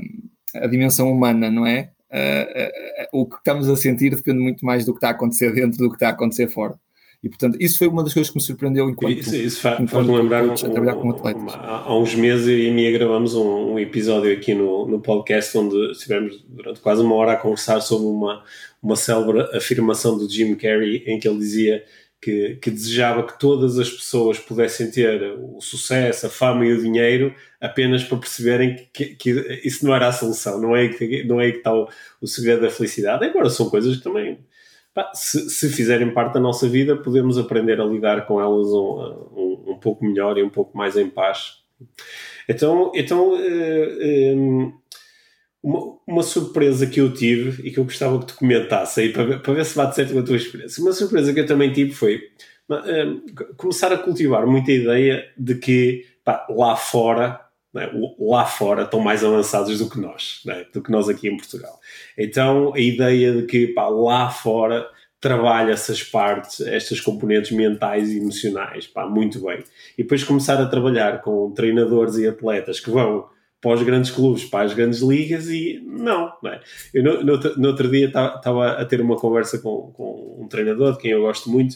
a 0.63 0.67
dimensão 0.67 1.11
humana, 1.11 1.51
não 1.51 1.65
é? 1.65 1.91
Ah, 2.09 2.47
ah, 2.55 2.71
ah, 3.01 3.07
o 3.11 3.25
que 3.25 3.35
estamos 3.35 3.69
a 3.69 3.75
sentir 3.75 4.15
depende 4.15 4.39
muito 4.39 4.65
mais 4.65 4.85
do 4.85 4.93
que 4.93 4.97
está 4.97 5.09
a 5.09 5.11
acontecer 5.11 5.53
dentro 5.53 5.77
do 5.77 5.89
que 5.89 5.95
está 5.95 6.07
a 6.07 6.11
acontecer 6.11 6.47
fora. 6.47 6.75
E 7.23 7.29
portanto, 7.29 7.57
isso 7.59 7.79
foi 7.79 7.87
uma 7.87 8.03
das 8.03 8.13
coisas 8.13 8.29
que 8.29 8.37
me 8.37 8.43
surpreendeu 8.43 8.89
enquanto 8.89 9.17
Isso, 9.17 9.35
isso 9.35 9.61
faz-me 9.61 9.87
lembrar 10.15 10.45
um, 10.45 10.53
a 10.53 10.55
trabalhar 10.55 10.95
com 10.95 11.09
atletas. 11.09 11.55
há 11.55 11.97
uns 11.97 12.13
meses 12.13 12.47
eu 12.47 12.57
e 12.57 12.69
a 12.69 12.73
Mia 12.73 12.91
gravamos 12.91 13.33
um, 13.33 13.73
um 13.73 13.79
episódio 13.79 14.31
aqui 14.31 14.53
no, 14.53 14.87
no 14.87 14.99
podcast 15.01 15.57
onde 15.57 15.91
estivemos 15.93 16.45
durante 16.47 16.79
quase 16.79 17.01
uma 17.01 17.15
hora 17.15 17.33
a 17.33 17.37
conversar 17.37 17.81
sobre 17.81 18.07
uma, 18.07 18.43
uma 18.81 18.95
célebre 18.95 19.41
afirmação 19.57 20.15
do 20.15 20.29
Jim 20.29 20.53
Carrey 20.55 21.03
em 21.07 21.19
que 21.19 21.27
ele 21.27 21.39
dizia 21.39 21.83
que, 22.21 22.55
que 22.55 22.71
desejava 22.71 23.23
que 23.23 23.39
todas 23.39 23.77
as 23.77 23.89
pessoas 23.89 24.39
pudessem 24.39 24.89
ter 24.89 25.35
o 25.39 25.61
sucesso, 25.61 26.27
a 26.27 26.29
fama 26.29 26.65
e 26.65 26.73
o 26.73 26.81
dinheiro 26.81 27.33
apenas 27.61 28.03
para 28.03 28.17
perceberem 28.17 28.87
que, 28.93 29.15
que 29.15 29.29
isso 29.63 29.85
não 29.85 29.95
era 29.95 30.07
a 30.07 30.11
solução, 30.11 30.59
não 30.59 30.75
é 30.75 30.89
não 31.25 31.39
é 31.39 31.51
que 31.51 31.57
está 31.57 31.73
o, 31.73 31.87
o 32.21 32.27
segredo 32.27 32.61
da 32.61 32.69
felicidade. 32.69 33.25
Agora 33.25 33.49
são 33.49 33.69
coisas 33.69 33.97
que 33.97 34.03
também 34.03 34.39
Pá, 34.97 35.11
se, 35.13 35.47
se 35.51 35.69
fizerem 35.69 36.11
parte 36.11 36.33
da 36.33 36.39
nossa 36.39 36.67
vida, 36.67 36.97
podemos 36.97 37.37
aprender 37.37 37.79
a 37.79 37.85
lidar 37.85 38.25
com 38.25 38.41
elas 38.41 38.65
um, 38.69 39.27
um, 39.31 39.63
um 39.73 39.77
pouco 39.79 40.03
melhor 40.03 40.39
e 40.39 40.43
um 40.43 40.49
pouco 40.49 40.75
mais 40.75 40.97
em 40.97 41.07
paz. 41.07 41.61
Então, 42.49 42.91
então 42.95 43.35
um, 43.35 44.73
uma, 45.67 45.97
uma 46.07 46.23
surpresa 46.23 46.87
que 46.87 47.01
eu 47.01 47.13
tive 47.13 47.67
e 47.67 47.71
que 47.71 47.77
eu 47.77 47.83
gostava 47.83 48.17
que 48.19 48.27
tu 48.27 48.35
comentasse 48.37 49.01
aí 49.01 49.11
para 49.11 49.37
para 49.39 49.53
ver 49.53 49.65
se 49.65 49.75
bate 49.75 49.95
certo 49.95 50.13
com 50.13 50.19
a 50.19 50.23
tua 50.23 50.37
experiência. 50.37 50.81
Uma 50.81 50.93
surpresa 50.93 51.33
que 51.33 51.41
eu 51.41 51.45
também 51.45 51.73
tive 51.73 51.91
foi 51.91 52.21
um, 52.69 53.21
começar 53.57 53.91
a 53.91 53.97
cultivar 53.97 54.47
muita 54.47 54.71
ideia 54.71 55.29
de 55.37 55.55
que 55.55 56.05
pá, 56.23 56.47
lá 56.49 56.77
fora 56.77 57.41
é? 57.75 57.91
lá 58.17 58.45
fora 58.45 58.83
estão 58.83 59.01
mais 59.01 59.25
avançados 59.25 59.77
do 59.79 59.89
que 59.89 59.99
nós, 59.99 60.41
é? 60.47 60.65
do 60.73 60.81
que 60.81 60.89
nós 60.89 61.09
aqui 61.09 61.27
em 61.27 61.35
Portugal. 61.35 61.77
Então 62.17 62.73
a 62.73 62.79
ideia 62.79 63.33
de 63.33 63.43
que 63.43 63.67
pá, 63.67 63.89
lá 63.89 64.29
fora 64.29 64.87
trabalha 65.19 65.73
essas 65.73 66.01
partes, 66.01 66.61
estas 66.61 67.01
componentes 67.01 67.51
mentais 67.51 68.09
e 68.09 68.19
emocionais, 68.19 68.87
pá, 68.87 69.05
muito 69.05 69.41
bem. 69.41 69.63
E 69.97 70.03
depois 70.03 70.23
começar 70.23 70.61
a 70.61 70.67
trabalhar 70.67 71.21
com 71.21 71.51
treinadores 71.51 72.15
e 72.15 72.25
atletas 72.25 72.79
que 72.79 72.89
vão 72.89 73.27
para 73.61 73.73
os 73.73 73.83
grandes 73.83 74.11
clubes, 74.11 74.45
para 74.45 74.65
as 74.65 74.73
grandes 74.73 74.99
ligas 75.01 75.47
e 75.49 75.81
não, 75.85 76.31
não 76.43 76.51
é? 76.51 76.61
Eu 76.93 77.03
no, 77.03 77.23
no, 77.23 77.37
no 77.55 77.67
outro 77.67 77.89
dia 77.89 78.07
estava 78.07 78.71
a 78.71 78.85
ter 78.85 79.01
uma 79.01 79.15
conversa 79.15 79.59
com, 79.59 79.91
com 79.93 80.37
um 80.39 80.47
treinador 80.47 80.93
de 80.93 80.99
quem 80.99 81.11
eu 81.11 81.21
gosto 81.21 81.49
muito 81.49 81.75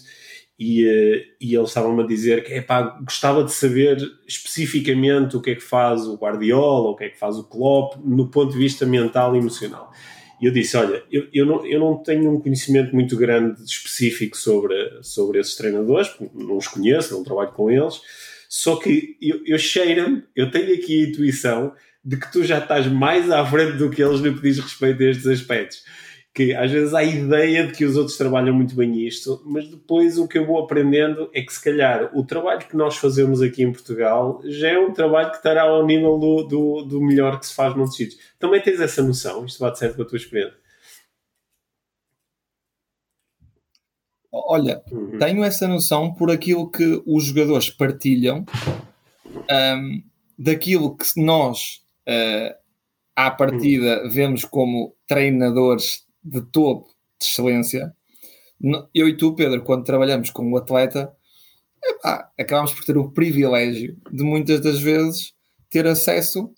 e, 0.63 1.25
e 1.41 1.55
eles 1.55 1.69
estavam-me 1.69 2.03
a 2.03 2.05
dizer 2.05 2.43
que 2.43 2.53
epá, 2.53 2.99
gostava 3.01 3.43
de 3.43 3.51
saber 3.51 3.97
especificamente 4.27 5.36
o 5.36 5.41
que 5.41 5.51
é 5.51 5.55
que 5.55 5.61
faz 5.61 6.05
o 6.05 6.15
Guardiola, 6.15 6.91
o 6.91 6.95
que 6.95 7.05
é 7.05 7.09
que 7.09 7.17
faz 7.17 7.36
o 7.38 7.45
Klopp, 7.45 7.95
no 8.05 8.29
ponto 8.29 8.51
de 8.51 8.59
vista 8.59 8.86
mental 8.86 9.36
e 9.36 9.39
emocional. 9.39 9.91
E 10.39 10.45
eu 10.45 10.51
disse, 10.51 10.77
olha, 10.77 11.03
eu, 11.11 11.27
eu, 11.34 11.47
não, 11.47 11.65
eu 11.65 11.79
não 11.79 11.97
tenho 11.97 12.32
um 12.32 12.39
conhecimento 12.39 12.93
muito 12.93 13.17
grande 13.17 13.59
específico 13.63 14.38
sobre, 14.38 14.75
sobre 15.01 15.39
esses 15.39 15.55
treinadores, 15.55 16.15
não 16.34 16.57
os 16.57 16.67
conheço, 16.67 17.15
não 17.15 17.23
trabalho 17.23 17.51
com 17.53 17.71
eles, 17.71 17.99
só 18.54 18.76
que 18.76 19.16
eu, 19.22 19.39
eu 19.45 19.58
cheiro-me, 19.58 20.24
eu 20.36 20.52
tenho 20.52 20.74
aqui 20.74 21.06
a 21.06 21.08
intuição 21.08 21.74
de 22.04 22.18
que 22.18 22.30
tu 22.30 22.43
já 22.43 22.58
estás 22.58 22.86
mais 22.86 23.32
à 23.32 23.45
frente 23.45 23.78
do 23.78 23.89
que 23.89 24.04
eles 24.04 24.20
no 24.20 24.36
que 24.36 24.41
diz 24.41 24.60
respeito 24.60 25.02
a 25.02 25.06
estes 25.06 25.26
aspectos 25.26 25.86
que 26.34 26.54
às 26.54 26.70
vezes 26.70 26.93
há 26.93 26.99
a 26.99 27.04
ideia 27.04 27.68
de 27.68 27.74
que 27.74 27.86
os 27.86 27.95
outros 27.95 28.18
trabalham 28.18 28.54
muito 28.54 28.76
bem 28.76 29.06
isto, 29.06 29.41
mas 29.45 29.70
depois 29.70 30.18
o 30.18 30.28
que 30.28 30.38
eu 30.38 30.45
vou 30.45 30.60
aprendendo 30.60 31.30
é 31.34 31.41
que 31.41 31.54
se 31.54 31.64
calhar 31.64 32.10
o 32.14 32.26
trabalho 32.26 32.68
que 32.68 32.76
nós 32.76 32.97
fazemos 32.97 33.41
aqui 33.41 33.64
em 33.64 33.72
Portugal 33.72 34.41
já 34.45 34.70
é 34.70 34.80
um 34.80 34.91
trabalho 34.91 35.30
que 35.30 35.38
estará 35.38 35.64
ao 35.64 35.86
nível 35.86 36.18
do, 36.18 36.43
do, 36.43 36.82
do 36.84 37.02
melhor 37.02 37.39
que 37.39 37.47
se 37.47 37.56
faz 37.56 37.74
noutros 37.76 37.97
sítios. 37.97 38.22
Também 38.38 38.62
tens 38.62 38.80
essa 38.82 39.02
noção? 39.02 39.45
Isto 39.45 39.60
bate 39.60 39.80
certo 39.80 39.95
com 39.95 40.02
a 40.02 40.06
tua 40.06 40.18
experiência? 40.18 40.62
Olha, 44.32 44.82
uhum. 44.89 45.17
tenho 45.19 45.43
essa 45.43 45.67
noção 45.67 46.13
por 46.13 46.32
aquilo 46.32 46.69
que 46.71 47.01
os 47.05 47.25
jogadores 47.25 47.69
partilham 47.69 48.45
um, 49.51 50.01
daquilo 50.39 50.95
que 50.95 51.05
nós 51.21 51.82
uh, 52.07 52.55
à 53.15 53.29
partida 53.29 54.07
vemos 54.09 54.45
como 54.45 54.95
treinadores 55.05 56.05
de 56.24 56.41
topo, 56.41 56.87
de 57.20 57.25
excelência. 57.25 57.93
Eu 58.93 59.09
e 59.09 59.17
tu, 59.17 59.36
Pedro, 59.36 59.63
quando 59.63 59.83
trabalhamos 59.83 60.29
com 60.29 60.49
o 60.49 60.58
atleta, 60.58 61.12
epá, 61.83 62.29
acabamos 62.39 62.74
por 62.74 62.86
ter 62.86 62.97
o 62.97 63.12
privilégio 63.12 63.97
de 64.12 64.24
muitas 64.24 64.62
das 64.62 64.79
vezes 64.79 65.33
ter 65.70 65.87
acesso 65.87 66.53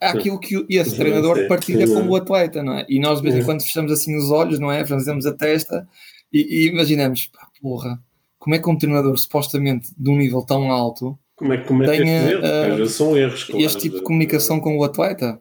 a, 0.00 0.10
àquilo 0.10 0.38
que 0.38 0.64
esse 0.70 0.90
sim, 0.90 0.96
treinador 0.96 1.48
partilha 1.48 1.86
sim, 1.86 1.94
com 1.94 2.08
o 2.08 2.16
atleta, 2.16 2.62
não 2.62 2.74
é? 2.74 2.86
E 2.88 3.00
nós, 3.00 3.20
de 3.20 3.28
vez 3.28 3.42
em 3.42 3.44
quando, 3.44 3.62
fechamos 3.62 3.90
assim 3.90 4.16
os 4.16 4.30
olhos, 4.30 4.58
não 4.58 4.70
é? 4.70 4.84
Franzemos 4.86 5.26
a 5.26 5.32
testa 5.32 5.88
e, 6.34 6.40
e 6.40 6.66
imaginamos, 6.68 7.26
pá, 7.26 7.48
porra, 7.62 8.02
como 8.38 8.54
é 8.54 8.58
que 8.58 8.68
um 8.68 8.76
treinador 8.76 9.16
supostamente 9.16 9.90
de 9.96 10.10
um 10.10 10.16
nível 10.16 10.42
tão 10.42 10.70
alto 10.70 11.18
como 11.36 11.52
é, 11.52 11.58
como 11.58 11.82
é 11.84 11.86
tenha 11.86 12.40
que 12.40 12.46
é 12.46 12.82
uh, 12.82 12.86
são 12.88 13.16
erros, 13.16 13.44
claro, 13.44 13.64
este 13.64 13.82
tipo 13.82 13.96
de 13.96 14.02
comunicação 14.02 14.60
com 14.60 14.76
o 14.76 14.84
atleta? 14.84 15.40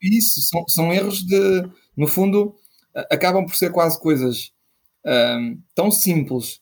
Isso, 0.00 0.40
são, 0.42 0.64
são 0.68 0.92
erros 0.92 1.22
de, 1.22 1.68
no 1.96 2.06
fundo, 2.06 2.54
acabam 3.10 3.44
por 3.44 3.54
ser 3.54 3.70
quase 3.70 4.00
coisas 4.00 4.52
um, 5.04 5.60
tão 5.74 5.90
simples 5.90 6.60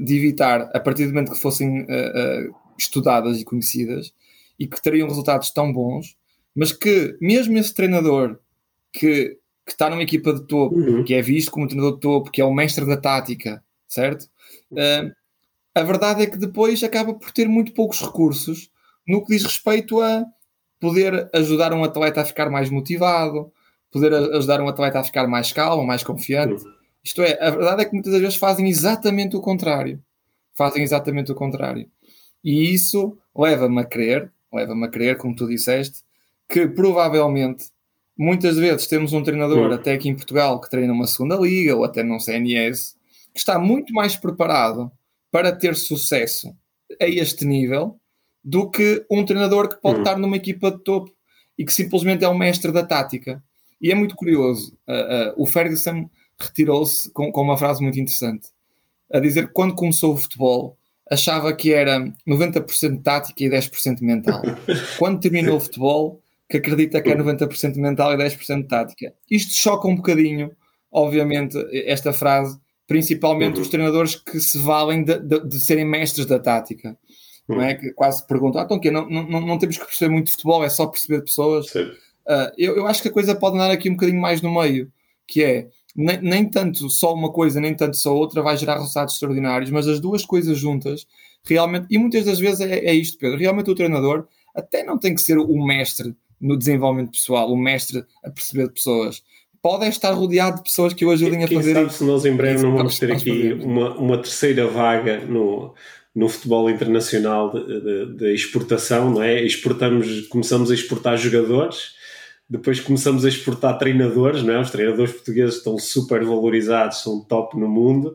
de 0.00 0.16
evitar 0.16 0.70
a 0.74 0.80
partir 0.80 1.06
do 1.06 1.12
momento 1.12 1.32
que 1.32 1.40
fossem 1.40 1.82
uh, 1.82 1.84
uh, 1.84 2.54
estudadas 2.78 3.40
e 3.40 3.44
conhecidas 3.44 4.12
e 4.58 4.66
que 4.66 4.80
teriam 4.80 5.08
resultados 5.08 5.50
tão 5.50 5.72
bons, 5.72 6.16
mas 6.54 6.72
que 6.72 7.16
mesmo 7.20 7.58
esse 7.58 7.74
treinador 7.74 8.38
que, 8.92 9.38
que 9.64 9.72
está 9.72 9.88
numa 9.88 10.02
equipa 10.02 10.32
de 10.32 10.46
topo, 10.46 10.76
uhum. 10.76 11.04
que 11.04 11.14
é 11.14 11.22
visto 11.22 11.50
como 11.50 11.64
um 11.64 11.68
treinador 11.68 11.94
de 11.94 12.00
topo, 12.00 12.30
que 12.30 12.40
é 12.40 12.44
o 12.44 12.52
mestre 12.52 12.84
da 12.84 12.96
tática, 12.96 13.62
certo? 13.88 14.28
Uh, 14.70 15.12
a 15.74 15.82
verdade 15.82 16.22
é 16.22 16.26
que 16.26 16.36
depois 16.36 16.82
acaba 16.82 17.14
por 17.14 17.32
ter 17.32 17.48
muito 17.48 17.72
poucos 17.72 18.00
recursos 18.00 18.70
no 19.06 19.24
que 19.24 19.34
diz 19.34 19.42
respeito 19.42 20.00
a 20.00 20.24
poder 20.78 21.30
ajudar 21.32 21.72
um 21.72 21.82
atleta 21.82 22.20
a 22.20 22.24
ficar 22.24 22.50
mais 22.50 22.70
motivado, 22.70 23.50
poder 23.90 24.12
ajudar 24.12 24.60
um 24.60 24.68
atleta 24.68 25.00
a 25.00 25.04
ficar 25.04 25.26
mais 25.26 25.52
calmo, 25.52 25.86
mais 25.86 26.02
confiante. 26.02 26.64
Uhum. 26.64 26.74
Isto 27.02 27.22
é, 27.22 27.38
a 27.40 27.50
verdade 27.50 27.82
é 27.82 27.84
que 27.84 27.92
muitas 27.92 28.12
das 28.12 28.20
vezes 28.20 28.36
fazem 28.36 28.68
exatamente 28.68 29.36
o 29.36 29.40
contrário. 29.40 30.02
Fazem 30.54 30.82
exatamente 30.82 31.32
o 31.32 31.34
contrário. 31.34 31.88
E 32.42 32.72
isso 32.72 33.16
leva-me 33.36 33.80
a 33.80 33.84
crer, 33.84 34.32
leva-me 34.52 34.86
a 34.86 34.88
crer, 34.88 35.16
como 35.16 35.34
tu 35.34 35.46
disseste, 35.46 36.02
que 36.48 36.66
provavelmente 36.68 37.66
muitas 38.16 38.56
vezes 38.56 38.86
temos 38.86 39.12
um 39.12 39.22
treinador, 39.22 39.68
uhum. 39.68 39.74
até 39.74 39.92
aqui 39.92 40.08
em 40.08 40.14
Portugal, 40.14 40.60
que 40.60 40.70
treina 40.70 40.92
uma 40.92 41.06
segunda 41.06 41.36
liga 41.36 41.76
ou 41.76 41.84
até 41.84 42.02
num 42.02 42.20
CNS, 42.20 42.96
que 43.32 43.38
está 43.38 43.58
muito 43.58 43.92
mais 43.92 44.16
preparado 44.16 44.90
para 45.30 45.52
ter 45.52 45.74
sucesso 45.74 46.54
a 47.00 47.08
este 47.08 47.44
nível 47.44 47.98
do 48.42 48.70
que 48.70 49.04
um 49.10 49.24
treinador 49.24 49.68
que 49.68 49.80
pode 49.80 49.96
uhum. 49.96 50.02
estar 50.02 50.18
numa 50.18 50.36
equipa 50.36 50.70
de 50.70 50.78
topo 50.78 51.12
e 51.58 51.64
que 51.64 51.72
simplesmente 51.72 52.24
é 52.24 52.28
o 52.28 52.36
mestre 52.36 52.70
da 52.70 52.84
tática. 52.84 53.42
E 53.80 53.90
é 53.90 53.94
muito 53.94 54.14
curioso, 54.14 54.76
uh, 54.88 55.32
uh, 55.32 55.42
o 55.42 55.46
Ferguson 55.46 56.08
retirou-se 56.38 57.10
com, 57.12 57.30
com 57.30 57.42
uma 57.42 57.56
frase 57.56 57.82
muito 57.82 57.98
interessante, 57.98 58.48
a 59.12 59.18
dizer 59.20 59.48
que 59.48 59.52
quando 59.52 59.74
começou 59.74 60.14
o 60.14 60.16
futebol 60.16 60.76
achava 61.10 61.52
que 61.52 61.72
era 61.72 62.00
90% 62.26 63.02
tática 63.02 63.44
e 63.44 63.50
10% 63.50 64.00
mental. 64.00 64.42
Quando 64.98 65.20
terminou 65.20 65.56
o 65.56 65.60
futebol, 65.60 66.22
que 66.48 66.58
acredita 66.58 67.00
que 67.00 67.10
é 67.10 67.16
90% 67.16 67.76
mental 67.76 68.12
e 68.12 68.16
10% 68.16 68.68
tática. 68.68 69.14
Isto 69.30 69.54
choca 69.54 69.88
um 69.88 69.96
bocadinho, 69.96 70.50
obviamente, 70.92 71.58
esta 71.86 72.12
frase, 72.12 72.58
principalmente 72.86 73.56
uhum. 73.56 73.62
os 73.62 73.68
treinadores 73.68 74.14
que 74.14 74.38
se 74.40 74.58
valem 74.58 75.02
de, 75.02 75.18
de, 75.18 75.40
de 75.46 75.60
serem 75.60 75.84
mestres 75.84 76.26
da 76.26 76.38
tática. 76.38 76.96
Uhum. 77.48 77.56
Não 77.56 77.62
é? 77.62 77.74
Que 77.74 77.92
quase 77.92 78.26
perguntam, 78.26 78.60
ah, 78.60 78.64
então 78.64 78.78
que 78.78 78.90
não, 78.90 79.08
não, 79.08 79.40
não 79.40 79.58
temos 79.58 79.78
que 79.78 79.84
perceber 79.84 80.12
muito 80.12 80.26
de 80.26 80.32
futebol, 80.32 80.64
é 80.64 80.68
só 80.68 80.86
perceber 80.86 81.18
de 81.18 81.24
pessoas. 81.24 81.66
Uh, 81.74 82.52
eu, 82.56 82.76
eu 82.76 82.86
acho 82.86 83.02
que 83.02 83.08
a 83.08 83.12
coisa 83.12 83.34
pode 83.34 83.56
andar 83.56 83.70
aqui 83.70 83.88
um 83.88 83.94
bocadinho 83.94 84.20
mais 84.20 84.40
no 84.40 84.52
meio, 84.52 84.90
que 85.26 85.42
é 85.42 85.68
nem, 85.94 86.20
nem 86.20 86.48
tanto 86.48 86.88
só 86.90 87.14
uma 87.14 87.30
coisa, 87.30 87.60
nem 87.60 87.74
tanto 87.74 87.96
só 87.96 88.14
outra 88.14 88.42
vai 88.42 88.56
gerar 88.56 88.74
resultados 88.74 89.14
extraordinários, 89.14 89.70
mas 89.70 89.86
as 89.86 90.00
duas 90.00 90.24
coisas 90.24 90.58
juntas, 90.58 91.06
realmente, 91.44 91.86
e 91.90 91.98
muitas 91.98 92.24
das 92.24 92.38
vezes 92.38 92.60
é, 92.60 92.78
é 92.78 92.94
isto, 92.94 93.18
Pedro, 93.18 93.38
realmente 93.38 93.70
o 93.70 93.74
treinador 93.74 94.26
até 94.54 94.82
não 94.82 94.98
tem 94.98 95.14
que 95.14 95.20
ser 95.20 95.38
o 95.38 95.66
mestre 95.66 96.14
no 96.44 96.58
desenvolvimento 96.58 97.12
pessoal, 97.12 97.50
o 97.50 97.56
mestre 97.56 98.04
a 98.22 98.30
perceber 98.30 98.68
pessoas. 98.68 99.22
Pode 99.62 99.86
estar 99.86 100.12
rodeado 100.12 100.58
de 100.58 100.64
pessoas 100.64 100.92
que 100.92 101.06
o 101.06 101.10
ajudem 101.10 101.42
a 101.42 101.48
fazer 101.48 101.72
sabe 101.72 101.86
isso. 101.86 101.98
se 101.98 102.04
nós 102.04 102.26
em 102.26 102.36
breve 102.36 102.62
não 102.62 102.76
vamos 102.76 102.98
ter 102.98 103.10
aqui 103.10 103.54
uma, 103.54 103.96
uma 103.96 104.18
terceira 104.18 104.66
vaga 104.66 105.24
no, 105.24 105.74
no 106.14 106.28
futebol 106.28 106.68
internacional 106.68 107.50
de, 107.50 107.80
de, 107.80 108.16
de, 108.18 108.34
exportação, 108.34 109.10
não 109.10 109.22
é? 109.22 109.42
Exportamos, 109.42 110.26
começamos 110.28 110.70
a 110.70 110.74
exportar 110.74 111.16
jogadores 111.16 111.94
depois 112.48 112.78
começamos 112.78 113.24
a 113.24 113.28
exportar 113.28 113.78
treinadores, 113.78 114.42
não 114.42 114.54
é? 114.54 114.60
Os 114.60 114.70
treinadores 114.70 115.12
portugueses 115.12 115.56
estão 115.56 115.78
super 115.78 116.22
valorizados, 116.24 117.02
são 117.02 117.24
top 117.24 117.58
no 117.58 117.68
mundo, 117.68 118.14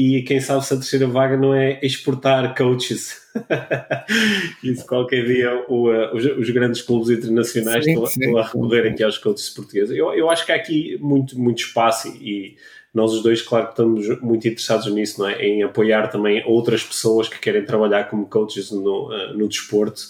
e 0.00 0.22
quem 0.22 0.40
sabe 0.40 0.64
se 0.64 0.72
a 0.72 0.78
terceira 0.78 1.06
vaga 1.06 1.36
não 1.36 1.54
é 1.54 1.78
exportar 1.82 2.56
coaches. 2.56 3.20
Isso 4.64 4.86
qualquer 4.86 5.26
dia 5.26 5.62
o, 5.68 5.90
uh, 5.90 6.16
os, 6.16 6.24
os, 6.24 6.48
grandes 6.48 6.80
clubes 6.80 7.10
internacionais 7.10 7.84
sim, 7.84 7.90
estão, 7.90 8.06
sim. 8.06 8.20
estão, 8.20 8.38
a 8.38 8.42
recorrer 8.42 8.90
aqui 8.90 9.02
aos 9.02 9.18
coaches 9.18 9.50
portugueses. 9.50 9.94
Eu, 9.94 10.14
eu 10.14 10.30
acho 10.30 10.46
que 10.46 10.52
há 10.52 10.54
aqui 10.54 10.96
muito, 11.02 11.38
muito 11.38 11.58
espaço 11.58 12.08
e 12.08 12.56
nós 12.94 13.12
os 13.12 13.22
dois, 13.22 13.42
claro 13.42 13.66
que 13.66 13.72
estamos 13.72 14.20
muito 14.22 14.48
interessados 14.48 14.90
nisso, 14.90 15.20
não 15.20 15.28
é? 15.28 15.44
Em 15.44 15.62
apoiar 15.62 16.08
também 16.08 16.42
outras 16.46 16.82
pessoas 16.82 17.28
que 17.28 17.38
querem 17.38 17.66
trabalhar 17.66 18.04
como 18.04 18.26
coaches 18.26 18.70
no, 18.70 19.10
uh, 19.10 19.36
no 19.36 19.46
desporto. 19.48 20.00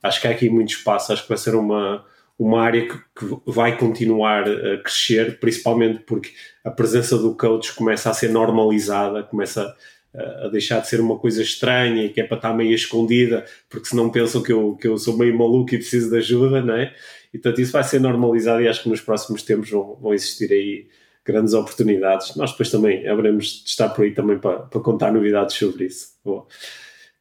Acho 0.00 0.20
que 0.20 0.28
há 0.28 0.30
aqui 0.30 0.48
muito 0.48 0.68
espaço, 0.68 1.12
acho 1.12 1.22
que 1.22 1.28
vai 1.28 1.38
ser 1.38 1.56
uma 1.56 2.04
uma 2.40 2.62
área 2.62 2.88
que, 2.88 2.96
que, 2.96 3.38
vai 3.46 3.76
continuar 3.76 4.48
a 4.48 4.78
crescer, 4.78 5.38
principalmente 5.38 6.00
porque 6.06 6.30
a 6.64 6.70
presença 6.70 7.18
do 7.18 7.36
coach 7.36 7.74
começa 7.74 8.08
a 8.08 8.14
ser 8.14 8.30
normalizada, 8.30 9.22
começa 9.22 9.76
a, 10.14 10.48
deixar 10.48 10.80
de 10.80 10.88
ser 10.88 11.02
uma 11.02 11.18
coisa 11.18 11.42
estranha 11.42 12.02
e 12.02 12.08
que 12.08 12.18
é 12.18 12.24
para 12.24 12.38
estar 12.38 12.54
meio 12.54 12.74
escondida, 12.74 13.44
porque 13.68 13.88
senão 13.88 14.08
pensam 14.08 14.42
que 14.42 14.50
eu, 14.50 14.74
que 14.80 14.88
eu 14.88 14.96
sou 14.96 15.18
meio 15.18 15.36
maluco 15.36 15.74
e 15.74 15.78
preciso 15.78 16.08
de 16.08 16.16
ajuda, 16.16 16.62
não 16.62 16.74
é? 16.74 16.94
E 17.32 17.38
portanto 17.38 17.60
isso 17.60 17.72
vai 17.72 17.84
ser 17.84 18.00
normalizado 18.00 18.62
e 18.62 18.68
acho 18.68 18.84
que 18.84 18.88
nos 18.88 19.02
próximos 19.02 19.42
tempos 19.42 19.68
vão, 19.68 19.98
vão 20.00 20.14
existir 20.14 20.50
aí 20.50 20.88
grandes 21.22 21.52
oportunidades. 21.52 22.34
Nós 22.36 22.52
depois 22.52 22.70
também 22.70 23.06
haveremos 23.06 23.62
de 23.64 23.68
estar 23.68 23.90
por 23.90 24.02
aí 24.02 24.12
também 24.12 24.38
para, 24.38 24.60
para 24.60 24.80
contar 24.80 25.12
novidades 25.12 25.56
sobre 25.56 25.84
isso. 25.84 26.14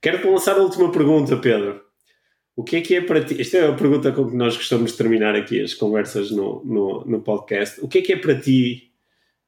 Quero-te 0.01 0.25
lançar 0.27 0.55
a 0.55 0.61
última 0.61 0.89
pergunta, 0.89 1.35
Pedro. 1.35 1.88
O 2.59 2.63
que 2.63 2.75
é 2.75 2.81
que 2.81 2.93
é 2.93 2.99
para 2.99 3.23
ti? 3.23 3.39
Esta 3.39 3.57
é 3.57 3.67
a 3.69 3.73
pergunta 3.73 4.11
com 4.11 4.29
que 4.29 4.35
nós 4.35 4.57
gostamos 4.57 4.91
de 4.91 4.97
terminar 4.97 5.33
aqui 5.33 5.61
as 5.61 5.73
conversas 5.73 6.29
no, 6.29 6.61
no, 6.65 7.05
no 7.05 7.21
podcast. 7.21 7.79
O 7.79 7.87
que 7.87 7.99
é 7.99 8.01
que 8.01 8.11
é 8.11 8.17
para 8.17 8.37
ti 8.37 8.91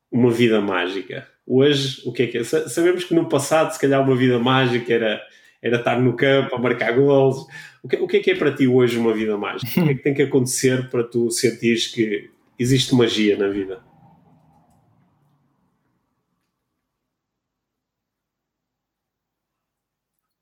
uma 0.10 0.32
vida 0.32 0.62
mágica? 0.62 1.28
Hoje, 1.46 2.02
o 2.06 2.14
que 2.14 2.24
é 2.24 2.28
que 2.28 2.38
é? 2.38 2.44
Sabemos 2.46 3.04
que 3.04 3.14
no 3.14 3.28
passado, 3.28 3.74
se 3.74 3.80
calhar, 3.82 4.02
uma 4.02 4.16
vida 4.16 4.40
mágica 4.40 4.94
era, 4.94 5.22
era 5.62 5.76
estar 5.76 6.00
no 6.00 6.16
campo 6.16 6.56
a 6.56 6.58
marcar 6.58 6.94
gols. 6.94 7.46
O 7.84 7.90
que, 7.90 7.98
o 7.98 8.08
que 8.08 8.16
é 8.16 8.20
que 8.22 8.32
é 8.32 8.36
para 8.36 8.56
ti 8.56 8.66
hoje 8.66 8.98
uma 8.98 9.14
vida 9.14 9.38
mágica? 9.38 9.82
O 9.82 9.84
que 9.84 9.92
é 9.92 9.94
que 9.94 10.04
tem 10.04 10.14
que 10.14 10.22
acontecer 10.22 10.90
para 10.90 11.04
tu 11.04 11.30
sentires 11.30 11.88
que 11.88 12.30
existe 12.58 12.96
magia 12.96 13.38
na 13.38 13.50
vida? 13.50 13.84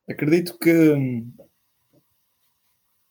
Acredito 0.07 0.55
que 0.59 0.69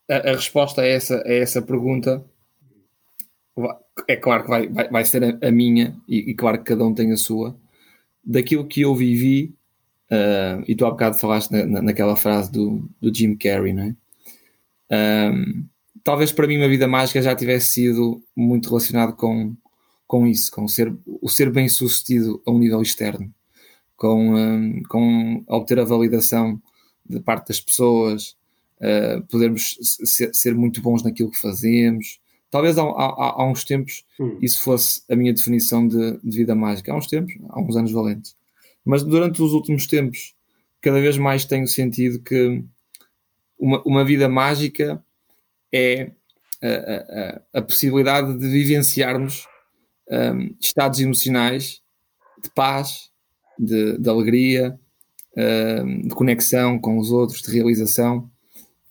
a, 0.08 0.16
a, 0.16 0.32
resposta 0.32 0.82
a 0.82 0.86
essa, 0.86 1.22
a 1.26 1.32
essa 1.32 1.62
pergunta 1.62 2.24
é 4.06 4.16
claro 4.16 4.44
que 4.44 4.48
vai, 4.48 4.68
vai, 4.68 4.88
vai 4.88 5.04
ser 5.04 5.24
a, 5.24 5.48
a 5.48 5.50
minha, 5.50 5.96
e, 6.08 6.30
e, 6.30 6.34
claro 6.34 6.58
que 6.58 6.64
cada 6.64 6.84
um 6.84 6.94
tem 6.94 7.12
a 7.12 7.16
sua, 7.16 7.56
daquilo 8.24 8.66
que 8.66 8.82
eu 8.82 8.94
vivi, 8.94 9.54
uh, 10.10 10.62
e 10.66 10.74
tu 10.74 10.86
há 10.86 10.90
bocado 10.90 11.18
falaste 11.18 11.50
na, 11.50 11.64
na, 11.64 11.82
naquela 11.82 12.16
frase 12.16 12.50
do, 12.52 12.88
do 13.00 13.12
Jim 13.14 13.34
Carrey, 13.36 13.72
não 13.72 13.82
é? 13.82 13.96
Um, 14.90 15.66
talvez 16.02 16.32
para 16.32 16.46
mim 16.46 16.56
uma 16.56 16.68
vida 16.68 16.88
mágica 16.88 17.20
já 17.20 17.34
tivesse 17.34 17.72
sido 17.72 18.22
muito 18.34 18.68
relacionado 18.68 19.14
com, 19.14 19.54
com 20.06 20.26
isso, 20.26 20.50
com 20.50 20.66
ser, 20.66 20.94
o 21.06 21.28
ser 21.28 21.50
bem 21.50 21.68
sucedido 21.68 22.42
a 22.46 22.50
um 22.50 22.58
nível 22.58 22.80
externo, 22.80 23.32
com, 23.96 24.34
um, 24.34 24.82
com 24.88 25.44
obter 25.46 25.78
a 25.80 25.84
validação 25.84 26.60
de 27.04 27.20
parte 27.20 27.48
das 27.48 27.60
pessoas, 27.60 28.37
uh, 28.80 29.22
podermos 29.28 29.76
ser, 29.80 30.34
ser, 30.34 30.54
muito 30.54 30.80
bons 30.80 31.02
naquilo 31.02 31.30
que 31.30 31.40
fazemos. 31.40 32.20
Talvez 32.50 32.78
há, 32.78 32.82
há, 32.82 33.42
há 33.42 33.46
uns 33.46 33.64
tempos 33.64 34.04
hum. 34.18 34.38
isso 34.40 34.62
fosse 34.62 35.02
a 35.10 35.14
minha 35.14 35.32
definição 35.32 35.86
de, 35.86 36.18
de, 36.22 36.36
vida 36.38 36.54
mágica. 36.54 36.92
Há 36.92 36.96
uns 36.96 37.06
tempos, 37.06 37.34
há 37.48 37.60
uns 37.60 37.76
anos 37.76 37.92
valentes. 37.92 38.36
Mas 38.84 39.02
durante 39.02 39.42
os 39.42 39.52
últimos 39.52 39.86
tempos, 39.86 40.34
cada 40.80 41.00
vez 41.00 41.18
mais 41.18 41.44
tenho 41.44 41.68
sentido 41.68 42.20
que 42.20 42.64
uma, 43.58 43.82
uma 43.84 44.04
vida 44.04 44.28
mágica 44.28 45.02
é 45.72 46.12
a, 46.62 47.52
a, 47.54 47.58
a 47.58 47.62
possibilidade 47.62 48.38
de 48.38 48.48
vivenciarmos 48.48 49.46
um, 50.10 50.54
estados 50.60 51.00
emocionais 51.00 51.82
de 52.42 52.50
paz, 52.50 53.10
de, 53.58 53.98
de 53.98 54.08
alegria, 54.08 54.78
um, 55.36 56.02
de 56.02 56.14
conexão 56.14 56.78
com 56.78 56.98
os 56.98 57.10
outros, 57.10 57.42
de 57.42 57.52
realização, 57.52 58.30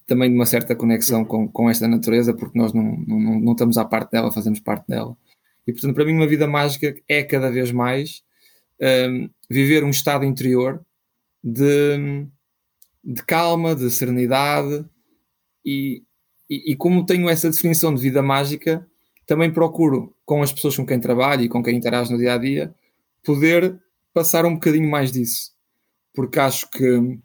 também 0.08 0.30
de 0.30 0.36
uma 0.36 0.46
certa 0.46 0.74
conexão 0.76 1.26
com, 1.26 1.48
com 1.48 1.70
esta 1.70 1.88
natureza, 1.88 2.34
porque 2.34 2.58
nós 2.58 2.74
não, 2.74 2.98
não, 3.06 3.40
não 3.40 3.52
estamos 3.52 3.78
à 3.78 3.84
parte 3.84 4.12
dela, 4.12 4.32
fazemos 4.32 4.62
parte 4.62 4.88
dela. 4.88 5.16
E 5.68 5.74
portanto, 5.74 5.94
para 5.94 6.06
mim, 6.06 6.14
uma 6.14 6.26
vida 6.26 6.48
mágica 6.48 6.96
é 7.08 7.24
cada 7.24 7.52
vez 7.52 7.74
mais 7.74 8.24
um, 8.82 9.30
viver 9.50 9.84
um 9.84 9.90
estado 9.90 10.24
interior 10.24 10.82
de, 11.44 12.26
de 13.04 13.24
calma, 13.24 13.76
de 13.76 13.92
serenidade, 13.92 14.86
e, 15.66 16.04
e, 16.50 16.72
e, 16.72 16.76
como 16.78 17.06
tenho 17.06 17.28
essa 17.28 17.50
definição 17.50 17.94
de 17.94 18.02
vida 18.02 18.22
mágica, 18.22 18.88
também 19.26 19.52
procuro, 19.52 20.16
com 20.26 20.42
as 20.42 20.54
pessoas 20.54 20.78
com 20.78 20.86
quem 20.86 21.00
trabalho 21.00 21.44
e 21.44 21.50
com 21.50 21.62
quem 21.62 21.76
interajo 21.76 22.14
no 22.14 22.18
dia 22.18 22.36
a 22.36 22.38
dia, 22.38 22.74
poder 23.22 23.78
passar 24.14 24.46
um 24.46 24.54
bocadinho 24.54 24.90
mais 24.90 25.12
disso. 25.12 25.52
Porque 26.14 26.40
acho 26.40 26.72
que 26.72 27.20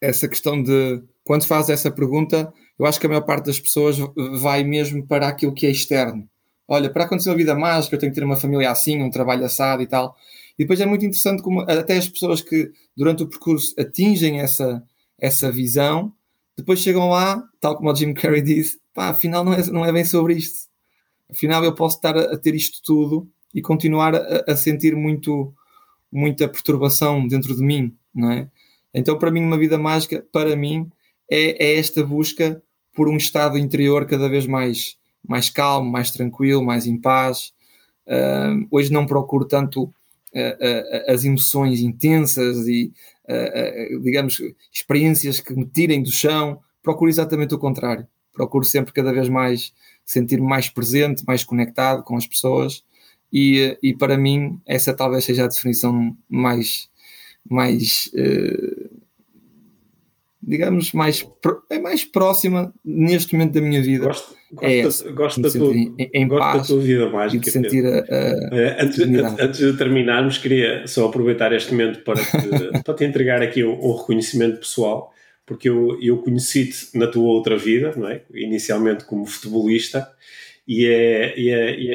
essa 0.00 0.26
questão 0.26 0.62
de 0.62 1.02
quando 1.24 1.46
faz 1.46 1.68
essa 1.68 1.90
pergunta, 1.90 2.52
eu 2.78 2.86
acho 2.86 2.98
que 2.98 3.06
a 3.06 3.08
maior 3.08 3.22
parte 3.22 3.46
das 3.46 3.60
pessoas 3.60 3.96
vai 4.40 4.64
mesmo 4.64 5.06
para 5.06 5.28
aquilo 5.28 5.54
que 5.54 5.66
é 5.66 5.70
externo. 5.70 6.28
Olha, 6.66 6.90
para 6.90 7.04
acontecer 7.04 7.30
uma 7.30 7.36
vida 7.36 7.54
mágica, 7.54 7.94
eu 7.94 7.98
tenho 7.98 8.12
que 8.12 8.18
ter 8.18 8.24
uma 8.24 8.36
família 8.36 8.70
assim, 8.70 9.02
um 9.02 9.10
trabalho 9.10 9.44
assado 9.44 9.82
e 9.82 9.86
tal. 9.86 10.16
E 10.58 10.64
depois 10.64 10.80
é 10.80 10.86
muito 10.86 11.04
interessante 11.04 11.42
como 11.42 11.60
até 11.60 11.96
as 11.96 12.08
pessoas 12.08 12.40
que 12.40 12.70
durante 12.96 13.22
o 13.22 13.28
percurso 13.28 13.74
atingem 13.78 14.40
essa, 14.40 14.82
essa 15.18 15.50
visão, 15.50 16.12
depois 16.56 16.80
chegam 16.80 17.08
lá, 17.08 17.42
tal 17.60 17.76
como 17.76 17.90
o 17.90 17.94
Jim 17.94 18.14
Carrey 18.14 18.42
disse, 18.42 18.80
pá, 18.94 19.08
afinal 19.08 19.44
não 19.44 19.52
é, 19.52 19.64
não 19.66 19.84
é 19.84 19.92
bem 19.92 20.04
sobre 20.04 20.34
isto. 20.34 20.68
Afinal 21.30 21.64
eu 21.64 21.74
posso 21.74 21.96
estar 21.96 22.16
a, 22.16 22.34
a 22.34 22.38
ter 22.38 22.54
isto 22.54 22.80
tudo 22.82 23.28
e 23.54 23.62
continuar 23.62 24.14
a, 24.14 24.44
a 24.48 24.56
sentir 24.56 24.94
muito, 24.96 25.52
muita 26.10 26.48
perturbação 26.48 27.26
dentro 27.26 27.54
de 27.56 27.62
mim, 27.62 27.94
não 28.14 28.30
é? 28.30 28.48
Então, 28.94 29.18
para 29.18 29.30
mim, 29.30 29.42
uma 29.42 29.56
vida 29.56 29.78
mágica, 29.78 30.24
para 30.30 30.54
mim, 30.54 30.90
é, 31.32 31.64
é 31.64 31.78
esta 31.78 32.04
busca 32.04 32.62
por 32.94 33.08
um 33.08 33.16
estado 33.16 33.56
interior 33.56 34.06
cada 34.06 34.28
vez 34.28 34.46
mais, 34.46 34.96
mais 35.26 35.48
calmo, 35.48 35.90
mais 35.90 36.10
tranquilo, 36.10 36.64
mais 36.64 36.86
em 36.86 36.98
paz. 36.98 37.52
Uh, 38.06 38.66
hoje 38.70 38.92
não 38.92 39.06
procuro 39.06 39.44
tanto 39.44 39.92
as 41.08 41.26
emoções 41.26 41.80
intensas 41.80 42.66
e, 42.66 42.90
digamos, 44.02 44.40
experiências 44.72 45.40
que 45.40 45.52
me 45.52 45.66
tirem 45.66 46.02
do 46.02 46.10
chão, 46.10 46.58
procuro 46.82 47.10
exatamente 47.10 47.54
o 47.54 47.58
contrário. 47.58 48.06
Procuro 48.32 48.64
sempre 48.64 48.94
cada 48.94 49.12
vez 49.12 49.28
mais 49.28 49.74
sentir-me 50.06 50.46
mais 50.46 50.70
presente, 50.70 51.22
mais 51.26 51.44
conectado 51.44 52.02
com 52.02 52.16
as 52.16 52.26
pessoas 52.26 52.82
e, 53.32 53.78
e 53.82 53.94
para 53.94 54.16
mim 54.18 54.60
essa 54.66 54.92
talvez 54.92 55.24
seja 55.24 55.44
a 55.44 55.48
definição 55.48 56.16
mais, 56.28 56.90
mais 57.48 58.10
uh, 58.14 59.01
digamos, 60.42 60.92
mais, 60.92 61.24
é 61.70 61.78
mais 61.78 62.04
próxima 62.04 62.74
neste 62.84 63.34
momento 63.34 63.52
da 63.52 63.60
minha 63.60 63.80
vida. 63.80 64.06
Gosto, 64.06 64.34
gosto, 64.52 64.64
é 64.64 64.78
essa, 64.80 65.12
gosto, 65.12 65.40
da, 65.40 65.50
tua, 65.50 65.74
em, 65.74 65.94
em 65.98 66.26
gosto 66.26 66.42
paz 66.42 66.62
da 66.62 66.66
tua 66.66 66.80
vida 66.80 67.08
mágica. 67.08 67.48
E 67.48 67.52
sentir 67.52 67.86
a, 67.86 67.98
a 67.98 68.56
eh, 68.56 68.76
antes, 68.80 68.98
antes, 68.98 69.60
de 69.60 69.76
terminarmos, 69.76 70.38
queria 70.38 70.86
só 70.86 71.06
aproveitar 71.06 71.52
este 71.52 71.70
momento 71.70 72.00
para 72.00 72.20
te, 72.20 72.82
para 72.82 72.94
te 72.94 73.04
entregar 73.04 73.40
aqui 73.40 73.62
um, 73.62 73.72
um, 73.72 73.96
reconhecimento 73.96 74.58
pessoal, 74.58 75.12
porque 75.46 75.68
eu, 75.68 75.96
eu 76.02 76.18
conheci-te 76.18 76.98
na 76.98 77.06
tua 77.06 77.28
outra 77.28 77.56
vida, 77.56 77.92
não 77.96 78.08
é? 78.08 78.22
inicialmente 78.34 79.04
como 79.04 79.24
futebolista, 79.24 80.08
e, 80.66 80.86
é, 80.86 81.38
e, 81.38 81.50
é, 81.50 81.78
e 81.78 81.94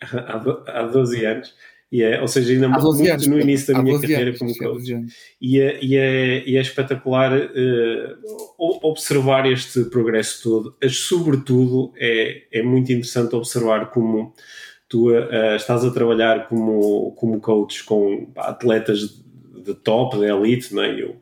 há, 0.00 0.80
há 0.80 0.82
12 0.86 1.24
anos 1.24 1.54
e 1.92 2.02
é, 2.02 2.22
ou 2.22 2.26
seja, 2.26 2.54
ainda 2.54 2.70
muito 2.70 3.28
no 3.28 3.38
início 3.38 3.74
da 3.74 3.82
minha 3.82 4.00
carreira 4.00 4.34
como 4.38 4.56
coach. 4.56 5.06
E 5.38 5.60
é, 5.60 5.78
e, 5.84 5.94
é, 5.94 6.42
e 6.48 6.56
é 6.56 6.60
espetacular 6.62 7.30
uh, 7.36 8.88
observar 8.88 9.44
este 9.44 9.84
progresso 9.84 10.42
todo. 10.42 10.74
Mas, 10.82 10.96
sobretudo, 10.96 11.92
é, 11.98 12.44
é 12.50 12.62
muito 12.62 12.90
interessante 12.90 13.36
observar 13.36 13.90
como 13.90 14.32
tu 14.88 15.10
uh, 15.10 15.54
estás 15.54 15.84
a 15.84 15.90
trabalhar 15.90 16.48
como, 16.48 17.12
como 17.12 17.38
coach 17.42 17.84
com 17.84 18.32
atletas 18.36 19.22
de 19.62 19.74
top, 19.74 20.16
de 20.16 20.24
elite, 20.24 20.74
não 20.74 20.82
é? 20.82 20.98
Eu 20.98 21.16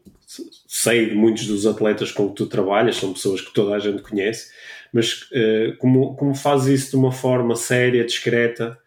sei 0.69 1.07
de 1.11 1.17
muitos 1.17 1.49
dos 1.49 1.67
atletas 1.67 2.13
com 2.13 2.29
que 2.29 2.37
tu 2.37 2.47
trabalhas, 2.47 2.95
são 2.95 3.13
pessoas 3.13 3.41
que 3.41 3.53
toda 3.53 3.75
a 3.75 3.81
gente 3.81 4.03
conhece, 4.03 4.53
mas 4.93 5.23
uh, 5.33 5.77
como, 5.79 6.15
como 6.15 6.33
fazes 6.33 6.83
isso 6.83 6.91
de 6.93 6.97
uma 6.97 7.11
forma 7.11 7.57
séria, 7.57 8.05
discreta, 8.05 8.79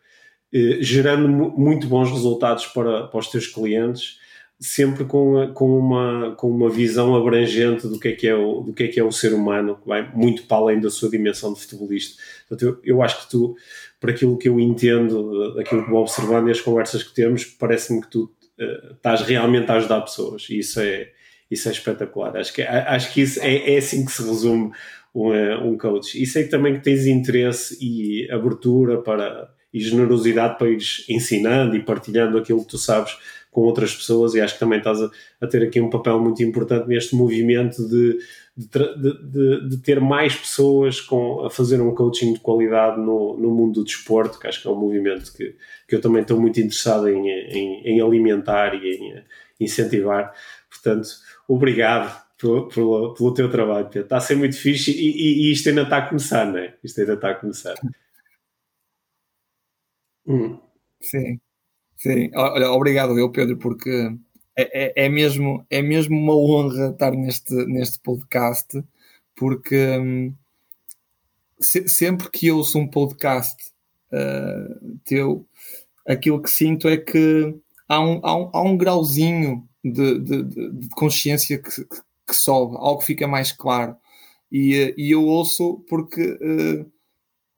gerando 0.80 1.28
muito 1.28 1.88
bons 1.88 2.12
resultados 2.12 2.68
para, 2.68 3.08
para 3.08 3.20
os 3.20 3.28
teus 3.28 3.48
clientes, 3.48 4.20
sempre 4.60 5.04
com, 5.04 5.52
com, 5.54 5.78
uma, 5.78 6.36
com 6.36 6.50
uma 6.50 6.70
visão 6.70 7.16
abrangente 7.16 7.88
do 7.88 8.00
que, 8.00 8.10
é 8.10 8.12
que 8.14 8.28
é 8.28 8.36
o, 8.36 8.62
do 8.62 8.74
que 8.74 8.84
é 8.84 8.88
que 8.88 9.00
é 9.00 9.04
o 9.04 9.12
ser 9.12 9.34
humano, 9.34 9.78
que 9.82 9.88
vai 9.88 10.10
muito 10.14 10.44
para 10.44 10.58
além 10.58 10.80
da 10.80 10.90
sua 10.90 11.10
dimensão 11.10 11.54
de 11.54 11.60
futebolista. 11.60 12.22
Portanto, 12.48 12.80
eu, 12.84 12.96
eu 12.96 13.02
acho 13.02 13.24
que 13.24 13.32
tu, 13.32 13.56
por 14.00 14.10
aquilo 14.10 14.38
que 14.38 14.48
eu 14.48 14.60
entendo, 14.60 15.54
daquilo 15.56 15.84
que 15.84 15.90
vou 15.90 16.02
observando 16.02 16.48
e 16.48 16.52
as 16.52 16.62
conversas 16.62 17.04
que 17.04 17.14
temos, 17.14 17.44
parece-me 17.46 18.02
que 18.02 18.10
tu 18.10 18.32
uh, 18.60 18.94
estás 18.94 19.22
realmente 19.22 19.70
a 19.70 19.76
ajudar 19.76 20.02
pessoas 20.02 20.48
e 20.50 20.60
isso 20.60 20.80
é, 20.80 21.10
isso 21.52 21.68
é 21.68 21.72
espetacular. 21.72 22.38
Acho 22.38 22.54
que, 22.54 22.62
acho 22.62 23.12
que 23.14 23.22
isso 23.22 23.40
é, 23.42 23.74
é 23.74 23.78
assim 23.78 24.06
que 24.06 24.12
se 24.12 24.24
resume 24.24 24.72
um, 25.14 25.34
eh, 25.34 25.58
um 25.58 25.78
coach. 25.78 26.22
E 26.22 26.26
sei 26.26 26.48
também 26.48 26.76
que 26.76 26.84
tens 26.84 27.06
interesse 27.06 27.78
e 27.82 28.32
abertura 28.32 29.02
para 29.02 29.54
e 29.74 29.80
generosidade 29.80 30.58
para 30.58 30.70
ires 30.70 31.06
ensinando 31.10 31.76
e 31.76 31.84
partilhando 31.84 32.38
aquilo 32.38 32.62
que 32.62 32.70
tu 32.70 32.78
sabes 32.78 33.18
com 33.54 33.62
outras 33.62 33.96
pessoas 33.96 34.34
e 34.34 34.42
acho 34.42 34.56
que 34.56 34.60
também 34.60 34.80
estás 34.80 35.02
a, 35.02 35.10
a 35.40 35.48
ter 35.48 35.64
aqui 35.64 35.80
um 35.80 35.90
papel 35.90 36.20
muito 36.20 36.42
importante 36.44 36.88
neste 36.88 37.16
movimento 37.16 37.88
de, 37.88 38.18
de, 38.58 39.22
de, 39.24 39.70
de, 39.70 39.78
ter 39.78 40.02
mais 40.02 40.36
pessoas 40.36 41.00
com, 41.00 41.46
a 41.46 41.50
fazer 41.50 41.80
um 41.80 41.94
coaching 41.94 42.34
de 42.34 42.40
qualidade 42.40 43.00
no, 43.00 43.38
no 43.38 43.52
mundo 43.52 43.76
do 43.76 43.84
desporto, 43.84 44.40
que 44.40 44.48
acho 44.48 44.62
que 44.62 44.68
é 44.68 44.72
um 44.72 44.76
movimento 44.76 45.32
que, 45.32 45.56
que 45.88 45.96
eu 45.96 46.02
também 46.02 46.24
estou 46.24 46.40
muito 46.40 46.60
interessado 46.60 47.08
em, 47.08 47.30
em, 47.30 47.82
em 47.86 48.02
alimentar 48.02 48.74
e 48.74 48.96
em 48.96 49.24
incentivar. 49.60 50.34
Portanto, 50.70 51.10
obrigado 51.48 52.24
pelo, 52.40 52.68
pelo, 52.68 53.14
pelo 53.14 53.34
teu 53.34 53.50
trabalho, 53.50 53.86
Pedro. 53.86 54.02
Está 54.02 54.18
a 54.18 54.22
ser 54.22 54.36
muito 54.36 54.58
fixe 54.58 54.92
e, 54.92 54.96
e, 54.96 55.48
e 55.48 55.52
isto 55.52 55.70
ainda 55.70 55.84
está 55.84 55.98
a 55.98 56.08
começar, 56.08 56.46
não 56.46 56.58
é? 56.58 56.74
Isto 56.84 57.02
ainda 57.02 57.14
está 57.14 57.30
a 57.30 57.36
começar. 57.36 57.76
Hum. 60.26 60.60
Sim, 61.02 61.40
sim. 61.98 62.32
Olha, 62.36 62.72
obrigado 62.72 63.18
eu, 63.20 63.32
Pedro, 63.32 63.58
porque 63.58 63.90
é, 64.56 65.04
é, 65.04 65.06
é, 65.06 65.10
mesmo, 65.10 65.66
é 65.70 65.82
mesmo 65.82 66.18
uma 66.18 66.36
honra 66.36 66.92
estar 66.92 67.12
neste, 67.12 67.54
neste 67.66 68.00
podcast, 68.00 68.84
porque 69.36 69.98
hum, 69.98 70.34
se, 71.60 71.88
sempre 71.88 72.30
que 72.30 72.52
ouço 72.52 72.78
um 72.78 72.88
podcast 72.88 73.56
uh, 74.12 74.98
teu, 75.06 75.46
aquilo 76.08 76.42
que 76.42 76.50
sinto 76.50 76.88
é 76.88 76.98
que 76.98 77.56
há 77.88 78.00
um, 78.00 78.20
há 78.24 78.36
um, 78.36 78.50
há 78.54 78.62
um 78.62 78.78
grauzinho 78.78 79.68
de, 79.84 80.20
de, 80.20 80.44
de 80.44 80.90
consciência 80.90 81.58
que, 81.58 81.70
que, 81.70 82.36
sobe, 82.36 82.76
algo 82.78 83.00
que 83.00 83.08
fica 83.08 83.28
mais 83.28 83.52
claro. 83.52 83.96
E, 84.52 84.94
e 84.98 85.12
eu 85.12 85.26
ouço 85.26 85.84
porque 85.90 86.22
uh, 86.22 86.92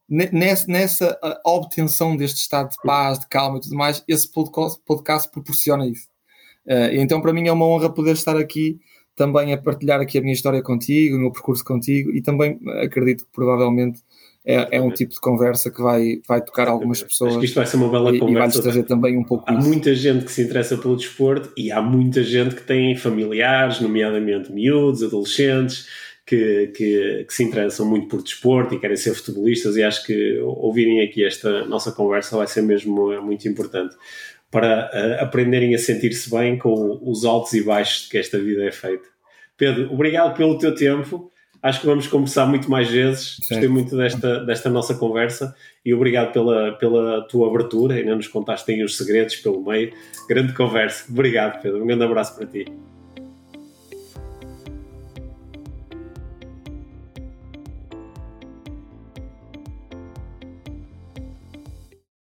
nessa, 0.09 1.17
obtenção 1.45 2.15
deste 2.15 2.41
estado 2.41 2.69
de 2.69 2.77
paz, 2.83 3.19
de 3.19 3.27
calma 3.27 3.57
e 3.57 3.61
tudo 3.61 3.75
mais, 3.75 4.03
esse 4.07 4.29
podcast, 4.31 5.31
proporciona 5.31 5.87
isso. 5.87 6.07
Uh, 6.65 6.93
então, 6.93 7.21
para 7.21 7.33
mim, 7.33 7.47
é 7.47 7.51
uma 7.51 7.65
honra 7.65 7.89
poder 7.89 8.13
estar 8.13 8.37
aqui 8.37 8.79
também 9.15 9.53
a 9.53 9.57
partilhar 9.57 10.01
aqui 10.01 10.17
a 10.17 10.21
minha 10.21 10.33
história 10.33 10.61
contigo, 10.61 11.15
o 11.15 11.19
meu 11.19 11.31
percurso 11.31 11.63
contigo 11.63 12.11
e 12.11 12.21
também 12.21 12.59
acredito 12.83 13.25
que 13.25 13.31
provavelmente 13.31 14.01
é, 14.45 14.77
é 14.77 14.81
um 14.81 14.91
tipo 14.91 15.13
de 15.13 15.19
conversa 15.19 15.71
que 15.71 15.81
vai, 15.81 16.21
vai 16.27 16.41
tocar 16.41 16.67
algumas 16.67 17.01
pessoas. 17.01 17.31
Acho 17.31 17.39
que 17.39 17.45
isto 17.45 17.55
vai 17.55 17.65
ser 17.65 17.77
uma 17.77 17.89
bela 17.89 18.15
e, 18.15 18.19
conversa. 18.19 18.59
E 18.59 18.61
vai 18.61 18.63
trazer 18.63 18.83
também 18.83 19.17
um 19.17 19.23
pouco 19.23 19.43
Há 19.47 19.53
muita 19.53 19.95
gente 19.95 20.25
que 20.25 20.31
se 20.31 20.43
interessa 20.43 20.77
pelo 20.77 20.95
desporto 20.95 21.51
e 21.57 21.71
há 21.71 21.81
muita 21.81 22.21
gente 22.23 22.55
que 22.55 22.61
tem 22.61 22.95
familiares, 22.95 23.79
nomeadamente 23.79 24.51
miúdos, 24.51 25.01
adolescentes, 25.01 25.87
que, 26.25 26.67
que, 26.75 27.25
que, 27.27 27.33
se 27.33 27.43
interessam 27.43 27.85
muito 27.85 28.07
por 28.07 28.21
desporto 28.21 28.73
e 28.73 28.79
querem 28.79 28.97
ser 28.97 29.13
futebolistas, 29.13 29.75
e 29.75 29.83
acho 29.83 30.03
que 30.05 30.39
ouvirem 30.39 31.01
aqui 31.01 31.23
esta 31.23 31.65
nossa 31.65 31.91
conversa 31.91 32.35
vai 32.35 32.47
ser 32.47 32.63
mesmo 32.63 33.11
é 33.11 33.19
muito 33.19 33.47
importante 33.47 33.95
para 34.49 34.89
uh, 34.93 35.23
aprenderem 35.23 35.75
a 35.75 35.77
sentir-se 35.77 36.29
bem 36.29 36.57
com 36.57 36.99
os 37.03 37.25
altos 37.25 37.53
e 37.53 37.61
baixos 37.61 38.07
que 38.07 38.17
esta 38.17 38.39
vida 38.39 38.63
é 38.63 38.71
feita. 38.71 39.05
Pedro, 39.57 39.93
obrigado 39.93 40.35
pelo 40.35 40.57
teu 40.57 40.73
tempo. 40.73 41.31
Acho 41.61 41.81
que 41.81 41.87
vamos 41.87 42.07
conversar 42.07 42.45
muito 42.45 42.69
mais 42.69 42.89
vezes. 42.89 43.37
Gostei 43.39 43.67
muito 43.67 43.97
desta, 43.97 44.45
desta 44.45 44.69
nossa 44.69 44.93
conversa 44.93 45.55
e 45.83 45.93
obrigado 45.93 46.31
pela, 46.31 46.73
pela 46.73 47.27
tua 47.27 47.49
abertura. 47.49 47.95
Ainda 47.95 48.15
nos 48.15 48.27
contaste 48.27 48.71
aí 48.71 48.83
os 48.83 48.97
segredos 48.97 49.35
pelo 49.37 49.63
meio. 49.63 49.91
Grande 50.29 50.53
conversa. 50.53 51.11
Obrigado, 51.11 51.61
Pedro. 51.61 51.81
Um 51.81 51.87
grande 51.87 52.03
abraço 52.03 52.35
para 52.35 52.45
ti. 52.45 52.65